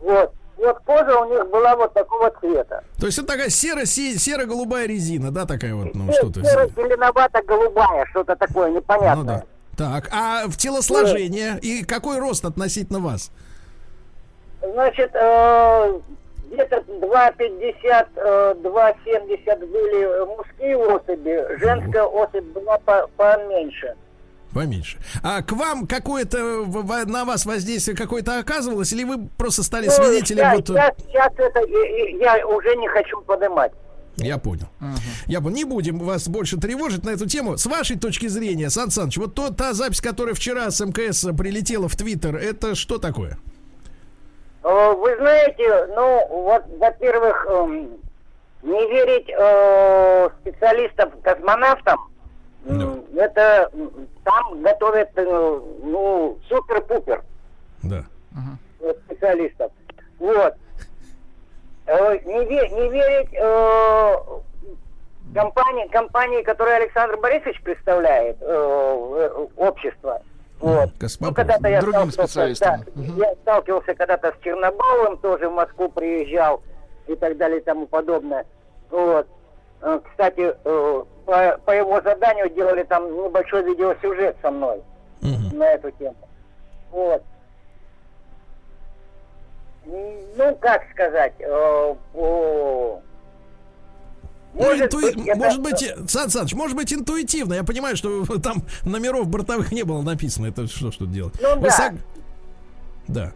Вот. 0.00 0.32
Вот 0.56 0.78
кожа 0.86 1.18
у 1.20 1.30
них 1.34 1.50
была 1.50 1.76
вот 1.76 1.92
такого 1.92 2.30
цвета. 2.40 2.82
То 2.98 3.06
есть 3.06 3.18
это 3.18 3.26
такая 3.28 3.50
серо 3.50 3.84
серо-голубая 3.84 4.86
резина, 4.86 5.30
да, 5.30 5.44
такая 5.44 5.74
вот, 5.74 5.94
ну 5.94 6.10
что-то. 6.12 6.42
Серо-зеленовато-голубая, 6.44 8.06
что-то 8.06 8.36
такое 8.36 8.70
непонятное. 8.70 9.16
Ну 9.16 9.24
да. 9.24 9.44
Так, 9.76 10.08
а 10.10 10.46
в 10.48 10.56
телосложение 10.56 11.58
и 11.60 11.84
какой 11.84 12.18
рост 12.18 12.44
относительно 12.46 13.00
вас? 13.00 13.30
Значит, 14.62 15.10
э, 15.14 16.00
где-то 16.50 16.76
2,50, 16.88 18.08
э, 18.16 18.54
2,70 18.62 19.58
были 19.66 20.24
мужские 20.24 20.76
особи, 20.78 21.58
женская 21.58 22.04
особь 22.04 22.44
была 22.54 22.78
по- 22.78 23.08
поменьше. 23.18 23.94
Поменьше. 24.52 24.98
А 25.22 25.42
к 25.42 25.52
вам 25.52 25.86
какое-то 25.86 26.64
на 27.06 27.24
вас 27.24 27.44
воздействие 27.44 27.96
какое-то 27.96 28.38
оказывалось, 28.38 28.92
или 28.92 29.04
вы 29.04 29.28
просто 29.36 29.62
стали 29.62 29.86
Ну, 29.86 29.92
свидетелем? 29.92 30.44
щас- 30.44 30.56
вот, 30.56 30.70
э, 30.70 30.74
щас- 30.74 31.12
щас 31.12 31.32
это 31.36 31.60
я, 32.20 32.36
я 32.38 32.46
уже 32.46 32.74
не 32.76 32.88
хочу 32.88 33.20
поднимать. 33.22 33.72
Я 34.18 34.38
понял. 34.38 34.66
Я 35.26 35.40
понял. 35.42 35.56
Не 35.56 35.64
будем 35.64 35.98
вас 35.98 36.26
больше 36.26 36.56
тревожить 36.56 37.04
на 37.04 37.10
эту 37.10 37.26
тему. 37.28 37.58
С 37.58 37.66
вашей 37.66 37.98
точки 37.98 38.28
зрения, 38.28 38.70
Сан 38.70 38.90
Саныч, 38.90 39.18
вот 39.18 39.34
то, 39.34 39.50
та 39.52 39.74
запись, 39.74 40.00
которая 40.00 40.34
вчера 40.34 40.70
с 40.70 40.80
МКС 40.80 41.26
прилетела 41.36 41.86
в 41.86 41.96
Твиттер, 41.96 42.36
это 42.36 42.74
что 42.74 42.96
такое? 42.98 43.36
Э, 44.62 44.92
Вы 44.94 45.16
знаете, 45.18 45.86
ну, 45.94 46.26
вот, 46.30 46.62
во-первых, 46.78 47.46
эм, 47.50 47.88
не 48.62 48.88
верить 48.90 49.28
э, 49.28 50.28
специалистам-космонавтам, 50.40 51.98
м, 52.66 53.04
это 53.16 53.70
м, 53.72 54.08
там 54.24 54.62
готовят, 54.62 55.10
э, 55.16 55.60
ну, 55.82 56.38
супер-пупер 56.48 57.22
Да. 57.82 58.04
специалистов. 59.06 59.72
Вот. 60.18 60.54
Э, 61.86 62.18
Не, 62.24 62.44
ве- 62.44 62.68
не 62.74 62.88
верить 62.90 63.28
э, 63.32 64.14
компании, 65.34 65.86
компании, 65.88 66.42
которую 66.42 66.76
Александр 66.76 67.16
Борисович 67.18 67.62
представляет, 67.62 68.36
э, 68.40 68.46
э, 68.46 69.46
общество. 69.56 70.20
Вот. 70.58 70.90
Ну, 71.20 71.34
когда-то 71.34 71.68
я 71.68 71.80
Другим 71.80 72.10
сталкивался, 72.10 72.54
специалистам. 72.54 72.84
да, 72.96 73.02
я 73.28 73.34
сталкивался 73.42 73.94
когда-то 73.94 74.32
с 74.32 74.42
Чернобаевым, 74.42 75.18
тоже 75.18 75.48
в 75.48 75.52
Москву 75.52 75.88
приезжал 75.90 76.62
и 77.06 77.14
так 77.14 77.36
далее 77.36 77.60
и 77.60 77.62
тому 77.62 77.86
подобное. 77.86 78.44
Вот. 78.90 79.28
Кстати, 80.10 80.56
э, 80.64 81.04
по, 81.26 81.58
по 81.64 81.70
его 81.72 82.00
заданию 82.00 82.48
делали 82.50 82.82
там 82.84 83.04
небольшой 83.12 83.62
видеосюжет 83.64 84.36
со 84.40 84.50
мной 84.50 84.80
на 85.52 85.64
эту 85.72 85.90
тему. 85.92 86.16
Вот. 86.90 87.22
Ну, 89.86 90.56
как 90.60 90.82
сказать, 90.92 91.32
э, 91.38 91.94
Ну, 92.14 93.02
Может 94.64 94.86
интуи- 94.94 95.14
быть, 95.14 95.26
это- 95.28 95.38
может 95.38 95.62
быть, 95.62 95.82
э, 95.82 95.96
Сан 96.08 96.30
Саныч, 96.30 96.54
может 96.54 96.76
быть, 96.76 96.90
интуитивно. 96.92 97.52
Я 97.54 97.62
понимаю, 97.62 97.94
что 97.94 98.24
там 98.38 98.62
номеров 98.84 99.28
бортовых 99.28 99.70
не 99.70 99.82
было 99.82 100.00
написано. 100.00 100.46
Это 100.46 100.66
что, 100.66 100.90
что 100.90 101.04
делать? 101.04 101.34
Ну 101.42 101.56
Вы 101.56 101.68
да. 101.68 101.76
сог- 101.76 101.98
Да. 103.08 103.32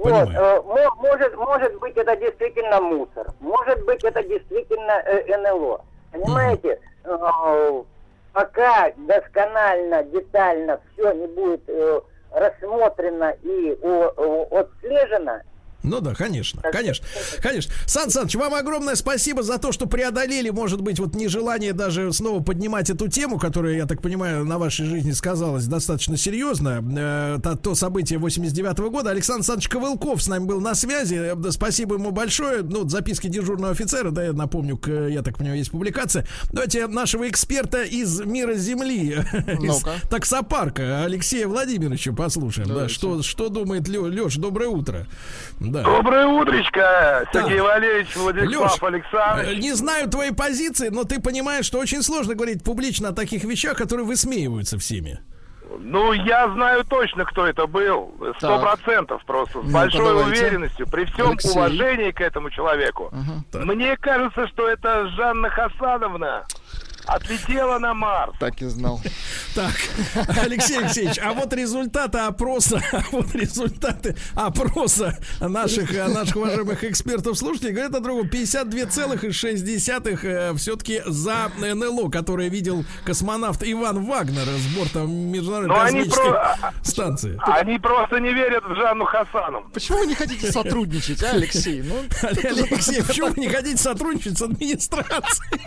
Вот, 0.00 0.12
э, 0.34 0.62
мо- 0.62 0.94
может, 0.96 1.36
может 1.36 1.78
быть, 1.78 1.96
это 1.96 2.16
действительно 2.16 2.80
мусор. 2.80 3.26
Может 3.40 3.84
быть, 3.84 4.02
это 4.02 4.22
действительно 4.22 4.92
э, 5.04 5.36
НЛО. 5.36 5.80
Понимаете, 6.12 6.80
Э, 7.04 7.82
пока 8.34 8.92
досконально, 8.96 10.02
детально 10.04 10.80
все 10.92 11.12
не 11.12 11.26
будет 11.28 11.62
э, 11.68 12.00
рассмотрено 12.32 13.34
и 13.42 13.72
отслежено, 14.50 15.40
Ну 15.82 16.00
да, 16.00 16.14
конечно, 16.14 16.62
конечно, 16.72 17.06
конечно. 17.42 17.72
Сан 17.86 18.10
Саныч, 18.10 18.34
вам 18.34 18.54
огромное 18.54 18.94
спасибо 18.94 19.42
за 19.42 19.58
то, 19.58 19.72
что 19.72 19.86
преодолели, 19.86 20.50
может 20.50 20.80
быть, 20.82 20.98
вот 20.98 21.14
нежелание 21.14 21.72
даже 21.72 22.12
снова 22.12 22.42
поднимать 22.42 22.90
эту 22.90 23.08
тему, 23.08 23.38
которая, 23.38 23.76
я 23.76 23.86
так 23.86 24.02
понимаю, 24.02 24.44
на 24.44 24.58
вашей 24.58 24.86
жизни 24.86 25.12
сказалась 25.12 25.66
достаточно 25.66 26.16
серьезно. 26.16 26.84
Э, 26.96 27.56
то, 27.62 27.74
событие 27.74 28.18
89 28.18 28.78
года. 28.90 29.10
Александр 29.10 29.40
Александрович 29.40 29.68
Ковылков 29.68 30.22
с 30.22 30.28
нами 30.28 30.44
был 30.44 30.60
на 30.60 30.74
связи. 30.74 31.14
Э, 31.14 31.34
да, 31.34 31.50
Спасибо 31.50 31.94
ему 31.96 32.10
большое. 32.10 32.62
Ну, 32.62 32.80
вот 32.80 32.90
записки 32.90 33.28
дежурного 33.28 33.72
офицера, 33.72 34.10
да, 34.10 34.24
я 34.24 34.32
напомню, 34.32 34.76
к, 34.76 34.90
я 34.90 35.22
так 35.22 35.38
понимаю, 35.38 35.58
есть 35.58 35.70
публикация. 35.70 36.26
Давайте 36.52 36.86
нашего 36.86 37.28
эксперта 37.28 37.82
из 37.82 38.20
мира 38.20 38.54
Земли, 38.54 39.12
из 39.32 39.82
Ну-ка. 39.82 39.94
таксопарка 40.08 41.04
Алексея 41.04 41.46
Владимировича 41.46 42.12
послушаем. 42.12 42.68
Да, 42.68 42.74
Давайте. 42.74 42.94
что, 42.94 43.22
что 43.22 43.48
думает 43.48 43.88
Леш, 43.88 44.36
доброе 44.36 44.68
утро. 44.68 45.06
Да. 45.70 45.82
Доброе 45.84 46.26
утречко, 46.26 47.26
Сергей 47.32 47.58
Так. 47.58 47.66
Валерьевич, 47.66 48.16
Владислав 48.16 48.82
Александрович. 48.82 49.58
э, 49.58 49.60
не 49.60 49.72
знаю 49.72 50.08
твоей 50.08 50.32
позиции, 50.32 50.88
но 50.88 51.04
ты 51.04 51.20
понимаешь, 51.20 51.64
что 51.64 51.78
очень 51.78 52.02
сложно 52.02 52.34
говорить 52.34 52.64
публично 52.64 53.10
о 53.10 53.12
таких 53.12 53.44
вещах, 53.44 53.76
которые 53.76 54.04
высмеиваются 54.06 54.78
всеми. 54.78 55.20
Ну, 55.78 56.12
я 56.12 56.48
знаю 56.52 56.84
точно, 56.84 57.24
кто 57.24 57.46
это 57.46 57.68
был. 57.68 58.12
Сто 58.38 58.58
процентов 58.58 59.24
просто. 59.24 59.60
С 59.60 59.62
Ну-ка, 59.62 59.72
большой 59.72 60.04
давайте. 60.04 60.40
уверенностью. 60.40 60.86
При 60.88 61.04
всем 61.04 61.28
Алексей. 61.30 61.50
уважении 61.52 62.10
к 62.10 62.20
этому 62.20 62.50
человеку. 62.50 63.12
Мне 63.52 63.96
кажется, 63.96 64.48
что 64.48 64.68
это 64.68 65.08
Жанна 65.10 65.48
Хасановна 65.50 66.44
отлетела 67.10 67.78
на 67.78 67.94
Марс. 67.94 68.34
Так 68.38 68.62
и 68.62 68.66
знал. 68.66 69.00
Так, 69.54 69.72
Алексей 70.42 70.78
Алексеевич, 70.78 71.18
а 71.18 71.32
вот 71.32 71.52
результаты 71.52 72.18
опроса, 72.18 72.80
а 72.92 73.02
вот 73.12 73.34
результаты 73.34 74.16
опроса 74.34 75.18
наших, 75.40 75.92
э, 75.94 76.06
наших 76.08 76.36
уважаемых 76.36 76.84
экспертов 76.84 77.36
слушателей 77.36 77.72
говорят 77.72 77.94
о 77.94 78.00
другом. 78.00 78.28
52,6 78.28 80.56
все-таки 80.56 81.02
за 81.06 81.50
НЛО, 81.58 82.10
которое 82.10 82.48
видел 82.48 82.84
космонавт 83.04 83.62
Иван 83.64 84.04
Вагнер 84.04 84.46
с 84.46 84.76
борта 84.76 85.00
Международной 85.00 85.74
Но 85.74 85.80
они 85.82 86.04
космической 86.04 86.30
про- 86.30 86.72
станции. 86.82 87.38
Они 87.42 87.78
просто 87.78 88.20
не 88.20 88.32
верят 88.32 88.64
в 88.64 88.74
Жанну 88.74 89.04
Хасановну. 89.04 89.68
Почему 89.70 89.98
вы 89.98 90.06
не 90.06 90.14
хотите 90.14 90.50
сотрудничать, 90.52 91.22
а, 91.22 91.30
Алексей? 91.30 91.82
Ну, 91.82 91.96
Алексей, 92.22 93.02
почему 93.02 93.28
вы 93.28 93.40
не 93.40 93.48
хотите 93.48 93.76
сотрудничать 93.76 94.38
с 94.38 94.42
администрацией? 94.42 95.60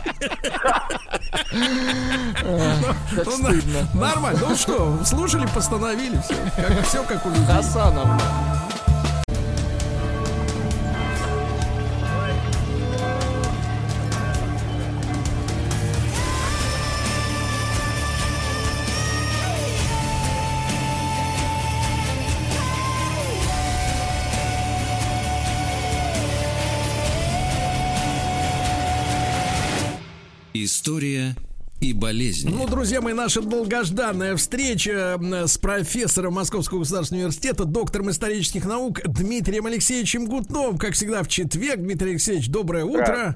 Как 1.34 3.26
Ну, 3.26 3.31
стыдно. 3.31 3.88
на- 3.93 3.99
Нормально. 4.07 4.39
Ну 4.49 4.55
что, 4.55 4.99
слушали, 5.05 5.47
постановили. 5.53 6.19
Все 6.22 6.35
как, 6.55 6.85
все 6.88 7.03
как 7.03 7.26
у 7.26 7.30
людей. 7.30 7.45
Хасановна. 7.47 8.19
История 30.64 31.35
и 31.81 31.94
болезни. 31.94 32.49
Ну, 32.49 32.65
друзья 32.69 33.02
мои, 33.02 33.14
наша 33.14 33.41
долгожданная 33.41 34.38
встреча 34.38 35.19
с 35.45 35.57
профессором 35.57 36.35
Московского 36.35 36.80
государственного 36.80 37.23
университета, 37.26 37.65
доктором 37.65 38.10
исторических 38.10 38.64
наук 38.65 39.02
Дмитрием 39.03 39.65
Алексеевичем 39.65 40.26
Гутновым, 40.26 40.77
как 40.77 40.94
всегда 40.94 41.22
в 41.23 41.27
четверг. 41.27 41.81
Дмитрий 41.81 42.11
Алексеевич, 42.11 42.49
доброе 42.49 42.85
утро. 42.85 43.34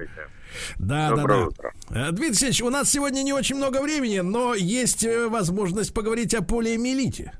Да, 0.79 1.09
Доброе 1.09 1.27
да, 1.27 1.33
да. 1.33 1.45
утро. 1.47 1.73
Э, 1.89 2.05
Дмитрий 2.11 2.27
Алексеевич, 2.27 2.61
у 2.61 2.69
нас 2.69 2.89
сегодня 2.89 3.21
не 3.23 3.33
очень 3.33 3.57
много 3.57 3.81
времени, 3.81 4.19
но 4.19 4.55
есть 4.55 5.03
э, 5.03 5.27
возможность 5.27 5.93
поговорить 5.93 6.33
о 6.33 6.41
полиэмилите. 6.41 7.33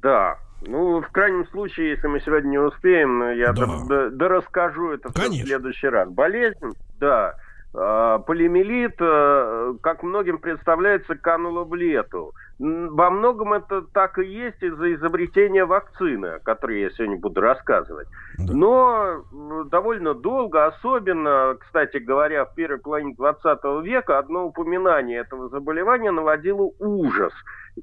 Да. 0.00 0.38
Ну, 0.66 1.00
в 1.02 1.08
крайнем 1.10 1.46
случае, 1.50 1.90
если 1.90 2.06
мы 2.06 2.20
сегодня 2.20 2.48
не 2.50 2.58
успеем, 2.58 3.20
я 3.36 3.52
Да. 3.52 3.66
да. 3.66 3.84
да- 3.88 4.10
да 4.10 4.28
расскажу 4.28 4.90
это 4.92 5.10
всё 5.10 5.20
в 5.20 5.24
Конечно. 5.24 5.46
следующий 5.48 5.88
раз. 5.88 6.08
Болезнь, 6.08 6.72
да. 7.00 7.34
А, 7.74 8.18
Полиомиелит, 8.20 8.96
э, 8.98 9.74
как 9.82 10.02
многим 10.02 10.38
представляется, 10.38 11.16
канула 11.16 11.64
в 11.64 11.74
лету. 11.74 12.32
Во 12.58 13.10
многом 13.10 13.52
это 13.52 13.82
так 13.82 14.18
и 14.18 14.24
есть 14.24 14.60
из-за 14.62 14.94
изобретения 14.94 15.64
вакцины, 15.64 16.26
о 16.26 16.38
которой 16.40 16.80
я 16.80 16.90
сегодня 16.90 17.18
буду 17.18 17.40
рассказывать. 17.40 18.08
Но 18.38 19.22
м, 19.32 19.68
довольно 19.68 20.14
долго, 20.14 20.66
особенно, 20.66 21.56
кстати 21.60 21.98
говоря, 21.98 22.46
в 22.46 22.54
первой 22.54 22.78
половине 22.78 23.14
20 23.14 23.82
века, 23.82 24.18
одно 24.18 24.46
упоминание 24.46 25.18
этого 25.20 25.48
заболевания 25.50 26.10
наводило 26.10 26.70
ужас. 26.80 27.32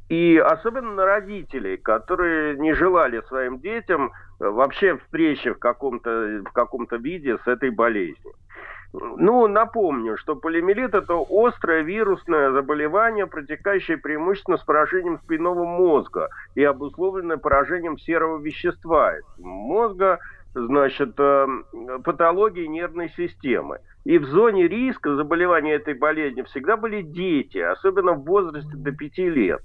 И 0.09 0.37
особенно 0.37 0.93
на 0.93 1.05
родителей, 1.05 1.77
которые 1.77 2.57
не 2.57 2.73
желали 2.73 3.21
своим 3.27 3.59
детям 3.59 4.11
э, 4.39 4.45
вообще 4.45 4.97
встречи 4.97 5.51
в 5.51 5.59
каком-то 5.59 6.41
в 6.43 6.51
каком-то 6.51 6.97
виде 6.97 7.37
с 7.37 7.47
этой 7.47 7.69
болезнью. 7.69 8.33
Ну, 9.17 9.47
напомню, 9.47 10.17
что 10.17 10.35
полиомиелит– 10.35 10.93
это 10.93 11.15
острое 11.29 11.81
вирусное 11.81 12.51
заболевание, 12.51 13.27
протекающее 13.27 13.97
преимущественно 13.97 14.57
с 14.57 14.63
поражением 14.63 15.19
спинного 15.19 15.65
мозга 15.65 16.29
и 16.55 16.63
обусловленное 16.63 17.37
поражением 17.37 17.97
серого 17.97 18.39
вещества 18.41 19.13
мозга, 19.37 20.19
значит, 20.53 21.13
э, 21.17 21.47
патологии 22.03 22.65
нервной 22.67 23.09
системы. 23.09 23.79
И 24.05 24.17
в 24.17 24.25
зоне 24.25 24.67
риска 24.67 25.15
заболевания 25.15 25.73
этой 25.73 25.95
болезни 25.95 26.43
всегда 26.43 26.77
были 26.77 27.01
дети, 27.01 27.57
особенно 27.57 28.13
в 28.13 28.23
возрасте 28.23 28.71
до 28.75 28.91
5 28.91 29.17
лет. 29.29 29.61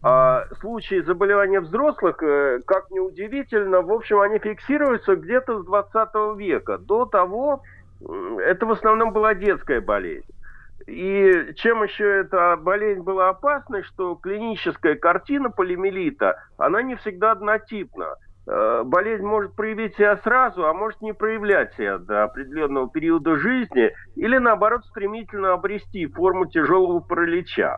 А 0.00 0.44
случаи 0.60 1.00
заболевания 1.00 1.60
взрослых, 1.60 2.22
э, 2.22 2.60
как 2.66 2.90
ни 2.90 3.00
удивительно, 3.00 3.82
в 3.82 3.90
общем, 3.90 4.20
они 4.20 4.38
фиксируются 4.38 5.16
где-то 5.16 5.62
с 5.62 5.64
20 5.64 6.36
века. 6.36 6.78
До 6.78 7.04
того 7.04 7.62
это 8.00 8.66
в 8.66 8.72
основном 8.72 9.12
была 9.12 9.34
детская 9.34 9.80
болезнь. 9.80 10.26
И 10.86 11.52
чем 11.56 11.82
еще 11.82 12.20
эта 12.20 12.56
болезнь 12.56 13.02
была 13.02 13.28
опасной, 13.30 13.82
что 13.82 14.14
клиническая 14.14 14.94
картина 14.94 15.50
полимелита, 15.50 16.42
она 16.56 16.82
не 16.82 16.96
всегда 16.96 17.32
однотипна. 17.32 18.14
Э, 18.46 18.82
Болезнь 18.84 19.24
может 19.24 19.54
проявить 19.54 19.96
себя 19.96 20.16
сразу, 20.18 20.66
а 20.66 20.72
может 20.72 21.02
не 21.02 21.12
проявлять 21.12 21.74
себя 21.74 21.98
до 21.98 22.24
определенного 22.24 22.88
периода 22.88 23.36
жизни, 23.36 23.92
или 24.16 24.38
наоборот 24.38 24.86
стремительно 24.86 25.52
обрести 25.52 26.06
форму 26.06 26.46
тяжелого 26.46 27.00
паралича. 27.00 27.76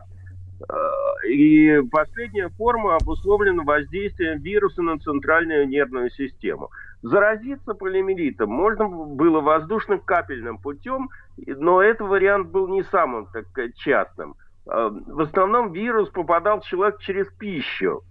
Э, 0.61 1.27
И 1.27 1.81
последняя 1.91 2.47
форма 2.49 2.95
обусловлена 2.95 3.63
воздействием 3.63 4.39
вируса 4.39 4.81
на 4.81 4.97
центральную 4.99 5.67
нервную 5.67 6.09
систему. 6.11 6.69
Заразиться 7.01 7.73
полиомиелитом 7.73 8.49
можно 8.49 8.87
было 8.87 9.41
воздушным 9.41 9.99
капельным 9.99 10.59
путем, 10.59 11.09
но 11.37 11.81
этот 11.81 12.07
вариант 12.07 12.49
был 12.49 12.67
не 12.67 12.83
самым 12.83 13.27
так 13.33 13.45
частым. 13.75 14.35
Э, 14.67 14.89
В 15.07 15.21
основном 15.21 15.71
вирус 15.71 16.09
попадал 16.09 16.59
в 16.59 16.65
человек 16.65 16.99
через 16.99 17.27
пищу. 17.33 18.03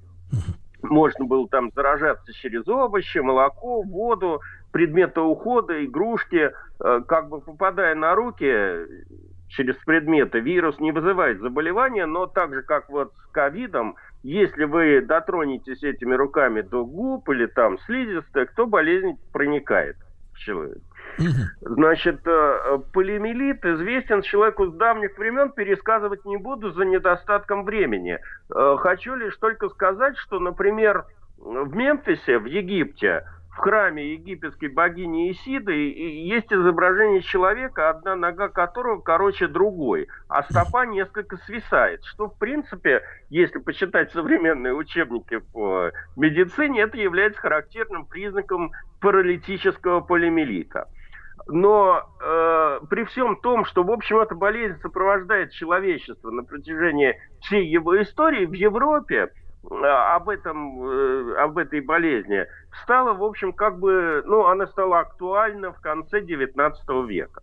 Можно 0.83 1.27
было 1.27 1.47
там 1.49 1.71
заражаться 1.75 2.33
через 2.33 2.67
овощи, 2.67 3.19
молоко, 3.19 3.83
воду, 3.83 4.41
предметы 4.73 5.21
ухода, 5.21 5.85
игрушки. 5.85 6.51
Э, 6.81 7.01
Как 7.07 7.29
бы 7.29 7.41
попадая 7.41 7.95
на 7.95 8.15
руки 8.17 8.47
через 9.49 9.77
предметы, 9.85 10.41
вирус 10.41 10.81
не 10.81 10.91
вызывает 10.91 11.41
заболевания, 11.41 12.07
но 12.07 12.27
так 12.27 12.55
же, 12.55 12.63
как 12.63 12.89
вот 12.89 13.13
с 13.13 13.27
ковидом, 13.33 13.97
если 14.23 14.65
вы 14.65 15.01
дотронетесь 15.01 15.83
этими 15.83 16.15
руками 16.15 16.61
до 16.61 16.85
губ 16.85 17.29
или 17.31 17.47
там 17.47 17.79
слизистых, 17.81 18.55
то 18.55 18.67
болезнь 18.67 19.19
проникает 19.33 19.97
в 20.35 20.39
человека. 20.39 20.81
Значит, 21.61 22.21
э, 22.27 22.79
полиомиелит 22.93 23.65
известен 23.65 24.23
человеку 24.23 24.67
с 24.67 24.75
давних 24.75 25.19
времен, 25.19 25.51
пересказывать 25.51 26.25
не 26.25 26.37
буду 26.37 26.71
за 26.71 26.85
недостатком 26.85 27.65
времени. 27.65 28.19
Э, 28.55 28.77
Хочу 28.79 29.15
лишь 29.15 29.37
только 29.37 29.69
сказать, 29.71 30.17
что, 30.19 30.39
например, 30.39 31.05
в 31.39 31.75
Мемфисе, 31.75 32.39
в 32.39 32.45
Египте, 32.45 33.25
в 33.51 33.57
храме 33.57 34.13
египетской 34.13 34.69
богини 34.69 35.33
Исиды 35.33 35.73
есть 35.73 36.53
изображение 36.53 37.21
человека, 37.21 37.91
одна 37.91 38.15
нога 38.15 38.49
которого 38.49 39.01
короче 39.01 39.49
другой, 39.49 40.09
а 40.29 40.43
стопа 40.45 40.87
несколько 40.87 41.37
свисает, 41.39 42.05
что, 42.05 42.29
в 42.29 42.39
принципе, 42.39 43.03
если 43.29 43.59
почитать 43.59 44.13
современные 44.13 44.75
учебники 44.75 45.39
по 45.39 45.91
медицине, 46.17 46.83
это 46.83 46.97
является 46.97 47.41
характерным 47.41 48.07
признаком 48.07 48.71
паралитического 49.01 50.01
полиомиелита. 50.01 50.89
Но 51.49 52.09
э, 52.21 52.81
при 52.89 53.05
всем 53.05 53.35
том, 53.41 53.65
что, 53.65 53.83
в 53.83 53.91
общем, 53.91 54.21
эта 54.21 54.35
болезнь 54.35 54.79
сопровождает 54.81 55.51
человечество 55.53 56.31
на 56.31 56.45
протяжении 56.45 57.17
всей 57.41 57.67
его 57.67 58.01
истории, 58.01 58.47
в 58.47 58.53
Европе 58.53 59.31
об, 59.69 60.29
этом, 60.29 60.83
э, 60.89 61.35
об 61.39 61.59
этой 61.59 61.81
болезни 61.81 62.47
стало, 62.83 63.13
в 63.13 63.23
общем, 63.23 63.53
как 63.53 63.79
бы, 63.79 64.23
ну, 64.27 64.47
она 64.47 64.67
стала 64.69 65.01
актуальна 65.01 65.73
в 65.73 65.81
конце 65.81 66.21
19 66.23 67.07
века. 67.07 67.43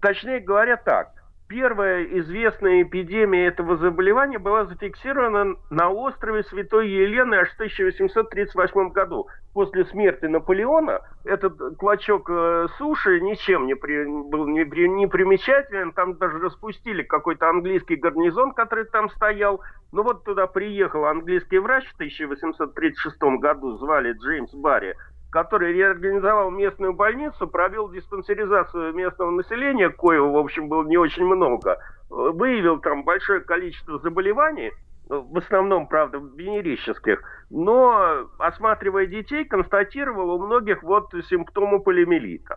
Точнее 0.00 0.40
говоря 0.40 0.76
так, 0.76 1.08
первая 1.48 2.04
известная 2.20 2.82
эпидемия 2.82 3.46
этого 3.46 3.76
заболевания 3.76 4.38
была 4.38 4.64
зафиксирована 4.64 5.56
на 5.70 5.90
острове 5.90 6.42
Святой 6.44 6.88
Елены 6.88 7.36
аж 7.36 7.50
в 7.50 7.54
1838 7.54 8.90
году. 8.90 9.28
После 9.54 9.84
смерти 9.86 10.26
Наполеона 10.26 11.00
этот 11.24 11.56
клочок 11.78 12.28
э, 12.28 12.66
суши 12.76 13.20
ничем 13.20 13.66
не 13.66 13.74
при- 13.74 14.04
был 14.04 14.46
не, 14.48 14.64
при- 14.64 14.88
не 14.88 15.06
примечателен. 15.06 15.92
Там 15.92 16.14
даже 16.16 16.38
распустили 16.38 17.02
какой-то 17.02 17.48
английский 17.48 17.96
гарнизон, 17.96 18.52
который 18.52 18.84
там 18.84 19.08
стоял. 19.10 19.60
Ну 19.92 20.02
вот 20.02 20.24
туда 20.24 20.46
приехал 20.46 21.06
английский 21.06 21.58
врач 21.58 21.86
в 21.86 21.94
1836 21.94 23.16
году, 23.40 23.76
звали 23.78 24.12
Джеймс 24.12 24.52
Барри, 24.52 24.94
который 25.36 25.74
реорганизовал 25.74 26.50
местную 26.50 26.94
больницу, 26.94 27.46
провел 27.46 27.90
диспансеризацию 27.90 28.94
местного 28.94 29.30
населения, 29.30 29.90
коего, 29.90 30.32
в 30.32 30.38
общем, 30.38 30.66
было 30.66 30.82
не 30.84 30.96
очень 30.96 31.26
много, 31.26 31.76
выявил 32.08 32.80
там 32.80 33.04
большое 33.04 33.40
количество 33.40 33.98
заболеваний, 33.98 34.72
в 35.10 35.36
основном, 35.36 35.88
правда, 35.88 36.22
венерических, 36.36 37.22
но, 37.50 38.30
осматривая 38.38 39.04
детей, 39.04 39.44
констатировал 39.44 40.30
у 40.30 40.46
многих 40.46 40.82
вот 40.82 41.12
симптомы 41.28 41.80
полиомиелита. 41.80 42.56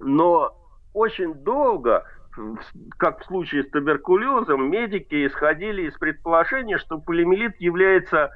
Но 0.00 0.50
очень 0.94 1.32
долго, 1.32 2.04
как 2.98 3.20
в 3.20 3.26
случае 3.26 3.62
с 3.62 3.70
туберкулезом, 3.70 4.68
медики 4.68 5.28
исходили 5.28 5.82
из 5.82 5.96
предположения, 5.96 6.78
что 6.78 6.98
полиомиелит 6.98 7.54
является 7.60 8.32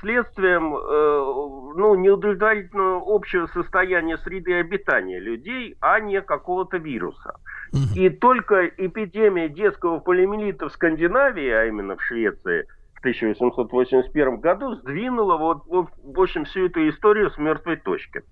следствием 0.00 0.74
э, 0.74 1.74
ну, 1.76 1.94
неудовлетворительного 1.94 3.02
общего 3.06 3.46
состояния 3.46 4.18
среды 4.18 4.54
обитания 4.54 5.20
людей, 5.20 5.76
а 5.80 6.00
не 6.00 6.20
какого-то 6.20 6.78
вируса. 6.78 7.38
И 7.94 8.08
только 8.08 8.66
эпидемия 8.66 9.48
детского 9.48 9.98
полиомиелита 9.98 10.68
в 10.68 10.72
Скандинавии, 10.72 11.50
а 11.50 11.64
именно 11.66 11.96
в 11.96 12.02
Швеции, 12.02 12.66
в 12.94 13.00
1881 13.00 14.40
году 14.40 14.74
сдвинула 14.76 15.36
вот, 15.36 15.66
вот, 15.66 15.88
в 16.02 16.20
общем, 16.20 16.44
всю 16.44 16.66
эту 16.66 16.88
историю 16.88 17.30
с 17.30 17.38
мертвой 17.38 17.76
точки. 17.76 18.22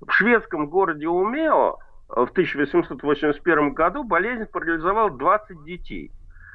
В 0.00 0.10
шведском 0.12 0.68
городе 0.68 1.08
Умео 1.08 1.78
э, 2.08 2.24
в 2.24 2.30
1881 2.30 3.72
году 3.72 4.04
болезнь 4.04 4.46
парализовала 4.46 5.10
20 5.10 5.64
детей. 5.64 6.10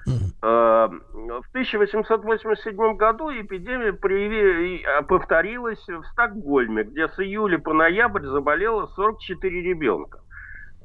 Э, 0.08 0.88
В 0.88 1.50
1887 1.52 2.96
году 2.96 3.30
эпидемия 3.32 3.92
прояви- 3.92 4.84
э, 4.84 5.04
повторилась 5.04 5.86
в 5.88 6.04
Стокгольме, 6.12 6.84
где 6.84 7.08
с 7.08 7.20
июля 7.20 7.60
по 7.60 7.74
ноябрь 7.74 8.26
заболело 8.26 8.88
44 8.96 9.62
ребенка. 9.62 10.20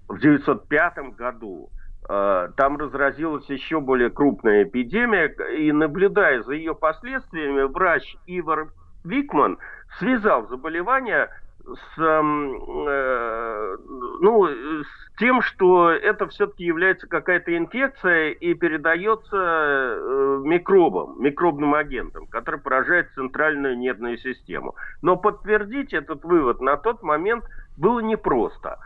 В 0.09 0.19
1905 0.19 1.17
году 1.17 1.71
э, 2.09 2.49
там 2.57 2.77
разразилась 2.77 3.49
еще 3.49 3.81
более 3.81 4.11
крупная 4.11 4.65
эпидемия, 4.65 5.29
и 5.59 5.73
наблюдая 5.73 6.43
за 6.43 6.53
ее 6.53 6.75
последствиями, 6.75 7.63
врач 7.63 8.17
Ивар 8.27 8.69
Викман 9.05 9.59
связал 9.99 10.47
заболевание 10.49 11.29
с, 11.67 11.99
э, 11.99 13.77
ну, 14.21 14.47
с 14.47 15.19
тем, 15.19 15.43
что 15.43 15.91
это 15.91 16.29
все-таки 16.29 16.65
является 16.65 17.07
какая-то 17.07 17.57
инфекция 17.57 18.31
и 18.31 18.55
передается 18.55 19.37
э, 19.37 20.43
микробам, 20.45 21.21
микробным 21.21 21.75
агентам, 21.75 22.27
который 22.27 22.61
поражает 22.61 23.11
центральную 23.15 23.79
нервную 23.79 24.19
систему. 24.19 24.77
Но 25.03 25.17
подтвердить 25.17 25.93
этот 25.93 26.25
вывод 26.25 26.61
на 26.61 26.77
тот 26.77 27.03
момент 27.03 27.45
было 27.77 28.01
непросто, 28.01 28.79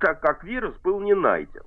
так 0.00 0.20
как 0.20 0.44
вирус 0.44 0.74
был 0.84 1.00
не 1.00 1.14
найден. 1.14 1.62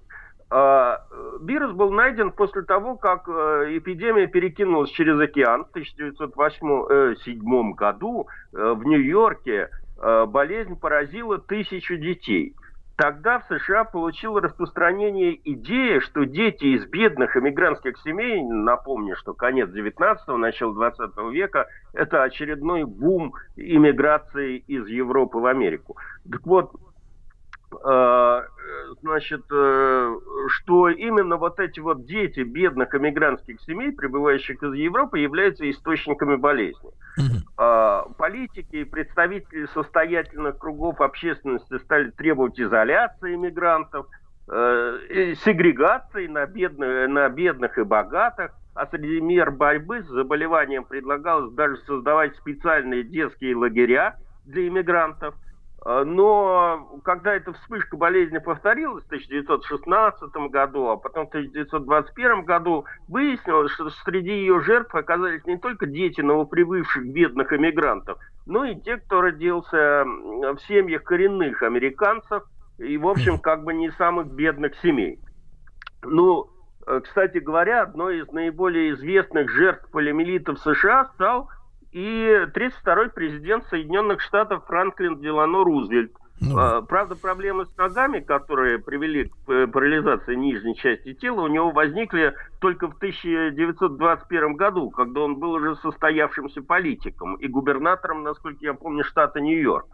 А, 0.53 1.05
вирус 1.41 1.71
был 1.71 1.91
найден 1.91 2.31
после 2.31 2.63
того, 2.63 2.95
как 2.95 3.27
э, 3.27 3.77
эпидемия 3.77 4.27
перекинулась 4.27 4.89
через 4.91 5.19
океан 5.19 5.65
в 5.65 5.69
1907 5.69 7.73
году 7.73 8.27
в 8.51 8.83
Нью-Йорке 8.83 9.61
Э, 9.61 9.69
болезнь 10.27 10.75
поразила 10.79 11.37
тысячу 11.37 11.97
детей. 11.97 12.55
Тогда 13.01 13.39
в 13.39 13.45
США 13.45 13.83
получила 13.83 14.41
распространение 14.41 15.39
идея, 15.43 16.01
что 16.01 16.25
дети 16.25 16.65
из 16.65 16.85
бедных 16.85 17.35
эмигрантских 17.35 17.97
семей, 18.03 18.43
напомню, 18.43 19.15
что 19.15 19.33
конец 19.33 19.69
19-го, 19.69 20.37
начало 20.37 20.75
20 20.75 21.17
века, 21.31 21.67
это 21.93 22.21
очередной 22.21 22.83
бум 22.83 23.33
иммиграции 23.55 24.57
из 24.67 24.85
Европы 24.87 25.39
в 25.39 25.47
Америку. 25.47 25.97
Так 26.29 26.45
вот, 26.45 26.75
э, 27.83 28.41
значит, 29.01 29.45
э, 29.51 30.15
что 30.49 30.89
именно 30.89 31.37
вот 31.37 31.59
эти 31.59 31.79
вот 31.79 32.05
дети 32.05 32.41
бедных 32.41 32.93
эмигрантских 32.93 33.61
семей, 33.61 33.93
прибывающих 33.93 34.61
из 34.61 34.73
Европы, 34.73 35.17
являются 35.17 35.67
источниками 35.67 36.35
болезни. 36.35 36.91
Mm-hmm. 37.17 38.15
Политики 38.17 38.77
и 38.77 38.83
представители 38.83 39.65
состоятельных 39.73 40.57
кругов 40.57 41.01
общественности 41.01 41.77
стали 41.79 42.09
требовать 42.11 42.59
изоляции 42.59 43.35
иммигрантов, 43.35 44.07
э, 44.47 45.33
сегрегации 45.43 46.27
на 46.27 46.45
бедных, 46.45 47.09
на 47.09 47.29
бедных 47.29 47.77
и 47.77 47.83
богатых, 47.83 48.51
а 48.73 48.87
среди 48.87 49.19
мер 49.19 49.51
борьбы 49.51 50.03
с 50.03 50.07
заболеванием 50.07 50.85
предлагалось 50.85 51.53
даже 51.53 51.77
создавать 51.85 52.35
специальные 52.37 53.03
детские 53.03 53.55
лагеря 53.55 54.17
для 54.45 54.67
иммигрантов– 54.67 55.35
но 55.83 56.99
когда 57.03 57.33
эта 57.33 57.53
вспышка 57.53 57.97
болезни 57.97 58.37
повторилась 58.37 59.03
в 59.03 59.07
1916 59.07 60.31
году, 60.51 60.89
а 60.89 60.97
потом 60.97 61.25
в 61.25 61.29
1921 61.29 62.45
году, 62.45 62.85
выяснилось, 63.07 63.71
что 63.71 63.89
среди 63.89 64.29
ее 64.31 64.61
жертв 64.61 64.93
оказались 64.93 65.43
не 65.45 65.57
только 65.57 65.87
дети 65.87 66.21
новоприбывших 66.21 67.07
бедных 67.07 67.51
эмигрантов, 67.51 68.19
но 68.45 68.65
и 68.65 68.79
те, 68.79 68.97
кто 68.97 69.21
родился 69.21 70.03
в 70.05 70.57
семьях 70.67 71.03
коренных 71.03 71.63
американцев 71.63 72.43
и, 72.77 72.97
в 72.97 73.07
общем, 73.07 73.39
как 73.41 73.63
бы 73.63 73.73
не 73.73 73.89
самых 73.91 74.27
бедных 74.27 74.75
семей. 74.83 75.19
Ну, 76.03 76.47
э, 76.85 77.01
кстати 77.03 77.39
говоря, 77.39 77.81
одной 77.81 78.19
из 78.19 78.31
наиболее 78.31 78.93
известных 78.93 79.49
жертв 79.49 79.89
полиомиелита 79.91 80.53
в 80.53 80.59
США 80.59 81.05
стал 81.15 81.49
и 81.91 82.47
32-й 82.53 83.09
президент 83.09 83.65
Соединенных 83.65 84.21
Штатов 84.21 84.65
Франклин 84.65 85.19
Делано 85.19 85.63
Рузвельт. 85.63 86.11
Ну. 86.39 86.57
А, 86.57 86.81
правда, 86.81 87.15
проблемы 87.15 87.67
с 87.67 87.77
ногами, 87.77 88.19
которые 88.19 88.79
привели 88.79 89.25
к 89.25 89.51
э, 89.51 89.67
парализации 89.67 90.33
нижней 90.33 90.75
части 90.75 91.13
тела, 91.13 91.41
у 91.41 91.47
него 91.47 91.69
возникли 91.69 92.33
только 92.59 92.87
в 92.87 92.95
1921 92.95 94.55
году, 94.55 94.89
когда 94.89 95.21
он 95.21 95.35
был 95.35 95.51
уже 95.51 95.75
состоявшимся 95.75 96.63
политиком 96.63 97.35
и 97.35 97.47
губернатором, 97.47 98.23
насколько 98.23 98.57
я 98.61 98.73
помню, 98.73 99.03
штата 99.03 99.39
Нью-Йорк. 99.39 99.85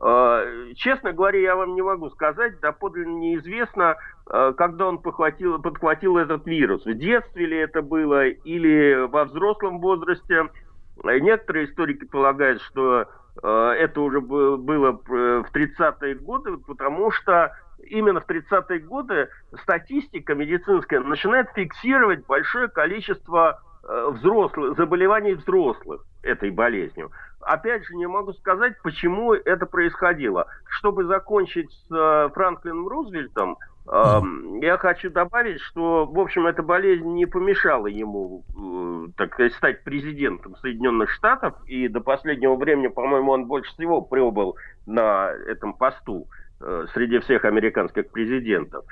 А, 0.00 0.44
честно 0.74 1.12
говоря, 1.12 1.38
я 1.38 1.54
вам 1.54 1.76
не 1.76 1.82
могу 1.82 2.10
сказать, 2.10 2.58
доподлинно 2.58 3.18
неизвестно, 3.18 3.94
а, 4.26 4.52
когда 4.54 4.88
он 4.88 4.98
подхватил, 4.98 5.62
подхватил 5.62 6.16
этот 6.16 6.44
вирус. 6.48 6.84
В 6.84 6.94
детстве 6.94 7.46
ли 7.46 7.58
это 7.58 7.80
было 7.80 8.26
или 8.26 9.06
во 9.06 9.26
взрослом 9.26 9.78
возрасте– 9.78 10.48
Некоторые 11.04 11.66
историки 11.66 12.04
полагают, 12.04 12.60
что 12.62 13.06
э, 13.42 13.74
это 13.78 14.00
уже 14.00 14.20
было 14.20 14.92
в 14.92 15.46
30-е 15.52 16.14
годы, 16.16 16.56
потому 16.58 17.10
что 17.10 17.52
именно 17.84 18.20
в 18.20 18.28
30-е 18.28 18.80
годы 18.80 19.28
статистика 19.62 20.34
медицинская 20.34 21.00
начинает 21.00 21.48
фиксировать 21.54 22.26
большое 22.26 22.68
количество 22.68 23.60
э, 23.82 24.10
взрослых, 24.12 24.76
заболеваний 24.76 25.34
взрослых 25.34 26.04
этой 26.22 26.50
болезнью. 26.50 27.10
Опять 27.40 27.84
же, 27.84 27.96
не 27.96 28.06
могу 28.06 28.32
сказать, 28.34 28.80
почему 28.82 29.34
это 29.34 29.66
происходило. 29.66 30.46
Чтобы 30.66 31.04
закончить 31.04 31.70
с 31.70 31.94
э, 31.94 32.28
Франклином 32.32 32.86
Рузвельтом, 32.86 33.58
я 33.84 34.78
хочу 34.78 35.10
добавить, 35.10 35.60
что, 35.60 36.06
в 36.06 36.18
общем, 36.18 36.46
эта 36.46 36.62
болезнь 36.62 37.08
не 37.14 37.26
помешала 37.26 37.88
ему, 37.88 38.44
э, 38.56 39.12
так 39.16 39.34
сказать, 39.34 39.54
стать 39.54 39.82
президентом 39.82 40.56
Соединенных 40.56 41.10
Штатов, 41.10 41.54
и 41.66 41.88
до 41.88 42.00
последнего 42.00 42.54
времени, 42.54 42.86
по-моему, 42.88 43.32
он 43.32 43.46
больше 43.46 43.72
всего 43.72 44.00
прибыл 44.00 44.56
на 44.86 45.32
этом 45.48 45.74
посту 45.74 46.28
э, 46.60 46.86
среди 46.94 47.18
всех 47.18 47.44
американских 47.44 48.10
президентов. 48.10 48.84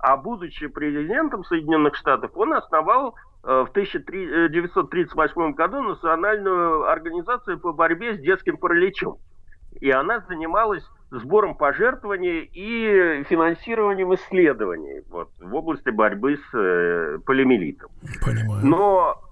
А 0.00 0.16
будучи 0.16 0.66
президентом 0.66 1.44
Соединенных 1.44 1.94
Штатов, 1.94 2.32
он 2.34 2.52
основал 2.52 3.14
э, 3.42 3.64
в 3.66 3.70
1938 3.70 5.52
году 5.54 5.82
Национальную 5.82 6.90
организацию 6.90 7.58
по 7.58 7.72
борьбе 7.72 8.16
с 8.16 8.20
детским 8.20 8.58
параличом. 8.58 9.16
И 9.80 9.90
она 9.90 10.20
занималась 10.28 10.84
сбором 11.10 11.54
пожертвований 11.54 12.50
и 12.52 13.24
финансированием 13.24 14.14
исследований 14.14 15.02
вот, 15.08 15.30
в 15.40 15.54
области 15.54 15.90
борьбы 15.90 16.36
с 16.36 16.54
э, 16.54 17.18
полиомиелитом. 17.24 17.90
Понимаю. 18.24 18.66
Но 18.66 19.22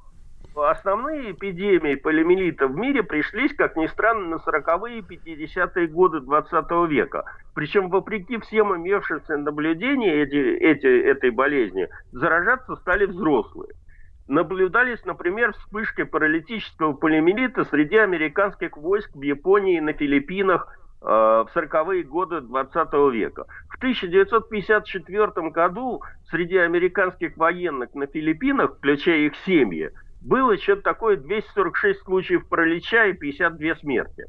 основные 0.56 1.32
эпидемии 1.32 1.96
полиомиелита 1.96 2.68
в 2.68 2.76
мире 2.76 3.02
пришлись, 3.02 3.54
как 3.54 3.76
ни 3.76 3.86
странно, 3.86 4.28
на 4.28 4.34
40-е 4.36 4.98
и 4.98 5.02
50-е 5.02 5.88
годы 5.88 6.20
20 6.20 6.70
века. 6.88 7.24
Причем, 7.54 7.88
вопреки 7.90 8.38
всем 8.38 8.74
имевшимся 8.76 9.36
наблюдениям 9.36 10.14
эти, 10.14 10.36
эти, 10.36 10.86
этой 10.86 11.30
болезни, 11.30 11.88
заражаться 12.12 12.76
стали 12.76 13.06
взрослые. 13.06 13.74
Наблюдались, 14.26 15.04
например, 15.04 15.52
вспышки 15.52 16.04
паралитического 16.04 16.94
полиомиелита 16.94 17.64
среди 17.64 17.96
американских 17.96 18.76
войск 18.76 19.10
в 19.14 19.22
Японии, 19.22 19.80
на 19.80 19.92
Филиппинах, 19.92 20.66
Э, 21.06 21.44
в 21.46 21.54
40-е 21.54 22.02
годы 22.04 22.40
20 22.40 22.92
века. 23.12 23.44
В 23.68 23.76
1954 23.76 25.50
году 25.50 26.02
среди 26.30 26.56
американских 26.56 27.36
военных 27.36 27.94
на 27.94 28.06
Филиппинах, 28.06 28.78
включая 28.78 29.18
их 29.18 29.34
семьи, 29.44 29.90
было 30.22 30.56
что-то 30.56 30.80
такое 30.80 31.18
246 31.18 32.00
случаев 32.04 32.48
паралича 32.48 33.04
и 33.04 33.12
52 33.12 33.76
смерти. 33.76 34.24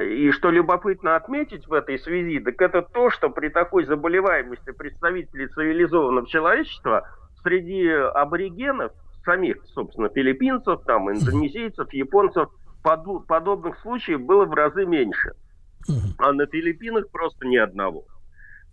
И 0.00 0.30
что 0.30 0.50
любопытно 0.50 1.14
отметить 1.14 1.66
в 1.66 1.74
этой 1.74 1.98
связи, 1.98 2.40
так 2.40 2.58
это 2.62 2.80
то, 2.80 3.10
что 3.10 3.28
при 3.28 3.50
такой 3.50 3.84
заболеваемости 3.84 4.70
представителей 4.70 5.48
цивилизованного 5.48 6.26
человечества 6.26 7.06
среди 7.42 7.86
аборигенов, 7.86 8.92
самих, 9.28 9.58
собственно, 9.74 10.08
филиппинцев, 10.08 10.80
там, 10.86 11.10
индонезийцев, 11.10 11.92
японцев, 11.92 12.48
подобных 12.82 13.78
случаев 13.80 14.22
было 14.22 14.46
в 14.46 14.54
разы 14.54 14.86
меньше– 14.86 15.32
а 16.18 16.32
на 16.32 16.46
Филиппинах 16.46 17.10
просто 17.10 17.46
ни 17.46 17.56
одного. 17.56 18.04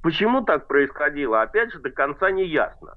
Почему 0.02 0.42
так 0.42 0.68
происходило, 0.68 1.42
опять 1.42 1.72
же, 1.72 1.80
до 1.80 1.90
конца 1.90 2.30
не 2.30 2.46
ясно. 2.46 2.94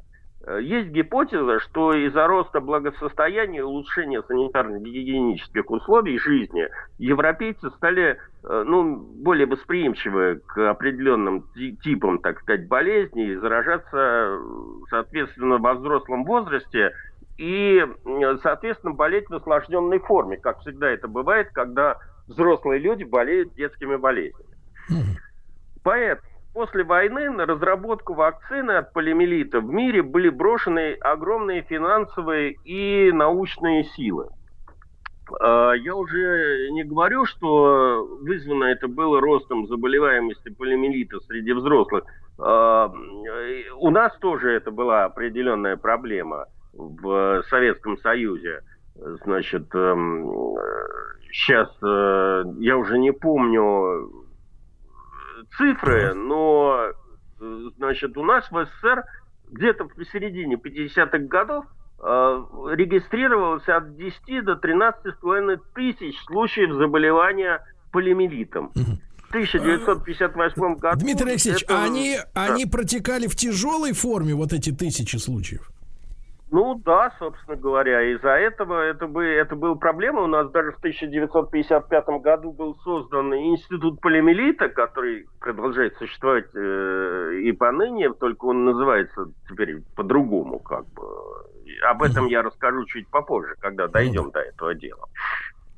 Э, 0.46 0.58
есть 0.60 0.88
гипотеза, 0.88 1.60
что 1.60 1.94
из-за 1.94 2.26
роста 2.26 2.60
благосостояния 2.60 3.60
и 3.60 3.62
улучшения 3.62 4.22
санитарно-гигиенических 4.22 5.64
условий 5.68 6.18
жизни 6.18 6.68
европейцы 6.98 7.70
стали 7.70 8.18
э, 8.42 8.64
ну, 8.66 8.96
более 8.96 9.46
восприимчивы 9.46 10.42
к 10.46 10.70
определенным 10.70 11.46
типам, 11.82 12.18
так 12.18 12.40
сказать, 12.40 12.68
болезней, 12.68 13.36
заражаться, 13.36 14.38
соответственно, 14.90 15.58
во 15.58 15.74
взрослом 15.74 16.24
возрасте 16.24 16.92
и, 17.38 17.86
соответственно, 18.42 18.92
болеть 18.92 19.30
в 19.30 19.34
осложненной 19.34 20.00
форме, 20.00 20.36
как 20.36 20.58
всегда 20.60 20.90
это 20.90 21.06
бывает, 21.06 21.48
когда 21.52 21.96
взрослые 22.26 22.80
люди 22.80 23.04
болеют 23.04 23.54
детскими 23.54 23.96
болезнями. 23.96 24.50
Поэтому 25.84 26.28
после 26.52 26.82
войны 26.82 27.30
на 27.30 27.46
разработку 27.46 28.14
вакцины 28.14 28.72
от 28.72 28.92
полиомиелита 28.92 29.60
в 29.60 29.72
мире 29.72 30.02
были 30.02 30.28
брошены 30.28 30.94
огромные 30.94 31.62
финансовые 31.62 32.56
и 32.64 33.12
научные 33.12 33.84
силы. 33.84 34.28
А, 35.40 35.72
я 35.74 35.94
уже 35.94 36.70
не 36.72 36.82
говорю, 36.82 37.24
что 37.24 38.04
вызвано 38.22 38.64
это 38.64 38.88
было 38.88 39.20
ростом 39.20 39.68
заболеваемости 39.68 40.48
полиомиелита 40.48 41.20
среди 41.20 41.52
взрослых. 41.52 42.02
А, 42.40 42.92
у 43.76 43.90
нас 43.90 44.16
тоже 44.18 44.50
это 44.50 44.72
была 44.72 45.04
определенная 45.04 45.76
проблема 45.76 46.46
в 46.78 47.42
Советском 47.50 47.98
Союзе. 47.98 48.60
Значит, 49.24 49.74
эм, 49.74 50.54
сейчас 51.32 51.68
э, 51.82 52.44
я 52.60 52.76
уже 52.76 52.98
не 52.98 53.12
помню, 53.12 54.10
цифры, 55.56 56.14
но, 56.14 56.90
э, 57.40 57.60
значит, 57.76 58.16
у 58.16 58.24
нас 58.24 58.50
в 58.50 58.64
СССР 58.64 59.04
где-то 59.50 59.84
посередине 59.84 60.56
50-х 60.56 61.18
годов 61.18 61.64
э, 62.00 62.04
регистрировалось 62.74 63.68
от 63.68 63.96
10 63.96 64.44
до 64.44 64.52
13,5 64.52 65.60
тысяч 65.74 66.16
случаев 66.26 66.74
заболевания 66.74 67.60
полимелитом. 67.92 68.70
В 68.74 69.30
1958 69.30 70.76
году... 70.76 70.98
Дмитрий 71.00 71.32
Алексеевич, 71.32 71.64
это- 71.64 71.82
они, 71.82 72.18
да. 72.34 72.44
они 72.46 72.66
протекали 72.66 73.26
в 73.26 73.36
тяжелой 73.36 73.92
форме, 73.92 74.34
вот 74.34 74.52
эти 74.52 74.70
тысячи 74.72 75.16
случаев? 75.16 75.70
Ну 76.50 76.80
да, 76.82 77.12
собственно 77.18 77.56
говоря, 77.56 78.00
из-за 78.14 78.30
этого 78.30 78.80
это, 78.80 79.06
бы, 79.06 79.22
это 79.22 79.54
была 79.54 79.74
проблема. 79.74 80.22
У 80.22 80.26
нас 80.26 80.50
даже 80.50 80.72
в 80.72 80.78
1955 80.78 82.08
году 82.22 82.52
был 82.52 82.74
создан 82.84 83.34
институт 83.34 84.00
полимелита, 84.00 84.70
который 84.70 85.26
продолжает 85.40 85.96
существовать 85.98 86.46
э, 86.54 87.40
и 87.42 87.52
поныне, 87.52 88.12
только 88.14 88.46
он 88.46 88.64
называется 88.64 89.26
теперь 89.48 89.82
по-другому 89.94 90.58
как 90.60 90.86
бы. 90.86 91.02
Об 91.82 92.02
этом 92.02 92.26
я 92.26 92.42
расскажу 92.42 92.86
чуть 92.86 93.08
попозже, 93.08 93.54
когда 93.60 93.86
дойдем 93.86 94.30
до 94.30 94.40
этого 94.40 94.74
дела. 94.74 95.06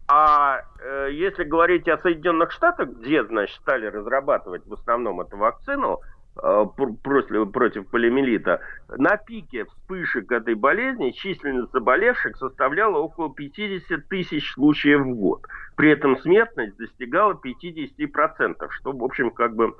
А 0.06 0.62
э, 0.80 1.08
если 1.12 1.44
говорить 1.44 1.88
о 1.88 1.98
Соединенных 1.98 2.52
Штатах, 2.52 2.90
где, 2.90 3.24
значит, 3.24 3.56
стали 3.60 3.86
разрабатывать 3.86 4.66
в 4.66 4.72
основном 4.72 5.20
эту 5.20 5.36
вакцину 5.36 6.00
против, 6.40 7.52
против 7.52 7.86
полиомиелита, 7.88 8.60
на 8.88 9.16
пике 9.16 9.64
вспышек 9.64 10.30
этой 10.32 10.54
болезни 10.54 11.10
численность 11.10 11.72
заболевших 11.72 12.36
составляла 12.36 12.98
около 12.98 13.32
50 13.32 14.08
тысяч 14.08 14.52
случаев 14.54 15.02
в 15.02 15.14
год. 15.14 15.46
При 15.76 15.90
этом 15.90 16.18
смертность 16.18 16.76
достигала 16.76 17.32
50%, 17.34 18.68
что, 18.70 18.92
в 18.92 19.04
общем, 19.04 19.30
как 19.30 19.54
бы 19.54 19.74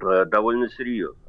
э, 0.00 0.24
довольно 0.26 0.68
серьезно. 0.68 1.20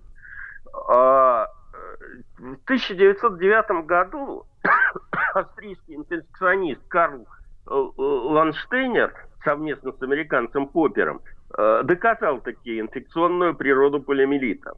А, 0.89 1.47
э, 1.73 2.21
в 2.37 2.63
1909 2.65 3.85
году 3.85 4.45
австрийский 5.33 5.95
инфекционист 5.95 6.81
Карл 6.87 7.21
э, 7.21 7.71
э, 7.71 7.91
Ланштейнер 7.97 9.13
совместно 9.43 9.91
с 9.91 10.01
американцем 10.01 10.67
Поппером 10.67 11.21
э, 11.57 11.81
доказал 11.83 12.41
таки 12.41 12.79
инфекционную 12.79 13.55
природу 13.55 14.01
полиомиелита. 14.01 14.73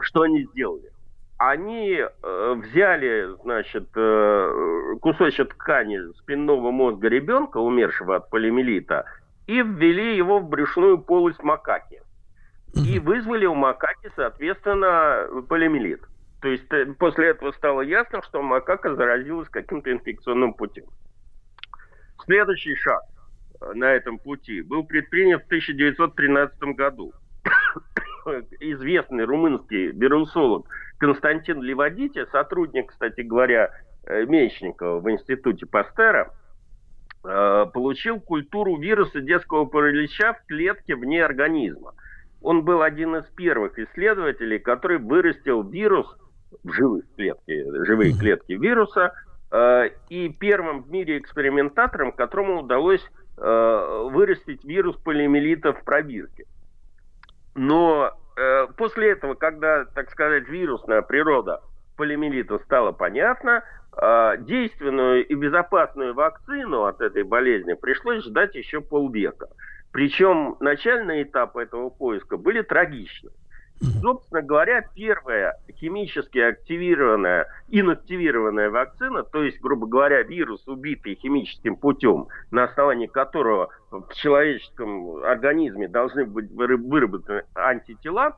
Что 0.00 0.22
они 0.22 0.44
сделали? 0.44 0.90
Они 1.38 1.98
э, 2.00 2.54
взяли, 2.54 3.36
значит, 3.42 3.88
э, 3.94 4.96
кусочек 5.00 5.54
ткани 5.54 6.12
спинного 6.18 6.70
мозга 6.70 7.08
ребенка, 7.08 7.58
умершего 7.58 8.16
от 8.16 8.30
полиомиелита, 8.30 9.04
и 9.46 9.62
ввели 9.62 10.16
его 10.16 10.38
в 10.38 10.48
брюшную 10.48 10.98
полость 10.98 11.42
макаки. 11.42 12.00
И 12.74 12.98
вызвали 12.98 13.46
у 13.46 13.54
макаки, 13.54 14.10
соответственно, 14.16 15.42
полиомиелит. 15.48 16.02
То 16.42 16.48
есть 16.48 16.70
э, 16.72 16.86
после 16.98 17.28
этого 17.28 17.52
стало 17.52 17.80
ясно, 17.82 18.22
что 18.22 18.42
макака 18.42 18.94
заразилась 18.94 19.48
каким-то 19.48 19.92
инфекционным 19.92 20.54
путем. 20.54 20.84
Следующий 22.24 22.74
шаг 22.76 23.02
на 23.74 23.92
этом 23.92 24.18
пути 24.18 24.62
был 24.62 24.84
предпринят 24.84 25.42
в 25.42 25.46
1913 25.46 26.58
году. 26.76 27.12
Известный 28.60 29.24
румынский 29.24 29.88
вирусолог 29.92 30.66
Константин 30.98 31.62
Левадити, 31.62 32.24
сотрудник, 32.32 32.90
кстати 32.90 33.20
говоря, 33.20 33.70
э, 34.06 34.24
Мечникова 34.24 34.98
в 35.00 35.10
институте 35.10 35.66
Пастера, 35.66 36.32
э, 37.24 37.66
получил 37.72 38.20
культуру 38.20 38.78
вируса 38.78 39.20
детского 39.20 39.66
паралича 39.66 40.34
в 40.34 40.46
клетке 40.46 40.96
вне 40.96 41.24
организма. 41.24 41.94
Он 42.42 42.64
был 42.64 42.82
один 42.82 43.16
из 43.16 43.24
первых 43.36 43.78
исследователей, 43.78 44.58
который 44.58 44.98
вырастил 44.98 45.62
вирус 45.62 46.06
в 46.62 46.72
живых 46.72 47.04
клетки, 47.16 47.84
живые 47.84 48.12
клетки 48.16 48.52
вируса, 48.52 49.12
э, 49.50 49.90
и 50.08 50.28
первым 50.30 50.82
в 50.82 50.90
мире 50.90 51.18
экспериментатором, 51.18 52.12
которому 52.12 52.60
удалось 52.62 53.02
э, 53.02 53.25
вырастить 53.36 54.64
вирус 54.64 54.96
полиомиелита 54.96 55.72
в 55.72 55.84
пробирке. 55.84 56.46
Но 57.56 58.12
э, 58.36 58.66
после 58.76 59.12
этого, 59.12 59.34
когда, 59.34 59.86
так 59.86 60.10
сказать, 60.10 60.46
вирусная 60.48 61.02
природа 61.02 61.62
полиомиелита 61.96 62.58
стала 62.58 62.92
понятна, 62.92 63.64
э, 63.96 64.36
действенную 64.40 65.26
и 65.26 65.34
безопасную 65.34 66.14
вакцину 66.14 66.84
от 66.84 67.00
этой 67.00 67.22
болезни 67.22 67.72
пришлось 67.72 68.24
ждать 68.24 68.54
еще 68.54 68.82
полвека. 68.82 69.48
Причем 69.90 70.56
начальные 70.60 71.22
этапы 71.22 71.62
этого 71.62 71.88
поиска 71.88 72.36
были 72.36 72.60
трагичны. 72.60 73.30
Собственно 73.80 74.40
говоря, 74.40 74.82
первая 74.94 75.58
химически 75.78 76.38
активированная, 76.38 77.46
инактивированная 77.68 78.70
вакцина, 78.70 79.22
то 79.22 79.42
есть, 79.42 79.60
грубо 79.60 79.86
говоря, 79.86 80.22
вирус, 80.22 80.66
убитый 80.66 81.18
химическим 81.20 81.76
путем, 81.76 82.28
на 82.50 82.64
основании 82.64 83.06
которого 83.06 83.68
в 83.90 84.14
человеческом 84.14 85.22
организме 85.24 85.88
должны 85.88 86.24
быть 86.24 86.50
выработаны 86.52 87.44
антитела 87.54 88.36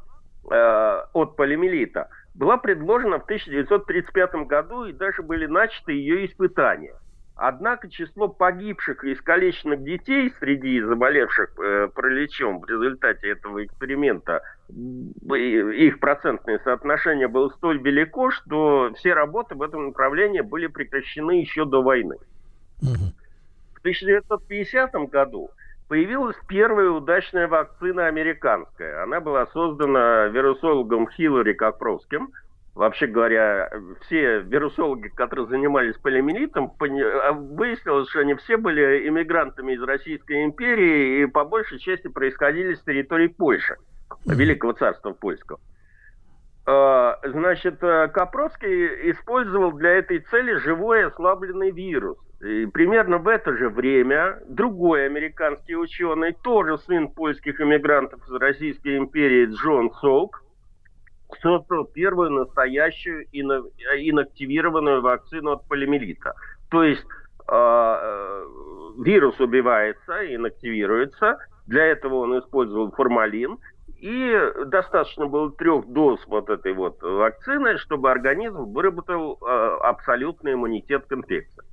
э, 0.51 1.03
от 1.13 1.37
полиомиелита, 1.37 2.09
была 2.35 2.57
предложена 2.57 3.21
в 3.21 3.25
1935 3.25 4.47
году 4.47 4.87
и 4.87 4.93
даже 4.93 5.23
были 5.23 5.47
начаты 5.47 5.93
ее 5.93 6.27
испытания. 6.27 6.95
Однако 7.41 7.89
число 7.89 8.27
погибших 8.27 9.05
и 9.05 9.13
искалеченных 9.13 9.85
детей 9.85 10.35
среди 10.41 10.81
заболевших 10.81 11.57
э, 11.57 11.89
параличом 11.95 12.59
в 12.59 12.69
результате 12.69 13.31
этого 13.31 13.65
эксперимента, 13.65 14.43
их 14.69 16.01
процентное 16.01 16.59
соотношение 16.65 17.29
было 17.29 17.49
столь 17.51 17.79
велико, 17.79 18.33
что 18.33 18.91
все 18.97 19.15
работы 19.15 19.55
в 19.55 19.63
этом 19.63 19.87
направлении 19.87 20.41
были 20.41 20.67
прекращены 20.67 21.41
еще 21.41 21.65
до 21.65 21.81
войны. 21.81 22.17
В 22.81 23.79
1950 23.79 24.93
году 25.09 25.53
появилась 25.87 26.37
первая 26.49 26.91
удачная 26.91 27.47
вакцина 27.47 28.07
американская. 28.07 29.05
Она 29.05 29.21
была 29.21 29.47
создана 29.47 30.27
вирусологом 30.27 31.09
Хиллари 31.09 31.53
Копровским. 31.53 32.33
Вообще 32.79 33.09
говоря, 33.09 33.69
все 34.03 34.39
вирусологи, 34.39 35.09
которые 35.09 35.49
занимались 35.49 35.97
полиомиелитом, 35.97 36.73
а, 36.79 37.33
выяснилось, 37.33 38.09
что 38.09 38.21
они 38.21 38.35
все 38.35 38.57
были 38.57 39.09
иммигрантами 39.09 39.73
из 39.73 39.83
Российской 39.83 40.45
империи 40.45 41.23
и 41.23 41.27
по 41.27 41.45
большей 41.45 41.81
части 41.81 42.07
происходили 42.07 42.75
с 42.75 42.83
территории 42.83 43.27
Польши, 43.27 43.79
Великого 44.27 44.75
царства 44.75 45.11
Польского. 45.11 45.59
Э, 46.69 47.15
Значит, 47.25 47.83
э, 47.83 48.07
Копровский 48.15 49.11
использовал 49.11 49.73
для 49.73 49.95
этой 49.95 50.21
цели 50.21 50.55
живой 50.59 51.05
ослабленный 51.05 51.73
вирус. 51.73 52.17
И 52.41 52.67
примерно 52.67 53.19
в 53.19 53.27
это 53.27 53.57
же 53.57 53.71
время 53.71 54.39
другой 54.49 55.07
американский 55.07 55.75
ученый, 55.75 56.33
тоже 56.45 56.79
сын 56.79 57.09
польских 57.09 57.61
иммигрантов 57.61 58.21
из 58.29 58.35
Российской 58.35 58.99
империи 58.99 59.47
Джон 59.47 59.91
Солк, 60.01 60.45
создал 61.41 61.85
первую 61.85 62.31
настоящую 62.31 63.27
инактивированную 63.33 65.03
вакцину 65.03 65.53
от 65.53 65.69
полиомиелита. 65.69 66.35
То 66.71 66.83
есть 66.83 67.05
э, 67.05 67.53
э, 67.53 68.45
вирус 68.99 69.39
убивается, 69.41 70.35
инактивируется. 70.35 71.39
Для 71.67 71.85
этого 71.85 72.17
он 72.17 72.39
использовал 72.39 72.91
формалин. 72.93 73.59
И 74.01 74.33
достаточно 74.67 75.27
было 75.27 75.51
трех 75.53 75.87
доз 75.89 76.25
вот 76.29 76.49
этой 76.51 76.73
вот 76.73 77.03
вакцины, 77.03 77.79
чтобы 77.79 78.11
организм 78.11 78.73
выработал 78.73 79.39
э, 79.41 79.79
абсолютный 79.83 80.53
иммунитет 80.53 81.07
к 81.07 81.13
инфекции. 81.13 81.65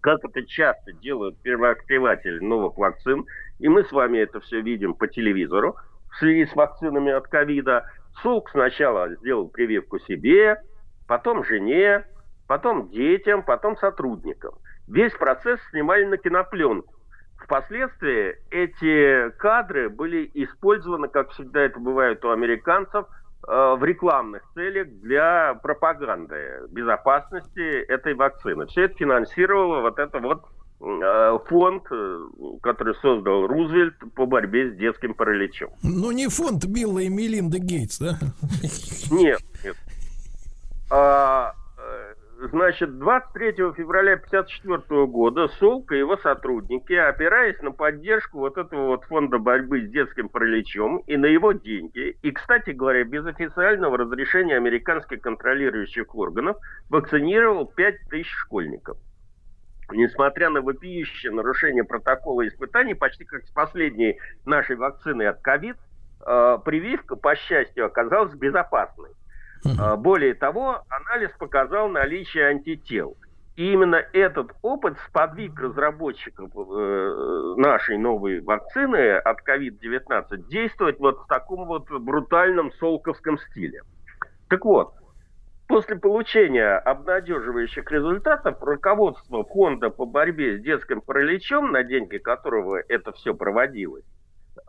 Как 0.00 0.24
это 0.24 0.46
часто 0.46 0.92
делают 0.92 1.36
первооткрыватели 1.42 2.38
новых 2.38 2.78
вакцин, 2.78 3.26
и 3.58 3.68
мы 3.68 3.84
с 3.84 3.92
вами 3.92 4.18
это 4.18 4.40
все 4.40 4.62
видим 4.62 4.94
по 4.94 5.08
телевизору, 5.08 5.76
в 6.10 6.16
связи 6.18 6.46
с 6.46 6.54
вакцинами 6.54 7.12
от 7.12 7.28
ковида, 7.28 7.84
Солк 8.22 8.50
сначала 8.50 9.14
сделал 9.16 9.48
прививку 9.48 9.98
себе, 10.00 10.60
потом 11.06 11.44
жене, 11.44 12.04
потом 12.46 12.88
детям, 12.88 13.42
потом 13.42 13.76
сотрудникам. 13.76 14.54
Весь 14.88 15.12
процесс 15.14 15.60
снимали 15.70 16.04
на 16.04 16.16
кинопленку. 16.16 16.94
Впоследствии 17.38 18.36
эти 18.50 19.30
кадры 19.38 19.88
были 19.88 20.30
использованы, 20.34 21.08
как 21.08 21.30
всегда 21.30 21.62
это 21.62 21.78
бывает 21.78 22.24
у 22.24 22.30
американцев, 22.30 23.06
э, 23.46 23.74
в 23.78 23.84
рекламных 23.84 24.42
целях 24.54 24.88
для 24.88 25.54
пропаганды 25.62 26.62
безопасности 26.70 27.82
этой 27.84 28.14
вакцины. 28.14 28.66
Все 28.66 28.84
это 28.84 28.94
финансировало 28.94 29.80
вот 29.82 29.98
это 29.98 30.18
вот 30.18 30.44
фонд, 30.78 31.84
э, 31.90 32.26
который 32.62 32.94
создал 32.96 33.46
Рузвельт 33.46 33.94
по 34.14 34.26
борьбе 34.26 34.70
с 34.70 34.76
детским 34.76 35.14
параличом. 35.14 35.70
Ну, 35.82 36.10
не 36.10 36.28
фонд 36.28 36.66
Билла 36.66 37.00
и 37.00 37.08
Мелинда 37.08 37.58
Гейтс, 37.58 37.98
да? 37.98 38.18
Нет, 39.10 39.40
нет. 39.64 39.76
А, 40.90 41.54
э, 41.78 42.14
значит, 42.52 42.98
23 42.98 43.52
февраля 43.72 44.14
1954 44.14 45.06
года 45.06 45.48
Солк 45.58 45.92
и 45.92 45.98
его 45.98 46.16
сотрудники, 46.18 46.92
опираясь 46.92 47.60
на 47.62 47.72
поддержку 47.72 48.40
вот 48.40 48.58
этого 48.58 48.88
вот 48.88 49.04
фонда 49.04 49.38
борьбы 49.38 49.86
с 49.86 49.90
детским 49.90 50.28
параличом 50.28 50.98
и 51.06 51.16
на 51.16 51.26
его 51.26 51.52
деньги, 51.52 52.16
и, 52.22 52.30
кстати 52.30 52.70
говоря, 52.70 53.04
без 53.04 53.24
официального 53.26 53.96
разрешения 53.96 54.56
американских 54.56 55.22
контролирующих 55.22 56.14
органов, 56.14 56.58
вакцинировал 56.90 57.66
5000 57.66 58.26
школьников. 58.26 58.98
Несмотря 59.90 60.50
на 60.50 60.62
вопиющее 60.62 61.30
нарушение 61.30 61.84
протокола 61.84 62.46
испытаний, 62.48 62.94
почти 62.94 63.24
как 63.24 63.44
с 63.44 63.50
последней 63.50 64.18
нашей 64.44 64.76
вакцины 64.76 65.26
от 65.26 65.40
ковид, 65.40 65.76
э, 66.26 66.58
прививка, 66.64 67.14
по 67.14 67.36
счастью, 67.36 67.86
оказалась 67.86 68.34
безопасной. 68.34 69.10
Э, 69.64 69.96
более 69.96 70.34
того, 70.34 70.82
анализ 70.88 71.30
показал 71.38 71.88
наличие 71.88 72.46
антител. 72.46 73.16
И 73.56 73.72
именно 73.72 74.04
этот 74.12 74.50
опыт 74.60 74.98
сподвиг 75.08 75.58
разработчиков 75.58 76.50
э, 76.54 77.54
нашей 77.56 77.96
новой 77.96 78.40
вакцины 78.40 79.12
от 79.16 79.38
COVID-19 79.48 80.48
действовать 80.48 80.98
вот 80.98 81.20
в 81.20 81.26
таком 81.26 81.66
вот 81.66 81.90
брутальном 81.90 82.70
солковском 82.72 83.38
стиле. 83.38 83.82
Так 84.48 84.64
вот, 84.64 84.92
После 85.68 85.96
получения 85.96 86.78
обнадеживающих 86.78 87.90
результатов 87.90 88.62
руководство 88.62 89.44
фонда 89.44 89.90
по 89.90 90.06
борьбе 90.06 90.58
с 90.58 90.62
детским 90.62 91.00
параличом, 91.00 91.72
на 91.72 91.82
деньги 91.82 92.18
которого 92.18 92.80
это 92.88 93.10
все 93.12 93.34
проводилось, 93.34 94.04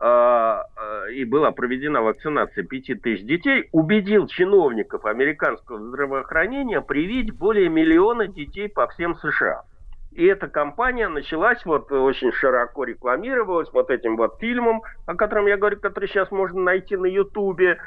а, 0.00 0.64
а, 0.76 1.06
и 1.10 1.24
была 1.24 1.52
проведена 1.52 2.02
вакцинация 2.02 2.64
5000 2.64 3.22
детей, 3.22 3.68
убедил 3.70 4.26
чиновников 4.26 5.04
американского 5.04 5.78
здравоохранения 5.78 6.80
привить 6.80 7.32
более 7.32 7.68
миллиона 7.68 8.26
детей 8.26 8.68
по 8.68 8.88
всем 8.88 9.14
США. 9.16 9.62
И 10.10 10.26
эта 10.26 10.48
кампания 10.48 11.06
началась, 11.06 11.64
вот 11.64 11.92
очень 11.92 12.32
широко 12.32 12.82
рекламировалась 12.82 13.72
вот 13.72 13.90
этим 13.90 14.16
вот 14.16 14.40
фильмом, 14.40 14.82
о 15.06 15.14
котором 15.14 15.46
я 15.46 15.56
говорю, 15.56 15.78
который 15.78 16.08
сейчас 16.08 16.32
можно 16.32 16.60
найти 16.60 16.96
на 16.96 17.06
Ютубе 17.06 17.78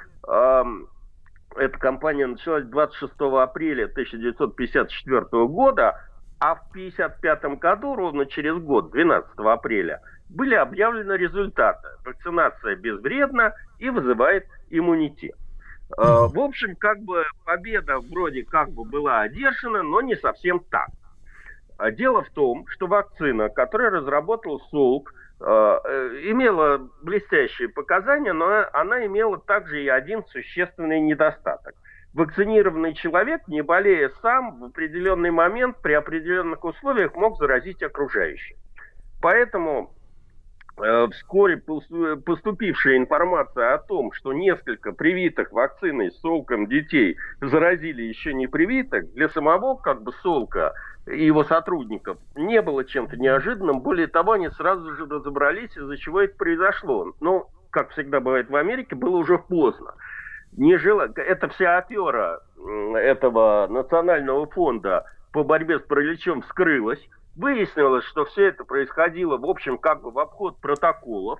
эта 1.56 1.78
кампания 1.78 2.28
началась 2.28 2.66
26 2.66 3.14
апреля 3.20 3.86
1954 3.86 5.46
года, 5.48 6.00
а 6.40 6.56
в 6.56 6.62
1955 6.72 7.60
году, 7.60 7.96
ровно 7.96 8.26
через 8.26 8.58
год, 8.58 8.92
12 8.92 9.30
апреля, 9.38 10.02
были 10.30 10.56
объявлены 10.56 11.14
результаты. 11.14 11.88
Вакцинация 12.06 12.76
безвредна 12.76 13.54
и 13.80 13.90
вызывает 13.90 14.46
иммунитет. 14.70 15.36
Э, 15.98 16.28
в 16.28 16.40
общем, 16.40 16.76
как 16.76 17.00
бы 17.00 17.26
победа 17.46 18.00
вроде 18.00 18.44
как 18.44 18.70
бы 18.72 18.86
была 18.86 19.22
одержана, 19.22 19.84
но 19.84 20.02
не 20.02 20.16
совсем 20.16 20.60
так. 20.72 20.90
Дело 21.94 22.24
в 22.24 22.30
том, 22.30 22.66
что 22.68 22.86
вакцина, 22.86 23.50
которую 23.50 23.92
разработал 23.92 24.62
Солк, 24.70 25.12
Э, 25.14 25.31
имела 25.42 26.90
блестящие 27.02 27.70
показания, 27.70 28.34
но 28.34 28.66
она 28.74 29.06
имела 29.06 29.40
также 29.40 29.84
и 29.84 29.88
один 29.88 30.24
существенный 30.26 31.00
недостаток. 31.00 31.74
Вакцинированный 32.14 32.94
человек, 32.94 33.48
не 33.48 33.62
болея 33.62 34.12
сам, 34.22 34.60
в 34.60 34.66
определенный 34.66 35.32
момент 35.32 35.78
при 35.82 35.94
определенных 35.94 36.64
условиях 36.64 37.16
мог 37.16 37.38
заразить 37.38 37.82
окружающих. 37.82 38.58
Поэтому 39.22 39.96
э, 40.78 41.08
вскоре 41.14 41.58
поступившая 41.58 42.98
информация 42.98 43.74
о 43.74 43.78
том, 43.78 44.12
что 44.12 44.34
несколько 44.34 44.92
привитых 44.92 45.54
вакциной 45.54 46.12
солком 46.12 46.68
детей 46.68 47.16
заразили 47.40 48.02
еще 48.02 48.34
не 48.34 48.48
привитых, 48.48 49.14
для 49.14 49.30
самого 49.30 49.78
как 49.78 50.04
бы 50.04 50.12
солка– 50.22 50.74
и 51.12 51.26
его 51.26 51.44
сотрудников 51.44 52.18
не 52.36 52.62
было 52.62 52.86
чем-то 52.86 53.18
неожиданным. 53.18 53.82
Более 53.82 54.08
того, 54.08 54.34
они 54.34 54.50
сразу 54.50 54.96
же 54.96 55.06
разобрались, 55.06 55.76
из-за 55.76 55.98
чего 55.98 56.22
это 56.22 56.36
произошло. 56.36 57.14
Но, 57.20 57.50
как 57.70 57.92
всегда 57.92 58.20
бывает 58.20 58.50
в 58.50 58.56
Америке, 58.56 58.96
было 58.96 59.18
уже 59.18 59.38
поздно. 59.38 59.94
Не 60.54 60.78
жила... 60.78 61.08
Эта 61.16 61.48
вся 61.50 61.78
афера 61.78 62.42
этого 62.96 63.68
национального 63.68 64.48
фонда 64.48 65.06
по 65.32 65.44
борьбе 65.44 65.80
с 65.80 65.84
параличом 65.84 66.42
вскрылась. 66.42 67.02
Выяснилось, 67.36 68.04
что 68.06 68.26
все 68.26 68.48
это 68.48 68.66
происходило, 68.66 69.38
в 69.38 69.46
общем, 69.46 69.78
как 69.78 70.02
бы 70.02 70.12
в 70.12 70.20
обход 70.20 70.58
протоколов. 70.60 71.40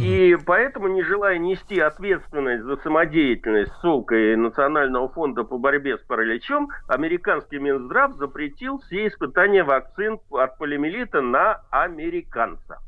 И 0.00 0.36
поэтому, 0.46 0.88
не 0.88 1.02
желая 1.02 1.38
нести 1.38 1.78
ответственность 1.78 2.64
за 2.64 2.76
самодеятельность 2.76 3.72
ссылка 3.80 4.14
и 4.14 4.36
Национального 4.36 5.08
фонда 5.08 5.44
по 5.44 5.58
борьбе 5.58 5.98
с 5.98 6.00
параличом, 6.02 6.70
американский 6.88 7.58
Минздрав 7.58 8.14
запретил 8.16 8.80
все 8.80 9.08
испытания 9.08 9.64
вакцин 9.64 10.18
от 10.30 10.56
полимелита 10.58 11.20
на 11.20 11.62
американца. 11.70 12.78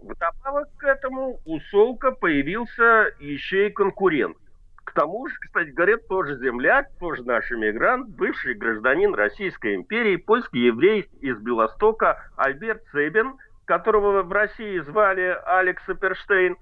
Вдобавок 0.00 0.68
к 0.76 0.84
этому 0.84 1.40
у 1.44 1.58
Солка 1.70 2.12
появился 2.12 3.12
еще 3.18 3.68
и 3.68 3.72
конкурент. 3.72 4.36
К 4.84 4.92
тому 4.92 5.26
же, 5.28 5.34
кстати 5.40 5.70
говоря, 5.70 5.98
тоже 5.98 6.38
земляк, 6.38 6.88
тоже 6.98 7.22
наш 7.24 7.50
иммигрант, 7.50 8.08
бывший 8.08 8.54
гражданин 8.54 9.12
Российской 9.12 9.74
империи, 9.74 10.16
польский 10.16 10.66
еврей 10.66 11.08
из 11.20 11.36
Белостока 11.38 12.30
Альберт 12.36 12.84
Цебин– 12.92 13.34
которого 13.68 14.22
в 14.22 14.32
России 14.32 14.80
звали 14.80 15.36
Алекс 15.44 15.82
Перштейн, 16.00 16.56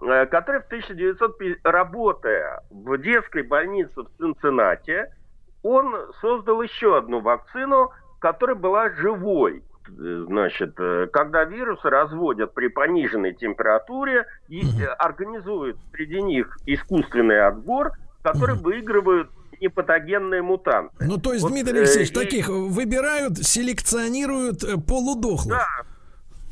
э, 0.00 0.26
который 0.26 0.62
в 0.62 0.66
1950, 0.66 1.58
работая 1.64 2.62
в 2.70 2.96
детской 2.96 3.42
больнице 3.42 4.02
в 4.02 4.08
Цинциннате, 4.18 5.12
он 5.62 5.94
создал 6.20 6.62
еще 6.62 6.96
одну 6.96 7.20
вакцину, 7.20 7.90
которая 8.20 8.56
была 8.56 8.88
живой. 8.90 9.62
Значит, 9.86 10.74
э, 10.78 11.08
когда 11.12 11.44
вирусы 11.44 11.90
разводят 11.90 12.54
при 12.54 12.68
пониженной 12.68 13.34
температуре 13.34 14.24
и 14.48 14.60
э, 14.60 14.86
организуют 14.86 15.76
среди 15.92 16.22
них 16.22 16.56
искусственный 16.66 17.44
отбор, 17.44 17.92
который 18.22 18.54
выигрывают 18.54 19.28
непатогенные 19.60 20.42
мутанты. 20.42 20.94
Ну, 21.00 21.18
то 21.18 21.32
есть, 21.32 21.42
вот, 21.42 21.52
Дмитрий 21.52 21.80
Алексеевич, 21.80 22.12
э, 22.12 22.14
таких 22.14 22.48
выбирают, 22.48 23.38
селекционируют 23.38 24.60
полудохлых. 24.86 25.58
Да, 25.58 25.66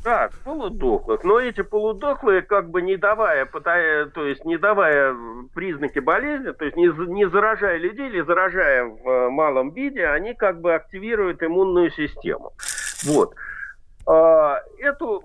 да, 0.03 0.29
полудохлых. 0.43 1.23
Но 1.23 1.39
эти 1.39 1.61
полудохлые, 1.61 2.41
как 2.41 2.69
бы 2.69 2.81
не 2.81 2.97
давая, 2.97 3.45
то 3.45 4.25
есть 4.25 4.43
не 4.45 4.57
давая 4.57 5.15
признаки 5.53 5.99
болезни, 5.99 6.51
то 6.51 6.65
есть 6.65 6.75
не, 6.75 6.87
не 7.07 7.29
заражая 7.29 7.77
людей 7.77 8.09
или 8.09 8.21
заражая 8.21 8.83
в 8.85 9.07
э, 9.07 9.29
малом 9.29 9.71
виде, 9.71 10.05
они 10.05 10.33
как 10.33 10.61
бы 10.61 10.73
активируют 10.73 11.41
иммунную 11.41 11.91
систему. 11.91 12.51
Вот. 13.05 13.33
А, 14.05 14.59
эту, 14.79 15.21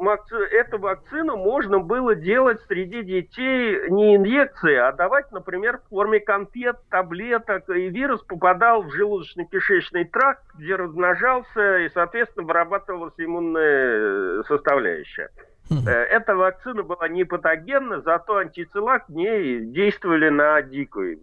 эту 0.52 0.78
вакцину 0.78 1.36
можно 1.36 1.80
было 1.80 2.14
делать 2.14 2.60
среди 2.68 3.02
детей 3.02 3.90
не 3.90 4.16
инъекции, 4.16 4.74
а 4.76 4.92
давать, 4.92 5.32
например, 5.32 5.78
в 5.78 5.88
форме 5.88 6.20
конфет, 6.20 6.76
таблеток. 6.88 7.68
И 7.70 7.88
вирус 7.88 8.22
попадал 8.22 8.82
в 8.82 8.94
желудочно-кишечный 8.94 10.04
тракт, 10.04 10.44
где 10.54 10.76
размножался 10.76 11.78
и, 11.78 11.88
соответственно, 11.88 12.46
вырабатывалась 12.46 13.14
иммунная 13.18 14.42
составляющая. 14.44 15.30
Хм. 15.70 15.88
Э, 15.88 15.90
эта 15.90 16.36
вакцина 16.36 16.84
была 16.84 17.08
не 17.08 17.24
патогенна, 17.24 18.00
зато 18.00 18.36
антитела 18.36 19.00
к 19.00 19.08
ней 19.08 19.66
действовали 19.66 20.28
на 20.28 20.62
дикий, 20.62 21.18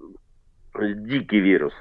дикий 0.77 1.39
вирус. 1.39 1.73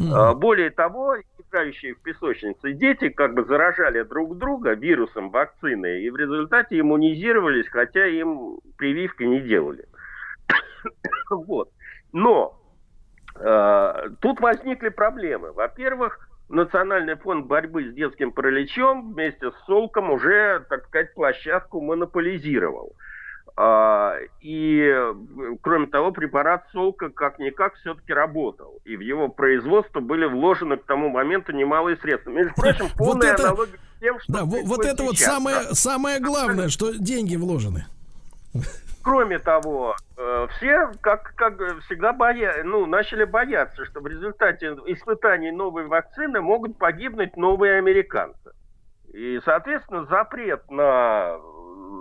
Mm. 0.00 0.34
Более 0.34 0.70
того, 0.70 1.16
играющие 1.38 1.94
в 1.94 2.02
песочнице 2.02 2.72
дети 2.72 3.08
как 3.08 3.34
бы 3.34 3.44
заражали 3.44 4.02
друг 4.02 4.38
друга 4.38 4.74
вирусом 4.74 5.30
вакцины 5.30 6.02
и 6.02 6.10
в 6.10 6.16
результате 6.16 6.78
иммунизировались, 6.78 7.68
хотя 7.68 8.06
им 8.06 8.60
прививки 8.76 9.24
не 9.24 9.40
делали. 9.40 9.86
вот. 11.30 11.70
Но 12.12 12.60
э, 13.34 14.10
тут 14.20 14.40
возникли 14.40 14.88
проблемы. 14.88 15.52
Во-первых, 15.52 16.28
Национальный 16.48 17.16
фонд 17.16 17.46
борьбы 17.46 17.90
с 17.90 17.94
детским 17.94 18.32
параличом 18.32 19.12
вместе 19.12 19.50
с 19.50 19.66
Солком 19.66 20.10
уже, 20.10 20.64
так 20.70 20.86
сказать, 20.86 21.12
площадку 21.12 21.82
монополизировал. 21.82 22.94
И, 24.40 24.94
кроме 25.62 25.86
того, 25.88 26.12
препарат 26.12 26.66
Солка 26.72 27.08
как-никак 27.10 27.74
все-таки 27.74 28.12
работал. 28.12 28.78
И 28.84 28.96
в 28.96 29.00
его 29.00 29.28
производство 29.28 29.98
были 29.98 30.26
вложены 30.26 30.76
к 30.76 30.84
тому 30.84 31.08
моменту 31.08 31.52
немалые 31.52 31.96
средства. 31.96 32.30
Между 32.30 32.54
прочим, 32.54 32.86
полная 32.96 33.32
вот 33.32 33.40
это, 33.40 33.48
аналогия 33.48 33.78
с 33.96 34.00
тем, 34.00 34.20
что... 34.20 34.32
Да, 34.32 34.44
вот 34.44 34.84
это 34.84 34.96
сейчас, 34.98 35.06
вот 35.06 35.18
самое, 35.18 35.56
да? 35.56 35.74
самое 35.74 36.20
главное, 36.20 36.68
что 36.68 36.92
деньги 36.92 37.34
вложены. 37.34 37.86
Кроме 39.02 39.38
того, 39.38 39.96
э, 40.16 40.46
все, 40.56 40.90
как, 41.00 41.34
как 41.34 41.58
всегда, 41.86 42.12
боя... 42.12 42.62
ну, 42.62 42.86
начали 42.86 43.24
бояться, 43.24 43.86
что 43.86 44.00
в 44.00 44.06
результате 44.06 44.76
испытаний 44.86 45.50
новой 45.50 45.86
вакцины 45.86 46.40
могут 46.40 46.76
погибнуть 46.78 47.36
новые 47.36 47.78
американцы. 47.78 48.52
И, 49.12 49.40
соответственно, 49.44 50.04
запрет 50.04 50.70
на 50.70 51.38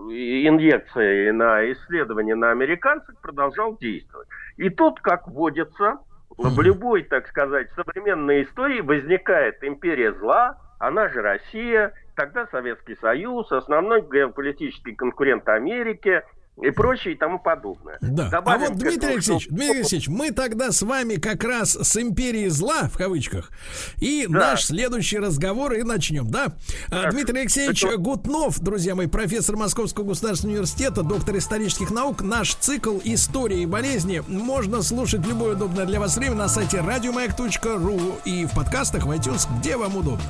инъекции 0.10 1.32
на 1.32 1.72
исследования 1.72 2.36
на 2.36 2.52
американцах 2.52 3.20
продолжал 3.22 3.78
действовать. 3.78 4.28
И 4.58 4.70
тут, 4.70 5.00
как 5.02 5.28
водится, 5.28 6.00
В 6.38 6.62
любой, 6.62 7.02
так 7.04 7.28
сказать, 7.28 7.68
современной 7.76 8.44
истории 8.44 8.82
возникает 8.82 9.64
империя 9.64 10.14
зла, 10.14 10.58
она 10.78 11.10
же 11.10 11.24
Россия, 11.24 11.94
тогда 12.16 12.46
Советский 12.48 12.96
Союз, 12.98 13.52
основной 13.52 14.02
геополитический 14.02 14.94
конкурент 14.94 15.50
Америки– 15.50 16.22
и 16.62 16.72
прочее 16.72 17.14
и 17.14 17.18
тому 17.18 17.40
подобное. 17.40 17.98
Да. 18.02 18.30
Добавим 18.30 18.66
а 18.66 18.70
вот, 18.70 18.78
Дмитрий 18.78 19.14
Алексеевич, 19.14 19.44
что... 19.44 19.54
Дмитрий 19.54 19.80
Алексеевич, 19.80 20.08
мы 20.08 20.32
тогда 20.32 20.72
с 20.72 20.82
вами 20.82 21.16
как 21.16 21.44
раз 21.44 21.76
с 21.76 21.98
империей 21.98 22.50
зла, 22.50 22.90
в 22.92 22.98
кавычках, 22.98 23.52
и 23.98 24.26
да. 24.28 24.52
наш 24.52 24.66
следующий 24.66 25.20
разговор 25.20 25.74
и 25.74 25.84
начнем, 25.84 26.30
да? 26.30 26.48
Так. 26.90 27.14
Дмитрий 27.14 27.42
Алексеевич 27.42 27.84
Это... 27.84 27.98
Гутнов, 27.98 28.60
друзья 28.60 28.96
мои, 28.96 29.08
профессор 29.08 29.56
Московского 29.56 30.06
государственного 30.06 30.56
университета, 30.56 31.04
доктор 31.04 31.38
исторических 31.38 31.92
наук, 31.92 32.22
наш 32.22 32.56
цикл 32.56 32.98
«Истории 33.04 33.62
и 33.62 33.66
болезни» 33.66 34.24
можно 34.28 34.82
слушать 34.82 35.22
в 35.22 35.30
любое 35.30 35.56
удобное 35.56 35.86
для 35.86 36.00
вас 36.00 36.18
время 36.18 36.36
на 36.36 36.48
сайте 36.48 36.82
радиомаяк.ру 36.82 38.00
и 38.26 38.46
в 38.46 38.56
подкастах 38.56 39.06
в 39.06 39.12
iTunes, 39.12 39.48
где 39.60 39.78
вам 39.78 39.98
удобно. 39.98 40.24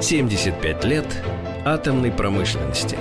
75 0.00 0.84
лет 0.84 1.06
атомной 1.64 2.12
промышленности. 2.12 2.98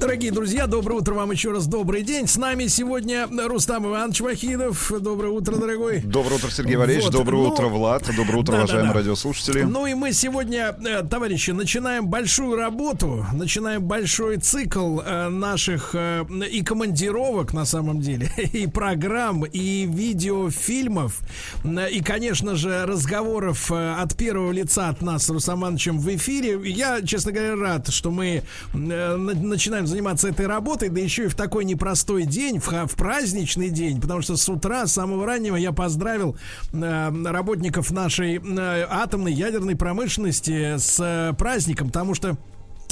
Дорогие 0.00 0.32
друзья, 0.32 0.66
доброе 0.66 0.94
утро 0.94 1.12
вам 1.12 1.30
еще 1.30 1.52
раз, 1.52 1.66
добрый 1.66 2.02
день. 2.02 2.26
С 2.26 2.38
нами 2.38 2.68
сегодня 2.68 3.28
Рустам 3.46 3.86
Иванович 3.86 4.22
Вахидов. 4.22 4.90
Доброе 4.98 5.28
утро, 5.28 5.56
дорогой. 5.56 6.00
Доброе 6.00 6.36
утро, 6.36 6.48
Сергей 6.48 6.76
Валерьевич. 6.76 7.04
Вот. 7.08 7.12
Доброе 7.12 7.42
ну, 7.42 7.48
утро, 7.50 7.66
Влад. 7.66 8.06
Доброе 8.16 8.38
утро, 8.38 8.52
да, 8.52 8.58
уважаемые 8.60 8.88
да, 8.88 8.94
да. 8.94 8.98
радиослушатели. 9.00 9.60
Ну 9.60 9.84
и 9.84 9.92
мы 9.92 10.14
сегодня, 10.14 10.74
э, 10.86 11.02
товарищи, 11.02 11.50
начинаем 11.50 12.06
большую 12.06 12.56
работу, 12.56 13.26
начинаем 13.34 13.82
большой 13.82 14.38
цикл 14.38 15.00
э, 15.00 15.28
наших 15.28 15.90
э, 15.92 16.24
и 16.50 16.62
командировок, 16.62 17.52
на 17.52 17.66
самом 17.66 18.00
деле, 18.00 18.32
и 18.38 18.66
программ, 18.66 19.44
и 19.44 19.84
видеофильмов, 19.84 21.20
и, 21.62 22.00
конечно 22.02 22.56
же, 22.56 22.86
разговоров 22.86 23.70
от 23.70 24.16
первого 24.16 24.50
лица 24.50 24.88
от 24.88 25.02
нас 25.02 25.26
с 25.26 25.28
Рустам 25.28 25.60
Ивановичем 25.60 25.98
в 25.98 26.08
эфире. 26.16 26.58
Я, 26.64 27.02
честно 27.02 27.32
говоря, 27.32 27.54
рад, 27.56 27.88
что 27.88 28.10
мы 28.10 28.44
начинаем 28.72 29.89
заниматься 29.90 30.28
этой 30.28 30.46
работой, 30.46 30.88
да 30.88 31.00
еще 31.00 31.24
и 31.24 31.28
в 31.28 31.34
такой 31.34 31.64
непростой 31.64 32.24
день, 32.24 32.58
в, 32.58 32.68
в 32.68 32.94
праздничный 32.96 33.68
день, 33.68 34.00
потому 34.00 34.22
что 34.22 34.36
с 34.36 34.48
утра, 34.48 34.86
с 34.86 34.92
самого 34.92 35.26
раннего 35.26 35.56
я 35.56 35.72
поздравил 35.72 36.36
э, 36.72 37.10
работников 37.24 37.90
нашей 37.90 38.36
э, 38.36 38.86
атомной 38.88 39.32
ядерной 39.32 39.76
промышленности 39.76 40.78
с 40.78 40.98
э, 41.00 41.34
праздником, 41.36 41.88
потому 41.88 42.14
что 42.14 42.38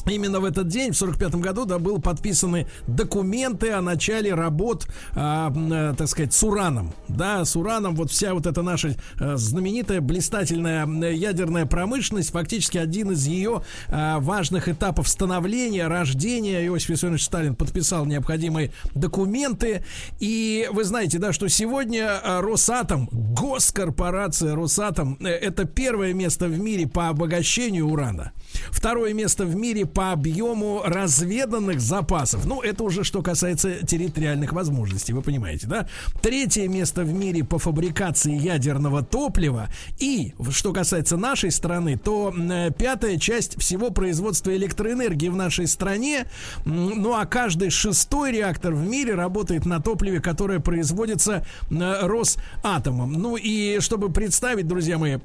Именно 0.09 0.41
в 0.41 0.45
этот 0.45 0.69
день, 0.69 0.93
в 0.93 0.97
45 0.97 1.37
году, 1.37 1.65
да, 1.65 1.79
были 1.79 2.01
подписаны 2.01 2.67
документы 2.87 3.73
о 3.73 3.83
начале 3.83 4.33
работ, 4.35 4.87
а, 5.15 5.53
а, 5.55 5.95
так 5.95 6.09
сказать, 6.09 6.33
с 6.33 6.43
ураном. 6.43 6.93
Да, 7.09 7.45
с 7.45 7.57
ураном 7.57 7.95
вот 7.95 8.11
вся 8.11 8.35
вот 8.35 8.47
эта 8.47 8.63
наша 8.63 8.95
а, 9.21 9.37
знаменитая, 9.37 10.01
блистательная 10.01 10.87
ядерная 11.13 11.67
промышленность, 11.67 12.31
фактически 12.31 12.79
один 12.79 13.13
из 13.13 13.27
ее 13.27 13.63
а, 13.89 14.19
важных 14.21 14.69
этапов 14.69 15.09
становления, 15.09 15.89
рождения. 15.89 16.67
Иосиф 16.67 16.91
Виссарионович 16.91 17.25
Сталин 17.25 17.55
подписал 17.55 18.07
необходимые 18.07 18.73
документы. 18.95 19.85
И 20.21 20.69
вы 20.73 20.85
знаете, 20.85 21.19
да, 21.19 21.33
что 21.33 21.49
сегодня 21.49 22.21
Росатом, 22.41 23.09
госкорпорация 23.13 24.55
Росатом, 24.55 25.19
э, 25.21 25.29
это 25.29 25.65
первое 25.65 26.15
место 26.15 26.47
в 26.47 26.59
мире 26.59 26.87
по 26.87 27.09
обогащению 27.09 27.89
урана. 27.89 28.33
Второе 28.71 29.13
место 29.13 29.45
в 29.45 29.55
мире 29.57 29.87
по 29.87 29.98
объему 30.01 30.83
разведанных 30.85 31.81
запасов. 31.81 32.47
Ну, 32.47 32.63
это 32.63 32.85
уже 32.85 33.05
что 33.05 33.23
касается 33.23 33.87
территориальных 33.87 34.53
возможностей, 34.53 35.13
вы 35.13 35.23
понимаете, 35.23 35.67
да? 35.67 35.89
Третье 36.23 36.69
место 36.69 37.03
в 37.03 37.13
мире 37.13 37.45
по 37.45 37.59
фабрикации 37.59 38.35
ядерного 38.37 39.03
топлива. 39.03 39.69
И, 39.99 40.35
что 40.51 40.73
касается 40.73 41.17
нашей 41.17 41.51
страны, 41.51 41.99
то 41.99 42.33
э, 42.37 42.71
пятая 42.77 43.19
часть 43.19 43.61
всего 43.61 43.91
производства 43.91 44.55
электроэнергии 44.55 45.29
в 45.29 45.37
нашей 45.37 45.67
стране. 45.67 46.27
Ну, 46.65 47.15
а 47.15 47.27
каждый 47.27 47.71
шестой 47.71 48.33
реактор 48.33 48.75
в 48.75 48.87
мире 48.87 49.15
работает 49.15 49.67
на 49.67 49.81
топливе, 49.81 50.21
которое 50.21 50.61
производится 50.61 51.47
э, 51.71 52.07
Росатомом. 52.07 53.13
Ну, 53.13 53.37
и 53.37 53.81
чтобы 53.81 54.11
представить, 54.11 54.67
друзья 54.67 54.99
мои, 54.99 55.19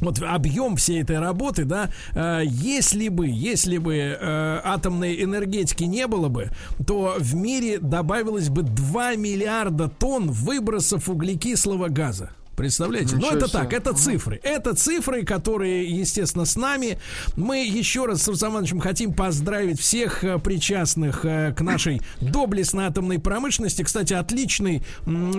вот 0.00 0.20
объем 0.22 0.76
всей 0.76 1.02
этой 1.02 1.18
работы, 1.18 1.64
да, 1.64 1.90
э, 2.14 2.42
если 2.44 3.08
бы, 3.08 3.28
если 3.28 3.78
бы 3.78 3.96
э, 3.96 4.60
атомной 4.64 5.22
энергетики 5.22 5.84
не 5.84 6.06
было 6.06 6.28
бы, 6.28 6.50
то 6.86 7.16
в 7.18 7.34
мире 7.34 7.78
добавилось 7.78 8.48
бы 8.48 8.62
2 8.62 9.16
миллиарда 9.16 9.88
тонн 9.88 10.30
выбросов 10.30 11.08
углекислого 11.08 11.88
газа. 11.88 12.30
Представляете? 12.58 13.14
Но 13.14 13.30
это 13.30 13.48
так, 13.48 13.72
это 13.72 13.94
цифры. 13.94 14.40
Это 14.42 14.74
цифры, 14.74 15.24
которые, 15.24 15.86
естественно, 15.86 16.44
с 16.44 16.56
нами. 16.56 16.98
Мы 17.36 17.64
еще 17.64 18.04
раз 18.04 18.22
с 18.22 18.28
Рустам 18.28 18.50
Ивановичем 18.50 18.80
хотим 18.80 19.12
поздравить 19.12 19.80
всех 19.80 20.24
э, 20.24 20.40
причастных 20.40 21.24
э, 21.24 21.54
к 21.56 21.60
нашей 21.60 22.02
доблестной 22.20 22.86
атомной 22.86 23.20
промышленности. 23.20 23.82
Кстати, 23.82 24.12
отличный 24.12 24.82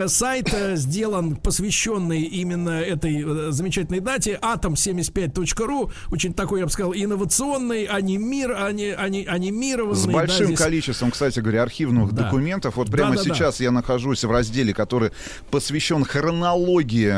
сайт 0.08 0.54
э, 0.54 0.78
сделан, 0.78 1.36
посвященный 1.36 2.22
именно 2.22 2.80
этой 2.80 3.52
замечательной 3.52 4.00
дате. 4.00 4.40
Atom75.ru. 4.42 5.92
Очень 6.12 6.34
такой, 6.34 6.62
я 6.62 6.68
бы 6.68 6.72
сказал, 6.72 6.94
инновационный, 6.94 7.84
анимир, 7.84 8.54
ани, 8.54 8.92
ани, 8.92 9.26
анимированный. 9.26 10.00
С 10.00 10.06
большим 10.06 10.38
да, 10.38 10.46
здесь... 10.46 10.60
количеством, 10.60 11.12
кстати 11.12 11.42
говоря, 11.42 11.64
архивных 11.64 12.14
да. 12.14 12.24
документов. 12.24 12.78
Вот 12.78 12.90
прямо 12.90 13.18
да, 13.18 13.24
да, 13.24 13.24
сейчас 13.24 13.58
да. 13.58 13.66
я 13.66 13.72
нахожусь 13.72 14.24
в 14.24 14.32
разделе, 14.32 14.74
который 14.74 15.12
посвящен 15.52 16.06
хронологии 16.06 17.09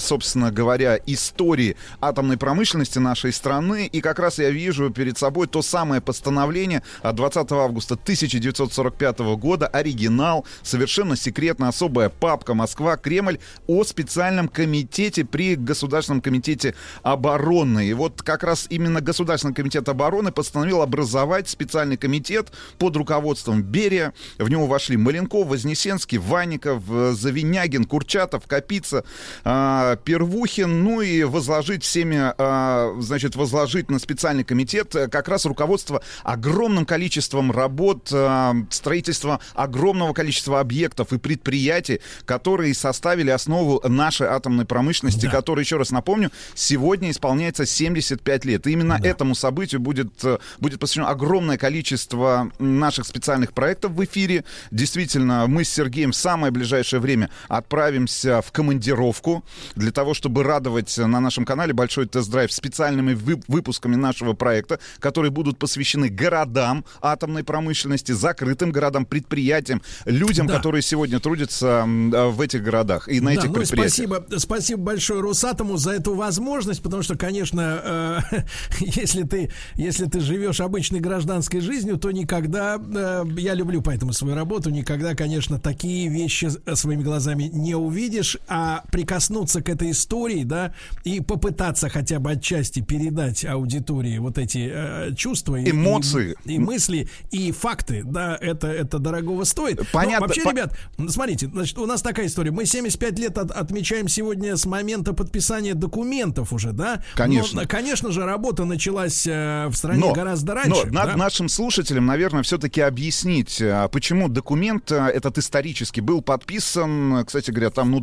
собственно 0.00 0.50
говоря, 0.50 0.98
истории 1.06 1.76
атомной 2.00 2.36
промышленности 2.36 2.98
нашей 2.98 3.32
страны. 3.32 3.86
И 3.86 4.00
как 4.00 4.18
раз 4.18 4.38
я 4.38 4.50
вижу 4.50 4.90
перед 4.90 5.18
собой 5.18 5.46
то 5.46 5.62
самое 5.62 6.00
постановление 6.00 6.82
от 7.02 7.16
20 7.16 7.52
августа 7.52 7.94
1945 7.94 9.18
года, 9.36 9.66
оригинал, 9.66 10.46
совершенно 10.62 11.16
секретно, 11.16 11.68
особая 11.68 12.08
папка 12.08 12.54
Москва-Кремль 12.54 13.38
о 13.66 13.84
специальном 13.84 14.48
комитете 14.48 15.24
при 15.24 15.56
Государственном 15.56 16.20
комитете 16.20 16.74
обороны. 17.02 17.86
И 17.86 17.94
вот 17.94 18.22
как 18.22 18.42
раз 18.42 18.66
именно 18.70 19.00
Государственный 19.00 19.54
комитет 19.54 19.88
обороны 19.88 20.32
постановил 20.32 20.82
образовать 20.82 21.48
специальный 21.48 21.96
комитет 21.96 22.52
под 22.78 22.96
руководством 22.96 23.62
Берия. 23.62 24.12
В 24.38 24.48
него 24.48 24.66
вошли 24.66 24.96
Маленков, 24.96 25.48
Вознесенский, 25.48 26.18
Ванников, 26.18 26.82
Завинягин, 26.86 27.84
Курчатов, 27.84 28.46
Капица, 28.46 28.95
Феликса 28.96 29.04
э, 29.44 29.96
Первухин, 30.04 30.84
ну 30.84 31.00
и 31.00 31.24
возложить 31.24 31.82
всеми, 31.82 32.32
э, 32.36 33.00
значит, 33.00 33.36
возложить 33.36 33.90
на 33.90 33.98
специальный 33.98 34.44
комитет 34.44 34.94
э, 34.94 35.08
как 35.08 35.28
раз 35.28 35.46
руководство 35.46 36.02
огромным 36.22 36.86
количеством 36.86 37.50
работ, 37.50 38.08
э, 38.12 38.52
строительство 38.70 39.40
огромного 39.54 40.12
количества 40.12 40.60
объектов 40.60 41.12
и 41.12 41.18
предприятий, 41.18 42.00
которые 42.24 42.74
составили 42.74 43.30
основу 43.30 43.80
нашей 43.86 44.28
атомной 44.28 44.64
промышленности, 44.64 45.26
да. 45.26 45.32
которая, 45.32 45.64
еще 45.64 45.76
раз 45.76 45.90
напомню, 45.90 46.30
сегодня 46.54 47.10
исполняется 47.10 47.66
75 47.66 48.44
лет. 48.44 48.66
И 48.66 48.72
именно 48.72 48.98
да. 48.98 49.08
этому 49.08 49.34
событию 49.34 49.80
будет, 49.80 50.24
э, 50.24 50.38
будет 50.58 50.80
посвящено 50.80 51.08
огромное 51.08 51.58
количество 51.58 52.50
наших 52.58 53.06
специальных 53.06 53.52
проектов 53.52 53.92
в 53.92 54.04
эфире. 54.04 54.44
Действительно, 54.70 55.46
мы 55.46 55.64
с 55.64 55.68
Сергеем 55.68 56.12
в 56.12 56.16
самое 56.16 56.50
ближайшее 56.50 57.00
время 57.00 57.30
отправимся 57.48 58.40
в 58.42 58.52
командировку 58.52 58.85
командировку 58.86 59.44
для 59.74 59.90
того, 59.90 60.14
чтобы 60.14 60.42
радовать 60.42 60.96
на 60.98 61.20
нашем 61.20 61.44
канале 61.44 61.72
большой 61.72 62.06
тест-драйв 62.06 62.52
специальными 62.52 63.14
вы- 63.14 63.42
выпусками 63.48 63.96
нашего 63.96 64.32
проекта, 64.32 64.78
которые 64.98 65.30
будут 65.30 65.58
посвящены 65.58 66.08
городам 66.08 66.84
атомной 67.00 67.44
промышленности, 67.44 68.12
закрытым 68.12 68.70
городам, 68.70 69.04
предприятиям, 69.04 69.82
людям, 70.04 70.46
да. 70.46 70.56
которые 70.56 70.82
сегодня 70.82 71.20
трудятся 71.20 71.84
в 71.86 72.40
этих 72.40 72.62
городах 72.62 73.08
и 73.08 73.20
на 73.20 73.30
да, 73.30 73.40
этих 73.40 73.48
ну 73.48 73.54
предприятиях. 73.54 74.08
Спасибо, 74.08 74.38
спасибо 74.38 74.82
большое 74.82 75.20
Росатому 75.20 75.76
за 75.76 75.92
эту 75.92 76.14
возможность, 76.14 76.82
потому 76.82 77.02
что, 77.02 77.16
конечно, 77.16 78.20
э, 78.30 78.42
если 78.80 79.22
ты 79.22 79.50
если 79.74 80.06
ты 80.06 80.20
живешь 80.20 80.60
обычной 80.60 81.00
гражданской 81.00 81.60
жизнью, 81.60 81.98
то 81.98 82.10
никогда 82.10 82.78
э, 82.78 83.24
я 83.36 83.54
люблю 83.54 83.82
поэтому 83.82 84.12
свою 84.12 84.34
работу, 84.34 84.70
никогда, 84.70 85.14
конечно, 85.14 85.58
такие 85.58 86.08
вещи 86.08 86.48
своими 86.74 87.02
глазами 87.02 87.44
не 87.52 87.74
увидишь, 87.74 88.38
а 88.48 88.75
а 88.76 88.84
прикоснуться 88.90 89.62
к 89.62 89.68
этой 89.68 89.90
истории, 89.90 90.44
да, 90.44 90.74
и 91.04 91.20
попытаться 91.20 91.88
хотя 91.88 92.18
бы 92.18 92.32
отчасти 92.32 92.80
передать 92.80 93.44
аудитории 93.44 94.18
вот 94.18 94.38
эти 94.38 94.70
э, 94.72 95.14
чувства, 95.14 95.62
эмоции, 95.62 96.36
и, 96.44 96.54
и 96.54 96.58
мысли, 96.58 97.08
и 97.30 97.52
факты, 97.52 98.02
да, 98.04 98.36
это, 98.40 98.68
это 98.68 98.98
дорогого 98.98 99.44
стоит. 99.44 99.80
Понятно. 99.92 100.20
Но 100.20 100.26
вообще, 100.26 100.42
по... 100.42 100.50
ребят, 100.50 100.76
смотрите, 101.08 101.48
значит, 101.48 101.78
у 101.78 101.86
нас 101.86 102.02
такая 102.02 102.26
история. 102.26 102.50
Мы 102.50 102.66
75 102.66 103.18
лет 103.18 103.38
от, 103.38 103.50
отмечаем 103.50 104.08
сегодня 104.08 104.56
с 104.56 104.66
момента 104.66 105.12
подписания 105.12 105.74
документов 105.74 106.52
уже, 106.52 106.72
да? 106.72 107.02
Конечно. 107.14 107.62
Но, 107.62 107.68
конечно 107.68 108.12
же, 108.12 108.24
работа 108.24 108.64
началась 108.64 109.26
э, 109.26 109.66
в 109.68 109.74
стране 109.74 110.00
но, 110.00 110.12
гораздо 110.12 110.54
раньше. 110.54 110.86
Но 110.86 111.04
да? 111.04 111.16
нашим 111.16 111.48
слушателям, 111.48 112.06
наверное, 112.06 112.42
все-таки 112.42 112.80
объяснить, 112.80 113.60
э, 113.60 113.88
почему 113.90 114.28
документ 114.28 114.90
э, 114.92 114.96
этот 114.96 115.38
исторический 115.38 116.00
был 116.00 116.20
подписан, 116.20 117.24
кстати 117.24 117.50
говоря, 117.50 117.70
там, 117.70 117.90
ну, 117.90 118.00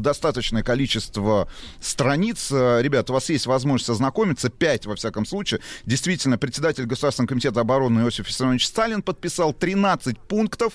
достаточное 0.53 0.63
количество 0.63 1.47
страниц. 1.81 2.51
Э, 2.51 2.81
ребят, 2.81 3.09
у 3.09 3.13
вас 3.13 3.29
есть 3.29 3.45
возможность 3.45 3.89
ознакомиться, 3.89 4.49
пять, 4.49 4.85
во 4.85 4.95
всяком 4.95 5.25
случае. 5.25 5.59
Действительно, 5.85 6.37
председатель 6.37 6.85
Государственного 6.85 7.29
комитета 7.29 7.61
обороны 7.61 8.01
Иосиф 8.01 8.27
Виссарионович 8.27 8.67
Сталин 8.67 9.01
подписал 9.01 9.53
13 9.53 10.19
пунктов 10.19 10.73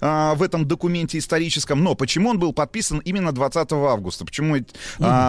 э, 0.00 0.34
в 0.34 0.42
этом 0.42 0.66
документе 0.66 1.18
историческом. 1.18 1.82
Но 1.82 1.94
почему 1.94 2.30
он 2.30 2.38
был 2.38 2.52
подписан 2.52 2.98
именно 2.98 3.32
20 3.32 3.72
августа? 3.72 4.24
Почему 4.24 4.56
э, 4.56 4.62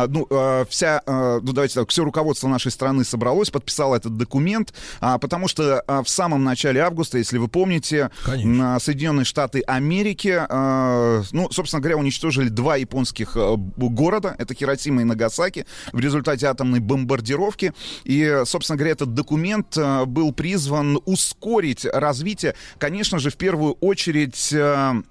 ну, 0.08 0.28
э, 0.30 0.66
вся, 0.70 1.02
э, 1.06 1.40
ну, 1.44 1.54
давайте 1.54 1.76
так, 1.76 1.90
все 1.90 2.04
руководство 2.04 2.48
нашей 2.48 2.72
страны 2.72 3.04
собралось, 3.04 3.50
подписало 3.50 3.96
этот 3.96 4.18
документ, 4.18 4.74
э, 5.02 5.18
потому 5.20 5.48
что 5.48 5.84
э, 5.88 6.02
в 6.04 6.10
самом 6.10 6.44
начале 6.44 6.82
августа, 6.82 7.18
если 7.18 7.38
вы 7.38 7.48
помните, 7.48 8.10
Конечно. 8.24 8.80
Соединенные 8.80 9.26
Штаты 9.26 9.62
Америки, 9.62 10.40
э, 10.50 11.24
ну, 11.32 11.52
собственно 11.52 11.82
говоря, 11.82 11.98
уничтожили 11.98 12.50
два 12.50 12.78
японских 12.78 13.36
города, 13.90 14.36
это 14.38 14.54
Хиросима 14.54 15.02
и 15.02 15.06
Нагасаки, 15.06 15.66
в 15.92 16.00
результате 16.00 16.48
атомной 16.48 16.80
бомбардировки. 16.80 17.74
И, 18.04 18.42
собственно 18.46 18.78
говоря, 18.78 18.94
этот 18.94 19.14
документ 19.14 19.78
э, 19.78 20.06
был 20.06 20.34
призван 20.34 21.00
ускорить 21.06 21.86
развитие, 21.86 22.56
конечно 22.78 23.20
же, 23.20 23.30
в 23.30 23.38
первую 23.38 23.74
очередь 23.74 24.54
а, 24.54 25.02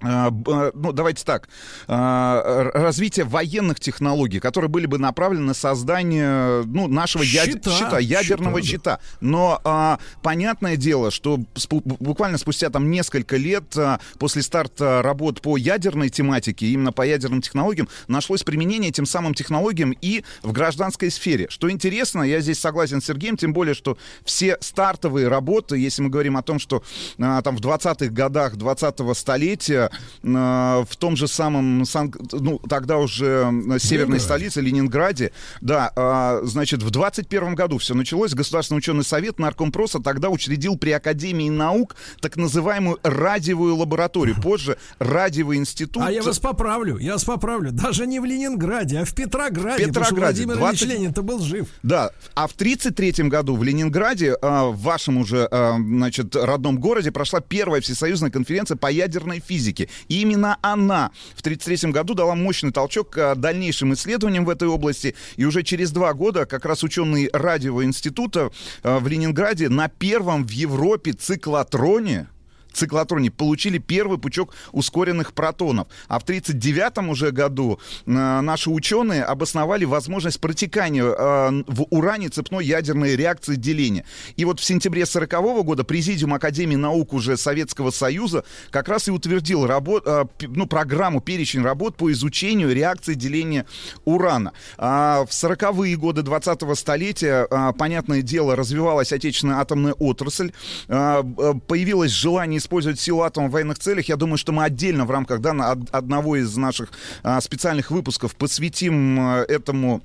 ну, 0.00 0.92
давайте 0.92 1.24
так, 1.24 1.48
а, 1.86 2.70
развитие 2.72 3.24
военных 3.24 3.80
технологий, 3.80 4.40
которые 4.40 4.68
были 4.70 4.86
бы 4.86 4.98
направлены 4.98 5.46
на 5.46 5.54
создание 5.54 6.62
ну, 6.64 6.88
нашего 6.88 7.24
щита, 7.24 7.70
щита 7.70 7.98
ядерного 7.98 8.62
щита. 8.62 8.70
щита. 8.70 9.00
Но 9.20 9.60
а, 9.64 9.98
понятное 10.22 10.76
дело, 10.76 11.10
что 11.10 11.38
спу- 11.54 11.82
буквально 11.84 12.38
спустя 12.38 12.70
там 12.70 12.90
несколько 12.90 13.36
лет 13.36 13.76
а, 13.76 14.00
после 14.18 14.42
старта 14.42 15.02
работ 15.02 15.42
по 15.42 15.56
ядерной 15.56 16.08
тематике, 16.08 16.66
именно 16.66 16.92
по 16.92 17.02
ядерным 17.02 17.42
технологиям, 17.42 17.88
нашлось 18.08 18.42
применение 18.42 18.90
этим 18.90 19.06
самым 19.06 19.34
технологиям 19.34 19.94
и 20.00 20.24
в 20.42 20.52
гражданской 20.52 21.10
сфере. 21.10 21.46
Что 21.50 21.70
интересно, 21.70 22.22
я 22.22 22.40
здесь 22.40 22.58
согласен 22.58 23.02
с 23.02 23.04
Сергеем, 23.04 23.36
тем 23.36 23.52
более, 23.52 23.74
что 23.74 23.98
все 24.24 24.56
стартовые 24.60 25.28
работы, 25.28 25.76
если 25.76 26.02
мы 26.02 26.08
говорим 26.08 26.36
о 26.36 26.42
том, 26.42 26.58
что 26.58 26.82
а, 27.18 27.42
там 27.42 27.56
в 27.56 27.60
20-х 27.60 28.06
годах 28.06 28.54
20-го 28.54 29.14
столетия 29.14 29.89
Э, 30.22 30.84
в 30.88 30.96
том 30.96 31.16
же 31.16 31.28
самом, 31.28 31.84
ну, 32.32 32.58
тогда 32.68 32.98
уже 32.98 33.50
северной 33.78 34.18
Ленинград. 34.18 34.22
столице, 34.22 34.60
Ленинграде. 34.60 35.32
Да, 35.60 35.92
а, 35.96 36.40
значит, 36.44 36.82
в 36.82 36.90
21 36.90 37.54
году 37.54 37.78
все 37.78 37.94
началось. 37.94 38.34
Государственный 38.34 38.78
ученый 38.78 39.04
совет 39.04 39.38
Наркомпроса 39.38 40.00
тогда 40.00 40.28
учредил 40.28 40.76
при 40.76 40.90
Академии 40.90 41.48
наук 41.48 41.96
так 42.20 42.36
называемую 42.36 42.98
радиовую 43.02 43.76
лабораторию. 43.76 44.36
Позже 44.40 44.76
радиовый 44.98 45.58
институт. 45.58 46.02
А 46.04 46.10
я 46.10 46.22
вас 46.22 46.38
поправлю, 46.38 46.98
я 46.98 47.14
вас 47.14 47.24
поправлю. 47.24 47.72
Даже 47.72 48.06
не 48.06 48.20
в 48.20 48.24
Ленинграде, 48.24 48.98
а 48.98 49.04
в 49.04 49.14
Петрограде. 49.14 49.86
Петрограде. 49.86 50.44
Владимир 50.44 50.56
20... 50.56 50.82
Ильич 50.82 50.94
Ленин-то 50.94 51.22
был 51.22 51.40
жив. 51.40 51.68
Да, 51.82 52.10
а 52.34 52.46
в 52.46 52.52
33 52.52 53.28
году 53.28 53.56
в 53.56 53.62
Ленинграде, 53.62 54.36
в 54.40 54.76
вашем 54.76 55.18
уже, 55.18 55.48
значит, 55.50 56.36
родном 56.36 56.78
городе, 56.78 57.10
прошла 57.10 57.40
первая 57.40 57.80
всесоюзная 57.80 58.30
конференция 58.30 58.76
по 58.76 58.90
ядерной 58.90 59.40
физике. 59.40 59.79
И 60.08 60.20
именно 60.20 60.58
она 60.62 61.10
в 61.34 61.40
1933 61.40 61.92
году 61.92 62.14
дала 62.14 62.34
мощный 62.34 62.72
толчок 62.72 63.10
к 63.10 63.34
дальнейшим 63.34 63.94
исследованиям 63.94 64.44
в 64.44 64.50
этой 64.50 64.68
области. 64.68 65.14
И 65.36 65.44
уже 65.44 65.62
через 65.62 65.90
два 65.90 66.12
года 66.14 66.46
как 66.46 66.64
раз 66.64 66.82
ученые 66.82 67.30
радиового 67.32 67.84
института 67.84 68.50
э, 68.82 68.98
в 68.98 69.06
Ленинграде 69.08 69.68
на 69.68 69.88
первом 69.88 70.46
в 70.46 70.50
Европе 70.50 71.12
циклотроне 71.12 72.28
циклотроне 72.72 73.30
получили 73.30 73.78
первый 73.78 74.18
пучок 74.18 74.54
ускоренных 74.72 75.32
протонов. 75.32 75.88
А 76.08 76.18
в 76.18 76.22
1939 76.22 77.10
уже 77.10 77.30
году 77.30 77.78
э, 78.06 78.10
наши 78.10 78.70
ученые 78.70 79.24
обосновали 79.24 79.84
возможность 79.84 80.40
протекания 80.40 81.04
э, 81.04 81.62
в 81.66 81.86
уране 81.90 82.28
цепной 82.28 82.64
ядерной 82.64 83.16
реакции 83.16 83.56
деления. 83.56 84.04
И 84.36 84.44
вот 84.44 84.60
в 84.60 84.64
сентябре 84.64 85.02
1940 85.02 85.64
года 85.64 85.84
Президиум 85.84 86.34
Академии 86.34 86.76
наук 86.76 87.12
уже 87.12 87.36
Советского 87.36 87.90
Союза 87.90 88.44
как 88.70 88.88
раз 88.88 89.08
и 89.08 89.10
утвердил 89.10 89.66
работ, 89.66 90.04
э, 90.06 90.24
ну, 90.42 90.66
программу, 90.66 91.20
перечень 91.20 91.62
работ 91.62 91.96
по 91.96 92.10
изучению 92.12 92.74
реакции 92.74 93.14
деления 93.14 93.66
урана. 94.04 94.52
А 94.78 95.24
в 95.24 95.30
40-е 95.30 95.96
годы 95.96 96.22
20-го 96.22 96.74
столетия, 96.74 97.46
э, 97.50 97.72
понятное 97.76 98.22
дело, 98.22 98.56
развивалась 98.56 99.12
отечественная 99.12 99.58
атомная 99.58 99.94
отрасль, 99.94 100.52
э 100.88 101.22
появилось 101.66 102.10
желание 102.10 102.59
использовать 102.60 103.00
силу 103.00 103.22
атома 103.22 103.48
в 103.48 103.50
военных 103.50 103.78
целях, 103.78 104.08
я 104.08 104.16
думаю, 104.16 104.38
что 104.38 104.52
мы 104.52 104.64
отдельно 104.64 105.04
в 105.04 105.10
рамках 105.10 105.40
да, 105.40 105.76
одного 105.90 106.36
из 106.36 106.56
наших 106.56 106.90
а, 107.22 107.40
специальных 107.40 107.90
выпусков 107.90 108.36
посвятим 108.36 109.18
а, 109.18 109.44
этому 109.44 110.02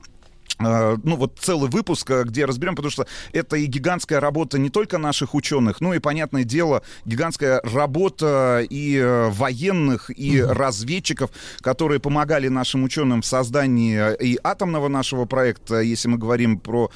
ну 0.60 1.16
вот 1.18 1.38
целый 1.40 1.70
выпуск, 1.70 2.10
э, 2.12 2.24
где 2.24 2.46
разберем, 2.46 2.76
потому 2.76 2.92
что 2.92 3.06
это 3.34 3.58
и 3.58 3.66
гигантская 3.66 4.20
работа 4.20 4.58
не 4.58 4.70
только 4.70 4.98
наших 4.98 5.36
ученых, 5.36 5.82
ну 5.82 5.94
и, 5.94 6.00
понятное 6.00 6.44
дело, 6.44 6.82
гигантская 7.06 7.62
работа 7.64 8.66
и 8.70 8.98
э, 8.98 9.30
военных, 9.30 10.10
и 10.10 10.38
mm-hmm. 10.38 10.54
разведчиков, 10.54 11.32
которые 11.62 12.00
помогали 12.00 12.48
нашим 12.48 12.84
ученым 12.84 13.22
в 13.22 13.26
создании 13.26 14.16
и 14.22 14.40
атомного 14.44 14.88
нашего 14.88 15.26
проекта, 15.26 15.82
если 15.82 16.08
мы 16.08 16.18
говорим 16.18 16.60
про, 16.60 16.90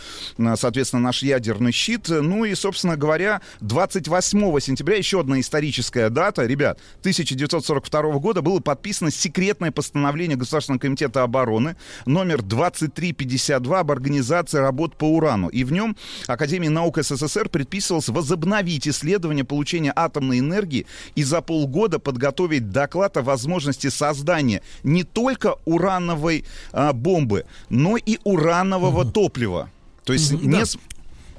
соответственно, 0.55 1.03
наш 1.03 1.23
ядерный 1.23 1.71
щит. 1.71 2.07
Ну 2.09 2.45
и, 2.45 2.55
собственно 2.55 2.95
говоря, 2.95 3.41
28 3.61 4.59
сентября, 4.59 4.97
еще 4.97 5.19
одна 5.19 5.39
историческая 5.39 6.09
дата, 6.09 6.45
ребят, 6.45 6.79
1942 7.01 8.19
года 8.19 8.41
было 8.41 8.59
подписано 8.59 9.11
секретное 9.11 9.71
постановление 9.71 10.37
Государственного 10.37 10.79
комитета 10.79 11.23
обороны 11.23 11.75
номер 12.05 12.41
2350 12.41 13.48
52 13.49 13.79
об 13.79 13.91
организации 13.91 14.59
работ 14.59 14.95
по 14.95 15.05
урану. 15.05 15.47
И 15.47 15.63
в 15.63 15.71
нем 15.71 15.95
Академия 16.27 16.69
наук 16.69 16.99
СССР 17.01 17.49
предписывалось 17.49 18.09
возобновить 18.09 18.87
исследование 18.87 19.43
получения 19.43 19.91
атомной 19.95 20.39
энергии 20.39 20.85
и 21.15 21.23
за 21.23 21.41
полгода 21.41 21.99
подготовить 21.99 22.69
доклад 22.69 23.17
о 23.17 23.21
возможности 23.23 23.87
создания 23.89 24.61
не 24.83 25.03
только 25.03 25.55
урановой 25.65 26.45
а, 26.71 26.93
бомбы, 26.93 27.45
но 27.69 27.97
и 27.97 28.19
уранового 28.23 29.01
угу. 29.01 29.11
топлива. 29.11 29.69
То 30.03 30.13
есть 30.13 30.31
угу, 30.31 30.47
не, 30.47 30.63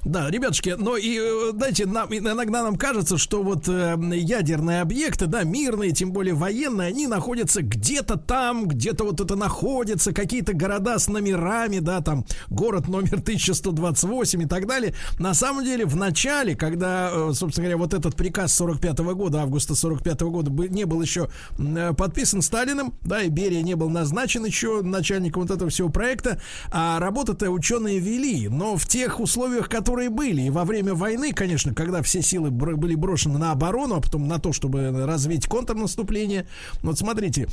да. 0.04 0.30
Ребятушки, 0.30 0.74
но 0.78 0.96
и, 0.96 1.18
э, 1.18 1.50
знаете, 1.52 1.86
нам, 1.86 2.08
иногда 2.14 2.62
нам 2.62 2.76
кажется, 2.76 3.18
что 3.18 3.42
вот 3.42 3.68
э, 3.68 3.96
ядерные 4.14 4.80
объекты, 4.80 5.26
да, 5.26 5.42
мирные, 5.42 5.92
тем 5.92 6.12
более 6.12 6.34
военные, 6.34 6.88
они 6.88 7.06
находятся 7.06 7.62
где-то 7.62 8.16
там, 8.16 8.66
где-то 8.66 9.04
вот 9.04 9.20
это 9.20 9.36
находится, 9.36 10.12
какие-то 10.12 10.52
города 10.52 10.98
с 10.98 11.08
номерами, 11.08 11.80
да, 11.80 12.00
там, 12.00 12.24
город 12.48 12.88
номер 12.88 13.14
1128 13.14 14.42
и 14.42 14.46
так 14.46 14.66
далее. 14.66 14.94
На 15.18 15.34
самом 15.34 15.64
деле, 15.64 15.84
в 15.84 15.96
начале, 15.96 16.56
когда, 16.56 17.10
э, 17.12 17.32
собственно 17.34 17.66
говоря, 17.66 17.76
вот 17.76 17.94
этот 17.94 18.16
приказ 18.16 18.54
45 18.54 19.00
-го 19.00 19.14
года, 19.14 19.42
августа 19.42 19.74
45 19.74 20.22
-го 20.22 20.30
года, 20.30 20.50
не 20.68 20.84
был 20.84 21.02
еще 21.02 21.28
э, 21.58 21.92
подписан 21.92 22.42
Сталиным, 22.42 22.94
да, 23.02 23.22
и 23.22 23.28
Берия 23.28 23.62
не 23.62 23.74
был 23.74 23.90
назначен 23.90 24.44
еще 24.44 24.82
начальником 24.82 25.42
вот 25.42 25.50
этого 25.50 25.70
всего 25.70 25.88
проекта, 25.88 26.40
а 26.70 26.98
работы-то 26.98 27.50
ученые 27.50 27.98
вели, 27.98 28.48
но 28.48 28.76
в 28.76 28.86
тех 28.86 29.20
условиях, 29.20 29.68
которые 29.68 29.89
которые 29.90 30.08
были. 30.08 30.42
И 30.42 30.50
во 30.50 30.64
время 30.64 30.94
войны, 30.94 31.32
конечно, 31.32 31.74
когда 31.74 32.00
все 32.00 32.22
силы 32.22 32.52
были 32.52 32.94
брошены 32.94 33.38
на 33.38 33.50
оборону, 33.50 33.96
а 33.96 34.00
потом 34.00 34.28
на 34.28 34.38
то, 34.38 34.52
чтобы 34.52 35.04
развить 35.04 35.48
контрнаступление. 35.48 36.46
Вот 36.82 36.96
смотрите, 36.96 37.48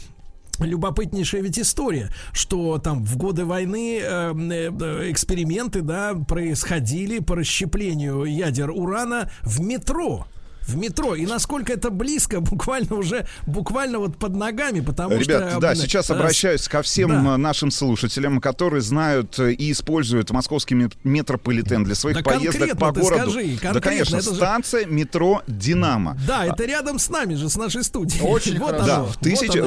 любопытнейшая 0.59 1.41
ведь 1.41 1.57
история, 1.57 2.11
что 2.33 2.77
там 2.77 3.03
в 3.03 3.17
годы 3.17 3.43
войны 3.43 3.99
э, 3.99 4.33
э, 4.35 5.11
эксперименты, 5.11 5.81
да, 5.81 6.13
происходили 6.13 7.17
по 7.17 7.37
расщеплению 7.37 8.25
ядер 8.25 8.69
урана 8.69 9.31
в 9.41 9.59
метро 9.59 10.27
в 10.67 10.75
метро. 10.75 11.15
И 11.15 11.25
насколько 11.25 11.73
это 11.73 11.89
близко, 11.89 12.39
буквально 12.41 12.95
уже, 12.95 13.27
буквально 13.45 13.99
вот 13.99 14.17
под 14.17 14.35
ногами, 14.35 14.81
потому 14.81 15.17
Ребят, 15.17 15.51
что... 15.51 15.59
да, 15.59 15.75
сейчас 15.75 16.09
обращаюсь 16.09 16.67
ко 16.67 16.81
всем 16.81 17.09
да. 17.09 17.37
нашим 17.37 17.71
слушателям, 17.71 18.41
которые 18.41 18.81
знают 18.81 19.39
и 19.39 19.71
используют 19.71 20.31
московский 20.31 20.89
метрополитен 21.03 21.83
для 21.83 21.95
своих 21.95 22.17
да 22.17 22.23
поездок 22.23 22.77
по 22.77 22.91
городу. 22.91 23.31
Скажи, 23.31 23.57
да, 23.61 23.79
конечно, 23.79 24.21
станция 24.21 24.85
же... 24.85 24.91
метро 24.91 25.41
«Динамо». 25.47 26.17
Да, 26.27 26.45
это 26.45 26.65
рядом 26.65 26.99
с 26.99 27.09
нами 27.09 27.35
же, 27.35 27.49
с 27.49 27.55
нашей 27.55 27.83
студией. 27.83 28.21
Очень 28.21 28.59
вот 28.59 28.71
хорошо. 28.71 28.87
Да, 28.87 29.03
в 29.03 29.17
тысячи... 29.17 29.57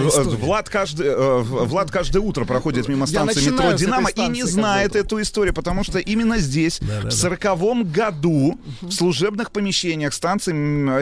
Влад, 0.40 0.68
каждый, 0.68 1.14
Влад 1.42 1.90
каждое 1.90 2.20
утро 2.20 2.44
проходит 2.44 2.88
мимо 2.88 3.06
станции 3.06 3.50
метро 3.50 3.72
«Динамо» 3.72 4.10
и 4.10 4.28
не 4.28 4.44
знает 4.44 4.96
эту 4.96 5.20
историю, 5.20 5.54
потому 5.54 5.84
что 5.84 5.98
именно 5.98 6.38
здесь, 6.38 6.78
да, 6.80 7.02
да, 7.02 7.08
в 7.08 7.12
сороковом 7.12 7.84
году, 7.84 8.58
в 8.80 8.90
служебных 8.90 9.50
помещениях 9.50 10.12
станции 10.12 10.52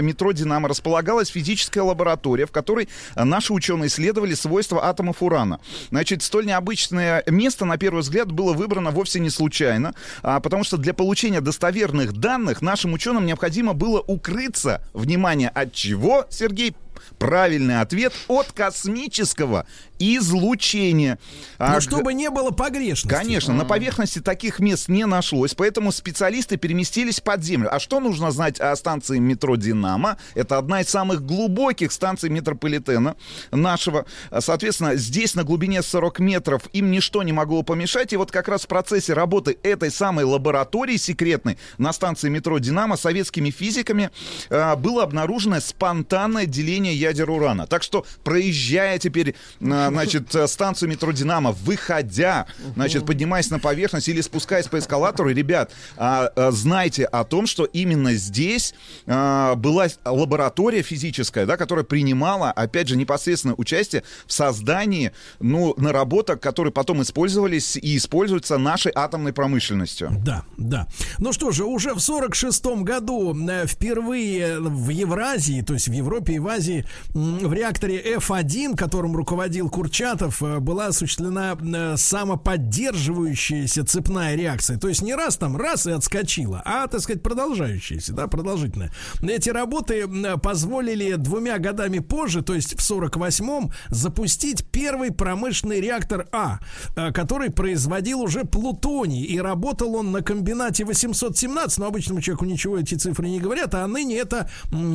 метро 0.01 0.32
«Динамо» 0.32 0.69
располагалась 0.69 1.28
физическая 1.28 1.85
лаборатория, 1.85 2.47
в 2.47 2.52
которой 2.52 2.89
наши 3.15 3.52
ученые 3.52 3.89
исследовали 3.89 4.35
свойства 4.35 4.86
атомов 4.86 5.23
урана. 5.23 5.60
Значит, 5.90 6.23
столь 6.23 6.47
необычное 6.47 7.23
место, 7.27 7.65
на 7.65 7.78
первый 7.78 8.01
взгляд, 8.01 8.31
было 8.31 8.52
выбрано 8.52 8.90
вовсе 8.90 9.20
не 9.20 9.31
случайно, 9.31 9.94
а, 10.23 10.40
потому 10.40 10.65
что 10.65 10.77
для 10.77 10.94
получения 10.94 11.40
достоверных 11.40 12.12
данных 12.12 12.62
нашим 12.62 12.93
ученым 12.93 13.27
необходимо 13.27 13.73
было 13.73 14.01
укрыться, 14.01 14.82
внимание, 14.93 15.48
от 15.48 15.73
чего, 15.73 16.27
Сергей, 16.31 16.74
правильный 17.19 17.81
ответ 17.81 18.12
от 18.28 18.52
космического 18.52 19.66
излучения. 19.98 21.18
Но 21.58 21.76
а, 21.76 21.80
чтобы 21.80 22.14
не 22.14 22.30
было 22.30 22.50
погрешности. 22.50 23.08
Конечно, 23.08 23.54
А-а-а. 23.54 23.62
на 23.62 23.68
поверхности 23.68 24.20
таких 24.20 24.60
мест 24.60 24.88
не 24.88 25.06
нашлось, 25.06 25.54
поэтому 25.54 25.92
специалисты 25.92 26.56
переместились 26.56 27.20
под 27.20 27.42
землю. 27.42 27.74
А 27.74 27.78
что 27.78 28.00
нужно 28.00 28.30
знать 28.30 28.60
о 28.60 28.74
станции 28.76 29.18
метро 29.18 29.56
«Динамо»? 29.56 30.18
Это 30.34 30.58
одна 30.58 30.80
из 30.80 30.88
самых 30.88 31.24
глубоких 31.24 31.92
станций 31.92 32.30
метрополитена 32.30 33.16
нашего. 33.50 34.06
Соответственно, 34.38 34.96
здесь 34.96 35.34
на 35.34 35.44
глубине 35.44 35.82
40 35.82 36.20
метров 36.20 36.62
им 36.72 36.90
ничто 36.90 37.22
не 37.22 37.32
могло 37.32 37.62
помешать. 37.62 38.12
И 38.12 38.16
вот 38.16 38.30
как 38.30 38.48
раз 38.48 38.62
в 38.62 38.66
процессе 38.68 39.12
работы 39.12 39.58
этой 39.62 39.90
самой 39.90 40.24
лаборатории 40.24 40.96
секретной 40.96 41.58
на 41.78 41.92
станции 41.92 42.28
метро 42.28 42.58
«Динамо» 42.58 42.96
советскими 42.96 43.50
физиками 43.50 44.10
э, 44.50 44.76
было 44.76 45.02
обнаружено 45.02 45.60
спонтанное 45.60 46.46
деление 46.46 46.94
ядер 46.94 47.30
урана. 47.30 47.66
Так 47.66 47.82
что, 47.82 48.04
проезжая 48.24 48.98
теперь 48.98 49.34
э, 49.60 49.88
значит, 49.93 50.35
э, 50.35 50.47
станцию 50.47 50.90
метро 50.90 51.12
«Динамо», 51.12 51.52
выходя, 51.52 52.47
значит, 52.74 53.06
поднимаясь 53.06 53.51
на 53.51 53.59
поверхность 53.59 54.09
или 54.09 54.20
спускаясь 54.20 54.66
по 54.66 54.78
эскалатору, 54.78 55.31
ребят, 55.31 55.73
а, 55.97 56.31
а, 56.35 56.51
знайте 56.51 57.05
о 57.05 57.24
том, 57.24 57.47
что 57.47 57.65
именно 57.65 58.15
здесь 58.15 58.74
а, 59.06 59.55
была 59.55 59.86
лаборатория 60.05 60.82
физическая, 60.82 61.47
да, 61.47 61.56
которая 61.56 61.85
принимала, 61.85 62.51
опять 62.51 62.89
же, 62.89 62.97
непосредственно 62.97 63.55
участие 63.56 64.02
в 64.27 64.32
создании, 64.32 65.12
ну, 65.40 65.74
наработок, 65.77 66.40
которые 66.40 66.73
потом 66.73 67.02
использовались 67.02 67.77
и 67.77 67.97
используются 67.97 68.59
нашей 68.59 68.93
атомной 68.94 69.32
промышленностью. 69.32 70.10
Да, 70.24 70.44
да. 70.56 70.86
Ну 71.19 71.32
что 71.32 71.51
же, 71.51 71.65
уже 71.65 71.94
в 71.94 72.01
46 72.01 72.66
году 72.82 73.36
э, 73.48 73.66
впервые 73.66 74.60
в 74.60 74.89
Евразии, 74.90 75.62
то 75.62 75.74
есть 75.74 75.89
в 75.89 75.93
Европе 75.93 76.35
и 76.35 76.39
в 76.39 76.48
Азии, 76.48 76.85
в 77.15 77.52
реакторе 77.52 78.16
F1, 78.16 78.77
которым 78.77 79.16
руководил 79.16 79.70
Курчатов, 79.78 80.42
э, 80.42 80.59
была 80.59 80.86
осуществлена 80.86 81.56
э, 81.56 81.96
самоподдерживающаяся 81.96 83.86
цепная 83.86 84.34
реакция. 84.34 84.76
То 84.76 84.88
есть 84.88 85.02
не 85.02 85.14
раз 85.14 85.36
там, 85.36 85.56
раз 85.56 85.86
и 85.86 85.92
отскочила, 85.92 86.62
а, 86.64 86.88
так 86.88 87.00
сказать, 87.00 87.22
продолжающаяся, 87.22 88.12
да, 88.12 88.26
продолжительная. 88.26 88.90
Эти 89.22 89.50
работы 89.50 90.09
позволили 90.42 91.14
двумя 91.14 91.59
годами 91.59 92.00
позже, 92.00 92.42
то 92.42 92.55
есть 92.55 92.74
в 92.74 92.80
48-м, 92.80 93.70
запустить 93.90 94.66
первый 94.66 95.12
промышленный 95.12 95.80
реактор 95.80 96.26
А, 96.32 96.59
э, 96.96 97.12
который 97.12 97.50
производил 97.50 98.20
уже 98.20 98.44
плутоний, 98.44 99.22
и 99.22 99.38
работал 99.38 99.94
он 99.94 100.10
на 100.10 100.22
комбинате 100.22 100.84
817, 100.84 101.78
но 101.78 101.86
обычному 101.86 102.20
человеку 102.20 102.46
ничего 102.46 102.78
эти 102.78 102.96
цифры 102.96 103.28
не 103.28 103.38
говорят, 103.38 103.76
а 103.76 103.86
ныне 103.86 104.16
это 104.16 104.50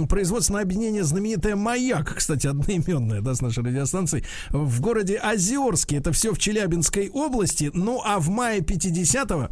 производственное 0.09 0.63
объединение 0.63 1.05
знаменитое 1.05 1.55
«Маяк», 1.55 2.15
кстати, 2.15 2.47
одноименное, 2.47 3.21
да, 3.21 3.33
с 3.33 3.39
нашей 3.39 3.63
радиостанцией, 3.63 4.25
в 4.49 4.72
городе 4.81 5.19
Озерске. 5.19 5.97
Это 5.97 6.11
все 6.11 6.33
в 6.33 6.39
Челябинской 6.39 7.09
области. 7.09 7.71
Ну, 7.73 8.01
а 8.03 8.19
в 8.19 8.29
мае 8.29 8.61
50-го 8.61 9.49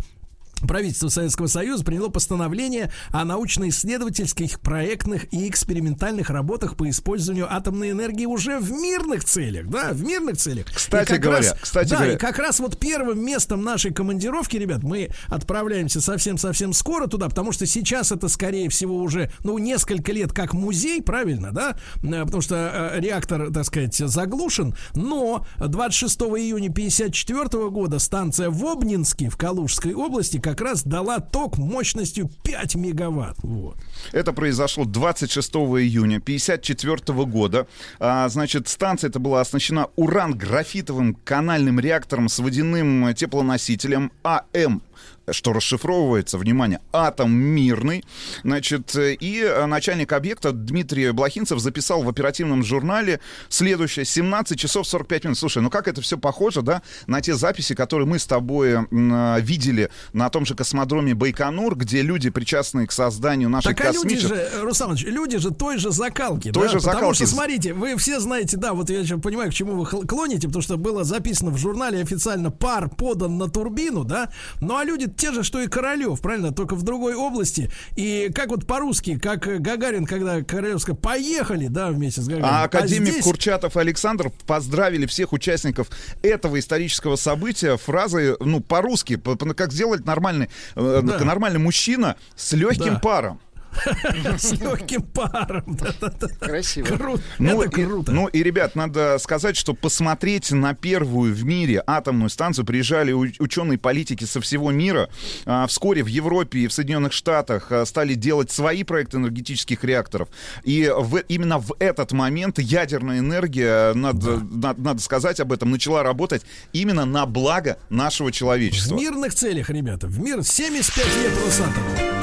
Правительство 0.68 1.10
Советского 1.10 1.48
Союза 1.48 1.84
приняло 1.84 2.10
постановление 2.10 2.92
о 3.10 3.26
научно-исследовательских, 3.26 4.60
проектных 4.60 5.32
и 5.34 5.48
экспериментальных 5.50 6.30
работах 6.30 6.76
по 6.76 6.90
использованию 6.90 7.52
атомной 7.52 7.92
энергии 7.92 8.26
уже 8.26 8.60
в 8.60 8.72
мирных 8.72 9.26
целях, 9.26 9.68
да, 9.68 9.92
в 9.94 10.04
мирных 10.04 10.38
целях. 10.38 10.66
Кстати 10.74 11.14
говоря, 11.14 11.50
раз, 11.50 11.58
кстати 11.60 11.90
да, 11.90 11.96
говоря. 11.98 12.14
и 12.14 12.18
как 12.18 12.38
раз 12.40 12.60
вот 12.60 12.80
первым 12.80 13.24
местом 13.24 13.64
нашей 13.64 13.94
командировки, 13.94 14.58
ребят, 14.58 14.84
мы 14.84 15.10
отправляемся 15.28 16.02
совсем-совсем 16.02 16.74
скоро 16.74 17.08
туда, 17.08 17.30
потому 17.30 17.52
что 17.52 17.66
сейчас 17.66 18.12
это, 18.12 18.28
скорее 18.28 18.70
всего, 18.70 18.98
уже, 18.98 19.32
ну, 19.44 19.58
несколько 19.58 20.12
лет 20.12 20.32
как 20.34 20.54
музей, 20.54 21.02
правильно, 21.02 21.52
да, 21.52 21.76
э, 22.04 22.24
потому 22.24 22.42
что 22.42 22.92
э, 22.96 23.00
реактор, 23.00 23.52
так 23.52 23.66
сказать, 23.66 23.96
заглушен, 23.96 24.76
но 24.96 25.46
26 25.58 26.22
июня 26.22 26.72
54 26.72 27.70
года 27.70 28.00
станция 28.00 28.50
в 28.50 28.66
Обнинске 28.66 29.30
в 29.30 29.38
Калужской 29.38 29.94
области, 29.94 30.40
как 30.52 30.62
раз 30.62 30.84
дала 30.84 31.20
ток 31.20 31.58
мощностью 31.58 32.30
5 32.44 32.76
мегаватт. 32.76 33.38
Вот. 33.42 33.78
Это 34.12 34.34
произошло 34.34 34.86
26 34.86 35.50
июня 35.54 36.18
1954 36.18 37.26
года. 37.26 37.68
А, 38.00 38.28
значит, 38.28 38.68
станция 38.68 39.10
эта 39.10 39.20
была 39.20 39.42
оснащена 39.42 39.88
уран-графитовым 39.96 41.16
канальным 41.16 41.80
реактором 41.80 42.28
с 42.28 42.40
водяным 42.40 43.14
теплоносителем 43.14 44.12
АМ 44.24 44.82
что 45.30 45.54
расшифровывается, 45.54 46.38
внимание, 46.38 46.80
атом 46.92 47.32
мирный. 47.32 48.04
Значит, 48.44 48.96
и 48.96 49.66
начальник 49.68 50.14
объекта 50.14 50.52
Дмитрий 50.52 51.12
Блохинцев 51.12 51.60
записал 51.60 52.04
в 52.04 52.10
оперативном 52.10 52.64
журнале 52.64 53.20
следующее, 53.50 54.06
17 54.06 54.60
часов 54.60 54.88
45 54.88 55.24
минут. 55.26 55.38
Слушай, 55.38 55.62
ну 55.62 55.70
как 55.70 55.88
это 55.88 56.02
все 56.02 56.18
похоже, 56.18 56.62
да, 56.62 56.82
на 57.08 57.22
те 57.22 57.36
записи, 57.36 57.76
которые 57.76 58.08
мы 58.08 58.20
с 58.20 58.26
тобой 58.26 58.72
э, 58.72 59.42
видели 59.42 59.90
на 60.14 60.30
том 60.30 60.46
же 60.46 60.56
космодроме 60.56 61.14
Байконур, 61.14 61.76
где 61.76 62.02
люди, 62.02 62.30
причастные 62.30 62.88
к 62.88 62.92
созданию 62.92 63.50
наших 63.50 63.76
так, 63.76 63.88
а 63.88 63.92
люди 63.92 64.18
же, 64.18 64.50
Руслан 64.62 64.96
люди 64.96 65.38
же 65.38 65.52
той 65.52 65.78
же 65.78 65.92
закалки, 65.92 66.52
той 66.52 66.64
да? 66.64 66.70
же 66.70 66.78
Потому 66.80 66.96
закалки. 66.96 67.16
что, 67.18 67.28
смотрите, 67.28 67.74
вы 67.74 67.96
все 67.98 68.20
знаете, 68.20 68.58
да, 68.58 68.74
вот 68.74 68.90
я 68.90 69.18
понимаю, 69.18 69.52
к 69.52 69.54
чему 69.54 69.84
вы 69.84 69.86
клоните, 70.06 70.48
потому 70.48 70.64
что 70.64 70.78
было 70.78 71.04
записано 71.04 71.52
в 71.52 71.58
журнале 71.58 72.02
официально 72.02 72.52
пар 72.52 72.90
подан 72.90 73.38
на 73.38 73.50
турбину, 73.50 74.04
да, 74.04 74.32
ну 74.60 74.78
а 74.78 74.84
люди 74.84 75.11
те 75.16 75.32
же, 75.32 75.44
что 75.44 75.60
и 75.60 75.68
Королев, 75.68 76.22
правильно, 76.22 76.52
только 76.52 76.76
в 76.76 76.84
другой 76.84 77.16
области. 77.16 77.72
И 77.96 78.32
как 78.34 78.50
вот 78.50 78.66
по-русски, 78.66 79.18
как 79.18 79.62
Гагарин, 79.62 80.06
когда 80.06 80.42
Королевская 80.42 80.96
поехали, 80.96 81.68
да, 81.68 81.90
вместе 81.90 82.22
с 82.22 82.28
Гагарином. 82.28 82.50
А 82.52 82.64
академик 82.64 83.10
а 83.10 83.12
здесь... 83.12 83.24
Курчатов 83.24 83.78
и 83.78 83.80
Александр 83.80 84.32
поздравили 84.46 85.06
всех 85.06 85.34
участников 85.34 85.88
этого 86.22 86.60
исторического 86.60 87.16
события 87.16 87.78
фразой, 87.78 88.36
ну, 88.40 88.60
по-русски, 88.60 89.20
как 89.56 89.72
сделать 89.72 90.06
нормальный, 90.06 90.50
э, 90.76 91.02
да. 91.04 91.20
нормальный 91.20 91.60
мужчина 91.60 92.16
с 92.36 92.54
легким 92.54 92.94
да. 92.94 93.00
паром. 93.00 93.40
С 94.38 94.52
легким 94.54 95.02
паром. 95.02 95.78
Красиво. 96.40 96.86
Круто. 96.86 97.22
Ну, 97.40 97.62
Это 97.62 97.72
круто. 97.72 98.12
И, 98.12 98.16
ну 98.16 98.28
и, 98.28 98.44
ребят, 98.44 98.76
надо 98.76 99.18
сказать, 99.20 99.56
что 99.58 99.74
посмотреть 99.74 100.52
на 100.52 100.74
первую 100.74 101.34
в 101.34 101.44
мире 101.44 101.84
атомную 101.86 102.30
станцию 102.30 102.66
приезжали 102.66 103.12
ученые 103.14 103.78
политики 103.78 104.26
со 104.26 104.42
всего 104.42 104.72
мира. 104.72 105.10
А, 105.46 105.68
вскоре 105.68 106.04
в 106.04 106.08
Европе 106.08 106.60
и 106.60 106.68
в 106.68 106.74
Соединенных 106.74 107.14
Штатах 107.14 107.72
а, 107.72 107.86
стали 107.86 108.14
делать 108.14 108.52
свои 108.52 108.84
проекты 108.84 109.18
энергетических 109.18 109.84
реакторов. 109.84 110.30
И 110.64 110.92
в, 110.96 111.18
именно 111.28 111.60
в 111.60 111.76
этот 111.80 112.12
момент 112.12 112.60
ядерная 112.60 113.20
энергия, 113.20 113.94
надо, 113.94 114.38
да. 114.38 114.68
надо, 114.68 114.82
надо 114.82 115.02
сказать 115.02 115.40
об 115.40 115.52
этом, 115.52 115.72
начала 115.72 116.04
работать 116.04 116.44
именно 116.74 117.06
на 117.06 117.26
благо 117.26 117.78
нашего 117.90 118.32
человечества. 118.32 118.96
В 118.96 119.00
мирных 119.00 119.34
целях, 119.34 119.70
ребята. 119.70 120.08
В 120.08 120.20
мир 120.20 120.44
75 120.44 121.06
лет 121.24 121.32
Росатому. 121.46 122.22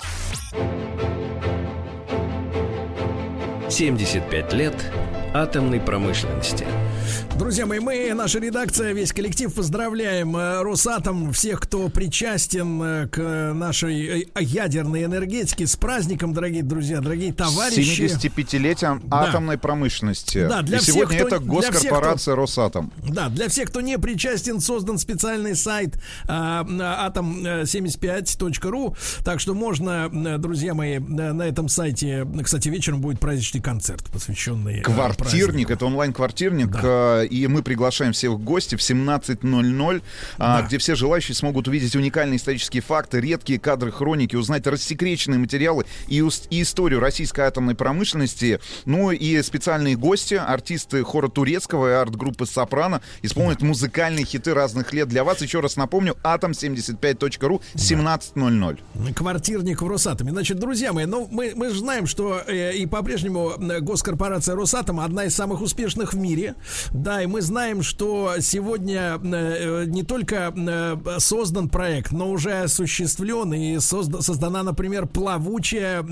75 3.70 4.53
лет 4.55 4.74
атомной 5.35 5.81
промышленности. 5.81 6.66
Друзья 7.39 7.66
мои, 7.66 7.78
мы, 7.78 8.12
наша 8.14 8.39
редакция, 8.39 8.93
весь 8.93 9.12
коллектив 9.12 9.52
поздравляем 9.55 10.36
э, 10.36 10.62
Росатом, 10.62 11.32
всех, 11.32 11.60
кто 11.60 11.89
причастен 11.89 12.82
э, 12.82 13.09
к 13.09 13.52
нашей 13.55 14.22
э, 14.22 14.24
ядерной 14.40 15.05
энергетике. 15.05 15.66
С 15.66 15.76
праздником, 15.76 16.32
дорогие 16.35 16.62
друзья, 16.62 17.01
дорогие 17.01 17.32
товарищи. 17.32 18.02
75-летием 18.02 19.01
Да. 19.05 19.20
атомной 19.28 19.59
промышленности. 19.59 20.47
Да, 20.48 20.62
для 20.62 20.78
И 20.78 20.80
всех, 20.80 20.94
сегодня 20.94 21.18
кто- 21.24 21.36
это 21.36 21.39
для 21.40 21.60
всех, 21.60 21.72
госкорпорация 21.74 22.35
Росатом. 22.35 22.93
Да, 23.09 23.28
для 23.28 23.48
всех, 23.48 23.68
кто 23.68 23.80
не 23.80 23.98
причастен, 23.98 24.60
создан 24.60 24.98
специальный 24.98 25.55
сайт 25.55 25.98
а, 26.26 26.64
atom75.ru. 27.09 28.97
Так 29.24 29.40
что 29.40 29.55
можно, 29.55 30.10
э, 30.12 30.39
друзья 30.39 30.74
мои, 30.74 30.98
на 30.98 31.43
этом 31.43 31.68
сайте, 31.68 32.26
кстати, 32.43 32.68
вечером 32.68 33.01
будет 33.01 33.20
праздничный 33.20 33.60
концерт, 33.60 34.05
посвященный 34.12 34.80
э, 34.80 34.82
Квартирник, 34.82 35.70
это 35.70 35.86
онлайн-квартирник, 35.86 36.70
э, 36.82 36.97
и 37.30 37.46
мы 37.46 37.62
приглашаем 37.62 38.12
всех 38.12 38.32
в 38.32 38.38
гости 38.38 38.76
в 38.76 38.80
17.00, 38.80 40.02
а, 40.38 40.62
где 40.62 40.78
все 40.78 40.94
желающие 40.94 41.34
смогут 41.34 41.68
увидеть 41.68 41.94
уникальные 41.96 42.36
исторические 42.38 42.82
факты, 42.82 43.20
редкие 43.20 43.58
кадры 43.58 43.92
хроники, 43.92 44.36
узнать 44.36 44.66
рассекреченные 44.66 45.38
материалы 45.38 45.84
и, 46.08 46.22
и 46.50 46.62
историю 46.62 47.00
российской 47.00 47.42
атомной 47.42 47.74
промышленности. 47.74 48.60
Ну 48.84 49.10
и 49.10 49.40
специальные 49.42 49.96
гости, 49.96 50.34
артисты 50.34 51.02
хора 51.02 51.28
турецкого 51.28 51.88
и 51.88 51.92
арт-группы 51.92 52.46
«Сопрано» 52.46 53.00
исполнят 53.22 53.62
музыкальные 53.62 54.24
хиты 54.24 54.54
разных 54.54 54.92
лет 54.92 55.08
для 55.08 55.24
вас. 55.24 55.40
Еще 55.40 55.60
раз 55.60 55.76
напомню, 55.76 56.16
atom75.ru 56.22 57.60
17.00. 57.74 59.14
Квартирник 59.14 59.82
в 59.82 59.88
Росатоме. 59.88 60.30
Значит, 60.30 60.58
друзья 60.58 60.92
мои, 60.92 61.06
ну 61.06 61.28
мы, 61.30 61.52
мы 61.54 61.70
же 61.70 61.78
знаем, 61.78 62.06
что 62.06 62.42
э, 62.46 62.74
и 62.74 62.86
по-прежнему 62.86 63.52
э, 63.58 63.80
госкорпорация 63.80 64.54
Росатом 64.54 65.00
одна 65.00 65.24
из 65.24 65.34
самых 65.34 65.60
успешных 65.60 66.12
в 66.12 66.18
мире. 66.18 66.54
Да, 66.93 67.23
и 67.23 67.27
мы 67.27 67.40
знаем, 67.43 67.82
что 67.82 68.36
сегодня 68.40 69.20
э, 69.23 69.23
э, 69.23 69.85
не 69.86 70.02
только 70.02 70.52
э, 70.56 70.97
создан 71.19 71.69
проект, 71.69 72.12
но 72.12 72.31
уже 72.31 72.62
осуществлен 72.62 73.52
и 73.52 73.74
созда- 73.77 74.23
создана, 74.23 74.62
например, 74.62 75.06
плавучая 75.06 76.02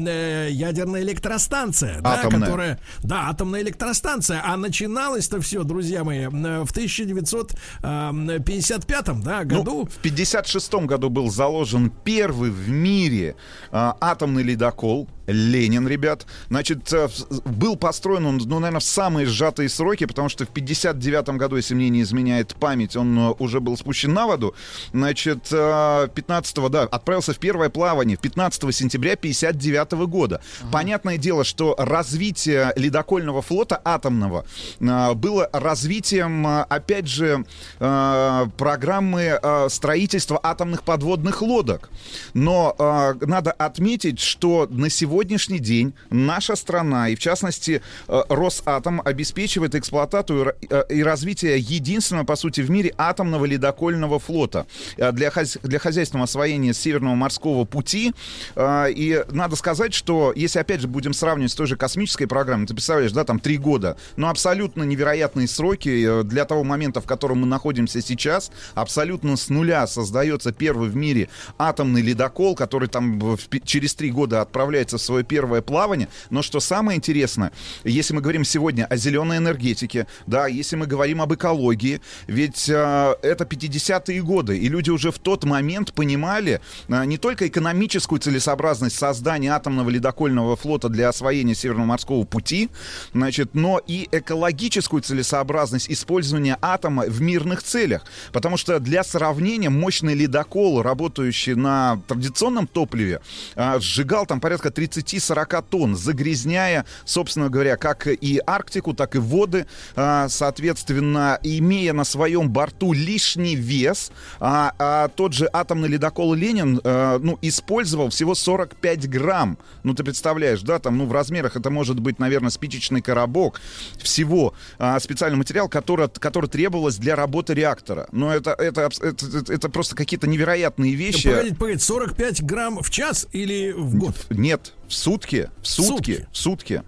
ядерная 0.49 1.01
электростанция, 1.03 2.01
да, 2.01 2.15
Атомная. 2.15 2.41
которая, 2.41 2.81
да, 3.03 3.29
атомная 3.29 3.61
электростанция. 3.63 4.43
А 4.45 4.57
начиналось-то 4.57 5.41
все, 5.41 5.63
друзья 5.65 6.05
мои, 6.05 6.27
в 6.27 6.71
1955 6.71 9.23
да, 9.23 9.45
году. 9.45 9.65
Ну, 9.65 9.87
в 9.87 9.95
56 10.03 10.75
году 10.75 11.09
был 11.11 11.31
заложен 11.31 11.93
первый 12.05 12.51
в 12.51 12.69
мире 12.69 13.37
а, 13.71 13.97
атомный 14.01 14.43
ледокол. 14.43 15.09
Ленин, 15.27 15.87
ребят. 15.89 16.27
Значит, 16.49 16.93
э, 16.93 17.09
был 17.45 17.77
построен 17.77 18.27
он, 18.27 18.37
ну, 18.45 18.59
наверное, 18.59 18.81
в 18.81 18.85
самые 18.85 19.27
сжатые 19.27 19.69
сроки, 19.69 20.07
потому 20.07 20.29
что 20.29 20.45
в 20.45 20.49
59 20.49 21.37
году, 21.37 21.57
если 21.57 21.75
мне 21.75 21.89
не 21.89 22.03
изменяет 22.03 22.55
память, 22.55 22.97
он 22.97 23.19
э, 23.19 23.35
уже 23.39 23.61
был 23.61 23.77
спущен 23.77 24.13
на 24.13 24.27
воду. 24.27 24.55
Значит, 24.93 25.49
э, 25.51 26.09
15 26.15 26.71
да, 26.71 26.83
отправился 26.83 27.33
в 27.33 27.39
первое 27.39 27.69
плавание 27.69 28.17
15 28.17 28.75
сентября 28.75 29.17
59 29.17 29.93
года. 30.07 30.41
Понятное 30.73 31.19
дело, 31.19 31.45
что 31.45 31.75
развитие 31.79 32.73
ледокольного 32.77 33.43
флота 33.43 33.81
атомного 33.85 34.45
э, 34.81 35.15
было 35.15 35.49
развитием, 35.53 36.47
э, 36.47 36.63
опять 36.69 37.07
же, 37.09 37.45
э, 37.79 38.47
программы 38.57 39.39
э, 39.43 39.69
строительства 39.71 40.41
атомных 40.43 40.83
подводных 40.83 41.43
лодок. 41.43 41.91
Но 42.35 42.75
э, 42.79 43.15
надо 43.27 43.53
отметить, 43.53 44.21
что 44.21 44.67
на 44.71 44.91
сегодняшний 45.17 45.61
день 45.61 45.95
наша 46.11 46.57
страна, 46.57 47.09
и 47.09 47.15
в 47.15 47.19
частности 47.19 47.81
э, 48.07 48.23
Росатом, 48.29 49.01
обеспечивает 49.03 49.75
эксплуатацию 49.75 50.55
э, 50.69 50.83
и 50.91 51.03
развитие 51.03 51.59
единственного, 51.59 52.27
по 52.27 52.37
сути, 52.37 52.61
в 52.61 52.71
мире 52.71 52.93
атомного 52.99 53.47
ледокольного 53.47 54.19
флота 54.19 54.67
э, 54.99 55.13
для, 55.13 55.29
хозя- 55.29 55.59
для 55.63 55.79
хозяйственного 55.79 56.25
освоения 56.25 56.75
Северного 56.75 57.15
морского 57.15 57.65
пути. 57.65 58.13
И 58.59 59.25
надо 59.31 59.57
сказать, 59.57 59.95
что 59.95 60.35
если, 60.37 60.59
опять 60.59 60.83
же, 60.83 60.89
будем 60.89 61.15
сравнивать 61.15 61.53
с 61.53 61.55
той 61.55 61.67
же 61.67 61.77
космической 61.77 62.27
программой, 62.27 62.67
ты 62.67 62.75
представляешь, 62.75 63.13
да, 63.13 63.25
там 63.25 63.41
три 63.41 63.57
года, 63.57 63.97
но 64.17 64.29
абсолютно 64.29 64.83
невероятные 64.83 65.49
сроки 65.49 66.23
для 66.25 66.45
того 66.45 66.63
момента, 66.63 67.01
в 67.01 67.07
котором 67.07 67.41
мы 67.41 67.47
находимся 67.47 68.03
сейчас, 68.03 68.51
абсолютно 68.75 69.37
с 69.37 69.49
нуля 69.49 69.87
создается 69.87 70.53
первый 70.53 70.91
в 70.91 70.97
мире 70.97 71.29
атомный 71.59 72.03
ледокол, 72.03 72.55
который 72.55 72.89
там 72.89 73.39
через 73.65 73.95
три 73.95 74.11
года 74.11 74.41
отправляется 74.43 74.99
в 74.99 75.06
свое 75.07 75.25
первое 75.25 75.63
плавание. 75.63 76.09
Но 76.31 76.43
что 76.43 76.61
самое 76.61 76.97
интересное, 76.97 77.53
если 77.85 78.15
мы 78.15 78.21
говорим 78.21 78.45
сегодня 78.45 78.85
о 78.85 78.97
зеленой 78.97 79.39
энергетике, 79.39 80.07
да, 80.27 80.47
если 80.47 80.77
мы 80.77 80.87
говорим 80.87 81.23
об 81.23 81.33
экологии, 81.35 82.01
ведь 82.27 82.69
э, 82.69 83.15
это 83.23 83.45
50-е 83.45 84.23
годы, 84.23 84.59
и 84.59 84.69
люди 84.69 84.91
уже 84.91 85.11
в 85.11 85.19
тот 85.19 85.45
момент 85.45 85.93
понимали 85.93 86.61
э, 86.89 87.05
не 87.05 87.19
только 87.19 87.49
экономическую 87.49 88.21
целесообразность 88.21 88.99
создания 88.99 89.53
атомного 89.53 89.89
ледокольного 89.91 90.57
флота 90.57 90.89
для 90.89 91.09
освоения 91.09 91.55
Северного 91.55 91.87
морского 91.87 92.25
пути, 92.25 92.69
значит, 93.13 93.55
но 93.55 93.81
и 93.87 94.09
экологическую 94.13 95.03
целесообразность 95.03 95.91
использования 95.91 96.59
атома 96.61 97.05
в 97.07 97.21
мирных 97.21 97.63
целях. 97.63 98.05
Потому 98.33 98.57
что 98.57 98.81
для 98.81 99.05
сравнения 99.05 99.71
мощный 99.71 100.15
ледокол, 100.15 100.83
работающий 100.83 101.55
на 101.55 102.01
традиционном 102.07 102.67
топливе, 102.67 103.21
а, 103.55 103.79
сжигал 103.81 104.27
там 104.27 104.41
порядка 104.41 104.71
30-40 104.97 105.65
тонн, 105.69 105.97
загрязняя, 105.97 106.85
собственно 107.05 107.49
говоря, 107.49 107.77
как 107.77 108.07
и 108.07 108.41
Арктику, 108.47 108.95
так 108.95 109.15
и 109.15 109.19
воды, 109.19 109.67
а, 109.95 110.29
соответственно, 110.29 111.39
имея 111.43 111.93
на 111.93 112.05
своем 112.05 112.51
борту 112.51 112.93
лишний 112.93 113.57
вес, 113.57 114.11
а, 114.41 114.73
а 114.79 115.09
тот 115.09 115.33
же 115.33 115.49
атомный 115.53 115.89
ледокол 115.89 116.35
Ленин, 116.35 116.81
ну, 116.85 117.39
использовал 117.43 118.11
всего 118.11 118.35
45 118.35 119.09
грамм. 119.09 119.59
Ну, 119.83 119.95
ты 119.95 120.05
представляешь, 120.05 120.63
да, 120.63 120.79
там, 120.79 120.99
ну, 120.99 121.07
в 121.07 121.13
размерах 121.13 121.57
это 121.57 121.71
может 121.71 122.01
быть, 122.01 122.19
наверное, 122.19 122.51
спичечный 122.51 123.01
коробок, 123.03 123.61
всего 123.99 124.55
специальный 125.01 125.37
материал, 125.39 125.69
который, 125.69 126.09
который 126.09 126.49
требовалось 126.49 126.97
для 126.97 127.17
работы 127.17 127.55
реактора. 127.55 128.09
Но 128.13 128.33
это, 128.35 128.51
это, 128.53 128.89
это- 129.01 129.53
это 129.53 129.69
просто 129.69 129.95
какие-то 129.97 130.27
невероятные 130.27 130.95
вещи. 130.95 131.29
Погодите, 131.29 131.57
погодите, 131.57 131.85
45 131.85 132.43
грамм 132.43 132.83
в 132.83 132.91
час 132.91 133.27
или 133.33 133.73
в 133.73 133.97
год? 133.97 134.15
Нет, 134.31 134.73
в 134.89 134.95
сутки, 134.95 135.51
в 135.63 135.67
сутки, 135.67 136.27
в 136.33 136.37
сутки. 136.37 136.83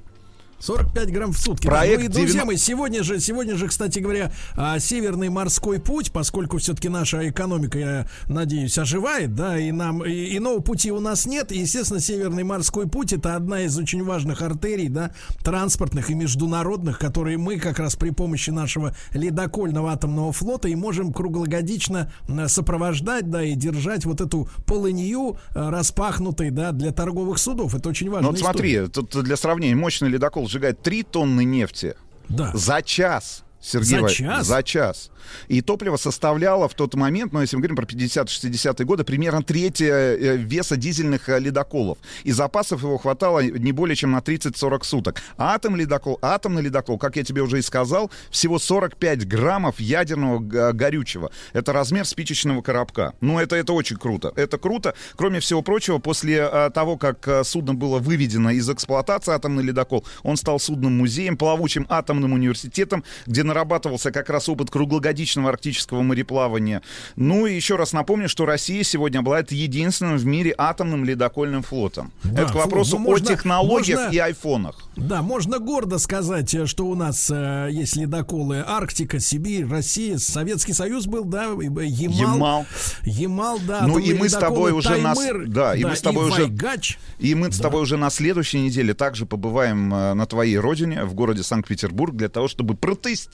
45 0.61 1.13
грамм 1.13 1.33
в 1.33 1.39
сутки. 1.39 1.67
Проект 1.67 1.97
да. 1.97 2.01
Ну 2.01 2.05
и, 2.05 2.09
друзья 2.09 2.43
90 2.43 2.47
мои, 2.47 2.57
сегодня 2.57 3.03
же, 3.03 3.21
сегодня 3.21 3.57
же, 3.57 3.69
кстати 3.69 4.01
говоря, 4.01 4.33
а, 4.57 4.79
Северный 4.79 5.29
морской 5.29 5.79
путь, 5.79 6.11
поскольку 6.11 6.59
все-таки 6.59 6.89
наша 6.89 7.29
экономика, 7.29 7.79
я 7.79 8.09
надеюсь, 8.27 8.77
оживает, 8.77 9.35
да, 9.35 9.59
и 9.59 9.71
нам 9.71 10.05
и, 10.05 10.37
иного 10.37 10.61
пути 10.61 10.91
у 10.91 11.01
нас 11.01 11.27
нет. 11.27 11.53
И, 11.53 11.59
естественно, 11.59 12.01
Северный 12.01 12.43
морской 12.43 12.89
путь 12.89 13.13
это 13.13 13.37
одна 13.37 13.63
из 13.63 13.79
очень 13.79 14.03
важных 14.05 14.43
артерий, 14.43 14.89
да, 14.89 15.13
транспортных 15.45 16.11
и 16.11 16.15
международных, 16.15 16.99
которые 16.99 17.39
мы 17.39 17.59
как 17.59 17.79
раз 17.79 17.95
при 17.95 18.11
помощи 18.11 18.51
нашего 18.51 18.97
ледокольного 19.13 19.93
атомного 19.93 20.33
флота 20.33 20.69
и 20.69 20.75
можем 20.75 21.13
круглогодично 21.13 22.13
м, 22.29 22.49
сопровождать, 22.49 23.31
да, 23.31 23.45
и 23.45 23.55
держать 23.55 24.05
вот 24.05 24.21
эту 24.21 24.49
полынью 24.67 25.39
а, 25.55 25.71
распахнутой, 25.71 26.51
да, 26.51 26.73
для 26.73 26.93
торговых 26.93 27.39
судов. 27.39 27.75
Это 27.77 27.89
очень 27.89 28.11
важно. 28.11 28.27
Ну 28.27 28.31
вот 28.33 28.41
смотри, 28.41 28.89
тут 28.89 29.23
для 29.23 29.37
сравнения, 29.37 29.77
мощный 29.77 30.09
ледокол 30.09 30.48
сжигает 30.49 30.83
3 30.83 31.03
тонны 31.05 31.45
нефти 31.45 31.95
Да. 32.29 32.51
за 32.55 32.83
час. 32.83 33.45
Сергей 33.61 34.01
За 34.01 34.09
час? 34.09 34.47
За 34.47 34.63
час. 34.63 35.11
И 35.49 35.61
топливо 35.61 35.97
составляло 35.97 36.69
в 36.69 36.75
тот 36.75 36.95
момент, 36.95 37.33
ну, 37.33 37.41
если 37.41 37.57
мы 37.57 37.63
говорим 37.63 37.77
про 37.77 37.85
50-60-е 37.87 38.87
годы, 38.87 39.05
примерно 39.05 39.43
треть 39.43 39.81
э, 39.81 40.37
веса 40.37 40.77
дизельных 40.77 41.29
э, 41.29 41.39
ледоколов. 41.39 41.99
И 42.25 42.33
запасов 42.33 42.83
его 42.83 42.99
хватало 42.99 43.41
не 43.41 43.73
более 43.73 43.97
чем 43.97 44.13
на 44.13 44.19
30-40 44.19 44.85
суток. 44.85 45.23
Атом 45.37 45.77
ледокол, 45.77 46.19
атомный 46.23 46.63
ледокол, 46.63 46.99
как 46.99 47.17
я 47.17 47.25
тебе 47.25 47.43
уже 47.43 47.59
и 47.59 47.63
сказал, 47.63 48.11
всего 48.31 48.59
45 48.59 49.27
граммов 49.27 49.81
ядерного 49.81 50.39
г- 50.39 50.73
горючего. 50.73 51.31
Это 51.53 51.73
размер 51.73 52.07
спичечного 52.07 52.63
коробка. 52.63 53.15
Ну, 53.21 53.39
это, 53.39 53.57
это 53.57 53.73
очень 53.73 53.97
круто. 53.97 54.33
Это 54.37 54.59
круто. 54.59 54.95
Кроме 55.17 55.41
всего 55.41 55.63
прочего, 55.63 55.99
после 55.99 56.49
э, 56.51 56.71
того, 56.71 56.97
как 56.97 57.27
э, 57.29 57.45
судно 57.45 57.75
было 57.75 57.99
выведено 57.99 58.51
из 58.51 58.69
эксплуатации, 58.71 59.33
атомный 59.33 59.63
ледокол, 59.63 60.05
он 60.23 60.37
стал 60.37 60.59
судном-музеем, 60.61 61.37
плавучим 61.37 61.87
атомным 61.89 62.33
университетом, 62.33 63.05
где 63.27 63.43
нарабатывался 63.49 64.13
как 64.13 64.31
раз 64.31 64.49
опыт 64.49 64.71
круглогодичного 64.71 65.51
арктического 65.51 66.03
мореплавания. 66.03 66.83
Ну 67.17 67.47
и 67.47 67.55
еще 67.55 67.77
раз 67.77 67.93
напомню, 67.93 68.29
что 68.29 68.47
Россия 68.47 68.83
сегодня 68.85 69.19
обладает 69.19 69.51
единственным 69.53 70.17
в 70.19 70.25
мире 70.27 70.55
атомным 70.57 71.05
ледокольным 71.05 71.63
флотом. 71.63 72.13
Да, 72.25 72.43
Это 72.43 72.53
к 72.53 72.55
вопросу 72.55 72.99
ну, 72.99 73.05
можно- 73.05 73.31
о 73.33 73.35
технологиях 73.35 73.99
можно- 73.99 74.15
и 74.15 74.19
айфонах. 74.19 74.89
Да, 74.97 75.23
можно 75.23 75.59
гордо 75.59 75.99
сказать, 75.99 76.69
что 76.69 76.87
у 76.87 76.95
нас 76.95 77.31
э, 77.31 77.69
есть 77.71 77.97
ледоколы 77.97 78.65
Арктика, 78.67 79.19
Сибирь, 79.21 79.67
Россия, 79.69 80.19
Советский 80.19 80.73
Союз 80.73 81.07
был, 81.07 81.25
да, 81.25 81.47
и, 81.61 81.65
Ямал. 81.67 82.35
Ямал. 82.35 82.67
Ямал, 83.05 83.59
да. 83.67 83.87
Ну 83.87 83.99
и 83.99 84.13
мы 84.15 84.29
с 84.29 84.33
тобой 84.35 84.73
уже 84.73 84.97
нас, 84.99 85.19
Таймыр, 85.19 85.49
да, 85.49 85.75
и 85.75 85.85
мы 85.85 85.97
с 85.97 86.01
тобой 86.01 86.29
уже, 86.29 86.43
Вайгач. 86.43 86.99
и 87.19 87.35
мы 87.35 87.51
с 87.51 87.59
тобой 87.59 87.83
уже 87.83 87.97
на 87.97 88.11
следующей 88.11 88.61
неделе 88.61 88.95
также 88.95 89.27
побываем 89.27 89.93
э, 89.93 90.15
на 90.15 90.27
твоей 90.27 90.59
родине 90.59 91.05
в 91.05 91.15
городе 91.15 91.43
Санкт-Петербург 91.43 92.15
для 92.15 92.29
того, 92.29 92.49
чтобы 92.49 92.75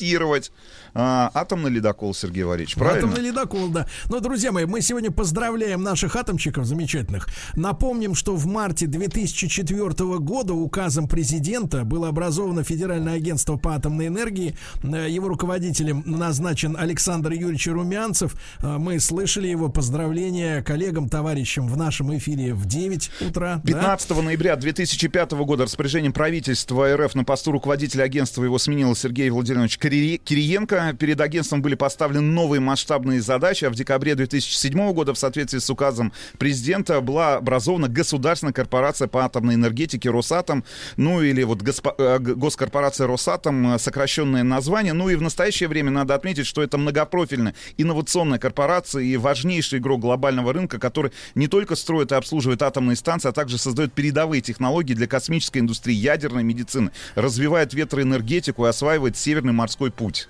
тестировать 0.05 0.53
а, 0.95 1.31
атомный 1.35 1.71
ледокол, 1.71 2.15
Сергей 2.15 2.45
Валерьевич, 2.45 2.77
правильно? 2.77 3.09
Атомный 3.09 3.29
ледокол, 3.29 3.69
да. 3.69 3.89
Но, 4.09 4.21
друзья 4.21 4.53
мои, 4.53 4.65
мы 4.65 4.81
сегодня 4.81 5.11
поздравляем 5.11 5.83
наших 5.83 6.15
атомщиков 6.15 6.67
замечательных. 6.67 7.27
Напомним, 7.57 8.15
что 8.15 8.37
в 8.37 8.47
марте 8.47 8.87
2004 8.87 9.89
года 10.21 10.55
указом 10.55 11.09
президента 11.09 11.85
было 11.85 12.09
образовано 12.09 12.63
Федеральное 12.63 13.15
агентство 13.15 13.57
по 13.57 13.75
атомной 13.75 14.07
энергии. 14.07 14.57
Э, 14.85 15.11
его 15.11 15.27
руководителем 15.29 16.05
назначен 16.07 16.77
Александр 16.77 17.33
Юрьевич 17.33 17.67
Румянцев. 17.67 18.37
Э, 18.61 18.79
мы 18.79 19.01
слышали 19.01 19.49
его 19.49 19.69
поздравления 19.69 20.63
коллегам, 20.63 21.09
товарищам 21.09 21.67
в 21.67 21.77
нашем 21.77 22.17
эфире 22.17 22.55
в 22.55 22.67
9 22.67 23.11
утра. 23.29 23.61
15 23.67 24.09
да? 24.11 24.23
ноября 24.23 24.55
2005 24.55 25.33
года 25.33 25.65
распоряжением 25.65 26.13
правительства 26.13 26.97
РФ 26.97 27.17
на 27.17 27.25
посту 27.25 27.51
руководителя 27.51 28.05
агентства 28.05 28.45
его 28.45 28.59
сменил 28.59 28.95
Сергей 28.95 29.29
Владимирович 29.31 29.77
Кириенко 30.19 30.97
перед 30.99 31.21
агентством 31.21 31.63
были 31.63 31.75
поставлены 31.75 32.21
новые 32.23 32.61
масштабные 32.61 33.21
задачи, 33.21 33.65
а 33.65 33.71
в 33.71 33.75
декабре 33.75 34.15
2007 34.15 34.93
года 34.93 35.15
в 35.15 35.19
соответствии 35.19 35.59
с 35.59 35.71
указом 35.71 36.13
президента 36.39 37.01
была 37.01 37.37
образована 37.37 37.89
государственная 37.89 38.53
корпорация 38.53 39.09
по 39.09 39.25
атомной 39.25 39.55
энергетике 39.55 40.11
Росатом, 40.11 40.65
ну 40.97 41.23
или 41.23 41.43
вот 41.43 41.63
э, 41.63 42.19
госкорпорация 42.19 43.07
Росатом, 43.07 43.75
э, 43.75 43.79
сокращенное 43.79 44.43
название. 44.43 44.93
Ну 44.93 45.09
и 45.09 45.17
в 45.17 45.23
настоящее 45.23 45.69
время 45.69 45.91
надо 45.91 46.15
отметить, 46.15 46.47
что 46.47 46.63
это 46.63 46.79
многопрофильная 46.79 47.55
инновационная 47.77 48.39
корпорация 48.39 49.03
и 49.03 49.17
важнейший 49.17 49.79
игрок 49.79 50.01
глобального 50.01 50.53
рынка, 50.53 50.79
который 50.79 51.13
не 51.35 51.49
только 51.49 51.77
строит 51.77 52.13
и 52.13 52.15
обслуживает 52.15 52.63
атомные 52.63 52.97
станции, 52.97 53.29
а 53.29 53.33
также 53.33 53.59
создает 53.59 53.93
передовые 53.93 54.41
технологии 54.43 54.95
для 54.95 55.07
космической 55.07 55.59
индустрии, 55.59 55.95
ядерной 55.95 56.43
медицины, 56.43 56.91
развивает 57.15 57.75
ветроэнергетику 57.75 58.67
и 58.67 58.69
осваивает 58.69 59.17
Северный 59.17 59.53
морской 59.53 59.84
путь. 59.91 60.29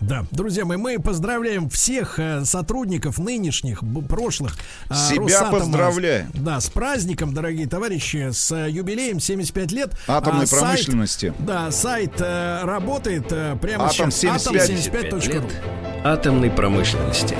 Да, 0.00 0.24
друзья 0.30 0.64
мои, 0.64 0.78
мы 0.78 0.98
поздравляем 0.98 1.68
всех 1.68 2.18
э, 2.18 2.44
сотрудников 2.46 3.18
нынешних, 3.18 3.82
прошлых. 4.08 4.56
Э, 4.88 4.94
Себя 4.94 5.24
Росатома, 5.24 5.58
поздравляем. 5.58 6.30
Да, 6.32 6.58
с 6.58 6.70
праздником, 6.70 7.34
дорогие 7.34 7.66
товарищи, 7.68 8.30
с 8.32 8.50
э, 8.50 8.70
юбилеем 8.70 9.20
75 9.20 9.72
лет. 9.72 9.92
Атомной 10.08 10.46
а, 10.46 10.48
промышленности. 10.48 11.26
Сайт, 11.26 11.46
да, 11.46 11.70
сайт 11.70 12.12
э, 12.18 12.62
работает 12.64 13.26
э, 13.30 13.58
прямо 13.60 13.86
Атом 13.86 14.10
сейчас. 14.10 14.44
75. 14.44 15.12
Атом75.ру. 15.12 15.50
Атомной 16.02 16.50
промышленности. 16.50 17.36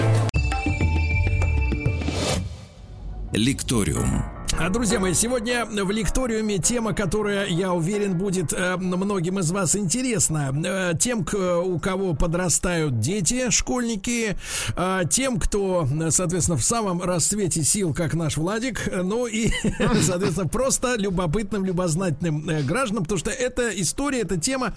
Лекториум. 3.33 4.25
А, 4.63 4.69
друзья 4.69 5.01
мои, 5.01 5.15
сегодня 5.15 5.65
в 5.65 5.91
лекториуме 5.91 6.59
тема, 6.59 6.93
которая, 6.93 7.47
я 7.47 7.73
уверен, 7.73 8.19
будет 8.19 8.53
э, 8.53 8.77
многим 8.77 9.39
из 9.39 9.51
вас 9.51 9.75
интересна. 9.75 10.55
Э, 10.63 10.93
тем, 11.01 11.27
у 11.33 11.79
кого 11.79 12.13
подрастают 12.13 13.01
дети, 13.01 13.49
школьники, 13.49 14.37
э, 14.77 15.03
тем, 15.11 15.41
кто, 15.41 15.89
соответственно, 16.11 16.59
в 16.59 16.63
самом 16.63 17.01
расцвете 17.01 17.65
сил, 17.65 17.95
как 17.95 18.13
наш 18.13 18.37
Владик, 18.37 18.87
ну 19.03 19.27
и, 19.27 19.51
соответственно, 20.03 20.47
просто 20.47 20.97
любопытным, 20.97 21.65
любознательным 21.65 22.45
гражданам, 22.67 23.05
потому 23.05 23.19
что 23.19 23.31
эта 23.31 23.71
история, 23.81 24.21
эта 24.21 24.39
тема, 24.39 24.75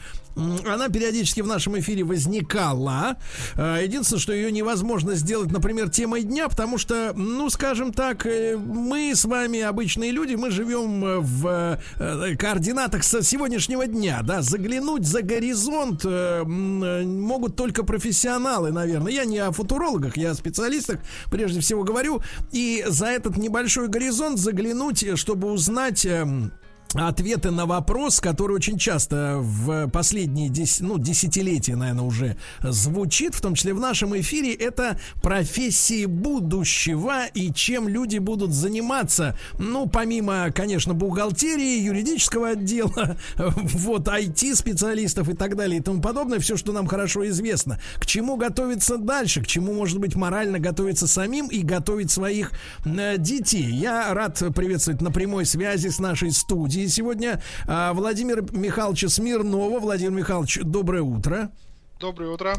она 0.65 0.87
периодически 0.87 1.41
в 1.41 1.47
нашем 1.47 1.77
эфире 1.79 2.05
возникала. 2.05 3.17
Единственное, 3.55 4.21
что 4.21 4.31
ее 4.31 4.51
невозможно 4.51 5.13
сделать, 5.15 5.51
например, 5.51 5.89
темой 5.89 6.23
дня, 6.23 6.47
потому 6.47 6.77
что, 6.77 7.11
ну, 7.15 7.49
скажем 7.49 7.91
так, 7.91 8.25
мы 8.25 9.11
с 9.13 9.25
вами 9.25 9.72
обычные 9.73 10.11
люди, 10.11 10.35
мы 10.35 10.51
живем 10.51 11.03
э, 11.03 11.19
в 11.19 11.79
э, 11.99 12.35
координатах 12.35 13.03
со 13.03 13.23
сегодняшнего 13.23 13.87
дня, 13.87 14.21
да, 14.23 14.43
заглянуть 14.43 15.05
за 15.05 15.23
горизонт 15.23 16.05
э, 16.05 16.43
могут 16.43 17.55
только 17.55 17.83
профессионалы, 17.83 18.71
наверное. 18.71 19.11
Я 19.11 19.25
не 19.25 19.39
о 19.39 19.51
футурологах, 19.51 20.15
я 20.15 20.31
о 20.31 20.35
специалистах, 20.35 20.99
прежде 21.31 21.59
всего 21.59 21.83
говорю. 21.83 22.21
И 22.51 22.85
за 22.87 23.07
этот 23.07 23.37
небольшой 23.37 23.87
горизонт 23.87 24.37
заглянуть, 24.37 25.17
чтобы 25.17 25.51
узнать 25.51 26.05
эм, 26.05 26.51
ответы 26.95 27.51
на 27.51 27.65
вопрос, 27.65 28.19
который 28.19 28.55
очень 28.55 28.77
часто 28.77 29.37
в 29.39 29.89
последние 29.89 30.49
дес, 30.49 30.79
ну, 30.79 30.97
десятилетия, 30.97 31.75
наверное, 31.75 32.03
уже 32.03 32.37
звучит, 32.61 33.35
в 33.35 33.41
том 33.41 33.55
числе 33.55 33.73
в 33.73 33.79
нашем 33.79 34.17
эфире, 34.19 34.53
это 34.53 34.99
профессии 35.21 36.05
будущего 36.05 37.25
и 37.33 37.51
чем 37.51 37.87
люди 37.87 38.19
будут 38.19 38.53
заниматься. 38.53 39.37
Ну, 39.57 39.87
помимо, 39.87 40.51
конечно, 40.51 40.93
бухгалтерии, 40.93 41.81
юридического 41.81 42.49
отдела, 42.49 43.17
вот, 43.37 44.07
IT-специалистов 44.07 45.29
и 45.29 45.33
так 45.33 45.55
далее 45.55 45.79
и 45.79 45.81
тому 45.81 46.01
подобное, 46.01 46.39
все, 46.39 46.57
что 46.57 46.71
нам 46.71 46.87
хорошо 46.87 47.27
известно. 47.29 47.79
К 47.97 48.05
чему 48.05 48.37
готовиться 48.37 48.97
дальше, 48.97 49.41
к 49.41 49.47
чему, 49.47 49.73
может 49.73 49.99
быть, 49.99 50.15
морально 50.15 50.59
готовиться 50.59 51.07
самим 51.07 51.47
и 51.47 51.61
готовить 51.61 52.11
своих 52.11 52.51
э, 52.85 53.17
детей. 53.17 53.65
Я 53.65 54.13
рад 54.13 54.41
приветствовать 54.55 55.01
на 55.01 55.11
прямой 55.11 55.45
связи 55.45 55.87
с 55.87 55.99
нашей 55.99 56.31
студией 56.31 56.82
сегодня 56.87 57.41
а, 57.67 57.93
Владимира 57.93 58.41
Михайловича 58.51 59.09
Смирнова. 59.09 59.79
Владимир 59.79 60.11
Михайлович, 60.11 60.59
доброе 60.63 61.01
утро. 61.01 61.51
Доброе 61.99 62.31
утро. 62.31 62.55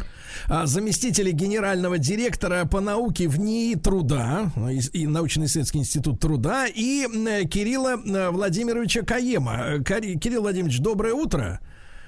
А, 0.48 0.66
заместителя 0.66 1.30
генерального 1.30 1.98
директора 1.98 2.64
по 2.64 2.80
науке 2.80 3.28
в 3.28 3.38
НИИ 3.38 3.74
труда 3.74 4.50
и 4.92 5.06
научно-исследовательский 5.06 5.80
институт 5.80 6.20
труда 6.20 6.66
и 6.66 7.06
Кирилла 7.46 7.96
э, 7.96 8.30
Владимировича 8.30 9.02
Каема. 9.02 9.82
Кирилл 9.84 10.42
Владимирович, 10.42 10.80
доброе 10.80 11.14
утро. 11.14 11.60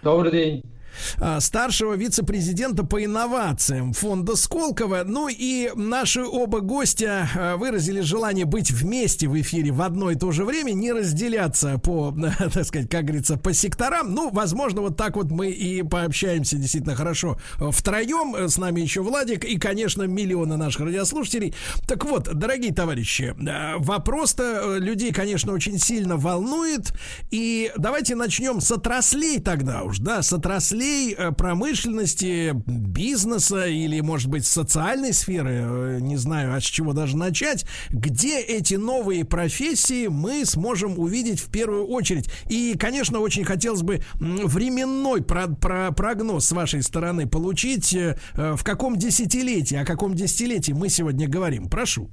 Добрый 0.03 0.33
день. 0.33 0.76
А, 1.19 1.41
старшего 1.41 1.95
вице-президента 1.95 2.85
по 2.85 3.05
инновациям 3.05 3.93
фонда 3.93 4.37
Сколково. 4.37 5.03
Ну 5.05 5.29
и 5.29 5.71
наши 5.75 6.23
оба 6.23 6.61
гостя 6.61 7.29
а, 7.35 7.57
выразили 7.57 8.01
желание 8.01 8.45
быть 8.45 8.71
вместе 8.71 9.29
в 9.29 9.41
эфире 9.41 9.71
в 9.73 9.83
одно 9.83 10.11
и 10.11 10.15
то 10.15 10.33
же 10.33 10.45
время, 10.45 10.73
не 10.73 10.93
разделяться 10.93 11.79
по, 11.79 12.15
так 12.53 12.65
сказать, 12.65 12.89
как 12.89 13.05
говорится, 13.05 13.37
по 13.37 13.53
секторам. 13.53 14.15
Ну, 14.15 14.31
возможно, 14.31 14.83
вот 14.83 14.97
так 14.97 15.17
вот 15.17 15.31
мы 15.31 15.51
и 15.51 15.83
пообщаемся 15.83 16.57
действительно 16.57 16.95
хорошо 16.95 17.39
втроем. 17.59 18.49
С 18.49 18.59
нами 18.59 18.81
еще 18.81 19.03
Владик 19.03 19.45
и, 19.45 19.59
конечно, 19.59 20.03
миллионы 20.05 20.57
наших 20.57 20.83
радиослушателей. 20.83 21.55
Так 21.87 22.05
вот, 22.05 22.25
дорогие 22.33 22.73
товарищи, 22.73 23.35
а, 23.49 23.77
вопрос-то 23.79 24.77
людей, 24.79 25.13
конечно, 25.13 25.53
очень 25.53 25.79
сильно 25.79 26.17
волнует. 26.17 26.93
И 27.31 27.73
давайте 27.77 28.15
начнем 28.15 28.61
с 28.61 28.71
отраслей 28.71 29.41
тогда 29.41 29.83
уж, 29.83 29.99
да, 29.99 30.23
с 30.23 30.33
отраслей 30.33 30.86
отраслей 30.87 31.15
э, 31.17 31.33
промышленности, 31.33 32.53
бизнеса 32.67 33.67
или, 33.67 34.01
может 34.01 34.29
быть, 34.29 34.47
социальной 34.47 35.13
сферы, 35.13 35.51
э, 35.53 35.99
не 36.01 36.17
знаю, 36.17 36.55
а 36.55 36.61
с 36.61 36.65
чего 36.65 36.93
даже 36.93 37.17
начать, 37.17 37.67
где 37.91 38.41
эти 38.41 38.75
новые 38.75 39.25
профессии 39.25 40.07
мы 40.07 40.45
сможем 40.45 40.99
увидеть 40.99 41.41
в 41.41 41.51
первую 41.51 41.87
очередь. 41.87 42.31
И, 42.49 42.77
конечно, 42.79 43.21
очень 43.21 43.45
хотелось 43.45 43.83
бы 43.83 44.01
временной 44.15 45.23
про 45.23 45.47
про 45.49 45.93
прогноз 45.93 46.47
с 46.47 46.53
вашей 46.53 46.83
стороны 46.83 47.27
получить, 47.27 47.95
э, 47.95 48.17
в 48.35 48.63
каком 48.63 48.97
десятилетии, 48.97 49.77
о 49.77 49.85
каком 49.85 50.15
десятилетии 50.15 50.73
мы 50.73 50.89
сегодня 50.89 51.29
говорим. 51.29 51.69
Прошу. 51.69 52.11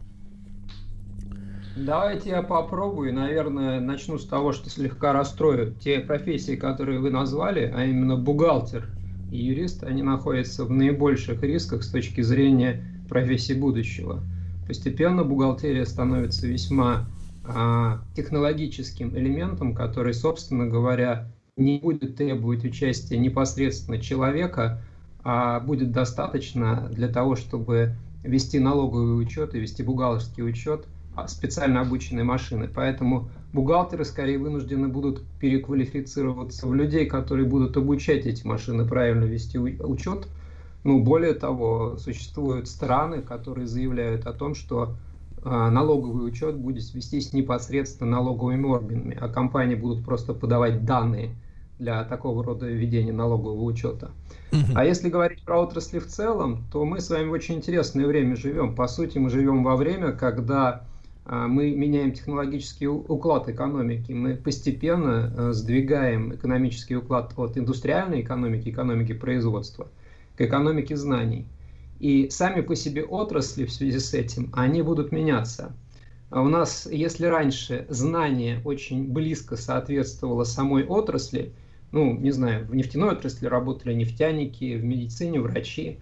Давайте 1.76 2.30
я 2.30 2.44
попробую. 2.44 3.14
Наверное, 3.16 3.80
начну 3.80 4.20
с 4.20 4.28
того, 4.28 4.52
что 4.52 4.70
слегка 4.70 5.12
расстрою. 5.12 5.74
Те 5.74 6.00
профессии, 6.00 6.56
которые 6.56 7.00
вы 7.00 7.10
назвали, 7.10 7.72
а 7.76 7.84
именно 7.84 8.16
бухгалтер 8.16 8.88
и 9.32 9.38
юрист, 9.38 9.84
они 9.84 10.04
находятся 10.04 10.66
в 10.66 10.70
наибольших 10.70 11.42
рисках 11.42 11.84
с 11.84 11.90
точки 11.90 12.22
зрения 12.22 12.84
профессии 13.10 13.54
будущего. 13.54 14.22
Постепенно 14.68 15.24
бухгалтерия 15.24 15.86
становится 15.86 16.46
весьма 16.46 17.08
а, 17.44 18.02
технологическим 18.16 19.18
элементом, 19.18 19.74
который, 19.74 20.14
собственно 20.14 20.68
говоря, 20.68 21.32
не 21.58 21.80
будет 21.80 22.18
требовать 22.18 22.64
участия 22.64 23.18
непосредственно 23.18 24.00
человека, 24.00 24.80
а 25.24 25.60
будет 25.60 25.92
достаточно 25.92 26.88
для 26.92 27.08
того, 27.08 27.36
чтобы 27.36 27.96
вести 28.24 28.60
налоговый 28.60 29.20
учет 29.20 29.56
и 29.56 29.60
вести 29.60 29.82
бухгалтерский 29.82 30.44
учет 30.44 30.86
специально 31.28 31.82
обученные 31.82 32.24
машины. 32.24 32.70
Поэтому 32.74 33.30
бухгалтеры 33.54 34.06
скорее 34.06 34.38
вынуждены 34.38 34.88
будут 34.88 35.24
переквалифицироваться 35.40 36.68
в 36.68 36.74
людей, 36.74 37.06
которые 37.06 37.48
будут 37.48 37.78
обучать 37.78 38.26
эти 38.26 38.46
машины 38.46 38.86
правильно 38.86 39.26
вести 39.26 39.58
учет. 39.58 40.28
Ну, 40.84 41.02
более 41.02 41.34
того, 41.34 41.98
существуют 41.98 42.68
страны, 42.68 43.22
которые 43.22 43.68
заявляют 43.68 44.26
о 44.28 44.34
том, 44.34 44.54
что 44.54 44.96
а, 45.44 45.70
налоговый 45.70 46.28
учет 46.28 46.58
будет 46.58 46.94
вестись 46.94 47.34
непосредственно 47.34 48.12
налоговыми 48.12 48.66
органами, 48.66 49.18
а 49.20 49.30
компании 49.30 49.76
будут 49.76 50.04
просто 50.06 50.34
подавать 50.34 50.86
данные 50.86 51.36
для 51.80 52.04
такого 52.04 52.44
рода 52.44 52.68
ведения 52.68 53.12
налогового 53.12 53.64
учета. 53.64 54.12
А 54.76 54.86
если 54.86 55.10
говорить 55.10 55.44
про 55.44 55.62
отрасли 55.62 56.00
в 56.00 56.08
целом, 56.08 56.64
то 56.72 56.86
мы 56.86 57.02
с 57.02 57.10
вами 57.10 57.28
в 57.28 57.32
очень 57.32 57.56
интересное 57.56 58.06
время 58.06 58.36
живем. 58.36 58.76
По 58.76 58.88
сути, 58.88 59.18
мы 59.18 59.30
живем 59.30 59.64
во 59.64 59.76
время, 59.76 60.12
когда 60.12 60.70
а, 60.70 60.93
мы 61.26 61.72
меняем 61.72 62.12
технологический 62.12 62.88
уклад 62.88 63.48
экономики, 63.48 64.12
мы 64.12 64.36
постепенно 64.36 65.34
э, 65.36 65.54
сдвигаем 65.54 66.36
экономический 66.36 66.98
уклад 66.98 67.34
от 67.38 67.58
индустриальной 67.58 68.22
экономики, 68.22 68.70
экономики 68.70 69.14
производства, 69.14 69.88
к 70.36 70.42
экономике 70.42 70.98
знаний. 70.98 71.46
И 72.00 72.30
сами 72.30 72.60
по 72.62 72.76
себе 72.76 73.04
отрасли 73.04 73.66
в 73.66 73.72
связи 73.72 74.00
с 74.00 74.14
этим, 74.14 74.50
они 74.54 74.82
будут 74.82 75.14
меняться. 75.14 75.74
А 76.30 76.42
у 76.42 76.50
нас, 76.50 76.90
если 76.92 77.28
раньше 77.28 77.86
знание 77.90 78.60
очень 78.66 79.08
близко 79.08 79.56
соответствовало 79.56 80.44
самой 80.44 80.84
отрасли, 80.84 81.54
ну, 81.94 82.18
не 82.18 82.32
знаю, 82.32 82.66
в 82.66 82.76
нефтяной 82.76 83.12
отрасли 83.12 83.46
работали 83.46 83.94
нефтяники, 83.94 84.76
в 84.76 84.84
медицине 84.84 85.40
врачи, 85.40 86.00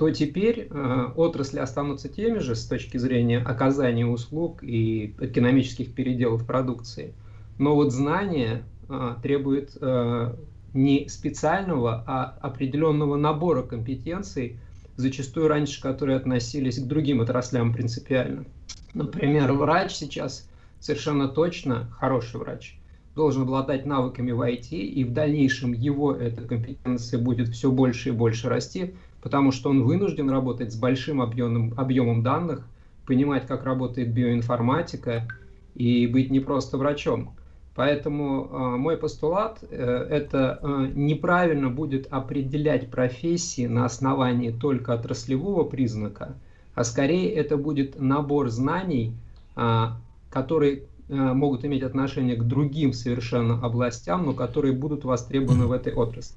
то 0.00 0.08
теперь 0.10 0.66
э, 0.70 1.08
отрасли 1.14 1.58
останутся 1.58 2.08
теми 2.08 2.38
же 2.38 2.54
с 2.54 2.64
точки 2.64 2.96
зрения 2.96 3.36
оказания 3.38 4.06
услуг 4.06 4.62
и 4.62 5.14
экономических 5.20 5.92
переделов 5.92 6.46
продукции. 6.46 7.12
Но 7.58 7.74
вот 7.74 7.92
знание 7.92 8.62
э, 8.88 9.16
требует 9.22 9.76
э, 9.78 10.34
не 10.72 11.06
специального, 11.10 12.02
а 12.06 12.34
определенного 12.40 13.16
набора 13.16 13.60
компетенций, 13.60 14.56
зачастую 14.96 15.48
раньше 15.48 15.82
которые 15.82 16.16
относились 16.16 16.78
к 16.78 16.86
другим 16.86 17.20
отраслям 17.20 17.74
принципиально. 17.74 18.46
Например, 18.94 19.52
врач 19.52 19.92
сейчас 19.92 20.48
совершенно 20.78 21.28
точно, 21.28 21.90
хороший 21.98 22.40
врач, 22.40 22.80
должен 23.14 23.42
обладать 23.42 23.84
навыками 23.84 24.32
в 24.32 24.40
IT, 24.40 24.70
и 24.70 25.04
в 25.04 25.12
дальнейшем 25.12 25.74
его 25.74 26.14
эта 26.14 26.40
компетенция 26.40 27.20
будет 27.20 27.48
все 27.48 27.70
больше 27.70 28.08
и 28.08 28.12
больше 28.12 28.48
расти, 28.48 28.94
потому 29.22 29.52
что 29.52 29.70
он 29.70 29.82
вынужден 29.82 30.30
работать 30.30 30.72
с 30.72 30.76
большим 30.76 31.20
объемом, 31.20 31.74
объемом 31.76 32.22
данных, 32.22 32.66
понимать, 33.06 33.46
как 33.46 33.64
работает 33.64 34.12
биоинформатика, 34.12 35.28
и 35.74 36.06
быть 36.06 36.30
не 36.30 36.40
просто 36.40 36.78
врачом. 36.78 37.34
Поэтому 37.74 38.48
э, 38.50 38.76
мой 38.76 38.96
постулат 38.96 39.62
э, 39.62 39.66
это 40.10 40.58
э, 40.60 40.90
неправильно 40.94 41.70
будет 41.70 42.08
определять 42.10 42.90
профессии 42.90 43.66
на 43.66 43.84
основании 43.84 44.50
только 44.50 44.92
отраслевого 44.92 45.64
признака, 45.64 46.34
а 46.74 46.84
скорее 46.84 47.32
это 47.32 47.56
будет 47.56 47.98
набор 47.98 48.48
знаний, 48.48 49.14
а, 49.56 49.98
которые 50.30 50.84
а, 51.08 51.34
могут 51.34 51.64
иметь 51.64 51.82
отношение 51.82 52.36
к 52.36 52.44
другим 52.44 52.92
совершенно 52.92 53.60
областям, 53.60 54.24
но 54.24 54.32
которые 54.32 54.72
будут 54.72 55.04
востребованы 55.04 55.66
в 55.66 55.72
этой 55.72 55.92
отрасли. 55.92 56.36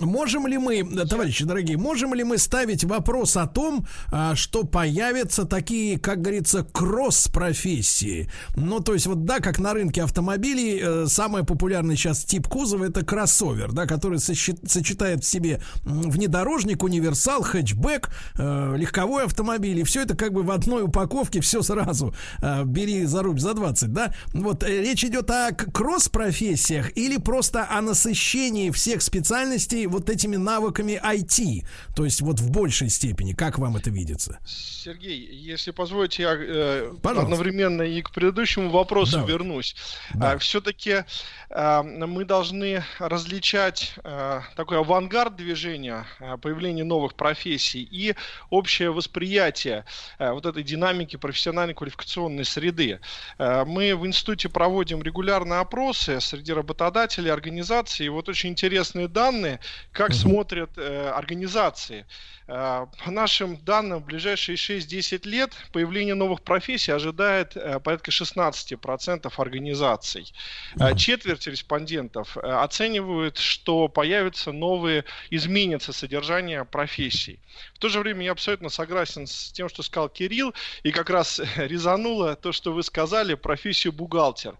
Можем 0.00 0.46
ли 0.46 0.58
мы, 0.58 0.84
товарищи 1.06 1.44
дорогие, 1.44 1.76
можем 1.76 2.14
ли 2.14 2.24
мы 2.24 2.38
ставить 2.38 2.84
вопрос 2.84 3.36
о 3.36 3.46
том, 3.46 3.86
а, 4.10 4.34
что 4.34 4.64
появятся 4.64 5.44
такие, 5.44 5.98
как 5.98 6.20
говорится, 6.20 6.64
кросс-профессии? 6.64 8.28
Ну, 8.56 8.80
то 8.80 8.94
есть, 8.94 9.06
вот 9.06 9.24
да, 9.24 9.38
как 9.38 9.58
на 9.58 9.72
рынке 9.72 10.02
автомобилей, 10.02 10.80
э, 10.82 11.06
самый 11.06 11.44
популярный 11.44 11.96
сейчас 11.96 12.24
тип 12.24 12.48
кузова 12.48 12.84
это 12.84 13.04
кроссовер, 13.04 13.72
да, 13.72 13.86
который 13.86 14.18
сочетает 14.18 15.24
в 15.24 15.26
себе 15.26 15.62
внедорожник, 15.84 16.82
универсал, 16.82 17.42
хэтчбэк, 17.42 18.10
э, 18.38 18.74
легковой 18.76 19.24
автомобиль, 19.24 19.78
и 19.78 19.84
все 19.84 20.02
это 20.02 20.16
как 20.16 20.32
бы 20.32 20.42
в 20.42 20.50
одной 20.50 20.82
упаковке, 20.82 21.40
все 21.40 21.62
сразу. 21.62 22.14
Э, 22.40 22.64
бери 22.64 23.04
за 23.04 23.22
рубь 23.22 23.38
за 23.38 23.54
20, 23.54 23.92
да? 23.92 24.12
Вот 24.32 24.64
речь 24.64 25.04
идет 25.04 25.30
о 25.30 25.52
кросс-профессиях 25.52 26.96
или 26.96 27.18
просто 27.18 27.66
о 27.70 27.80
насыщении 27.80 28.70
всех 28.70 29.02
специальностей 29.02 29.51
специальностей 29.58 29.86
вот 29.86 30.08
этими 30.08 30.36
навыками 30.36 31.00
IT, 31.02 31.64
то 31.94 32.04
есть 32.04 32.20
вот 32.20 32.40
в 32.40 32.50
большей 32.50 32.88
степени. 32.88 33.32
Как 33.32 33.58
вам 33.58 33.76
это 33.76 33.90
видится? 33.90 34.38
Сергей, 34.44 35.28
если 35.32 35.70
позволите, 35.70 36.22
я 36.22 36.34
э, 36.34 36.92
одновременно 37.02 37.82
и 37.82 38.02
к 38.02 38.10
предыдущему 38.10 38.70
вопросу 38.70 39.12
Давай. 39.12 39.28
вернусь. 39.32 39.76
Да. 40.14 40.32
А, 40.32 40.38
все-таки 40.38 41.04
а, 41.50 41.82
мы 41.82 42.24
должны 42.24 42.82
различать 42.98 43.94
а, 44.04 44.42
такой 44.56 44.78
авангард 44.78 45.36
движения, 45.36 46.06
а, 46.20 46.36
появление 46.36 46.84
новых 46.84 47.14
профессий 47.14 47.82
и 47.82 48.14
общее 48.50 48.90
восприятие 48.90 49.84
а, 50.18 50.32
вот 50.32 50.46
этой 50.46 50.62
динамики 50.62 51.16
профессиональной 51.16 51.74
квалификационной 51.74 52.44
среды. 52.44 53.00
А, 53.38 53.64
мы 53.64 53.94
в 53.94 54.06
институте 54.06 54.48
проводим 54.48 55.02
регулярные 55.02 55.60
опросы 55.60 56.20
среди 56.20 56.52
работодателей, 56.52 57.30
организаций. 57.30 58.06
И 58.06 58.08
вот 58.08 58.28
очень 58.28 58.50
интересные 58.50 59.08
данные 59.08 59.41
данные, 59.42 59.60
как 59.92 60.14
смотрят 60.14 60.70
э, 60.76 61.10
организации. 61.10 62.06
Э, 62.54 62.86
по 63.02 63.10
нашим 63.10 63.56
данным, 63.64 64.00
в 64.00 64.04
ближайшие 64.04 64.56
6-10 64.56 65.26
лет 65.26 65.52
появление 65.72 66.14
новых 66.14 66.42
профессий 66.42 66.92
ожидает 66.92 67.56
э, 67.56 67.80
порядка 67.80 68.10
16% 68.10 69.32
организаций. 69.38 70.30
Угу. 70.76 70.96
Четверть 70.96 71.46
респондентов 71.46 72.36
оценивают, 72.36 73.38
что 73.38 73.88
появятся 73.88 74.52
новые, 74.52 75.04
изменится 75.30 75.94
содержание 75.94 76.66
профессий. 76.66 77.40
В 77.74 77.78
то 77.78 77.88
же 77.88 78.00
время 78.00 78.26
я 78.26 78.32
абсолютно 78.32 78.68
согласен 78.68 79.26
с 79.26 79.50
тем, 79.52 79.70
что 79.70 79.82
сказал 79.82 80.10
Кирилл, 80.10 80.52
и 80.82 80.92
как 80.92 81.08
раз 81.08 81.40
резануло 81.56 82.36
то, 82.36 82.52
что 82.52 82.72
вы 82.74 82.82
сказали, 82.82 83.32
профессию 83.32 83.94
бухгалтер. 83.94 84.56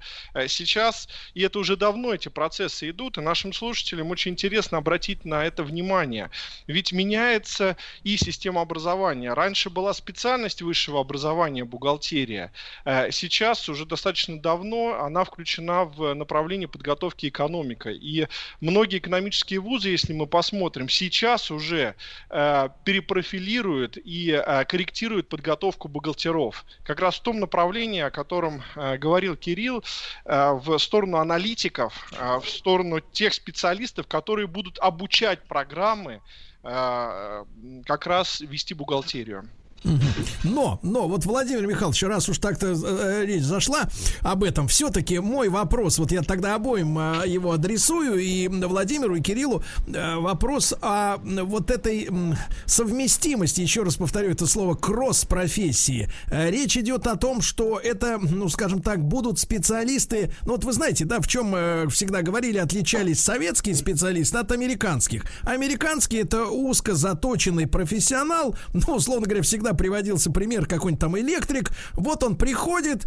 Сейчас, 0.48 1.08
и 1.34 1.42
это 1.42 1.58
уже 1.58 1.76
давно 1.76 2.14
эти 2.14 2.28
процессы 2.28 2.88
идут, 2.88 3.18
и 3.18 3.20
нашим 3.20 3.52
слушателям 3.52 4.10
очень 4.10 4.32
интересно 4.32 4.78
обратить 4.78 5.26
на 5.26 5.44
это 5.44 5.62
внимание. 5.62 6.30
Ведь 6.66 6.92
меняется 6.92 7.76
и 8.04 8.16
система 8.16 8.60
образования. 8.60 9.32
Раньше 9.34 9.70
была 9.70 9.92
специальность 9.94 10.62
высшего 10.62 11.00
образования 11.00 11.64
бухгалтерия. 11.64 12.52
Э, 12.84 13.10
сейчас 13.10 13.68
уже 13.68 13.86
достаточно 13.86 14.40
давно 14.40 15.00
она 15.00 15.24
включена 15.24 15.84
в 15.84 16.14
направление 16.14 16.68
подготовки 16.68 17.28
экономика. 17.28 17.90
И 17.90 18.26
многие 18.60 18.98
экономические 18.98 19.60
вузы, 19.60 19.90
если 19.90 20.12
мы 20.12 20.26
посмотрим, 20.26 20.88
сейчас 20.88 21.50
уже 21.50 21.94
э, 22.30 22.68
перепрофилируют 22.84 23.96
и 23.96 24.30
э, 24.30 24.64
корректируют 24.64 25.28
подготовку 25.28 25.88
бухгалтеров. 25.88 26.64
Как 26.84 27.00
раз 27.00 27.16
в 27.16 27.22
том 27.22 27.40
направлении, 27.40 28.00
о 28.00 28.10
котором 28.10 28.62
говорил 28.74 29.36
Кирилл, 29.36 29.82
в 30.24 30.78
сторону 30.78 31.18
аналитиков, 31.18 32.12
в 32.12 32.48
сторону 32.48 33.00
тех 33.00 33.34
специалистов, 33.34 34.06
которые 34.06 34.46
будут 34.46 34.78
обучать 34.78 35.42
программы 35.44 36.20
как 36.62 38.06
раз 38.06 38.40
вести 38.40 38.74
бухгалтерию. 38.74 39.52
Но, 40.44 40.78
но, 40.82 41.08
вот 41.08 41.24
Владимир 41.24 41.66
Михайлович, 41.66 42.02
раз 42.04 42.28
уж 42.28 42.38
так-то 42.38 42.68
э, 42.68 42.76
э, 42.82 43.26
речь 43.26 43.42
зашла 43.42 43.88
об 44.20 44.44
этом, 44.44 44.68
все-таки 44.68 45.18
мой 45.18 45.48
вопрос, 45.48 45.98
вот 45.98 46.12
я 46.12 46.22
тогда 46.22 46.54
обоим 46.54 46.98
э, 46.98 47.22
его 47.26 47.52
адресую, 47.52 48.18
и 48.18 48.48
Владимиру, 48.48 49.16
и 49.16 49.20
Кириллу, 49.20 49.62
э, 49.86 50.16
вопрос 50.16 50.74
о 50.80 51.16
вот 51.18 51.70
этой 51.70 52.08
совместимости, 52.66 53.60
еще 53.60 53.82
раз 53.82 53.96
повторю 53.96 54.30
это 54.30 54.46
слово, 54.46 54.74
кросс-профессии. 54.74 56.08
Э, 56.30 56.50
речь 56.50 56.76
идет 56.76 57.06
о 57.06 57.16
том, 57.16 57.42
что 57.42 57.78
это, 57.78 58.18
ну, 58.18 58.48
скажем 58.48 58.82
так, 58.82 59.04
будут 59.04 59.38
специалисты, 59.38 60.32
ну, 60.44 60.52
вот 60.52 60.64
вы 60.64 60.72
знаете, 60.72 61.04
да, 61.04 61.20
в 61.20 61.26
чем 61.26 61.54
э, 61.54 61.88
всегда 61.88 62.22
говорили, 62.22 62.58
отличались 62.58 63.20
советские 63.20 63.74
специалисты 63.74 64.38
от 64.38 64.52
американских. 64.52 65.24
Американские 65.42 66.22
это 66.22 66.46
узко 66.46 66.94
заточенный 66.94 67.66
профессионал, 67.66 68.56
ну, 68.72 68.94
условно 68.94 69.26
говоря, 69.26 69.42
всегда 69.42 69.71
приводился 69.74 70.30
пример 70.30 70.66
какой-нибудь 70.66 71.00
там 71.00 71.18
электрик. 71.18 71.70
Вот 71.94 72.22
он 72.22 72.36
приходит, 72.36 73.06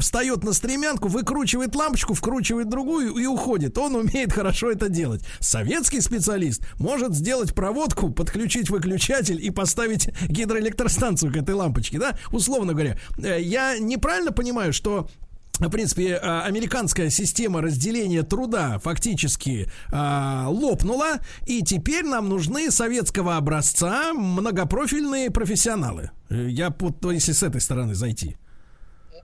встает 0.00 0.44
на 0.44 0.52
стремянку, 0.52 1.08
выкручивает 1.08 1.74
лампочку, 1.74 2.14
вкручивает 2.14 2.68
другую 2.68 3.14
и 3.14 3.26
уходит. 3.26 3.76
Он 3.78 3.94
умеет 3.94 4.32
хорошо 4.32 4.70
это 4.70 4.88
делать. 4.88 5.22
Советский 5.40 6.00
специалист 6.00 6.62
может 6.78 7.14
сделать 7.14 7.54
проводку, 7.54 8.10
подключить 8.10 8.70
выключатель 8.70 9.44
и 9.44 9.50
поставить 9.50 10.08
гидроэлектростанцию 10.28 11.32
к 11.32 11.36
этой 11.36 11.54
лампочке, 11.54 11.98
да? 11.98 12.18
Условно 12.32 12.72
говоря. 12.72 12.98
Э, 13.18 13.40
я 13.40 13.78
неправильно 13.78 14.32
понимаю, 14.32 14.72
что 14.72 15.08
в 15.68 15.70
принципе, 15.70 16.10
э, 16.10 16.40
американская 16.42 17.10
система 17.10 17.62
разделения 17.62 18.22
труда 18.22 18.78
фактически 18.78 19.68
э, 19.90 20.44
лопнула, 20.46 21.20
и 21.46 21.62
теперь 21.62 22.04
нам 22.04 22.28
нужны 22.28 22.70
советского 22.70 23.36
образца 23.36 24.12
многопрофильные 24.12 25.30
профессионалы. 25.30 26.10
Э, 26.28 26.46
я, 26.48 26.74
если 27.02 27.32
с 27.32 27.42
этой 27.42 27.60
стороны 27.60 27.94
зайти. 27.94 28.36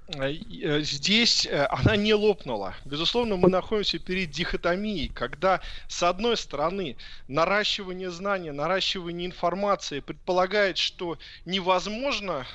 Э, 0.08 0.32
э, 0.32 0.80
здесь 0.80 1.46
э, 1.46 1.66
она 1.70 1.96
не 1.96 2.12
лопнула. 2.12 2.74
Безусловно, 2.84 3.36
мы 3.36 3.48
находимся 3.48 3.98
перед 3.98 4.30
дихотомией, 4.30 5.08
когда, 5.08 5.60
с 5.86 6.02
одной 6.02 6.36
стороны, 6.36 6.96
наращивание 7.28 8.10
знания, 8.10 8.52
наращивание 8.52 9.26
информации 9.26 10.00
предполагает, 10.00 10.78
что 10.78 11.18
невозможно 11.44 12.46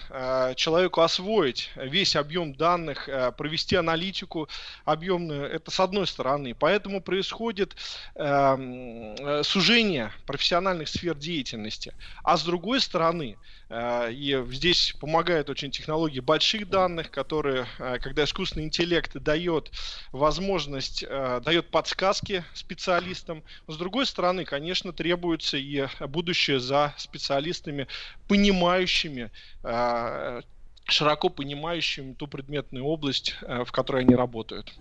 человеку 0.55 1.01
освоить 1.01 1.71
весь 1.75 2.15
объем 2.15 2.53
данных, 2.53 3.09
провести 3.37 3.75
аналитику 3.75 4.49
объемную. 4.85 5.49
Это 5.49 5.71
с 5.71 5.79
одной 5.79 6.07
стороны. 6.07 6.55
Поэтому 6.55 7.01
происходит 7.01 7.75
сужение 9.43 10.11
профессиональных 10.25 10.89
сфер 10.89 11.15
деятельности. 11.15 11.93
А 12.23 12.37
с 12.37 12.43
другой 12.43 12.81
стороны, 12.81 13.37
и 13.69 14.45
здесь 14.51 14.95
помогают 14.99 15.49
очень 15.49 15.71
технологии 15.71 16.21
больших 16.21 16.69
данных, 16.69 17.11
которые 17.11 17.65
э, 17.79 17.97
когда 17.99 18.23
искусственный 18.23 18.65
интеллект 18.65 19.13
дает 19.17 19.71
возможность, 20.13 21.03
э, 21.07 21.41
дает 21.43 21.69
подсказки 21.69 22.45
специалистам. 22.53 23.43
С 23.67 23.75
другой 23.75 24.05
стороны, 24.05 24.45
конечно, 24.45 24.93
требуется 24.93 25.57
и 25.57 25.85
будущее 26.07 26.59
за 26.59 26.93
специалистами, 26.97 27.87
понимающими 28.27 29.31
широко 30.89 31.27
понимающими 31.27 32.13
ту 32.13 32.27
предметную 32.27 32.85
область, 32.85 33.35
в 33.41 33.69
которой 33.73 34.03
они 34.03 34.15
работают. 34.15 34.73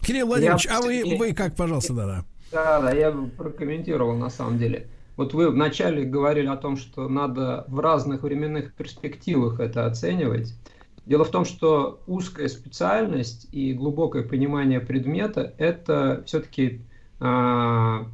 Кирилл 0.00 0.28
Владимирович, 0.28 0.64
я... 0.64 0.78
а 0.78 0.80
вы, 0.80 1.04
вы 1.18 1.34
как, 1.34 1.54
пожалуйста, 1.54 1.92
да-да. 1.92 2.24
Да, 2.50 2.80
да, 2.80 2.92
я 2.92 3.12
бы 3.12 3.28
прокомментировал 3.28 4.16
на 4.16 4.30
самом 4.30 4.58
деле. 4.58 4.88
Вот 5.20 5.34
вы 5.34 5.50
вначале 5.50 6.04
говорили 6.04 6.46
о 6.46 6.56
том, 6.56 6.78
что 6.78 7.06
надо 7.06 7.66
в 7.68 7.78
разных 7.78 8.22
временных 8.22 8.72
перспективах 8.72 9.60
это 9.60 9.84
оценивать. 9.84 10.54
Дело 11.04 11.26
в 11.26 11.30
том, 11.30 11.44
что 11.44 12.00
узкая 12.06 12.48
специальность 12.48 13.46
и 13.52 13.74
глубокое 13.74 14.22
понимание 14.22 14.80
предмета– 14.80 15.52
это 15.58 16.22
все-таки 16.24 16.80
э, 17.20 18.04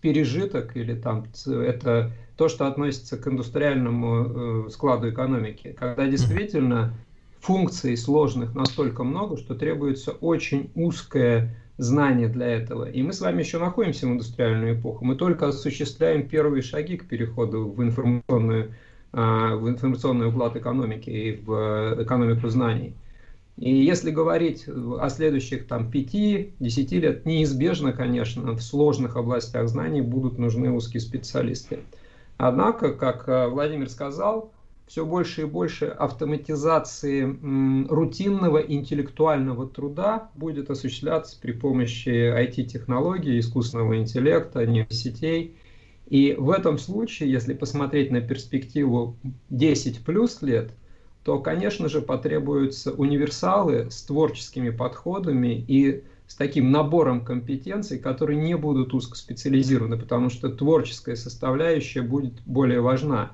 пережиток 0.00 0.74
или 0.78 0.94
там 0.94 1.26
это 1.46 2.12
то, 2.38 2.48
что 2.48 2.66
относится 2.66 3.18
к 3.18 3.28
индустриальному 3.28 4.64
э, 4.66 4.70
складу 4.70 5.10
экономики, 5.10 5.76
когда 5.78 6.06
действительно 6.06 6.94
функций 7.38 7.98
сложных 7.98 8.54
настолько 8.54 9.04
много, 9.04 9.36
что 9.36 9.54
требуется 9.54 10.12
очень 10.12 10.70
узкое 10.74 11.54
знания 11.78 12.28
для 12.28 12.46
этого. 12.46 12.88
И 12.88 13.02
мы 13.02 13.12
с 13.12 13.20
вами 13.20 13.40
еще 13.40 13.58
находимся 13.58 14.06
в 14.06 14.10
индустриальную 14.10 14.78
эпоху. 14.78 15.04
Мы 15.04 15.16
только 15.16 15.48
осуществляем 15.48 16.28
первые 16.28 16.62
шаги 16.62 16.96
к 16.96 17.06
переходу 17.06 17.68
в 17.68 17.82
информационную, 17.82 18.72
а, 19.12 19.56
в 19.56 19.68
информационный 19.68 20.28
уклад 20.28 20.56
экономики 20.56 21.10
и 21.10 21.36
в 21.36 21.52
э, 21.52 22.02
экономику 22.02 22.48
знаний. 22.48 22.94
И 23.58 23.74
если 23.74 24.10
говорить 24.10 24.66
о 24.68 25.08
следующих 25.08 25.66
там 25.66 25.90
5-10 25.90 27.00
лет, 27.00 27.24
неизбежно, 27.24 27.92
конечно, 27.92 28.52
в 28.52 28.60
сложных 28.60 29.16
областях 29.16 29.68
знаний 29.68 30.02
будут 30.02 30.38
нужны 30.38 30.70
узкие 30.70 31.00
специалисты. 31.00 31.78
Однако, 32.36 32.92
как 32.92 33.26
э, 33.28 33.48
Владимир 33.48 33.88
сказал, 33.88 34.52
все 34.86 35.04
больше 35.04 35.42
и 35.42 35.44
больше 35.44 35.86
автоматизации 35.86 37.22
рутинного 37.88 38.58
интеллектуального 38.58 39.66
труда 39.66 40.30
будет 40.34 40.70
осуществляться 40.70 41.38
при 41.40 41.52
помощи 41.52 42.08
IT-технологий, 42.08 43.40
искусственного 43.40 43.98
интеллекта, 43.98 44.64
нейросетей. 44.64 45.56
И 46.06 46.36
в 46.38 46.50
этом 46.50 46.78
случае, 46.78 47.32
если 47.32 47.52
посмотреть 47.52 48.12
на 48.12 48.20
перспективу 48.20 49.16
10 49.50 50.04
плюс 50.04 50.40
лет, 50.40 50.70
то, 51.24 51.40
конечно 51.40 51.88
же, 51.88 52.00
потребуются 52.00 52.92
универсалы 52.92 53.90
с 53.90 54.02
творческими 54.02 54.70
подходами 54.70 55.64
и 55.66 56.04
с 56.28 56.36
таким 56.36 56.70
набором 56.70 57.24
компетенций, 57.24 57.98
которые 57.98 58.40
не 58.40 58.56
будут 58.56 58.94
узкоспециализированы, 58.94 59.98
потому 59.98 60.30
что 60.30 60.48
творческая 60.48 61.16
составляющая 61.16 62.02
будет 62.02 62.34
более 62.46 62.80
важна. 62.80 63.32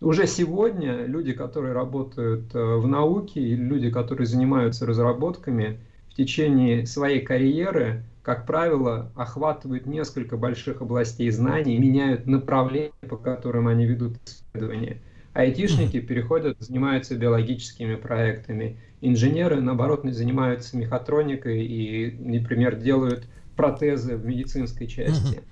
Уже 0.00 0.26
сегодня 0.26 1.04
люди, 1.04 1.32
которые 1.32 1.74
работают 1.74 2.54
э, 2.54 2.58
в 2.58 2.86
науке, 2.86 3.40
и 3.40 3.54
люди, 3.54 3.90
которые 3.90 4.26
занимаются 4.26 4.86
разработками, 4.86 5.78
в 6.08 6.14
течение 6.14 6.86
своей 6.86 7.20
карьеры, 7.20 8.02
как 8.22 8.46
правило, 8.46 9.12
охватывают 9.14 9.86
несколько 9.86 10.36
больших 10.36 10.80
областей 10.80 11.30
знаний, 11.30 11.78
меняют 11.78 12.26
направление, 12.26 12.92
по 13.08 13.16
которым 13.16 13.68
они 13.68 13.84
ведут 13.84 14.16
исследования. 14.24 15.02
Айтишники 15.32 16.00
переходят, 16.00 16.56
занимаются 16.60 17.14
биологическими 17.14 17.94
проектами. 17.94 18.78
Инженеры, 19.00 19.60
наоборот, 19.60 20.00
занимаются 20.04 20.76
мехатроникой 20.76 21.64
и, 21.64 22.16
например, 22.18 22.76
делают 22.76 23.26
протезы 23.54 24.16
в 24.16 24.24
медицинской 24.26 24.86
части. 24.86 25.42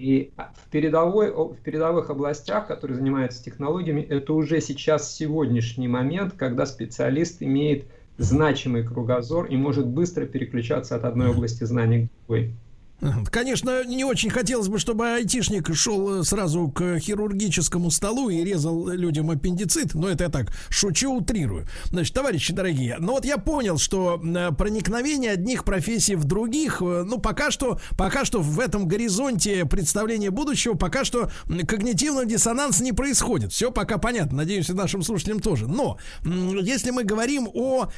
И 0.00 0.32
в, 0.34 0.70
передовой, 0.70 1.30
в 1.30 1.56
передовых 1.62 2.08
областях, 2.08 2.66
которые 2.66 2.96
занимаются 2.96 3.44
технологиями, 3.44 4.00
это 4.00 4.32
уже 4.32 4.62
сейчас 4.62 5.14
сегодняшний 5.14 5.88
момент, 5.88 6.32
когда 6.38 6.64
специалист 6.64 7.42
имеет 7.42 7.84
значимый 8.16 8.82
кругозор 8.82 9.44
и 9.44 9.58
может 9.58 9.86
быстро 9.86 10.24
переключаться 10.24 10.96
от 10.96 11.04
одной 11.04 11.28
области 11.28 11.64
знаний 11.64 12.06
к 12.06 12.08
другой. 12.26 12.54
Конечно, 13.30 13.84
не 13.84 14.04
очень 14.04 14.30
хотелось 14.30 14.68
бы, 14.68 14.78
чтобы 14.78 15.14
айтишник 15.14 15.74
шел 15.74 16.20
э, 16.20 16.24
сразу 16.24 16.68
к 16.68 16.98
хирургическому 16.98 17.90
столу 17.90 18.28
и 18.28 18.44
резал 18.44 18.88
людям 18.88 19.30
аппендицит, 19.30 19.94
но 19.94 20.08
это 20.08 20.24
я 20.24 20.30
так 20.30 20.52
шучу, 20.68 21.12
утрирую. 21.12 21.66
Значит, 21.86 22.14
товарищи 22.14 22.52
дорогие, 22.52 22.96
ну 22.98 23.12
вот 23.12 23.24
я 23.24 23.38
понял, 23.38 23.78
что 23.78 24.20
э, 24.22 24.50
проникновение 24.52 25.32
одних 25.32 25.64
профессий 25.64 26.14
в 26.14 26.24
других, 26.24 26.82
э, 26.82 27.04
ну 27.06 27.18
пока 27.18 27.50
что, 27.50 27.80
пока 27.96 28.24
что 28.24 28.40
в 28.40 28.60
этом 28.60 28.86
горизонте 28.86 29.64
представления 29.64 30.30
будущего, 30.30 30.74
пока 30.74 31.04
что 31.04 31.30
когнитивный 31.66 32.26
диссонанс 32.26 32.80
не 32.80 32.92
происходит. 32.92 33.52
Все 33.52 33.70
пока 33.70 33.98
понятно, 33.98 34.38
надеюсь, 34.38 34.68
и 34.68 34.72
нашим 34.72 35.02
слушателям 35.02 35.40
тоже. 35.40 35.66
Но 35.66 35.98
если 36.24 36.90
мы 36.90 37.04
говорим 37.04 37.48
о 37.52 37.88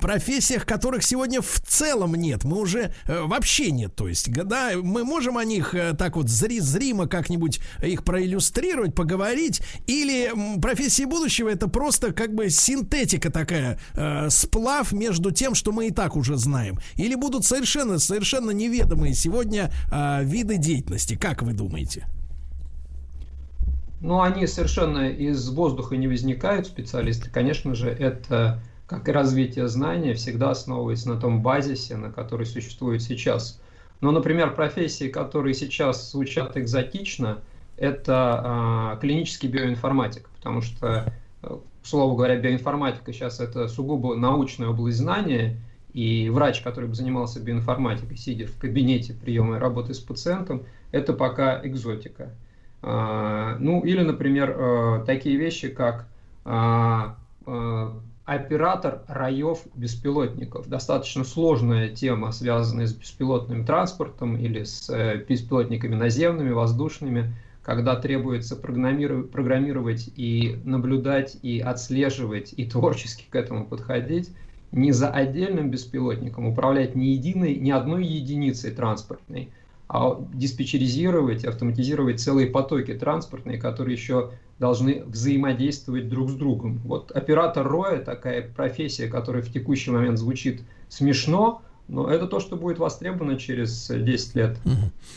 профессиях, 0.00 0.66
которых 0.66 1.02
сегодня 1.02 1.40
в 1.40 1.60
целом 1.66 2.14
нет, 2.14 2.44
мы 2.44 2.58
уже 2.58 2.94
вообще 3.06 3.70
нет, 3.70 3.94
то 3.94 4.08
есть 4.08 4.15
есть, 4.16 4.32
да, 4.32 4.72
мы 4.82 5.04
можем 5.04 5.38
о 5.38 5.44
них 5.44 5.74
э, 5.74 5.94
так 5.94 6.16
вот 6.16 6.28
зримо 6.28 7.06
как-нибудь 7.06 7.60
их 7.82 8.04
проиллюстрировать, 8.04 8.94
поговорить, 8.94 9.62
или 9.86 10.32
профессии 10.60 11.04
будущего 11.04 11.48
это 11.48 11.68
просто 11.68 12.12
как 12.12 12.34
бы 12.34 12.50
синтетика 12.50 13.30
такая, 13.30 13.78
э, 13.94 14.28
сплав 14.30 14.92
между 14.92 15.30
тем, 15.30 15.54
что 15.54 15.72
мы 15.72 15.88
и 15.88 15.90
так 15.90 16.16
уже 16.16 16.36
знаем, 16.36 16.78
или 16.96 17.14
будут 17.14 17.44
совершенно, 17.44 17.98
совершенно 17.98 18.50
неведомые 18.50 19.14
сегодня 19.14 19.70
э, 19.90 20.24
виды 20.24 20.56
деятельности, 20.56 21.16
как 21.16 21.42
вы 21.42 21.52
думаете? 21.52 22.06
Ну, 24.00 24.20
они 24.20 24.46
совершенно 24.46 25.08
из 25.08 25.48
воздуха 25.48 25.96
не 25.96 26.06
возникают, 26.06 26.66
специалисты. 26.66 27.30
Конечно 27.30 27.74
же, 27.74 27.88
это, 27.88 28.60
как 28.86 29.08
и 29.08 29.12
развитие 29.12 29.68
знания, 29.68 30.14
всегда 30.14 30.50
основывается 30.50 31.08
на 31.08 31.18
том 31.18 31.42
базисе, 31.42 31.96
на 31.96 32.12
который 32.12 32.46
существует 32.46 33.02
сейчас. 33.02 33.58
Но, 34.00 34.10
например, 34.10 34.54
профессии, 34.54 35.08
которые 35.08 35.54
сейчас 35.54 36.10
звучат 36.10 36.56
экзотично, 36.56 37.38
это 37.76 38.94
э, 38.94 39.00
клинический 39.00 39.48
биоинформатик, 39.48 40.28
потому 40.30 40.62
что, 40.62 41.12
э, 41.42 41.56
слово 41.82 42.14
говоря, 42.14 42.36
биоинформатика 42.36 43.12
сейчас 43.12 43.40
это 43.40 43.68
сугубо 43.68 44.14
научная 44.16 44.68
область 44.68 44.98
знания, 44.98 45.60
и 45.92 46.28
врач, 46.28 46.60
который 46.60 46.90
бы 46.90 46.94
занимался 46.94 47.40
биоинформатикой, 47.40 48.18
сидя 48.18 48.46
в 48.46 48.58
кабинете 48.58 49.14
приема 49.14 49.56
и 49.56 49.58
работы 49.58 49.94
с 49.94 49.98
пациентом, 49.98 50.64
это 50.92 51.14
пока 51.14 51.66
экзотика. 51.66 52.34
Э, 52.82 53.56
ну, 53.58 53.82
или, 53.82 54.02
например, 54.02 54.54
э, 54.56 55.04
такие 55.06 55.36
вещи, 55.36 55.68
как 55.68 56.06
э, 56.44 57.90
оператор 58.26 59.02
раев 59.06 59.60
беспилотников. 59.76 60.68
Достаточно 60.68 61.22
сложная 61.22 61.88
тема, 61.88 62.32
связанная 62.32 62.88
с 62.88 62.92
беспилотным 62.92 63.64
транспортом 63.64 64.36
или 64.36 64.64
с 64.64 64.90
э, 64.90 65.24
беспилотниками 65.26 65.94
наземными, 65.94 66.50
воздушными, 66.50 67.32
когда 67.62 67.94
требуется 67.96 68.56
программировать, 68.56 70.10
и 70.16 70.58
наблюдать, 70.64 71.36
и 71.42 71.60
отслеживать, 71.60 72.52
и 72.56 72.64
творчески 72.66 73.26
к 73.30 73.34
этому 73.34 73.64
подходить, 73.64 74.30
не 74.72 74.90
за 74.90 75.08
отдельным 75.08 75.70
беспилотником 75.70 76.46
управлять 76.46 76.96
ни 76.96 77.06
единой, 77.06 77.54
ни 77.56 77.70
одной 77.70 78.04
единицей 78.04 78.72
транспортной, 78.72 79.50
а 79.88 80.20
диспетчеризировать, 80.34 81.44
автоматизировать 81.44 82.20
целые 82.20 82.48
потоки 82.48 82.92
транспортные, 82.94 83.58
которые 83.58 83.94
еще 83.94 84.32
должны 84.58 85.04
взаимодействовать 85.04 86.08
друг 86.08 86.30
с 86.30 86.34
другом. 86.34 86.80
Вот 86.84 87.12
оператор 87.12 87.66
роя 87.66 87.98
такая 87.98 88.48
профессия, 88.48 89.06
которая 89.08 89.42
в 89.42 89.52
текущий 89.52 89.90
момент 89.90 90.18
звучит 90.18 90.62
смешно, 90.88 91.62
но 91.88 92.08
это 92.08 92.26
то, 92.26 92.40
что 92.40 92.56
будет 92.56 92.78
востребовано 92.78 93.38
через 93.38 93.88
10 93.88 94.34
лет. 94.34 94.58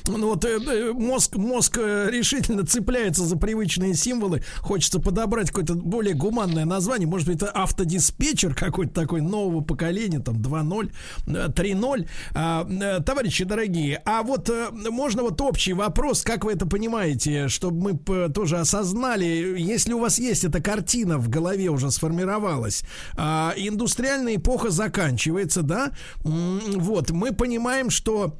Ну 0.07 0.27
вот 0.29 0.45
э, 0.45 0.93
мозг, 0.93 1.35
мозг 1.35 1.77
э, 1.79 2.09
решительно 2.11 2.65
цепляется 2.65 3.23
за 3.23 3.37
привычные 3.37 3.93
символы. 3.95 4.43
Хочется 4.57 4.99
подобрать 4.99 5.47
какое-то 5.47 5.73
более 5.73 6.13
гуманное 6.13 6.65
название. 6.65 7.07
Может 7.07 7.27
быть, 7.27 7.37
это 7.37 7.51
автодиспетчер 7.51 8.53
какой-то 8.53 8.93
такой 8.93 9.21
нового 9.21 9.61
поколения, 9.61 10.19
там 10.19 10.35
2.0, 10.35 10.91
3.0. 11.25 12.01
Э, 12.01 12.05
а, 12.35 12.99
товарищи 13.01 13.43
дорогие, 13.43 14.01
а 14.05 14.23
вот 14.23 14.49
можно 14.89 15.23
вот 15.23 15.41
общий 15.41 15.73
вопрос, 15.73 16.23
как 16.23 16.45
вы 16.45 16.53
это 16.53 16.65
понимаете, 16.65 17.47
чтобы 17.47 17.93
мы 17.93 18.29
тоже 18.29 18.57
осознали, 18.57 19.55
если 19.57 19.93
у 19.93 19.99
вас 19.99 20.19
есть 20.19 20.43
эта 20.43 20.61
картина 20.61 21.17
в 21.17 21.29
голове 21.29 21.69
уже 21.69 21.91
сформировалась, 21.91 22.83
а, 23.15 23.53
индустриальная 23.55 24.35
эпоха 24.35 24.69
заканчивается, 24.69 25.61
да? 25.61 25.91
Вот, 26.77 27.11
мы 27.11 27.31
понимаем, 27.33 27.89
что 27.89 28.37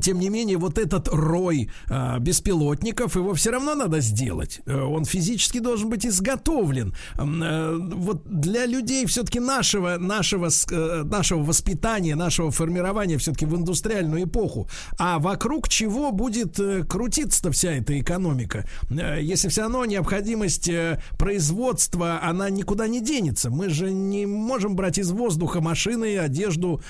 тем 0.00 0.20
не 0.20 0.28
менее, 0.28 0.56
вот 0.56 0.78
этот 0.78 1.08
рой 1.08 1.70
а, 1.88 2.18
беспилотников, 2.18 3.16
его 3.16 3.34
все 3.34 3.50
равно 3.50 3.74
надо 3.74 4.00
сделать. 4.00 4.60
Э, 4.66 4.82
он 4.82 5.04
физически 5.04 5.58
должен 5.58 5.90
быть 5.90 6.06
изготовлен. 6.06 6.94
А, 7.16 7.76
вот 7.76 8.22
для 8.24 8.66
людей 8.66 9.04
все-таки 9.06 9.40
нашего, 9.40 9.96
нашего, 9.98 10.48
э, 10.48 11.02
нашего 11.04 11.42
воспитания, 11.42 12.14
нашего 12.14 12.50
формирования 12.50 13.18
все-таки 13.18 13.46
в 13.46 13.56
индустриальную 13.56 14.24
эпоху. 14.24 14.68
А 14.98 15.18
вокруг 15.18 15.68
чего 15.68 16.12
будет 16.12 16.58
крутиться-то 16.88 17.50
вся 17.50 17.72
эта 17.72 17.98
экономика? 17.98 18.66
Если 18.90 19.48
все 19.48 19.62
равно 19.62 19.84
необходимость 19.84 20.70
производства, 21.18 22.20
она 22.22 22.50
никуда 22.50 22.86
не 22.86 23.00
денется. 23.00 23.50
Мы 23.50 23.68
же 23.68 23.90
не 23.90 24.26
можем 24.26 24.76
брать 24.76 24.98
из 24.98 25.10
воздуха 25.10 25.60
машины, 25.60 26.18
одежду, 26.18 26.80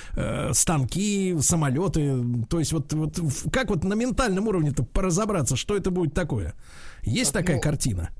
станки, 0.53 1.37
самолеты. 1.41 2.23
То 2.49 2.59
есть 2.59 2.73
вот 2.73 2.80
вот 2.93 3.20
как 3.52 3.70
вот 3.70 3.85
на 3.85 3.94
ментальном 3.94 4.48
уровне-то 4.48 4.82
поразобраться, 4.82 5.57
что 5.57 5.77
это 5.77 5.90
будет 5.90 6.15
такое? 6.15 6.55
Есть 7.02 7.32
такая 7.32 7.57
ну, 7.57 7.62
картина? 7.62 8.11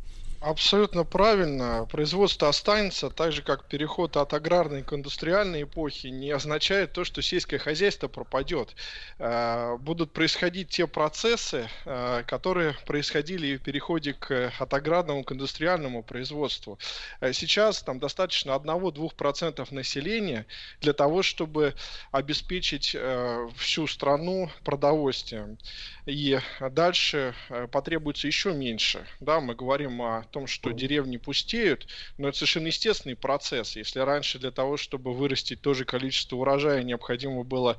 Абсолютно 0.41 1.05
правильно. 1.05 1.87
Производство 1.91 2.49
останется, 2.49 3.11
так 3.11 3.31
же 3.31 3.43
как 3.43 3.67
переход 3.67 4.17
от 4.17 4.33
аграрной 4.33 4.83
к 4.83 4.95
индустриальной 4.95 5.65
эпохи 5.65 6.07
не 6.07 6.31
означает 6.31 6.95
то, 6.95 7.05
что 7.05 7.21
сельское 7.21 7.59
хозяйство 7.59 8.09
пропадет. 8.09 8.75
Э, 9.19 9.77
будут 9.79 10.15
происходить 10.15 10.71
те 10.71 10.87
процессы, 10.87 11.69
э, 11.85 12.23
которые 12.27 12.75
происходили 12.87 13.59
в 13.59 13.62
переходе 13.62 14.15
к, 14.15 14.51
от 14.59 14.73
аграрному 14.73 15.25
к 15.25 15.33
индустриальному 15.33 16.03
производству. 16.03 16.79
Э, 17.21 17.35
сейчас 17.35 17.83
там 17.83 17.99
достаточно 17.99 18.53
1-2% 18.53 19.75
населения 19.75 20.47
для 20.81 20.95
того, 20.95 21.23
чтобы 21.23 21.75
обеспечить 22.12 22.97
всю 23.57 23.87
страну 23.87 24.51
продовольствием. 24.65 25.59
И 26.11 26.41
дальше 26.61 27.35
потребуется 27.70 28.27
еще 28.27 28.53
меньше. 28.53 29.07
Да, 29.20 29.41
мы 29.41 29.55
говорим 29.55 30.03
о 30.03 30.24
том, 30.24 30.49
что 30.49 30.73
деревни 30.73 31.19
пустеют, 31.19 31.87
но 32.19 32.28
это 32.28 32.39
совершенно 32.39 32.66
естественный 32.66 33.15
процесс. 33.15 33.77
Если 33.77 34.01
раньше 34.01 34.41
для 34.41 34.51
того, 34.51 34.77
чтобы 34.77 35.12
вырастить 35.12 35.61
то 35.61 35.73
же 35.73 35.85
количество 35.85 36.37
урожая, 36.37 36.82
необходимо 36.82 37.45
было 37.45 37.77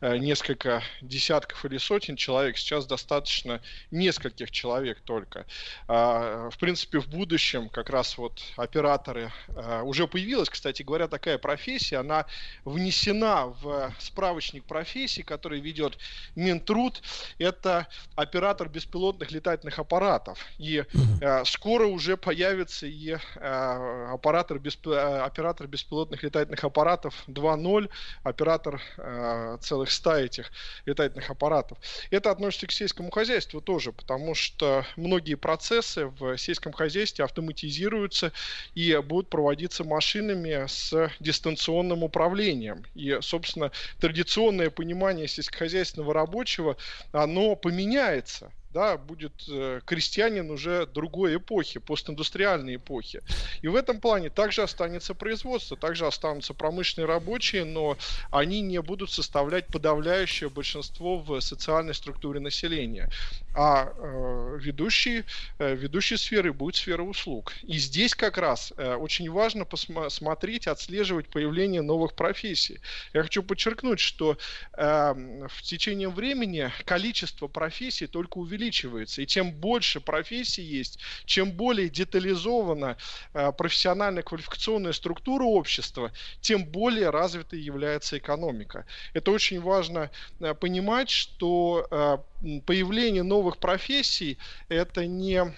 э, 0.00 0.16
несколько 0.16 0.82
десятков 1.02 1.64
или 1.66 1.76
сотен 1.76 2.16
человек, 2.16 2.56
сейчас 2.56 2.86
достаточно 2.86 3.60
нескольких 3.90 4.50
человек 4.50 5.00
только. 5.04 5.44
А, 5.86 6.48
в 6.50 6.58
принципе, 6.58 7.00
в 7.00 7.08
будущем 7.08 7.68
как 7.68 7.90
раз 7.90 8.16
вот 8.16 8.40
операторы 8.56 9.30
э, 9.48 9.82
уже 9.82 10.08
появилась, 10.08 10.48
кстати 10.48 10.82
говоря, 10.82 11.06
такая 11.06 11.36
профессия, 11.36 11.98
она 11.98 12.24
внесена 12.64 13.46
в 13.46 13.94
справочник 13.98 14.64
профессий, 14.64 15.22
который 15.22 15.60
ведет 15.60 15.98
Минтруд. 16.34 17.02
Это 17.38 17.73
оператор 18.16 18.68
беспилотных 18.68 19.30
летательных 19.30 19.78
аппаратов. 19.78 20.38
И 20.58 20.84
э, 21.20 21.44
скоро 21.44 21.86
уже 21.86 22.16
появится 22.16 22.86
и 22.86 23.16
э, 23.36 24.08
оператор, 24.12 24.58
бесп... 24.58 24.86
Э, 24.88 25.20
оператор 25.20 25.66
беспилотных 25.66 26.22
летательных 26.22 26.64
аппаратов 26.64 27.24
2.0, 27.28 27.90
оператор 28.22 28.80
э, 28.96 29.58
целых 29.60 29.90
ста 29.90 30.20
этих 30.20 30.50
летательных 30.86 31.30
аппаратов. 31.30 31.78
Это 32.10 32.30
относится 32.30 32.66
к 32.66 32.72
сельскому 32.72 33.10
хозяйству 33.10 33.60
тоже, 33.60 33.92
потому 33.92 34.34
что 34.34 34.84
многие 34.96 35.34
процессы 35.34 36.06
в 36.06 36.36
сельском 36.36 36.72
хозяйстве 36.72 37.24
автоматизируются 37.24 38.32
и 38.74 38.96
будут 39.04 39.28
проводиться 39.28 39.84
машинами 39.84 40.66
с 40.66 41.10
дистанционным 41.20 42.02
управлением. 42.02 42.84
И, 42.94 43.18
собственно, 43.20 43.70
традиционное 44.00 44.70
понимание 44.70 45.28
сельскохозяйственного 45.28 46.14
рабочего, 46.14 46.76
оно 47.12 47.53
поменяется 47.56 48.52
да, 48.74 48.98
будет 48.98 49.32
э, 49.48 49.80
крестьянин 49.86 50.50
уже 50.50 50.86
другой 50.86 51.36
эпохи, 51.36 51.78
постиндустриальной 51.78 52.76
эпохи. 52.76 53.22
И 53.62 53.68
в 53.68 53.76
этом 53.76 54.00
плане 54.00 54.30
также 54.30 54.62
останется 54.62 55.14
производство, 55.14 55.76
также 55.76 56.06
останутся 56.06 56.54
промышленные 56.54 57.06
рабочие, 57.06 57.64
но 57.64 57.96
они 58.32 58.60
не 58.60 58.82
будут 58.82 59.12
составлять 59.12 59.68
подавляющее 59.68 60.50
большинство 60.50 61.18
в 61.18 61.40
социальной 61.40 61.94
структуре 61.94 62.40
населения. 62.40 63.10
А 63.54 63.92
э, 63.96 64.58
ведущие, 64.60 65.24
э, 65.60 65.76
ведущей 65.76 66.16
сферой 66.16 66.52
будет 66.52 66.74
сфера 66.74 67.02
услуг. 67.02 67.52
И 67.62 67.78
здесь 67.78 68.14
как 68.16 68.38
раз 68.38 68.72
э, 68.76 68.96
очень 68.96 69.30
важно 69.30 69.64
посмотреть, 69.64 70.66
отслеживать 70.66 71.28
появление 71.28 71.82
новых 71.82 72.14
профессий. 72.14 72.80
Я 73.12 73.22
хочу 73.22 73.44
подчеркнуть, 73.44 74.00
что 74.00 74.36
э, 74.72 75.46
в 75.48 75.62
течение 75.62 76.08
времени 76.08 76.72
количество 76.84 77.46
профессий 77.46 78.08
только 78.08 78.38
увеличивается 78.38 78.63
увеличивается. 78.64 79.22
И 79.22 79.26
чем 79.26 79.52
больше 79.52 80.00
профессий 80.00 80.62
есть, 80.62 80.98
чем 81.24 81.52
более 81.52 81.88
детализована 81.88 82.96
э, 83.34 83.52
профессиональная 83.52 84.22
квалификационная 84.22 84.92
структура 84.92 85.44
общества, 85.44 86.12
тем 86.40 86.64
более 86.64 87.10
развитой 87.10 87.60
является 87.60 88.18
экономика. 88.18 88.86
Это 89.12 89.30
очень 89.30 89.60
важно 89.60 90.10
э, 90.40 90.54
понимать, 90.54 91.10
что 91.10 91.86
э, 91.90 92.18
появление 92.66 93.22
новых 93.22 93.58
профессий 93.58 94.38
это 94.68 95.06
не 95.06 95.54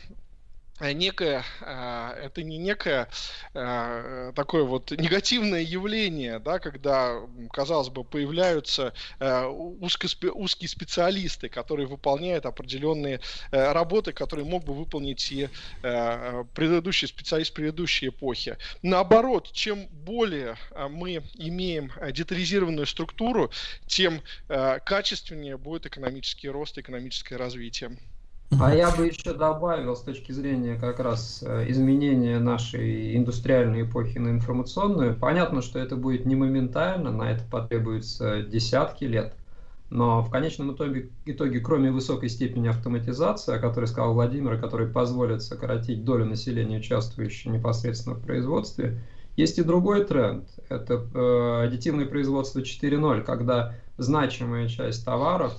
некое, 0.81 1.45
э, 1.61 2.25
это 2.25 2.43
не 2.43 2.59
некое 2.59 3.09
э, 3.55 4.33
такое 4.35 4.65
вот 4.65 4.91
негативное 4.91 5.63
явление, 5.63 6.39
да, 6.39 6.59
когда, 6.59 7.21
казалось 7.53 7.89
бы, 7.89 8.05
появляются 8.05 8.93
узкие 9.21 10.69
специалисты, 10.69 11.49
которые 11.49 11.87
выполняют 11.87 12.47
определенные 12.47 13.21
работы, 13.51 14.13
которые 14.13 14.45
мог 14.47 14.65
бы 14.65 14.75
выполнить 14.75 15.31
и 15.33 15.49
предыдущий 15.81 17.09
специалист 17.09 17.53
предыдущей 17.53 18.09
эпохи. 18.09 18.57
Наоборот, 18.83 19.51
чем 19.53 19.87
более 19.89 20.57
мы 20.91 21.23
имеем 21.35 21.93
детализированную 22.13 22.87
структуру, 22.87 23.51
тем 23.87 24.21
качественнее 24.49 25.57
будет 25.57 25.87
экономический 25.87 26.49
рост, 26.49 26.79
экономическое 26.79 27.37
развитие. 27.37 27.97
А 28.61 28.75
я 28.75 28.91
бы 28.93 29.07
еще 29.07 29.35
добавил 29.35 29.97
с 29.97 30.03
точки 30.03 30.31
зрения 30.31 30.77
как 30.77 31.01
раз 31.01 31.43
э, 31.45 31.69
изменения 31.69 32.39
нашей 32.39 33.17
индустриальной 33.17 33.83
эпохи 33.83 34.19
на 34.19 34.29
информационную. 34.31 35.17
Понятно, 35.17 35.63
что 35.63 35.81
это 35.81 35.97
будет 35.97 36.27
не 36.27 36.37
моментально, 36.37 37.11
на 37.11 37.33
это 37.33 37.43
потребуется 37.51 38.43
десятки 38.43 39.05
лет. 39.05 39.35
Но 39.91 40.23
в 40.23 40.31
конечном 40.31 40.75
итоге, 40.75 41.11
итоге, 41.27 41.61
кроме 41.61 41.91
высокой 41.91 42.29
степени 42.29 42.69
автоматизации, 42.69 43.55
о 43.55 43.59
которой 43.59 43.87
сказал 43.87 44.15
Владимир, 44.15 44.61
который 44.61 44.89
позволит 44.89 45.43
сократить 45.43 46.05
долю 46.05 46.25
населения, 46.25 46.79
участвующего 46.79 47.53
непосредственно 47.53 48.15
в 48.15 48.23
производстве, 48.23 49.01
есть 49.37 49.59
и 49.59 49.63
другой 49.63 50.05
тренд. 50.05 50.49
Это 50.69 50.95
э, 50.95 51.67
аддитивное 51.67 52.07
производство 52.07 52.61
4.0, 52.61 53.23
когда 53.23 53.75
значимая 53.99 54.69
часть 54.69 55.05
товаров 55.05 55.53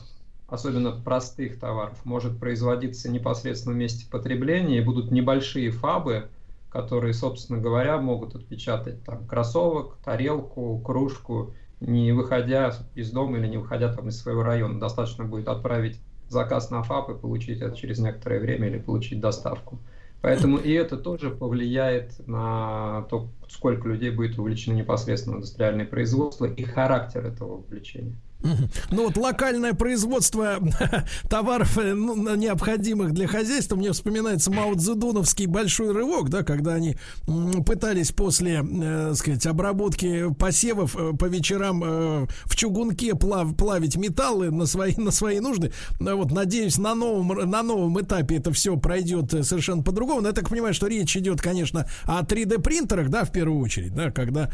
особенно 0.47 0.91
простых 0.91 1.59
товаров, 1.59 1.97
может 2.05 2.39
производиться 2.39 3.09
непосредственно 3.09 3.75
в 3.75 3.77
месте 3.77 4.09
потребления, 4.09 4.77
и 4.77 4.83
будут 4.83 5.11
небольшие 5.11 5.71
фабы, 5.71 6.29
которые, 6.69 7.13
собственно 7.13 7.59
говоря, 7.59 7.97
могут 7.97 8.35
отпечатать 8.35 9.03
там 9.03 9.25
кроссовок, 9.25 9.97
тарелку, 10.03 10.79
кружку, 10.79 11.53
не 11.79 12.11
выходя 12.11 12.73
из 12.95 13.11
дома 13.11 13.37
или 13.37 13.47
не 13.47 13.57
выходя 13.57 13.93
там 13.93 14.09
из 14.09 14.19
своего 14.19 14.43
района. 14.43 14.79
Достаточно 14.79 15.25
будет 15.25 15.47
отправить 15.47 15.99
заказ 16.29 16.69
на 16.69 16.83
ФАП 16.83 17.11
и 17.11 17.17
получить 17.17 17.61
это 17.61 17.75
через 17.75 17.99
некоторое 17.99 18.39
время 18.39 18.67
или 18.67 18.79
получить 18.79 19.19
доставку. 19.19 19.79
Поэтому 20.21 20.57
и 20.57 20.71
это 20.71 20.97
тоже 20.97 21.29
повлияет 21.29 22.27
на 22.27 23.03
то, 23.03 23.29
сколько 23.47 23.87
людей 23.87 24.09
будет 24.09 24.37
увлечено 24.39 24.73
непосредственно 24.73 25.35
в 25.35 25.37
индустриальное 25.39 25.85
производство 25.85 26.45
и 26.45 26.63
характер 26.63 27.25
этого 27.25 27.57
увлечения. 27.57 28.17
Ну 28.43 29.05
вот 29.05 29.17
локальное 29.17 29.73
производство 29.73 30.59
товаров 31.29 31.77
э, 31.77 31.93
ну, 31.93 32.35
необходимых 32.35 33.13
для 33.13 33.27
хозяйства, 33.27 33.75
мне 33.75 33.91
вспоминается 33.91 34.51
Мао 34.51 34.73
Цзэдуновский 34.75 35.47
большой 35.47 35.91
рывок, 35.91 36.29
да, 36.29 36.43
когда 36.43 36.75
они 36.75 36.97
пытались 37.65 38.11
после, 38.11 38.63
э, 38.63 39.13
сказать, 39.15 39.45
обработки 39.45 40.33
посевов 40.33 40.95
э, 40.95 41.13
по 41.17 41.25
вечерам 41.25 41.83
э, 41.83 42.27
в 42.45 42.55
чугунке 42.55 43.15
плав, 43.15 43.55
плавить 43.55 43.97
металлы 43.97 44.51
на 44.51 44.65
свои, 44.65 44.95
на 44.95 45.11
свои 45.11 45.39
нужды. 45.39 45.73
Вот, 45.99 46.31
надеюсь, 46.31 46.77
на 46.77 46.95
новом, 46.95 47.49
на 47.49 47.63
новом 47.63 47.99
этапе 47.99 48.37
это 48.37 48.51
все 48.53 48.77
пройдет 48.77 49.33
э, 49.33 49.43
совершенно 49.43 49.81
по-другому. 49.81 50.21
Но 50.21 50.29
я 50.29 50.33
так 50.33 50.49
понимаю, 50.49 50.73
что 50.73 50.87
речь 50.87 51.17
идет, 51.17 51.41
конечно, 51.41 51.87
о 52.03 52.21
3D 52.21 52.61
принтерах, 52.61 53.09
да, 53.09 53.25
в 53.25 53.31
первую 53.31 53.61
очередь, 53.61 53.93
да, 53.93 54.11
когда, 54.11 54.51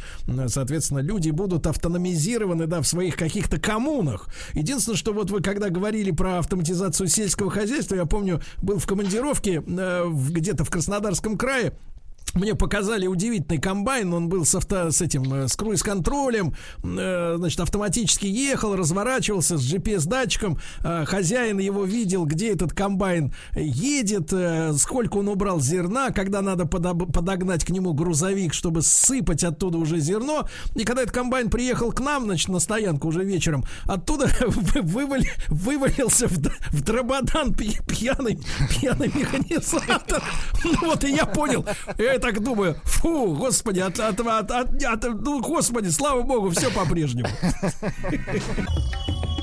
соответственно, 0.48 1.00
люди 1.00 1.30
будут 1.30 1.68
автономизированы, 1.68 2.66
да, 2.68 2.82
в 2.82 2.88
своих 2.88 3.16
каких-то 3.16 3.60
коммунах. 3.74 4.28
Единственное, 4.54 4.98
что 4.98 5.14
вот 5.14 5.32
вы 5.32 5.42
когда 5.42 5.70
говорили 5.70 6.12
про 6.12 6.38
автоматизацию 6.38 7.08
сельского 7.08 7.50
хозяйства, 7.50 7.96
я 7.96 8.06
помню, 8.06 8.42
был 8.62 8.78
в 8.78 8.86
командировке 8.86 9.64
э, 9.66 10.12
где-то 10.30 10.64
в 10.64 10.70
Краснодарском 10.70 11.38
крае, 11.38 11.74
мне 12.34 12.56
показали 12.56 13.06
удивительный 13.06 13.60
комбайн, 13.60 14.14
он 14.14 14.28
был 14.28 14.46
с, 14.46 14.56
авто, 14.56 14.90
с 14.90 15.02
этим, 15.02 15.32
э, 15.34 15.48
с 15.48 15.56
круиз-контролем, 15.56 16.56
э, 16.84 17.36
значит, 17.38 17.60
автоматически 17.60 18.26
ехал, 18.26 18.76
разворачивался 18.76 19.58
с 19.58 19.62
GPS-датчиком, 19.62 20.58
э, 20.84 21.06
хозяин 21.06 21.60
его 21.60 21.86
видел, 21.86 22.26
где 22.26 22.52
этот 22.52 22.74
комбайн 22.74 23.34
едет, 23.56 24.34
сколько 24.80 25.18
он 25.18 25.28
убрал 25.28 25.60
зерна, 25.60 26.10
когда 26.10 26.42
надо 26.42 26.64
подоб- 26.64 27.12
подогнать 27.12 27.66
к 27.66 27.70
нему 27.70 27.94
грузовик, 27.94 28.54
чтобы 28.54 28.82
сыпать 28.82 29.44
оттуда 29.44 29.78
уже 29.78 30.00
зерно, 30.00 30.48
и 30.76 30.84
когда 30.86 31.04
этот 31.04 31.14
комбайн 31.14 31.50
приехал 31.50 31.92
к 31.92 32.00
нам, 32.00 32.24
значит, 32.24 32.50
на 32.50 32.60
стоянку 32.60 33.10
уже 33.10 33.24
вечером, 33.24 33.64
оттуда 33.86 34.28
вывали, 34.48 35.30
вывалился 35.50 36.28
в, 36.28 36.38
в 36.38 36.82
дрободан 36.82 37.54
пьяный, 37.54 38.40
пьяный 38.70 39.12
механизатор, 39.14 40.24
ну 40.64 40.74
вот 40.88 41.04
и 41.04 41.12
я 41.12 41.26
понял, 41.26 41.66
это 41.98 42.23
так 42.24 42.40
думаю, 42.40 42.76
фу, 42.86 43.36
господи, 43.36 43.82
от, 43.82 44.00
от, 44.00 44.20
от, 44.20 44.52
от, 44.52 45.06
от, 45.06 45.26
ну, 45.26 45.42
господи, 45.42 45.92
слава 45.92 46.22
богу, 46.22 46.50
все 46.50 46.70
по-прежнему. 46.70 47.30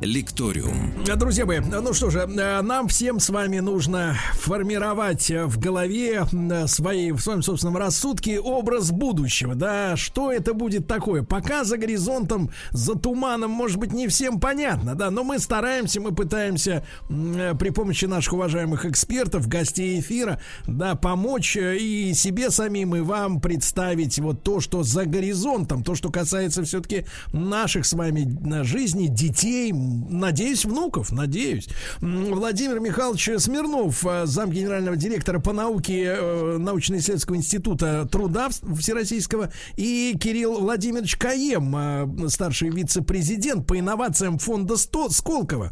Лекториум. 0.00 0.94
Друзья 1.04 1.44
мои, 1.44 1.60
ну 1.60 1.92
что 1.92 2.08
же, 2.08 2.26
нам 2.26 2.88
всем 2.88 3.20
с 3.20 3.28
вами 3.28 3.58
нужно 3.58 4.16
формировать 4.32 5.30
в 5.30 5.58
голове 5.58 6.24
свои, 6.68 7.12
в 7.12 7.20
своем 7.20 7.42
собственном 7.42 7.76
рассудке 7.76 8.40
образ 8.40 8.92
будущего, 8.92 9.54
да, 9.54 9.96
что 9.96 10.32
это 10.32 10.54
будет 10.54 10.86
такое. 10.86 11.22
Пока 11.22 11.64
за 11.64 11.76
горизонтом, 11.76 12.50
за 12.70 12.94
туманом, 12.94 13.50
может 13.50 13.76
быть, 13.76 13.92
не 13.92 14.08
всем 14.08 14.40
понятно, 14.40 14.94
да, 14.94 15.10
но 15.10 15.22
мы 15.22 15.38
стараемся, 15.38 16.00
мы 16.00 16.12
пытаемся 16.12 16.82
при 17.08 17.68
помощи 17.68 18.06
наших 18.06 18.32
уважаемых 18.32 18.86
экспертов, 18.86 19.48
гостей 19.48 20.00
эфира, 20.00 20.40
да, 20.66 20.94
помочь 20.94 21.58
и 21.58 22.14
себе 22.14 22.50
самим, 22.50 22.96
и 22.96 23.00
вам 23.00 23.38
представить 23.38 24.18
вот 24.18 24.42
то, 24.42 24.60
что 24.60 24.82
за 24.82 25.04
горизонтом, 25.04 25.84
то, 25.84 25.94
что 25.94 26.10
касается 26.10 26.62
все-таки 26.62 27.04
наших 27.34 27.84
с 27.84 27.92
вами 27.92 28.62
жизней, 28.62 29.08
детей, 29.08 29.74
надеюсь, 29.90 30.64
внуков, 30.64 31.12
надеюсь. 31.12 31.68
Владимир 32.00 32.80
Михайлович 32.80 33.30
Смирнов, 33.38 34.04
э, 34.06 34.26
зам 34.26 34.50
генерального 34.50 34.96
директора 34.96 35.40
по 35.40 35.52
науке 35.52 36.04
э, 36.04 36.56
научно-исследовательского 36.58 37.36
института 37.36 38.08
труда 38.10 38.48
Всероссийского, 38.50 39.52
и 39.76 40.16
Кирилл 40.20 40.60
Владимирович 40.60 41.16
Каем, 41.16 41.74
э, 41.76 42.28
старший 42.28 42.70
вице-президент 42.70 43.66
по 43.66 43.78
инновациям 43.78 44.38
фонда 44.38 44.76
Сколково. 44.76 45.70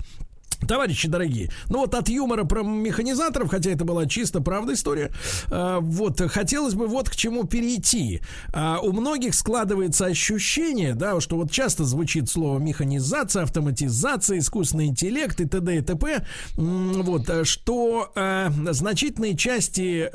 Товарищи 0.66 1.08
дорогие, 1.08 1.50
ну 1.68 1.80
вот 1.80 1.94
от 1.94 2.08
юмора 2.08 2.44
про 2.44 2.62
механизаторов, 2.62 3.50
хотя 3.50 3.70
это 3.70 3.84
была 3.84 4.06
чисто 4.06 4.40
правда 4.40 4.74
история, 4.74 5.12
э, 5.50 5.78
вот 5.80 6.20
хотелось 6.30 6.74
бы 6.74 6.86
вот 6.86 7.08
к 7.08 7.16
чему 7.16 7.44
перейти. 7.44 8.20
Э, 8.52 8.76
у 8.82 8.92
многих 8.92 9.34
складывается 9.34 10.06
ощущение, 10.06 10.94
да, 10.94 11.20
что 11.20 11.36
вот 11.36 11.50
часто 11.50 11.84
звучит 11.84 12.28
слово 12.28 12.58
механизация, 12.58 13.44
автоматизация, 13.44 14.38
искусственный 14.38 14.86
интеллект 14.86 15.40
и 15.40 15.46
т.д. 15.46 15.78
и 15.78 15.80
т.п. 15.80 16.26
Вот, 16.56 17.30
что 17.46 18.10
э, 18.14 18.50
значительные 18.72 19.36
части 19.36 20.08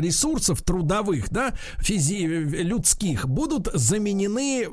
ресурсов 0.00 0.62
трудовых, 0.62 1.30
да, 1.30 1.52
физи 1.78 2.26
людских 2.26 3.28
будут 3.28 3.68
заменены 3.74 4.66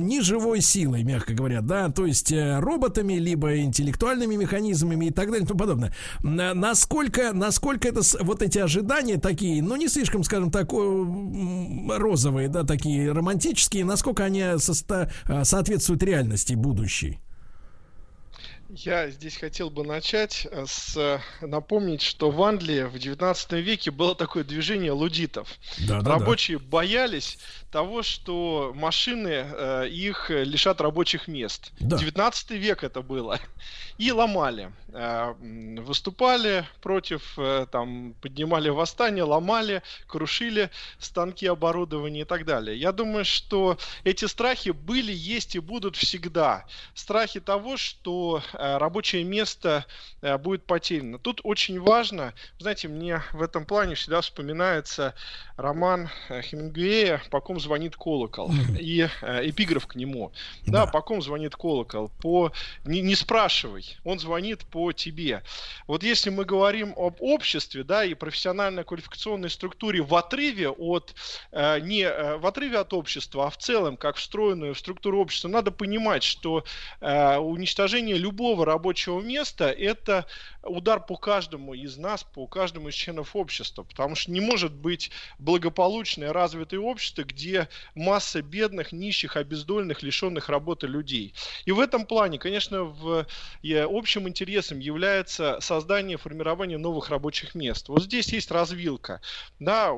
неживой 0.00 0.60
силой, 0.60 1.04
мягко 1.04 1.34
говоря, 1.34 1.60
да, 1.60 1.90
то 1.90 2.06
есть 2.06 2.32
э, 2.32 2.58
роботами 2.58 3.14
либо 3.14 3.64
интеллектуальными 3.76 4.36
механизмами 4.36 5.06
и 5.06 5.10
так 5.10 5.26
далее 5.30 5.44
и 5.44 5.46
тому 5.46 5.60
подобное. 5.60 5.92
Насколько, 6.22 7.32
насколько 7.32 7.88
это 7.88 8.00
вот 8.20 8.42
эти 8.42 8.58
ожидания 8.58 9.18
такие, 9.18 9.62
ну 9.62 9.76
не 9.76 9.88
слишком, 9.88 10.24
скажем 10.24 10.50
так, 10.50 10.72
розовые, 10.72 12.48
да, 12.48 12.64
такие 12.64 13.12
романтические, 13.12 13.84
насколько 13.84 14.24
они 14.24 14.42
со- 14.58 15.10
соответствуют 15.44 16.02
реальности 16.02 16.54
будущей? 16.54 17.20
Я 18.68 19.10
здесь 19.10 19.36
хотел 19.36 19.70
бы 19.70 19.84
начать 19.84 20.46
э, 20.50 20.64
с 20.66 20.96
э, 20.96 21.20
напомнить, 21.40 22.02
что 22.02 22.32
в 22.32 22.42
Англии 22.42 22.82
в 22.82 22.98
19 22.98 23.52
веке 23.52 23.92
было 23.92 24.16
такое 24.16 24.42
движение 24.42 24.90
лудитов. 24.90 25.48
Да, 25.86 26.00
да, 26.00 26.10
Рабочие 26.10 26.58
да. 26.58 26.64
боялись 26.68 27.38
того, 27.70 28.02
что 28.02 28.72
машины 28.74 29.28
э, 29.28 29.88
их 29.88 30.30
лишат 30.30 30.80
рабочих 30.80 31.28
мест. 31.28 31.72
Да. 31.80 31.98
19 31.98 32.50
век 32.52 32.84
это 32.84 33.02
было. 33.02 33.38
И 33.98 34.12
ломали. 34.12 34.72
Э, 34.88 35.34
выступали 35.80 36.64
против, 36.80 37.38
э, 37.38 37.66
там, 37.70 38.14
поднимали 38.20 38.68
восстание, 38.68 39.24
ломали, 39.24 39.82
крушили 40.06 40.70
станки 40.98 41.46
оборудования 41.46 42.22
и 42.22 42.24
так 42.24 42.44
далее. 42.44 42.78
Я 42.78 42.92
думаю, 42.92 43.24
что 43.24 43.78
эти 44.04 44.24
страхи 44.24 44.70
были, 44.70 45.12
есть 45.12 45.56
и 45.56 45.58
будут 45.58 45.96
всегда. 45.96 46.64
Страхи 46.94 47.40
того, 47.40 47.76
что 47.76 48.42
э, 48.52 48.76
рабочее 48.78 49.24
место 49.24 49.84
э, 50.22 50.38
будет 50.38 50.64
потеряно. 50.64 51.18
Тут 51.18 51.40
очень 51.44 51.80
важно, 51.80 52.32
знаете, 52.58 52.88
мне 52.88 53.22
в 53.32 53.42
этом 53.42 53.66
плане 53.66 53.94
всегда 53.94 54.20
вспоминается 54.20 55.14
роман 55.56 56.08
э, 56.28 56.42
Хемингуэя 56.42 57.22
«По 57.30 57.40
ком 57.40 57.60
звонит 57.66 57.96
колокол» 57.96 58.50
и 58.78 59.08
э, 59.22 59.50
эпиграф 59.50 59.86
к 59.86 59.96
нему. 59.96 60.32
Да, 60.66 60.86
да 60.86 60.86
«По 60.86 61.02
ком 61.02 61.20
звонит 61.20 61.56
колокол?» 61.56 62.10
По... 62.22 62.52
Не, 62.84 63.00
не 63.02 63.14
спрашивай, 63.14 63.96
он 64.04 64.18
звонит 64.18 64.64
по 64.66 64.92
тебе. 64.92 65.42
Вот 65.86 66.02
если 66.02 66.30
мы 66.30 66.44
говорим 66.44 66.94
об 66.96 67.16
обществе, 67.20 67.82
да, 67.82 68.04
и 68.04 68.14
профессионально-квалификационной 68.14 69.50
структуре 69.50 70.00
в 70.02 70.14
отрыве 70.14 70.70
от, 70.70 71.14
э, 71.52 71.80
не 71.80 72.02
э, 72.02 72.36
в 72.36 72.46
отрыве 72.46 72.78
от 72.78 72.92
общества, 72.92 73.46
а 73.46 73.50
в 73.50 73.56
целом, 73.56 73.96
как 73.96 74.16
встроенную 74.16 74.74
в 74.74 74.78
структуру 74.78 75.20
общества, 75.20 75.48
надо 75.48 75.70
понимать, 75.70 76.22
что 76.22 76.64
э, 77.00 77.36
уничтожение 77.36 78.16
любого 78.16 78.64
рабочего 78.64 79.20
места– 79.20 79.70
это 79.78 80.26
удар 80.66 81.04
по 81.04 81.16
каждому 81.16 81.74
из 81.74 81.96
нас, 81.96 82.24
по 82.24 82.46
каждому 82.46 82.88
из 82.88 82.94
членов 82.94 83.36
общества, 83.36 83.82
потому 83.82 84.14
что 84.14 84.30
не 84.30 84.40
может 84.40 84.72
быть 84.72 85.10
благополучное, 85.38 86.32
развитое 86.32 86.80
общество, 86.80 87.22
где 87.22 87.68
масса 87.94 88.42
бедных, 88.42 88.92
нищих, 88.92 89.36
обездоленных, 89.36 90.02
лишенных 90.02 90.48
работы 90.48 90.86
людей. 90.86 91.34
И 91.64 91.72
в 91.72 91.80
этом 91.80 92.06
плане, 92.06 92.38
конечно, 92.38 92.82
в 92.84 93.26
общим 93.62 94.28
интересом 94.28 94.78
является 94.78 95.58
создание, 95.60 96.16
формирование 96.16 96.78
новых 96.78 97.08
рабочих 97.08 97.54
мест. 97.54 97.88
Вот 97.88 98.02
здесь 98.02 98.32
есть 98.32 98.50
развилка. 98.50 99.20
Да, 99.58 99.90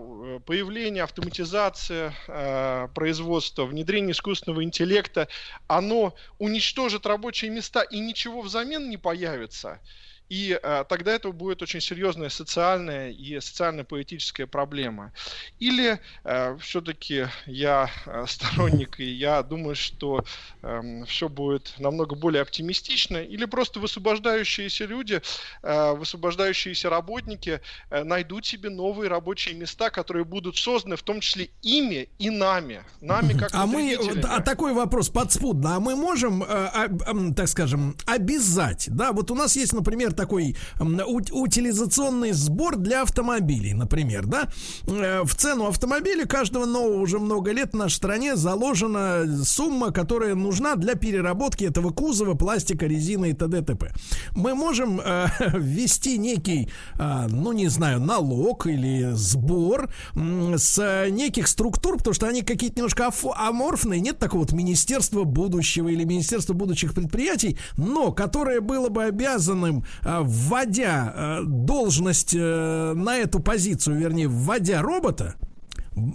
появление, 0.47 1.02
автоматизация 1.02 2.14
э, 2.26 2.88
производства, 2.94 3.64
внедрение 3.64 4.12
искусственного 4.12 4.64
интеллекта, 4.64 5.28
оно 5.66 6.14
уничтожит 6.38 7.06
рабочие 7.06 7.50
места 7.50 7.82
и 7.82 7.98
ничего 7.98 8.42
взамен 8.42 8.88
не 8.90 8.97
появится. 8.97 9.80
И 10.28 10.58
э, 10.62 10.84
тогда 10.89 11.12
это 11.12 11.32
будет 11.32 11.62
очень 11.62 11.81
серьезная 11.81 12.28
социальная 12.28 13.10
и 13.10 13.40
социально-политическая 13.40 14.47
проблема. 14.47 15.12
Или 15.58 16.00
э, 16.24 16.57
все-таки 16.60 17.26
я 17.47 17.90
э, 18.07 18.24
сторонник, 18.28 19.00
и 19.00 19.05
я 19.05 19.42
думаю, 19.42 19.74
что 19.74 20.24
э, 20.62 20.68
эм, 20.68 21.07
все 21.07 21.28
будет 21.28 21.74
намного 21.78 22.15
более 22.15 22.42
оптимистично, 22.42 23.16
или 23.16 23.44
просто 23.47 23.81
высвобождающиеся 23.81 24.84
люди, 24.84 25.23
э, 25.62 25.92
высвобождающиеся 25.92 26.90
работники 26.90 27.60
э, 27.90 28.05
найдут 28.05 28.47
себе 28.47 28.70
новые 28.70 29.08
рабочие 29.08 29.55
места, 29.55 29.90
которые 29.90 30.24
будут 30.24 30.57
созданы 30.57 30.97
в 30.97 31.02
том 31.02 31.20
числе 31.20 31.50
ими 31.62 32.08
и 32.18 32.31
нами. 32.31 32.82
Нами 33.00 33.32
как 33.32 33.50
А 33.52 33.66
мы, 33.66 33.97
а 34.24 34.40
такой 34.40 34.74
вопрос 34.74 35.08
подспудно, 35.08 35.76
а 35.76 35.81
мы 35.81 35.97
можем, 35.97 36.42
э, 36.42 36.47
э, 36.47 37.32
так 37.34 37.48
скажем, 37.48 37.97
обязать, 38.07 38.89
да, 38.90 39.12
вот 39.12 39.31
у 39.31 39.34
нас 39.34 39.57
есть, 39.57 39.73
например, 39.73 40.12
такой 40.18 40.56
утилизационный 40.80 42.32
сбор 42.32 42.76
для 42.76 43.02
автомобилей, 43.02 43.72
например, 43.72 44.26
да? 44.26 44.48
Э, 44.88 45.22
в 45.22 45.34
цену 45.36 45.68
автомобиля 45.68 46.26
каждого 46.26 46.66
нового 46.66 47.00
уже 47.00 47.20
много 47.20 47.52
лет 47.52 47.72
в 47.72 47.76
нашей 47.76 47.94
стране 47.94 48.34
заложена 48.34 49.44
сумма, 49.44 49.92
которая 49.92 50.34
нужна 50.34 50.74
для 50.74 50.97
переработки 50.97 51.64
этого 51.64 51.90
кузова, 51.90 52.34
пластика, 52.34 52.86
резины 52.86 53.30
и 53.30 53.32
т.д. 53.32 53.62
т.п. 53.62 53.92
Мы 54.34 54.55
можем 54.56 55.00
э, 55.00 55.28
ввести 55.56 56.18
некий, 56.18 56.68
э, 56.98 57.26
ну 57.28 57.52
не 57.52 57.68
знаю, 57.68 58.00
налог 58.00 58.66
или 58.66 59.12
сбор 59.12 59.88
с 60.14 61.06
неких 61.10 61.47
структур, 61.47 61.98
потому 61.98 62.14
что 62.14 62.26
они 62.26 62.42
какие-то 62.42 62.78
немножко 62.78 63.08
аморфные, 63.36 64.00
нет 64.00 64.18
такого 64.18 64.40
вот 64.40 64.52
министерства 64.52 65.22
будущего 65.22 65.88
или 65.88 66.02
министерства 66.02 66.55
будущих 66.55 66.92
предприятий, 66.92 67.56
но 67.76 68.10
которое 68.10 68.60
было 68.60 68.88
бы 68.88 69.05
обязанным 69.05 69.84
вводя 70.22 71.12
э, 71.14 71.42
должность 71.44 72.34
э, 72.34 72.92
на 72.94 73.16
эту 73.16 73.40
позицию, 73.40 73.96
вернее, 73.98 74.28
вводя 74.28 74.82
робота, 74.82 75.34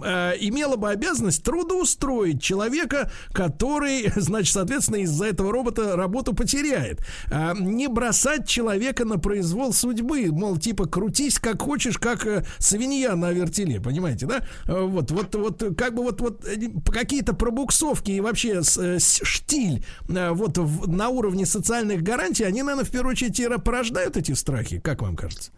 э, 0.04 0.34
имела 0.40 0.76
бы 0.76 0.90
обязанность 0.90 1.44
трудоустроить 1.44 2.42
человека, 2.42 3.12
который, 3.32 4.12
значит, 4.16 4.54
соответственно, 4.54 4.98
из-за 4.98 5.26
этого 5.26 5.52
робота 5.52 5.96
работу 5.96 6.34
потеряет. 6.34 7.00
Э, 7.32 7.54
не 7.58 7.88
бросать 7.88 8.48
человека 8.48 9.06
на 9.06 9.18
произвол 9.18 9.74
судьбы, 9.74 10.28
мол, 10.32 10.58
типа, 10.58 10.86
крутись 10.86 11.40
как 11.40 11.62
хочешь, 11.62 11.98
как 11.98 12.26
э, 12.26 12.46
свинья 12.60 13.16
на 13.16 13.32
вертеле, 13.32 13.80
понимаете, 13.80 14.26
да? 14.26 14.46
Э, 14.66 14.82
вот, 14.82 15.12
вот, 15.12 15.36
вот, 15.36 15.64
как 15.78 15.96
бы 15.96 16.04
вот, 16.04 16.22
вот 16.22 16.46
какие-то 16.92 17.34
пробуксовки 17.34 18.12
и 18.12 18.20
вообще 18.20 18.62
штиль 18.64 19.86
вот 20.08 20.58
на 20.88 21.10
уровне 21.10 21.46
социальных 21.46 22.02
гарантий, 22.02 22.44
они, 22.44 22.62
наверное, 22.62 22.86
в 22.86 22.92
первую 22.92 23.12
очередь 23.12 23.42
порождают 23.64 24.18
эти 24.18 24.32
страхи, 24.34 24.80
как 24.80 25.02
вам 25.02 25.16
кажется? 25.16 25.52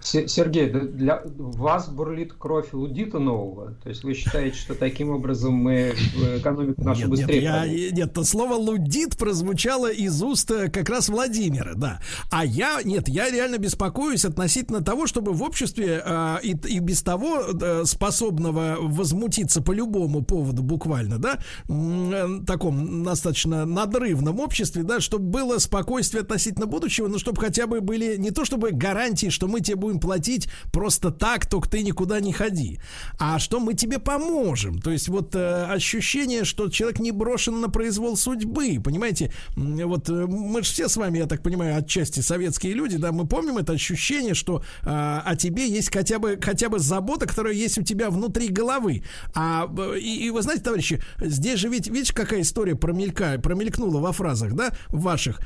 Сергей, 0.00 0.70
для 0.70 1.22
вас 1.36 1.88
бурлит 1.88 2.32
кровь 2.32 2.72
лудита 2.72 3.18
нового? 3.18 3.74
То 3.82 3.90
есть 3.90 4.04
вы 4.04 4.14
считаете, 4.14 4.56
что 4.56 4.74
таким 4.74 5.10
образом 5.10 5.52
мы 5.52 5.94
экономику 6.38 6.82
нашу 6.82 7.00
нет, 7.00 7.10
быстрее... 7.10 7.40
Нет, 7.40 7.42
я, 7.42 7.90
нет, 7.90 8.14
то 8.14 8.24
слово 8.24 8.54
лудит 8.54 9.16
прозвучало 9.18 9.90
из 9.90 10.22
уст 10.22 10.50
э, 10.50 10.70
как 10.70 10.88
раз 10.88 11.08
Владимира, 11.08 11.74
да. 11.74 12.00
А 12.30 12.44
я, 12.44 12.80
нет, 12.82 13.08
я 13.08 13.30
реально 13.30 13.58
беспокоюсь 13.58 14.24
относительно 14.24 14.82
того, 14.82 15.06
чтобы 15.06 15.32
в 15.32 15.42
обществе 15.42 16.02
э, 16.04 16.36
и, 16.42 16.56
и 16.66 16.78
без 16.78 17.02
того 17.02 17.40
э, 17.40 17.84
способного 17.84 18.76
возмутиться 18.80 19.60
по 19.60 19.72
любому 19.72 20.22
поводу 20.22 20.62
буквально, 20.62 21.18
да, 21.18 21.38
э, 21.68 22.40
таком 22.46 23.04
достаточно 23.04 23.66
надрывном 23.66 24.40
обществе, 24.40 24.84
да, 24.84 25.00
чтобы 25.00 25.26
было 25.26 25.58
спокойствие 25.58 26.22
относительно 26.22 26.66
будущего, 26.66 27.08
но 27.08 27.18
чтобы 27.18 27.40
хотя 27.42 27.66
бы 27.66 27.80
были 27.80 28.16
не 28.16 28.30
то 28.30 28.44
чтобы 28.44 28.70
гарантии, 28.70 29.28
что 29.28 29.48
мы 29.48 29.57
тебе 29.60 29.76
будем 29.76 30.00
платить 30.00 30.48
просто 30.72 31.10
так, 31.10 31.46
только 31.46 31.68
ты 31.68 31.82
никуда 31.82 32.20
не 32.20 32.32
ходи. 32.32 32.80
А 33.18 33.38
что 33.38 33.60
мы 33.60 33.74
тебе 33.74 33.98
поможем. 33.98 34.80
То 34.80 34.90
есть 34.90 35.08
вот 35.08 35.34
э, 35.34 35.64
ощущение, 35.64 36.44
что 36.44 36.68
человек 36.68 37.00
не 37.00 37.12
брошен 37.12 37.60
на 37.60 37.68
произвол 37.68 38.16
судьбы. 38.16 38.80
Понимаете, 38.82 39.32
вот 39.56 40.08
э, 40.08 40.26
мы 40.26 40.62
же 40.62 40.72
все 40.72 40.88
с 40.88 40.96
вами, 40.96 41.18
я 41.18 41.26
так 41.26 41.42
понимаю, 41.42 41.76
отчасти 41.76 42.20
советские 42.20 42.74
люди, 42.74 42.96
да, 42.96 43.12
мы 43.12 43.26
помним 43.26 43.58
это 43.58 43.72
ощущение, 43.72 44.34
что 44.34 44.62
э, 44.82 44.86
о 44.86 45.36
тебе 45.36 45.68
есть 45.68 45.92
хотя 45.92 46.18
бы, 46.18 46.38
хотя 46.40 46.68
бы 46.68 46.78
забота, 46.78 47.26
которая 47.26 47.54
есть 47.54 47.78
у 47.78 47.82
тебя 47.82 48.10
внутри 48.10 48.48
головы. 48.48 49.02
А, 49.34 49.70
и, 49.96 50.26
и 50.26 50.30
вы 50.30 50.42
знаете, 50.42 50.64
товарищи, 50.64 51.02
здесь 51.20 51.58
же 51.58 51.68
ведь, 51.68 51.88
видишь, 51.88 52.12
какая 52.12 52.42
история 52.42 52.74
промелька, 52.74 53.38
промелькнула 53.42 54.00
во 54.00 54.12
фразах, 54.12 54.54
да, 54.54 54.72
ваших, 54.88 55.40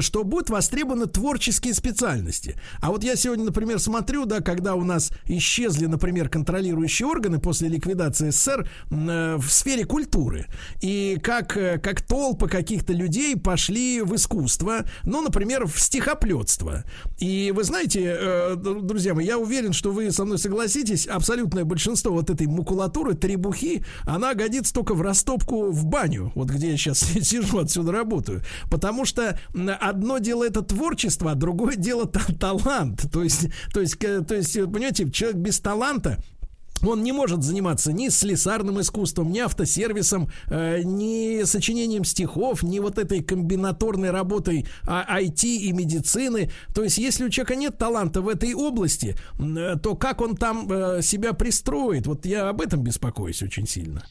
что 0.00 0.24
будут 0.24 0.50
востребованы 0.50 1.06
творческие 1.06 1.74
специальности. 1.74 2.60
А 2.80 2.90
вот 2.90 3.04
я 3.04 3.16
сегодня, 3.16 3.49
например, 3.50 3.80
смотрю, 3.80 4.26
да, 4.26 4.40
когда 4.40 4.76
у 4.76 4.84
нас 4.84 5.10
исчезли, 5.26 5.86
например, 5.86 6.28
контролирующие 6.28 7.08
органы 7.08 7.40
после 7.40 7.68
ликвидации 7.68 8.30
СССР 8.30 8.68
э, 8.90 9.36
в 9.38 9.50
сфере 9.50 9.84
культуры. 9.84 10.46
И 10.80 11.18
как, 11.20 11.56
э, 11.56 11.78
как 11.78 12.00
толпы 12.00 12.48
каких-то 12.48 12.92
людей 12.92 13.36
пошли 13.36 14.02
в 14.02 14.14
искусство, 14.14 14.84
ну, 15.02 15.20
например, 15.20 15.66
в 15.66 15.80
стихоплетство. 15.80 16.84
И 17.18 17.52
вы 17.54 17.64
знаете, 17.64 18.16
э, 18.20 18.54
друзья 18.54 19.14
мои, 19.14 19.26
я 19.26 19.36
уверен, 19.36 19.72
что 19.72 19.90
вы 19.90 20.12
со 20.12 20.24
мной 20.24 20.38
согласитесь, 20.38 21.08
абсолютное 21.08 21.64
большинство 21.64 22.12
вот 22.12 22.30
этой 22.30 22.46
макулатуры, 22.46 23.14
требухи, 23.14 23.84
она 24.04 24.34
годится 24.34 24.72
только 24.72 24.94
в 24.94 25.02
растопку 25.02 25.72
в 25.72 25.86
баню, 25.86 26.30
вот 26.36 26.50
где 26.50 26.70
я 26.70 26.76
сейчас 26.76 27.00
сижу, 27.22 27.58
отсюда 27.58 27.90
работаю. 27.90 28.42
Потому 28.70 29.04
что 29.04 29.36
одно 29.80 30.18
дело 30.18 30.44
это 30.44 30.62
творчество, 30.62 31.32
а 31.32 31.34
другое 31.34 31.74
дело 31.74 32.06
талант. 32.06 33.10
То 33.10 33.24
есть 33.24 33.39
то 33.72 33.80
есть, 33.80 33.98
то 33.98 34.34
есть, 34.34 34.54
понимаете, 34.54 35.10
человек 35.10 35.38
без 35.38 35.60
таланта, 35.60 36.18
он 36.82 37.02
не 37.02 37.12
может 37.12 37.42
заниматься 37.42 37.92
ни 37.92 38.08
слесарным 38.08 38.80
искусством, 38.80 39.32
ни 39.32 39.38
автосервисом, 39.38 40.30
э, 40.48 40.80
ни 40.82 41.44
сочинением 41.44 42.04
стихов, 42.04 42.62
ни 42.62 42.78
вот 42.78 42.98
этой 42.98 43.22
комбинаторной 43.22 44.10
работой 44.10 44.66
а, 44.86 45.20
IT 45.20 45.44
и 45.44 45.72
медицины. 45.72 46.50
То 46.74 46.82
есть, 46.82 46.98
если 46.98 47.24
у 47.24 47.28
человека 47.28 47.56
нет 47.56 47.78
таланта 47.78 48.22
в 48.22 48.28
этой 48.28 48.54
области, 48.54 49.16
э, 49.38 49.76
то 49.82 49.94
как 49.94 50.20
он 50.20 50.36
там 50.36 50.70
э, 50.70 51.02
себя 51.02 51.32
пристроит? 51.32 52.06
Вот 52.06 52.26
я 52.26 52.48
об 52.48 52.60
этом 52.60 52.82
беспокоюсь 52.82 53.42
очень 53.42 53.66
сильно. 53.66 54.04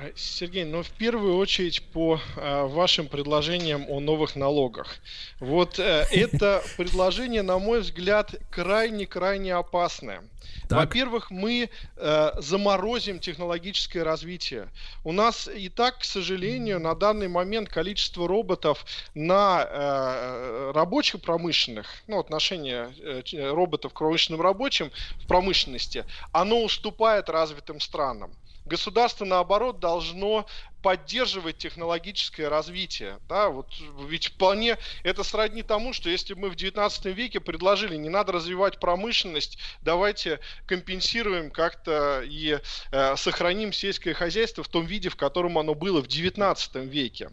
А, 0.00 0.12
Сергей, 0.14 0.64
но 0.64 0.76
ну, 0.76 0.82
в 0.84 0.90
первую 0.90 1.36
очередь 1.36 1.82
по 1.82 2.20
э, 2.36 2.66
вашим 2.66 3.08
предложениям 3.08 3.84
о 3.88 3.98
новых 3.98 4.36
налогах. 4.36 4.98
Вот 5.40 5.80
э, 5.80 6.06
это 6.12 6.62
предложение, 6.76 7.42
на 7.42 7.58
мой 7.58 7.80
взгляд, 7.80 8.36
крайне-крайне 8.50 9.54
опасное. 9.54 10.22
Во-первых, 10.70 11.32
мы 11.32 11.68
э, 11.96 12.30
заморозим 12.36 13.18
технологическое 13.18 14.04
развитие. 14.04 14.68
У 15.02 15.10
нас 15.10 15.48
и 15.48 15.68
так, 15.68 15.98
к 15.98 16.04
сожалению, 16.04 16.78
на 16.78 16.94
данный 16.94 17.28
момент 17.28 17.68
количество 17.68 18.28
роботов 18.28 18.84
на 19.14 19.66
э, 19.68 20.72
рабочих 20.74 21.22
промышленных, 21.22 21.86
ну, 22.06 22.20
отношение 22.20 22.92
э, 23.02 23.50
роботов 23.50 23.92
к 23.92 23.98
промышленным 23.98 24.42
рабочим 24.42 24.92
в 25.16 25.26
промышленности, 25.26 26.04
оно 26.32 26.62
уступает 26.62 27.28
развитым 27.28 27.80
странам. 27.80 28.30
Государство, 28.68 29.24
наоборот, 29.24 29.80
должно 29.80 30.46
поддерживать 30.82 31.58
технологическое 31.58 32.48
развитие. 32.48 33.18
Да, 33.28 33.48
вот 33.48 33.68
ведь 34.06 34.28
вполне 34.28 34.78
это 35.02 35.24
сродни 35.24 35.62
тому, 35.62 35.92
что 35.92 36.08
если 36.08 36.34
мы 36.34 36.50
в 36.50 36.54
19 36.54 37.06
веке 37.06 37.40
предложили, 37.40 37.96
не 37.96 38.08
надо 38.08 38.32
развивать 38.32 38.78
промышленность, 38.78 39.58
давайте 39.82 40.38
компенсируем 40.66 41.50
как-то 41.50 42.22
и 42.24 42.60
э, 42.92 43.16
сохраним 43.16 43.72
сельское 43.72 44.14
хозяйство 44.14 44.62
в 44.62 44.68
том 44.68 44.86
виде, 44.86 45.08
в 45.08 45.16
котором 45.16 45.58
оно 45.58 45.74
было 45.74 46.00
в 46.00 46.06
19 46.06 46.76
веке. 46.86 47.30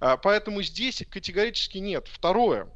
Э, 0.00 0.16
поэтому 0.22 0.62
здесь 0.62 1.02
категорически 1.10 1.78
нет. 1.78 2.08
Второе. 2.12 2.68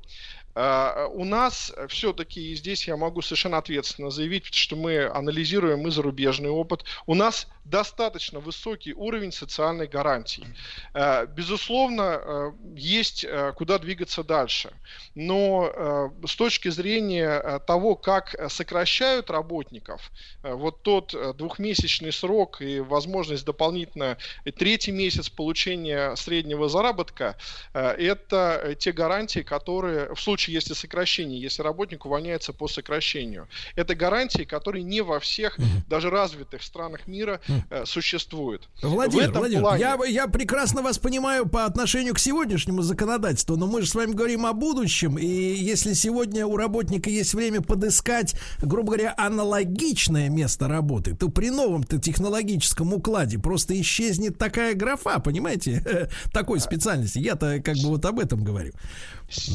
У 1.13 1.25
нас 1.25 1.73
все-таки, 1.89 2.53
и 2.53 2.57
здесь 2.57 2.89
я 2.89 2.97
могу 2.97 3.23
совершенно 3.23 3.59
ответственно 3.59 4.11
заявить, 4.11 4.53
что 4.53 4.77
мы 4.77 5.07
анализируем 5.07 5.87
и 5.87 5.91
зарубежный 5.91 6.51
опыт, 6.51 6.85
у 7.07 7.15
нас 7.15 7.47
достаточно 7.65 8.41
высокий 8.41 8.95
уровень 8.95 9.31
социальной 9.31 9.87
гарантии. 9.87 10.47
А, 10.95 11.27
безусловно, 11.27 12.55
есть 12.75 13.27
куда 13.57 13.79
двигаться 13.79 14.25
дальше. 14.25 14.73
Но 15.15 16.11
с 16.27 16.35
точки 16.35 16.69
зрения 16.71 17.61
того, 17.67 17.95
как 17.95 18.35
сокращают 18.51 19.31
работников, 19.31 20.11
вот 20.43 20.83
тот 20.83 21.15
двухмесячный 21.37 22.13
срок 22.13 22.63
и 22.63 22.81
возможность 22.81 23.45
дополнительно 23.45 24.17
третий 24.57 24.93
месяц 24.93 25.29
получения 25.29 26.17
среднего 26.17 26.69
заработка, 26.71 27.37
это 27.75 28.75
те 28.79 28.93
гарантии, 28.93 29.41
которые 29.41 30.15
в 30.15 30.21
случае 30.21 30.48
случае, 30.49 30.55
если 30.55 30.75
сокращение, 30.75 31.41
если 31.41 31.63
работник 31.63 32.07
увольняется 32.07 32.53
по 32.53 32.69
сокращению. 32.69 33.47
Это 33.77 33.95
гарантии, 33.95 34.45
которые 34.45 34.83
не 34.83 35.03
во 35.03 35.19
всех, 35.21 35.59
даже 35.89 36.11
развитых 36.11 36.63
странах 36.63 37.07
мира 37.07 37.41
э, 37.71 37.85
существуют. 37.87 38.69
Владимир, 38.83 39.31
Владимир 39.33 39.63
плане... 39.63 39.81
я, 39.81 39.99
я 40.07 40.27
прекрасно 40.27 40.83
вас 40.83 40.99
понимаю 40.99 41.49
по 41.49 41.65
отношению 41.65 42.15
к 42.15 42.19
сегодняшнему 42.19 42.83
законодательству, 42.83 43.57
но 43.57 43.67
мы 43.67 43.83
же 43.83 43.89
с 43.89 43.95
вами 43.95 44.13
говорим 44.13 44.47
о 44.47 44.53
будущем, 44.53 45.19
и 45.19 45.27
если 45.27 45.95
сегодня 45.95 46.47
у 46.47 46.57
работника 46.57 47.11
есть 47.11 47.35
время 47.35 47.61
подыскать, 47.61 48.35
грубо 48.63 48.93
говоря, 48.93 49.15
аналогичное 49.17 50.29
место 50.29 50.69
работы, 50.69 51.15
то 51.15 51.29
при 51.29 51.51
новом-то 51.51 51.99
технологическом 51.99 52.93
укладе 52.93 53.39
просто 53.39 53.79
исчезнет 53.81 54.39
такая 54.39 54.75
графа, 54.75 55.19
понимаете, 55.19 56.09
такой 56.33 56.61
специальности. 56.61 57.19
Я-то 57.19 57.61
как 57.61 57.77
бы 57.77 57.89
вот 57.89 58.05
об 58.05 58.19
этом 58.19 58.45
говорю. 58.45 58.73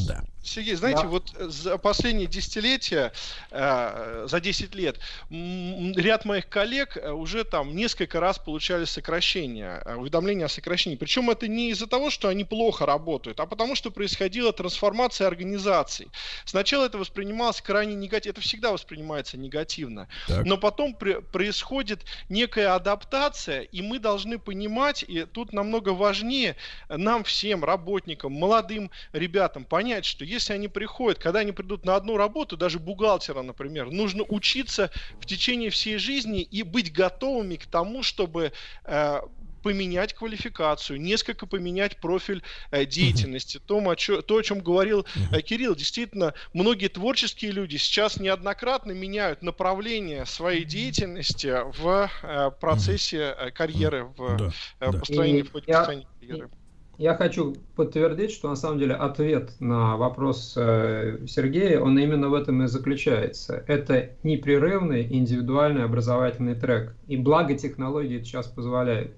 Да. 0.06 0.22
Сергей, 0.44 0.74
знаете, 0.74 1.02
да. 1.02 1.08
вот 1.08 1.30
за 1.38 1.78
последние 1.78 2.26
десятилетия, 2.26 3.12
э, 3.50 4.26
за 4.28 4.40
10 4.40 4.74
лет, 4.74 4.98
ряд 5.30 6.24
моих 6.24 6.48
коллег 6.48 6.96
э, 6.96 7.10
уже 7.10 7.44
там 7.44 7.74
несколько 7.74 8.20
раз 8.20 8.38
получали 8.38 8.84
сокращения, 8.84 9.82
э, 9.84 9.94
уведомления 9.94 10.46
о 10.46 10.48
сокращении. 10.48 10.96
Причем 10.96 11.30
это 11.30 11.48
не 11.48 11.70
из-за 11.70 11.86
того, 11.86 12.10
что 12.10 12.28
они 12.28 12.44
плохо 12.44 12.84
работают, 12.84 13.40
а 13.40 13.46
потому 13.46 13.74
что 13.74 13.90
происходила 13.90 14.52
трансформация 14.52 15.26
организаций. 15.26 16.08
Сначала 16.44 16.84
это 16.86 16.98
воспринималось 16.98 17.62
крайне 17.62 17.94
негативно, 17.94 18.32
это 18.32 18.40
всегда 18.42 18.72
воспринимается 18.72 19.38
негативно, 19.38 20.08
так. 20.28 20.44
но 20.44 20.58
потом 20.58 20.94
при, 20.94 21.20
происходит 21.20 22.00
некая 22.28 22.74
адаптация, 22.74 23.62
и 23.62 23.80
мы 23.80 23.98
должны 23.98 24.38
понимать, 24.38 25.04
и 25.06 25.24
тут 25.24 25.52
намного 25.52 25.90
важнее 25.90 26.56
нам 26.88 27.24
всем, 27.24 27.64
работникам, 27.64 28.32
молодым 28.32 28.90
ребятам, 29.12 29.64
понять, 29.64 30.04
что 30.04 30.24
если 30.34 30.52
они 30.52 30.68
приходят, 30.68 31.18
когда 31.18 31.40
они 31.40 31.52
придут 31.52 31.84
на 31.84 31.96
одну 31.96 32.16
работу, 32.16 32.56
даже 32.56 32.78
бухгалтера, 32.78 33.42
например, 33.42 33.90
нужно 33.90 34.24
учиться 34.28 34.90
в 35.20 35.26
течение 35.26 35.70
всей 35.70 35.98
жизни 35.98 36.42
и 36.42 36.62
быть 36.62 36.92
готовыми 36.92 37.56
к 37.56 37.66
тому, 37.66 38.02
чтобы 38.02 38.52
э, 38.84 39.20
поменять 39.62 40.12
квалификацию, 40.12 41.00
несколько 41.00 41.46
поменять 41.46 41.98
профиль 42.00 42.42
э, 42.70 42.84
деятельности. 42.84 43.58
То, 43.64 43.78
о 43.78 43.96
чё, 43.96 44.20
то, 44.22 44.36
о 44.36 44.42
чем 44.42 44.60
говорил 44.60 45.06
э, 45.32 45.40
Кирилл, 45.40 45.74
действительно, 45.74 46.34
многие 46.52 46.88
творческие 46.88 47.52
люди 47.52 47.76
сейчас 47.76 48.18
неоднократно 48.18 48.92
меняют 48.92 49.42
направление 49.42 50.26
своей 50.26 50.64
деятельности 50.64 51.56
в 51.78 52.10
э, 52.22 52.50
процессе 52.60 53.34
э, 53.38 53.50
карьеры, 53.50 54.04
в 54.16 54.36
да, 54.36 54.52
э, 54.80 54.92
построении, 54.92 55.42
в 55.42 55.50
построении 55.50 56.06
карьеры. 56.20 56.50
Я 56.96 57.14
хочу 57.16 57.56
подтвердить, 57.74 58.30
что 58.30 58.48
на 58.48 58.54
самом 58.54 58.78
деле 58.78 58.94
ответ 58.94 59.50
на 59.58 59.96
вопрос 59.96 60.54
э, 60.56 61.18
Сергея, 61.26 61.80
он 61.80 61.98
именно 61.98 62.28
в 62.28 62.34
этом 62.34 62.62
и 62.62 62.68
заключается. 62.68 63.64
Это 63.66 64.10
непрерывный 64.22 65.02
индивидуальный 65.02 65.84
образовательный 65.84 66.54
трек. 66.54 66.94
И 67.08 67.16
благо 67.16 67.54
технологии 67.54 68.22
сейчас 68.22 68.46
позволяют. 68.46 69.12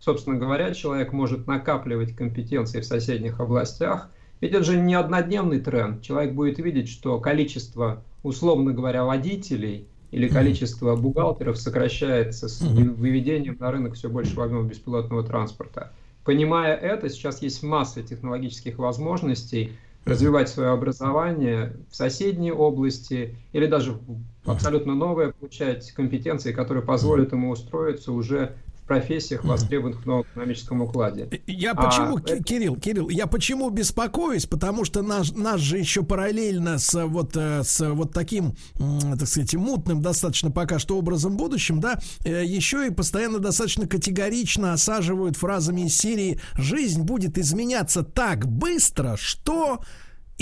Собственно 0.00 0.36
говоря, 0.36 0.74
человек 0.74 1.12
может 1.12 1.46
накапливать 1.46 2.16
компетенции 2.16 2.80
в 2.80 2.84
соседних 2.84 3.38
областях. 3.38 4.10
Ведь 4.40 4.52
это 4.52 4.64
же 4.64 4.80
не 4.80 4.94
однодневный 4.94 5.60
тренд. 5.60 6.02
Человек 6.02 6.34
будет 6.34 6.58
видеть, 6.58 6.88
что 6.88 7.20
количество, 7.20 8.02
условно 8.24 8.72
говоря, 8.72 9.04
водителей 9.04 9.86
или 10.10 10.26
количество 10.26 10.96
бухгалтеров 10.96 11.56
сокращается 11.56 12.48
с 12.48 12.60
выведением 12.62 13.56
на 13.60 13.70
рынок 13.70 13.94
все 13.94 14.08
большего 14.08 14.44
объема 14.44 14.68
беспилотного 14.68 15.22
транспорта. 15.22 15.92
Понимая 16.24 16.76
это, 16.76 17.08
сейчас 17.08 17.42
есть 17.42 17.62
масса 17.62 18.02
технологических 18.02 18.78
возможностей 18.78 19.72
развивать 20.04 20.48
свое 20.48 20.70
образование 20.70 21.76
в 21.90 21.96
соседней 21.96 22.52
области 22.52 23.36
или 23.52 23.66
даже 23.66 23.98
абсолютно 24.44 24.94
новое, 24.94 25.32
получать 25.32 25.90
компетенции, 25.92 26.52
которые 26.52 26.84
позволят 26.84 27.32
ему 27.32 27.50
устроиться 27.50 28.12
уже 28.12 28.56
профессиях, 28.92 29.44
востребованных 29.44 30.02
в 30.02 30.06
новом 30.06 30.22
экономическом 30.22 30.82
укладе. 30.82 31.28
Я 31.46 31.74
почему, 31.74 32.18
а, 32.18 32.42
Кирилл, 32.42 32.76
Кирилл, 32.76 33.08
я 33.08 33.26
почему 33.26 33.70
беспокоюсь? 33.70 34.46
Потому 34.46 34.84
что 34.84 35.02
наш, 35.02 35.32
нас 35.32 35.60
же 35.60 35.78
еще 35.78 36.02
параллельно 36.02 36.78
с 36.78 37.06
вот, 37.06 37.36
э, 37.36 37.62
с 37.64 37.88
вот 37.88 38.12
таким, 38.12 38.54
так 38.78 39.26
сказать, 39.26 39.54
мутным 39.54 40.02
достаточно 40.02 40.50
пока 40.50 40.78
что 40.78 40.98
образом 40.98 41.36
будущим, 41.36 41.80
да, 41.80 41.98
э, 42.24 42.44
еще 42.44 42.86
и 42.86 42.90
постоянно 42.90 43.38
достаточно 43.38 43.86
категорично 43.86 44.74
осаживают 44.74 45.36
фразами 45.36 45.82
из 45.82 45.96
серии 45.96 46.40
«Жизнь 46.54 47.02
будет 47.02 47.38
изменяться 47.38 48.02
так 48.02 48.46
быстро, 48.46 49.16
что...» 49.16 49.80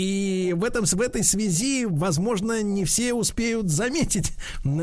И 0.00 0.54
в, 0.56 0.64
этом, 0.64 0.86
в 0.86 1.00
этой 1.02 1.22
связи, 1.22 1.84
возможно, 1.84 2.62
не 2.62 2.86
все 2.86 3.12
успеют 3.12 3.68
заметить 3.68 4.32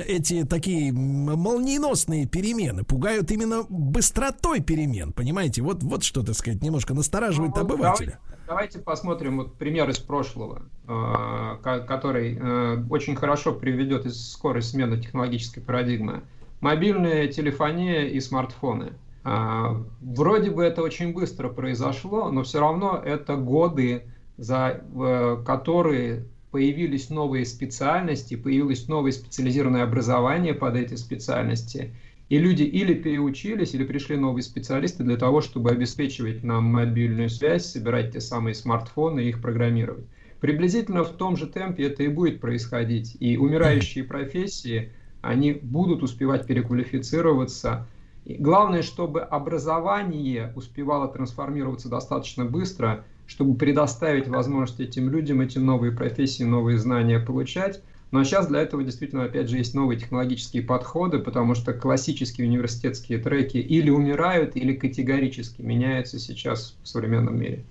эти 0.05 0.45
такие 0.45 0.93
молниеносные 0.93 2.27
перемены. 2.27 2.83
Пугают 2.83 3.31
именно 3.31 3.63
быстротой 3.67 4.61
перемен, 4.61 5.13
понимаете? 5.13 5.63
Вот, 5.63 5.81
вот 5.81 6.03
что, 6.03 6.21
так 6.21 6.35
сказать, 6.35 6.61
немножко 6.61 6.93
настораживает 6.93 7.55
ну, 7.55 7.61
обывателя. 7.61 8.19
Давайте, 8.19 8.43
давайте 8.45 8.79
посмотрим 8.79 9.37
вот 9.37 9.55
пример 9.55 9.89
из 9.89 9.97
прошлого, 9.97 10.61
э, 10.87 11.81
который 11.87 12.37
э, 12.39 12.83
очень 12.87 13.15
хорошо 13.15 13.53
приведет 13.53 14.05
из 14.05 14.33
скорость 14.33 14.69
смены 14.69 15.01
технологической 15.01 15.63
парадигмы. 15.63 16.21
Мобильная 16.61 17.27
телефония 17.27 18.05
и 18.05 18.19
смартфоны. 18.19 18.93
Э, 19.23 19.83
вроде 19.99 20.51
бы 20.51 20.63
это 20.63 20.83
очень 20.83 21.11
быстро 21.11 21.49
произошло, 21.49 22.29
но 22.29 22.43
все 22.43 22.59
равно 22.59 23.01
это 23.03 23.35
годы 23.35 24.03
за 24.37 24.81
э, 24.81 25.43
которые 25.45 26.25
появились 26.51 27.09
новые 27.09 27.45
специальности, 27.45 28.35
появилось 28.35 28.87
новое 28.87 29.11
специализированное 29.11 29.83
образование 29.83 30.53
под 30.53 30.75
эти 30.75 30.95
специальности. 30.95 31.93
И 32.29 32.37
люди 32.37 32.63
или 32.63 32.93
переучились, 32.93 33.73
или 33.73 33.85
пришли 33.85 34.17
новые 34.17 34.43
специалисты 34.43 35.03
для 35.03 35.17
того, 35.17 35.41
чтобы 35.41 35.71
обеспечивать 35.71 36.43
нам 36.43 36.65
мобильную 36.65 37.29
связь, 37.29 37.65
собирать 37.65 38.13
те 38.13 38.19
самые 38.19 38.53
смартфоны 38.53 39.21
и 39.21 39.29
их 39.29 39.41
программировать. 39.41 40.05
Приблизительно 40.39 41.03
в 41.03 41.09
том 41.09 41.37
же 41.37 41.47
темпе 41.47 41.85
это 41.85 42.03
и 42.03 42.09
будет 42.09 42.41
происходить. 42.41 43.15
И 43.19 43.37
умирающие 43.37 44.03
профессии, 44.03 44.91
они 45.21 45.53
будут 45.53 46.03
успевать 46.03 46.45
переквалифицироваться. 46.45 47.87
И 48.25 48.35
главное, 48.35 48.81
чтобы 48.81 49.21
образование 49.21 50.51
успевало 50.55 51.07
трансформироваться 51.07 51.89
достаточно 51.89 52.45
быстро– 52.45 53.05
чтобы 53.27 53.55
предоставить 53.55 54.27
возможность 54.27 54.79
этим 54.79 55.09
людям 55.09 55.41
эти 55.41 55.59
новые 55.59 55.91
профессии, 55.91 56.43
новые 56.43 56.79
знания 56.79 57.19
получать. 57.19 57.83
Но 58.11 58.23
сейчас 58.23 58.47
для 58.47 58.61
этого 58.61 58.83
действительно, 58.83 59.25
опять 59.25 59.49
же, 59.49 59.57
есть 59.57 59.73
новые 59.73 59.99
технологические 59.99 60.63
подходы, 60.63 61.19
потому 61.19 61.53
что 61.55 61.73
классические 61.73 62.47
университетские 62.47 63.19
треки 63.19 63.57
или 63.57 63.89
умирают, 63.89 64.55
или 64.55 64.73
категорически 64.73 65.61
меняются 65.61 66.17
сейчас 66.19 66.79
в 66.81 66.87
современном 66.87 67.37
мире. 67.37 67.67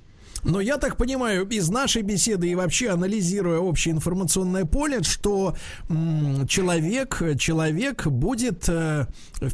Но 0.46 0.60
я 0.60 0.78
так 0.78 0.96
понимаю, 0.96 1.44
из 1.48 1.68
нашей 1.70 2.02
беседы 2.02 2.48
и 2.48 2.54
вообще 2.54 2.90
анализируя 2.90 3.58
общее 3.58 3.92
информационное 3.92 4.64
поле, 4.64 5.02
что 5.02 5.56
человек, 6.48 7.20
человек 7.36 8.06
будет 8.06 8.68
э, 8.68 9.06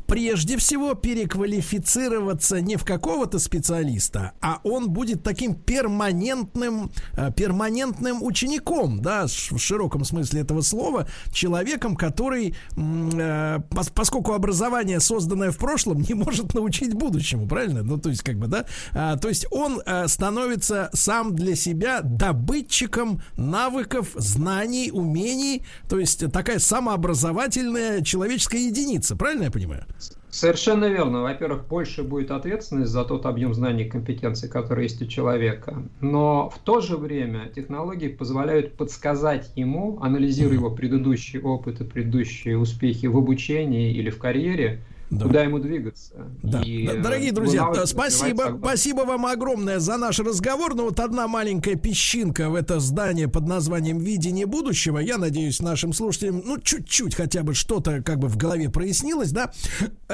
прежде 0.06 0.58
всего 0.58 0.92
переквалифицироваться 0.92 2.60
не 2.60 2.76
в 2.76 2.84
какого-то 2.84 3.38
специалиста, 3.38 4.32
а 4.42 4.60
он 4.64 4.90
будет 4.90 5.22
таким 5.22 5.54
перманентным, 5.54 6.90
э, 7.16 7.30
перманентным 7.34 8.22
учеником, 8.22 9.00
да, 9.00 9.26
в 9.26 9.58
широком 9.58 10.04
смысле 10.04 10.42
этого 10.42 10.60
слова, 10.60 11.08
человеком, 11.32 11.96
который, 11.96 12.54
э, 12.76 13.58
пос, 13.70 13.88
поскольку 13.88 14.34
образование, 14.34 15.00
созданное 15.00 15.52
в 15.52 15.56
прошлом, 15.56 16.02
не 16.08 16.12
может 16.12 16.52
научить 16.52 16.92
будущему, 16.92 17.48
правильно? 17.48 17.82
Ну, 17.82 17.96
то 17.96 18.10
есть, 18.10 18.22
как 18.22 18.36
бы, 18.36 18.46
да, 18.46 18.66
а, 18.92 19.16
то 19.16 19.28
есть 19.28 19.46
он 19.50 19.80
становится 20.06 20.81
сам 20.92 21.34
для 21.34 21.54
себя 21.54 22.00
добытчиком 22.02 23.22
навыков, 23.36 24.10
знаний, 24.14 24.90
умений, 24.92 25.62
то 25.88 25.98
есть 25.98 26.30
такая 26.32 26.58
самообразовательная 26.58 28.02
человеческая 28.02 28.66
единица, 28.66 29.16
правильно 29.16 29.44
я 29.44 29.50
понимаю? 29.50 29.84
Совершенно 30.32 30.86
верно. 30.86 31.20
Во-первых, 31.20 31.68
больше 31.68 32.02
будет 32.02 32.30
ответственность 32.30 32.90
за 32.90 33.04
тот 33.04 33.26
объем 33.26 33.52
знаний 33.52 33.84
и 33.84 33.88
компетенций, 33.88 34.48
которые 34.48 34.84
есть 34.84 35.02
у 35.02 35.06
человека. 35.06 35.82
Но 36.00 36.48
в 36.48 36.58
то 36.60 36.80
же 36.80 36.96
время 36.96 37.50
технологии 37.54 38.08
позволяют 38.08 38.78
подсказать 38.78 39.52
ему, 39.56 39.98
анализируя 40.00 40.54
его 40.54 40.70
предыдущий 40.70 41.38
опыт 41.38 41.82
и 41.82 41.84
предыдущие 41.84 42.56
успехи 42.56 43.04
в 43.04 43.18
обучении 43.18 43.92
или 43.92 44.08
в 44.08 44.18
карьере, 44.18 44.80
да. 45.12 45.26
куда 45.26 45.42
ему 45.42 45.58
двигаться. 45.58 46.15
Да. 46.42 46.62
И, 46.62 46.86
Дорогие 46.86 47.31
э, 47.31 47.34
друзья, 47.34 47.70
спасибо, 47.84 48.58
спасибо 48.58 49.02
вам 49.02 49.26
огромное 49.26 49.78
за 49.78 49.99
наш 49.99 50.18
разговор. 50.18 50.74
Но 50.74 50.84
вот 50.84 51.00
одна 51.00 51.28
маленькая 51.28 51.74
песчинка 51.74 52.49
в 52.49 52.55
это 52.55 52.81
здание 52.81 53.28
под 53.28 53.47
названием 53.47 53.99
«Видение 53.99 54.47
будущего». 54.47 54.99
Я 54.99 55.18
надеюсь, 55.18 55.60
нашим 55.60 55.92
слушателям, 55.92 56.42
ну, 56.44 56.58
чуть-чуть 56.58 57.15
хотя 57.15 57.42
бы 57.42 57.55
что-то 57.55 58.02
как 58.02 58.18
бы 58.18 58.28
в 58.28 58.36
голове 58.36 58.70
прояснилось, 58.70 59.32
да? 59.32 59.52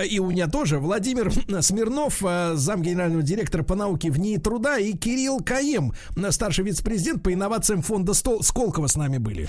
И 0.05 0.19
у 0.19 0.31
меня 0.31 0.49
тоже. 0.49 0.79
Владимир 0.79 1.33
Смирнов, 1.63 2.23
э, 2.25 2.55
зам 2.57 2.83
генерального 2.83 3.23
директора 3.23 3.63
по 3.63 3.77
науке 3.77 4.11
в 4.11 4.19
НИИ 4.19 4.39
труда, 4.39 4.79
и 4.79 4.93
Кирилл 4.93 5.39
Каем, 5.41 5.93
старший 6.31 6.65
вице-президент 6.65 7.23
по 7.23 7.33
инновациям 7.33 7.83
фонда 7.83 8.15
Сколково 8.15 8.89
с 8.89 8.97
нами 8.97 9.19
были. 9.19 9.49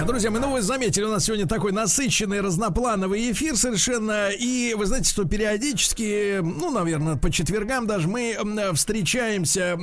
Друзья, 0.00 0.30
мы, 0.30 0.40
ну 0.40 0.50
вы 0.50 0.62
заметили, 0.62 1.04
у 1.04 1.10
нас 1.10 1.26
сегодня 1.26 1.46
такой 1.46 1.70
насыщенный, 1.70 2.40
разноплановый 2.40 3.30
эфир 3.30 3.56
совершенно. 3.56 4.30
И 4.30 4.74
вы 4.74 4.86
знаете, 4.86 5.08
что 5.08 5.24
периодически, 5.24 6.40
ну, 6.40 6.70
наверное, 6.70 7.16
по 7.16 7.30
четвергам 7.30 7.86
даже 7.86 8.08
мы 8.08 8.36
встречаемся 8.74 9.78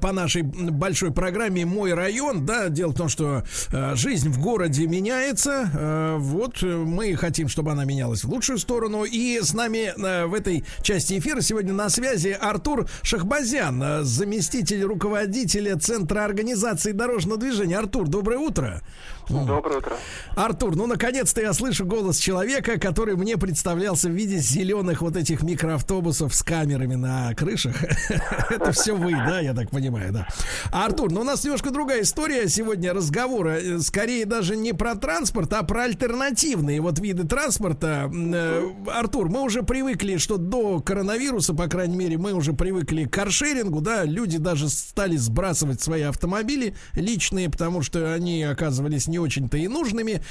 по 0.00 0.12
нашей 0.12 0.42
большой 0.42 1.12
программе 1.12 1.64
«Мой 1.64 1.92
район». 1.94 2.46
Да, 2.46 2.68
дело 2.68 2.92
в 2.92 2.94
том, 2.94 3.08
что 3.08 3.42
э, 3.72 3.94
жизнь 3.96 4.28
в 4.28 4.40
городе 4.40 4.86
меняется. 4.86 5.70
Э, 5.74 6.16
вот 6.18 6.62
мы 6.62 7.16
хотим, 7.16 7.48
чтобы 7.48 7.72
она 7.72 7.84
менялась 7.84 8.22
в 8.22 8.28
лучшую 8.28 8.58
сторону. 8.58 9.04
И 9.04 9.40
с 9.40 9.54
нами 9.54 9.92
э, 9.96 10.26
в 10.26 10.34
этой 10.34 10.64
части 10.82 11.18
эфира 11.18 11.40
сегодня 11.40 11.72
на 11.72 11.88
связи 11.88 12.36
Артур 12.38 12.88
Шахбазян, 13.02 14.04
заместитель 14.04 14.84
руководителя 14.84 15.76
Центра 15.76 16.24
организации 16.24 16.92
дорожного 16.92 17.40
движения. 17.40 17.78
Артур, 17.78 18.08
доброе 18.08 18.38
утро. 18.38 18.82
Доброе 19.28 19.78
утро. 19.78 19.96
Артур, 20.34 20.76
ну 20.76 20.86
наконец-то 20.86 21.40
я 21.40 21.52
слышу 21.52 21.84
голос 21.84 22.18
человека, 22.18 22.78
который 22.78 23.16
мне 23.16 23.36
представлялся 23.36 24.08
в 24.08 24.12
виде 24.12 24.38
зеленых 24.38 25.02
вот 25.02 25.16
этих 25.16 25.42
микроавтобусов 25.42 26.34
с 26.34 26.42
камерами 26.42 26.94
на 26.94 27.34
крышах. 27.34 27.76
Это 28.50 28.72
все 28.72 28.94
вы, 28.94 29.12
да, 29.12 29.40
я 29.40 29.54
так 29.54 29.70
понимаю, 29.70 30.12
да. 30.12 30.28
Артур, 30.72 31.12
ну 31.12 31.20
у 31.20 31.24
нас 31.24 31.44
немножко 31.44 31.70
другая 31.70 32.02
история 32.02 32.48
сегодня 32.48 32.94
разговора. 32.94 33.58
Э, 33.60 33.78
скорее 33.80 34.24
даже 34.24 34.56
не 34.56 34.72
про 34.72 34.94
транспорт, 34.94 35.52
а 35.52 35.62
про 35.62 35.84
альтернативные 35.84 36.80
вот 36.80 36.98
виды 36.98 37.26
транспорта. 37.26 38.10
Э, 38.12 38.70
Артур, 38.86 39.28
мы 39.28 39.42
уже 39.42 39.62
привыкли, 39.62 40.16
что 40.16 40.38
до 40.38 40.80
коронавируса, 40.80 41.52
по 41.54 41.66
крайней 41.66 41.96
мере, 41.96 42.16
мы 42.16 42.32
уже 42.32 42.54
привыкли 42.54 43.04
к 43.04 43.12
каршерингу, 43.12 43.80
да, 43.80 44.04
люди 44.04 44.38
даже 44.38 44.68
стали 44.68 45.16
сбрасывать 45.16 45.82
свои 45.82 46.02
автомобили 46.02 46.74
личные, 46.94 47.50
потому 47.50 47.82
что 47.82 48.14
они 48.14 48.42
оказывались 48.42 49.06
не 49.08 49.17
очень-то 49.18 49.56
и 49.56 49.68
нужными. 49.68 50.22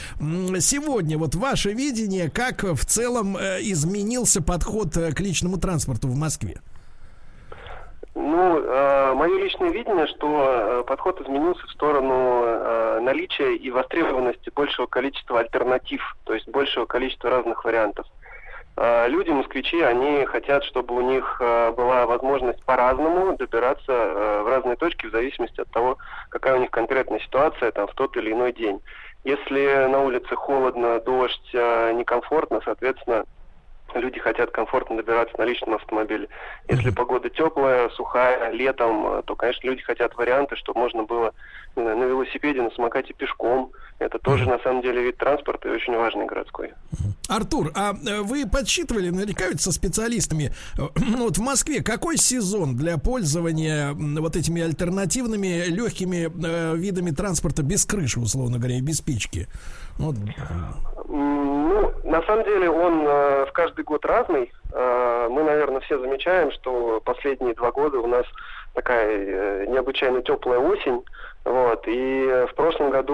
Сегодня 0.60 1.18
вот 1.18 1.36
ваше 1.36 1.74
видение, 1.74 2.30
как 2.30 2.64
в 2.64 2.86
целом 2.86 3.38
э, 3.38 3.60
изменился 3.62 4.42
подход 4.42 4.96
э, 4.98 5.12
к 5.12 5.20
личному 5.20 5.58
транспорту 5.58 6.08
в 6.08 6.16
Москве? 6.16 6.62
Ну, 8.20 8.60
э, 8.60 9.14
мое 9.14 9.38
личное 9.38 9.70
видение, 9.70 10.08
что 10.08 10.82
э, 10.82 10.84
подход 10.88 11.22
изменился 11.22 11.64
в 11.68 11.70
сторону 11.70 12.42
э, 12.44 13.00
наличия 13.00 13.56
и 13.56 13.70
востребованности 13.70 14.52
большего 14.56 14.88
количества 14.88 15.40
альтернатив, 15.40 16.18
то 16.24 16.34
есть 16.34 16.48
большего 16.48 16.88
количества 16.88 17.30
разных 17.30 17.64
вариантов. 17.64 18.08
Э, 18.80 19.08
люди, 19.08 19.32
москвичи, 19.32 19.82
они 19.82 20.24
хотят, 20.26 20.64
чтобы 20.64 20.96
у 20.96 21.02
них 21.02 21.38
э, 21.40 21.72
была 21.72 22.06
возможность 22.06 22.64
по-разному 22.64 23.36
добираться 23.36 23.92
э, 23.92 24.42
в 24.44 24.48
разные 24.48 24.76
точки 24.76 25.08
в 25.08 25.12
зависимости 25.12 25.60
от 25.60 25.70
того, 25.72 25.98
какая 26.30 26.56
у 26.56 26.60
них 26.60 26.70
конкретная 26.70 27.20
ситуация 27.20 27.72
там, 27.72 27.88
в 27.88 27.96
тот 27.96 28.16
или 28.18 28.32
иной 28.32 28.54
день. 28.54 28.80
Если 29.24 29.88
на 29.88 30.04
улице 30.04 30.36
холодно, 30.36 31.00
дождь, 31.00 31.50
некомфортно, 31.54 32.62
соответственно, 32.64 33.26
люди 33.96 34.20
хотят 34.20 34.52
комфортно 34.52 34.98
добираться 34.98 35.38
на 35.38 35.44
личном 35.44 35.76
автомобиле. 35.76 36.28
Если 36.68 36.90
погода 36.90 37.30
теплая, 37.30 37.90
сухая, 37.90 38.52
летом, 38.52 39.24
то, 39.24 39.36
конечно, 39.36 39.68
люди 39.68 39.82
хотят 39.84 40.16
варианты, 40.16 40.56
чтобы 40.56 40.80
можно 40.80 41.04
было 41.04 41.34
на 41.76 42.04
велосипеде, 42.04 42.62
на 42.62 42.72
самокате 42.72 43.14
пешком. 43.14 43.72
Это 44.00 44.20
тоже, 44.20 44.48
на 44.48 44.60
самом 44.60 44.84
деле, 44.84 45.02
вид 45.02 45.18
транспорта 45.18 45.70
и 45.70 45.72
очень 45.72 45.96
важный 45.96 46.28
городской. 46.28 46.74
Артур, 47.28 47.72
а 47.76 47.94
э, 47.94 48.22
вы 48.22 48.48
подсчитывали, 48.48 49.10
наверняка 49.10 49.48
ведь 49.48 49.60
со 49.60 49.72
специалистами, 49.72 50.54
э, 50.78 50.82
ну, 50.96 51.26
вот 51.26 51.38
в 51.38 51.42
Москве 51.42 51.82
какой 51.82 52.18
сезон 52.18 52.76
для 52.76 52.98
пользования 52.98 53.94
вот 53.94 54.36
этими 54.36 54.62
альтернативными 54.62 55.66
легкими 55.66 56.28
э, 56.28 56.76
видами 56.76 57.12
транспорта 57.12 57.64
без 57.64 57.86
крыши, 57.86 58.20
условно 58.20 58.60
говоря, 58.60 58.78
и 58.78 58.82
без 58.82 59.02
печки? 59.02 59.48
Вот. 59.98 60.16
Ну, 61.68 61.92
на 62.06 62.22
самом 62.22 62.46
деле 62.46 62.70
он 62.70 63.06
э, 63.06 63.46
в 63.46 63.52
каждый 63.52 63.84
год 63.84 64.06
разный. 64.06 64.54
Э, 64.72 65.28
мы, 65.30 65.44
наверное, 65.44 65.82
все 65.82 66.00
замечаем, 66.00 66.50
что 66.52 67.02
последние 67.04 67.56
два 67.56 67.74
года 67.74 68.00
у 68.00 68.08
нас 68.08 68.26
такая 68.74 69.10
э, 69.10 69.66
необычайно 69.68 70.22
теплая 70.22 70.60
осень. 70.60 71.04
Вот. 71.44 71.84
И 71.86 72.46
в 72.50 72.56
прошлом 72.56 72.90
году 72.90 73.12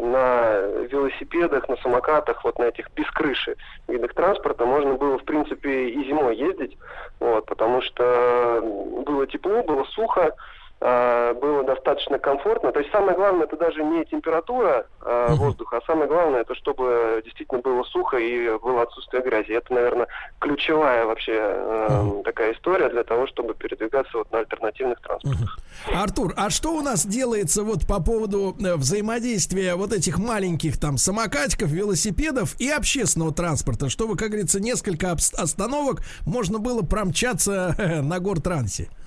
на 0.00 0.60
велосипедах, 0.90 1.68
на 1.68 1.76
самокатах, 1.78 2.44
вот 2.44 2.56
на 2.60 2.64
этих 2.64 2.88
без 2.92 3.10
крыши 3.10 3.56
видах 3.88 4.14
транспорта 4.14 4.64
можно 4.64 4.94
было, 4.94 5.18
в 5.18 5.24
принципе, 5.24 5.88
и 5.88 6.04
зимой 6.06 6.36
ездить, 6.36 6.78
вот, 7.18 7.46
потому 7.46 7.82
что 7.82 8.60
было 9.06 9.26
тепло, 9.26 9.62
было 9.64 9.84
сухо, 9.84 10.36
было 10.82 11.62
достаточно 11.64 12.18
комфортно. 12.18 12.72
То 12.72 12.80
есть 12.80 12.90
самое 12.90 13.16
главное 13.16 13.46
это 13.46 13.56
даже 13.56 13.84
не 13.84 14.04
температура 14.04 14.86
э, 15.00 15.34
воздуха, 15.34 15.78
а 15.78 15.86
самое 15.86 16.08
главное 16.08 16.40
это 16.40 16.54
чтобы 16.54 17.22
действительно 17.24 17.60
было 17.60 17.84
сухо 17.84 18.16
и 18.16 18.58
было 18.58 18.82
отсутствие 18.82 19.22
грязи. 19.22 19.52
Это, 19.52 19.72
наверное, 19.72 20.08
ключевая 20.40 21.06
вообще 21.06 21.34
э, 21.36 22.22
такая 22.24 22.52
история 22.54 22.88
для 22.88 23.04
того, 23.04 23.26
чтобы 23.26 23.54
передвигаться 23.54 24.18
вот 24.18 24.32
на 24.32 24.40
альтернативных 24.40 25.00
транспортах. 25.00 25.58
Артур, 25.94 26.34
а 26.36 26.50
что 26.50 26.74
у 26.74 26.80
нас 26.80 27.06
делается 27.06 27.62
вот 27.62 27.86
по 27.86 28.02
поводу 28.02 28.56
э, 28.58 28.74
взаимодействия 28.76 29.76
вот 29.76 29.92
этих 29.92 30.18
маленьких 30.18 30.78
там 30.80 30.98
самокатиков, 30.98 31.68
велосипедов 31.68 32.60
и 32.60 32.68
общественного 32.70 33.32
транспорта, 33.32 33.88
чтобы, 33.88 34.16
как 34.16 34.30
говорится, 34.30 34.60
несколько 34.60 35.12
остановок 35.12 36.00
можно 36.26 36.58
было 36.58 36.82
промчаться 36.82 37.76
на 38.02 38.18
гортрансе? 38.18 38.88
А, 38.90 39.01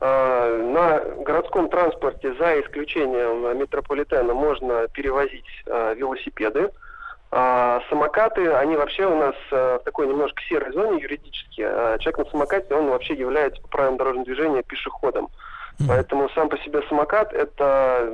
на 0.00 1.00
городском 1.24 1.68
транспорте, 1.68 2.34
за 2.34 2.60
исключением 2.60 3.58
метрополитена, 3.58 4.34
можно 4.34 4.88
перевозить 4.88 5.46
а, 5.66 5.94
велосипеды. 5.94 6.70
А 7.30 7.80
самокаты, 7.88 8.52
они 8.52 8.76
вообще 8.76 9.06
у 9.06 9.16
нас 9.16 9.34
в 9.50 9.80
такой 9.84 10.06
немножко 10.06 10.40
серой 10.42 10.72
зоне 10.72 11.02
юридически. 11.02 11.62
Человек 11.98 12.18
на 12.18 12.24
самокате, 12.26 12.74
он 12.74 12.90
вообще 12.90 13.14
является 13.14 13.60
по 13.62 13.68
правилам 13.68 13.96
дорожного 13.96 14.26
движения 14.26 14.62
пешеходом. 14.62 15.28
Поэтому 15.88 16.28
сам 16.30 16.48
по 16.48 16.56
себе 16.58 16.82
самокат 16.88 17.32
это 17.32 18.08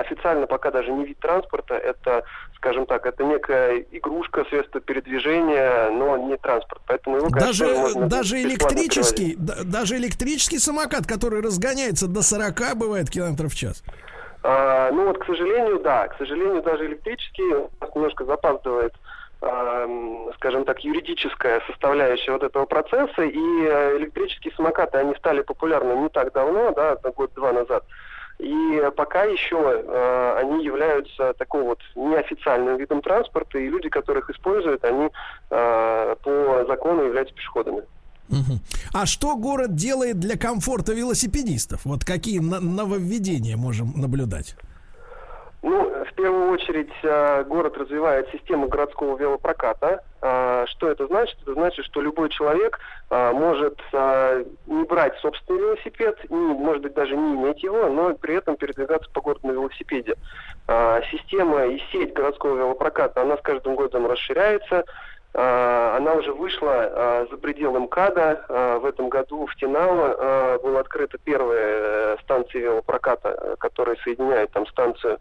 официально 0.00 0.46
пока 0.46 0.70
даже 0.70 0.90
не 0.92 1.04
вид 1.04 1.18
транспорта, 1.18 1.74
это, 1.74 2.24
скажем 2.56 2.86
так, 2.86 3.06
это 3.06 3.24
некая 3.24 3.84
игрушка, 3.92 4.44
средство 4.48 4.80
передвижения, 4.80 5.90
но 5.90 6.16
не 6.16 6.36
транспорт. 6.36 6.82
Поэтому 6.86 7.18
его, 7.18 7.30
конечно, 7.30 7.68
даже, 7.68 8.08
даже 8.08 8.42
электрический, 8.42 9.36
да, 9.38 9.54
даже 9.64 9.96
электрический 9.96 10.58
самокат, 10.58 11.06
который 11.06 11.40
разгоняется 11.42 12.08
до 12.08 12.22
40, 12.22 12.76
бывает 12.76 13.08
километров 13.08 13.52
в 13.52 13.56
час. 13.56 13.82
А, 14.42 14.90
ну 14.92 15.06
вот, 15.06 15.18
к 15.18 15.26
сожалению, 15.26 15.80
да, 15.80 16.08
к 16.08 16.16
сожалению, 16.18 16.62
даже 16.62 16.86
электрический 16.86 17.68
немножко 17.94 18.24
запаздывает 18.24 18.92
скажем 19.38 20.64
так, 20.64 20.80
юридическая 20.80 21.60
составляющая 21.66 22.32
вот 22.32 22.42
этого 22.42 22.64
процесса, 22.64 23.22
и 23.22 23.38
э, 23.38 23.98
электрические 23.98 24.52
самокаты, 24.54 24.98
они 24.98 25.14
стали 25.16 25.42
популярны 25.42 25.92
не 25.92 26.08
так 26.08 26.32
давно, 26.32 26.72
да, 26.72 26.96
год-два 26.96 27.52
назад, 27.52 27.84
и 28.38 28.82
пока 28.96 29.24
еще 29.24 29.82
э, 29.84 30.38
они 30.38 30.64
являются 30.64 31.32
такой 31.34 31.62
вот 31.62 31.80
неофициальным 31.94 32.76
видом 32.76 33.00
транспорта, 33.00 33.58
и 33.58 33.68
люди, 33.68 33.88
которых 33.88 34.30
используют, 34.30 34.84
они 34.84 35.08
э, 35.50 36.16
по 36.22 36.64
закону 36.66 37.04
являются 37.04 37.34
пешеходами. 37.34 37.82
А 38.92 39.06
что 39.06 39.36
город 39.36 39.76
делает 39.76 40.18
для 40.18 40.36
комфорта 40.36 40.92
велосипедистов? 40.92 41.82
Вот 41.84 42.04
какие 42.04 42.40
нововведения 42.40 43.56
можем 43.56 43.92
наблюдать? 43.94 44.56
Ну, 45.68 46.04
в 46.04 46.14
первую 46.14 46.52
очередь, 46.52 46.92
э, 47.02 47.42
город 47.42 47.76
развивает 47.76 48.30
систему 48.30 48.68
городского 48.68 49.16
велопроката. 49.16 50.00
Э, 50.22 50.64
что 50.68 50.88
это 50.88 51.08
значит? 51.08 51.36
Это 51.42 51.54
значит, 51.54 51.84
что 51.86 52.00
любой 52.00 52.28
человек 52.28 52.78
э, 53.10 53.32
может 53.32 53.76
не 54.66 54.84
брать 54.84 55.18
собственный 55.18 55.58
велосипед, 55.58 56.18
не, 56.30 56.36
может 56.36 56.82
быть, 56.82 56.94
даже 56.94 57.16
не 57.16 57.34
иметь 57.34 57.64
его, 57.64 57.88
но 57.88 58.14
при 58.14 58.36
этом 58.36 58.54
передвигаться 58.54 59.10
по 59.10 59.20
городу 59.20 59.48
на 59.48 59.52
велосипеде. 59.52 60.14
Система 61.10 61.66
и 61.66 61.80
сеть 61.90 62.12
городского 62.12 62.56
велопроката, 62.56 63.22
она 63.22 63.36
с 63.36 63.40
каждым 63.40 63.74
годом 63.74 64.06
расширяется. 64.06 64.84
А, 65.38 65.96
она 65.98 66.14
уже 66.14 66.32
вышла 66.32 66.72
а, 66.72 67.26
за 67.30 67.36
пределы 67.36 67.80
МКАДа. 67.80 68.46
А, 68.48 68.78
в 68.78 68.86
этом 68.86 69.10
году 69.10 69.46
в 69.46 69.54
Тинало 69.56 70.58
была 70.62 70.80
открыта 70.80 71.18
первая 71.22 72.14
э, 72.14 72.16
станция 72.22 72.62
велопроката, 72.62 73.56
которая 73.58 73.96
соединяет 73.96 74.50
там 74.52 74.66
станцию 74.66 75.18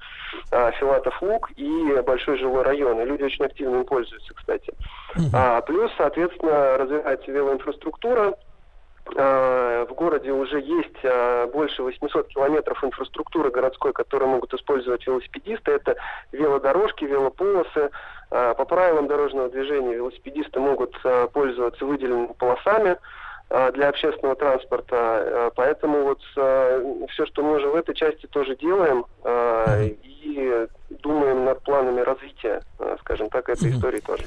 Филатов 0.80 1.22
Луг 1.22 1.52
и 1.58 2.02
большой 2.06 2.38
жилой 2.38 2.64
район. 2.64 3.02
И 3.02 3.06
люди 3.06 3.24
очень 3.24 3.46
активно 3.46 3.78
им 3.78 3.86
пользуются, 3.86 4.34
кстати. 4.34 4.74
Плюс, 5.68 5.92
соответственно, 5.98 6.78
развивается 6.78 7.32
велоинфраструктура. 7.32 8.34
В 9.06 9.90
городе 9.96 10.32
уже 10.32 10.60
есть 10.60 11.52
больше 11.54 11.84
800 11.84 12.28
километров 12.30 12.84
инфраструктуры 12.84 13.52
городской, 13.52 13.94
которые 13.94 14.30
могут 14.30 14.54
использовать 14.54 15.06
велосипедисты. 15.06 15.72
Это 15.72 15.96
велодорожки, 16.32 17.04
велополосы, 17.06 17.92
по 18.30 18.66
правилам 18.66 19.08
дорожного 19.08 19.50
движения 19.50 19.96
велосипедисты 19.96 20.60
могут 20.60 20.96
э, 21.04 21.28
пользоваться 21.32 21.86
выделенными 21.86 22.34
полосами 22.34 22.98
э, 23.50 23.72
для 23.74 23.90
общественного 23.90 24.36
транспорта. 24.36 25.52
Поэтому 25.56 26.04
вот 26.04 26.22
все, 27.12 27.26
что 27.26 27.44
мы 27.44 27.58
уже 27.58 27.68
в 27.68 27.76
этой 27.76 27.96
части 27.96 28.26
тоже 28.28 28.56
делаем 28.56 29.06
и 29.26 30.68
думаем 31.06 31.46
над 31.46 31.64
планами 31.64 32.02
развития, 32.02 32.62
э, 32.80 32.96
скажем 33.02 33.30
так, 33.30 33.48
этой 33.50 33.72
истории 33.72 34.00
тоже. 34.00 34.24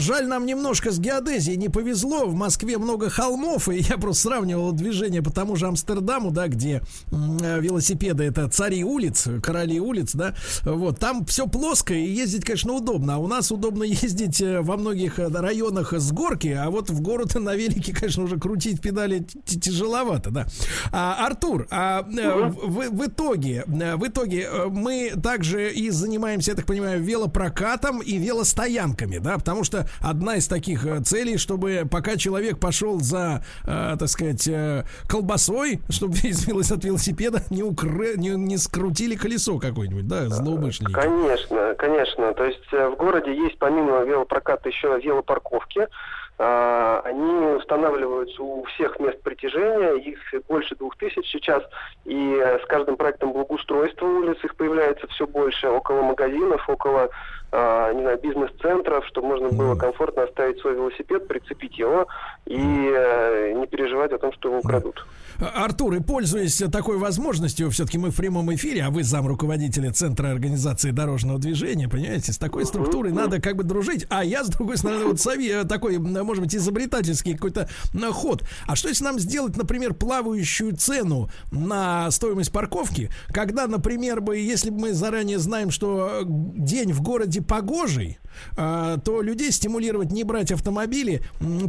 Жаль, 0.00 0.26
нам 0.26 0.46
немножко 0.46 0.90
с 0.90 0.98
геодезией 0.98 1.56
не 1.56 1.68
повезло. 1.68 2.26
В 2.26 2.34
Москве 2.34 2.78
много 2.78 3.10
холмов, 3.10 3.68
и 3.68 3.78
я 3.78 3.98
просто 3.98 4.28
сравнивал 4.28 4.72
движение 4.72 5.22
по 5.22 5.32
тому 5.32 5.56
же 5.56 5.66
Амстердаму, 5.66 6.30
да, 6.30 6.48
где 6.48 6.80
э, 7.10 7.60
велосипеды 7.60 8.24
это 8.24 8.48
цари 8.48 8.84
улиц, 8.84 9.28
короли 9.42 9.80
улиц, 9.80 10.14
да, 10.14 10.34
вот, 10.62 10.98
там 10.98 11.24
все 11.24 11.46
плоско 11.46 11.94
и 11.94 12.04
ездить, 12.04 12.44
конечно, 12.44 12.72
удобно, 12.72 13.16
а 13.16 13.18
у 13.18 13.26
нас 13.26 13.50
удобно 13.50 13.82
ездить 13.84 14.40
э, 14.40 14.60
во 14.60 14.76
многих 14.76 15.18
районах 15.18 15.92
с 15.92 16.12
горки, 16.12 16.48
а 16.48 16.70
вот 16.70 16.90
в 16.90 17.00
город 17.00 17.34
на 17.34 17.54
велике, 17.54 17.94
конечно, 17.94 18.24
уже 18.24 18.38
крутить 18.38 18.80
педали 18.80 19.26
тяжеловато, 19.44 20.30
да. 20.30 20.46
А, 20.92 21.26
Артур, 21.26 21.66
а 21.70 22.02
в, 22.02 22.90
в 22.90 23.06
итоге, 23.06 23.64
в 23.66 24.06
итоге 24.06 24.31
мы 24.70 25.12
также 25.22 25.70
и 25.72 25.90
занимаемся, 25.90 26.52
я 26.52 26.56
так 26.56 26.66
понимаю, 26.66 27.02
велопрокатом 27.02 28.00
и 28.00 28.16
велостоянками, 28.18 29.18
да, 29.18 29.38
потому 29.38 29.64
что 29.64 29.86
одна 30.00 30.36
из 30.36 30.48
таких 30.48 30.86
э, 30.86 31.00
целей, 31.00 31.36
чтобы 31.36 31.86
пока 31.90 32.16
человек 32.16 32.58
пошел 32.58 33.00
за, 33.00 33.44
э, 33.64 33.96
так 33.98 34.08
сказать, 34.08 34.46
э, 34.48 34.84
колбасой, 35.08 35.80
чтобы 35.88 36.14
извилось 36.22 36.70
от 36.70 36.84
велосипеда, 36.84 37.42
не, 37.50 37.62
укры, 37.62 38.14
не, 38.16 38.30
не 38.30 38.56
скрутили 38.56 39.16
колесо 39.16 39.58
какое-нибудь, 39.58 40.06
да, 40.06 40.28
злоумышленники. 40.28 40.94
Конечно, 40.94 41.74
конечно. 41.78 42.32
То 42.34 42.44
есть 42.44 42.72
э, 42.72 42.88
в 42.88 42.96
городе 42.96 43.34
есть 43.34 43.58
помимо 43.58 44.02
велопроката 44.02 44.68
еще 44.68 44.98
велопарковки. 45.02 45.88
А, 46.44 47.02
они 47.04 47.54
устанавливаются 47.54 48.42
у 48.42 48.64
всех 48.64 48.98
мест 48.98 49.22
притяжения, 49.22 49.92
их 49.92 50.18
больше 50.48 50.74
двух 50.74 50.96
тысяч 50.96 51.30
сейчас, 51.30 51.62
и 52.04 52.34
с 52.60 52.66
каждым 52.66 52.96
проектом 52.96 53.32
благоустройства 53.32 54.06
улиц 54.06 54.38
их 54.42 54.56
появляется 54.56 55.06
все 55.06 55.28
больше, 55.28 55.68
около 55.68 56.02
магазинов, 56.02 56.68
около 56.68 57.10
а, 57.52 57.92
не 57.92 58.00
знаю, 58.00 58.18
бизнес-центров, 58.18 59.06
чтобы 59.06 59.28
можно 59.28 59.50
было 59.50 59.76
комфортно 59.76 60.24
оставить 60.24 60.58
свой 60.58 60.74
велосипед, 60.74 61.28
прицепить 61.28 61.78
его 61.78 62.08
и 62.46 62.58
э, 62.58 63.52
не 63.52 63.66
переживать 63.66 64.10
о 64.12 64.18
том, 64.18 64.32
что 64.32 64.48
его 64.48 64.58
украдут. 64.58 65.06
Артур, 65.42 65.94
и 65.94 66.00
пользуясь 66.00 66.62
такой 66.70 66.98
возможностью, 66.98 67.68
все-таки 67.70 67.98
мы 67.98 68.10
в 68.10 68.16
прямом 68.16 68.54
эфире, 68.54 68.84
а 68.84 68.90
вы 68.90 69.02
зам 69.02 69.26
руководителя 69.26 69.92
Центра 69.92 70.28
организации 70.28 70.92
дорожного 70.92 71.38
движения, 71.38 71.88
понимаете, 71.88 72.32
с 72.32 72.38
такой 72.38 72.64
структурой 72.64 73.12
надо 73.12 73.40
как 73.40 73.56
бы 73.56 73.64
дружить. 73.64 74.06
А 74.08 74.24
я, 74.24 74.44
с 74.44 74.48
другой 74.48 74.76
стороны, 74.76 75.06
вот 75.06 75.20
сови, 75.20 75.48
э, 75.48 75.64
такой, 75.64 75.98
может 75.98 76.44
быть, 76.44 76.54
изобретательский 76.54 77.34
какой-то 77.34 77.68
ход. 78.12 78.44
А 78.66 78.76
что 78.76 78.88
если 78.88 79.04
нам 79.04 79.18
сделать, 79.18 79.56
например, 79.56 79.94
плавающую 79.94 80.76
цену 80.76 81.28
на 81.50 82.10
стоимость 82.10 82.52
парковки, 82.52 83.10
когда, 83.28 83.66
например, 83.66 84.20
бы, 84.20 84.38
если 84.38 84.70
бы 84.70 84.78
мы 84.78 84.92
заранее 84.92 85.38
знаем, 85.38 85.70
что 85.70 86.22
день 86.24 86.92
в 86.92 87.02
городе 87.02 87.42
погожий, 87.42 88.18
то 88.54 89.22
людей 89.22 89.52
стимулировать 89.52 90.12
не 90.12 90.24
брать 90.24 90.52
автомобили, 90.52 91.22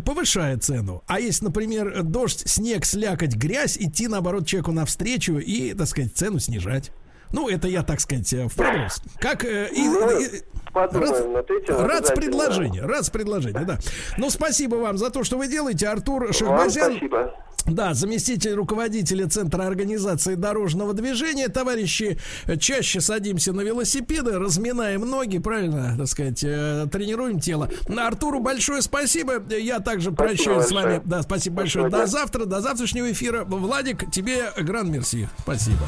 повышая 0.06 0.58
цену. 0.58 1.04
А 1.08 1.20
если, 1.20 1.46
например, 1.46 2.04
дождь, 2.04 2.44
снег, 2.48 2.86
слякоть, 2.86 3.36
грязь, 3.36 3.78
идти, 3.78 4.08
наоборот, 4.08 4.48
человеку 4.48 4.72
навстречу 4.72 5.38
и, 5.38 5.74
так 5.74 5.88
сказать, 5.88 6.16
цену 6.16 6.40
снижать. 6.40 6.92
Ну, 7.34 7.50
это 7.50 7.68
я, 7.68 7.84
так 7.84 8.00
сказать, 8.00 8.32
э, 8.32 8.48
в 8.48 8.56
вопрос. 8.56 9.02
Как 9.20 9.44
э, 9.44 9.70
и, 9.74 9.84
ну, 9.84 10.20
и, 10.20 10.28
рад, 10.74 10.94
рад 10.94 12.08
с 12.08 12.12
предложения, 12.12 12.82
рад 12.84 13.06
с 13.06 13.10
предложения, 13.10 13.66
да. 13.66 13.80
Ну, 14.18 14.30
спасибо 14.30 14.76
вам 14.76 14.98
за 14.98 15.10
то, 15.10 15.24
что 15.24 15.38
вы 15.38 15.48
делаете, 15.48 15.88
Артур 15.88 16.34
Шахбазян. 16.34 16.92
спасибо. 16.92 17.34
Да, 17.66 17.94
заместитель 17.94 18.54
руководителя 18.54 19.28
Центра 19.28 19.64
организации 19.64 20.36
дорожного 20.36 20.94
движения. 20.94 21.48
Товарищи, 21.48 22.20
чаще 22.60 23.00
садимся 23.00 23.54
на 23.54 23.62
велосипеды, 23.62 24.38
разминаем 24.38 25.02
ноги, 25.02 25.38
правильно, 25.38 25.96
так 25.98 26.08
сказать, 26.08 26.44
э, 26.44 26.88
тренируем 26.92 27.40
тело. 27.40 27.70
Артуру 27.98 28.42
большое 28.42 28.82
спасибо. 28.82 29.42
Я 29.50 29.80
также 29.80 30.12
спасибо 30.12 30.16
прощаюсь 30.16 30.48
большое. 30.48 30.68
с 30.68 30.72
вами. 30.72 31.02
Да, 31.06 31.22
спасибо 31.22 31.56
большое. 31.58 31.90
До 31.90 32.06
завтра, 32.06 32.46
до 32.46 32.60
завтрашнего 32.60 33.12
эфира. 33.12 33.46
Владик, 33.46 34.12
тебе 34.12 34.52
гран 34.58 34.92
мерси. 34.92 35.30
Спасибо. 35.40 35.88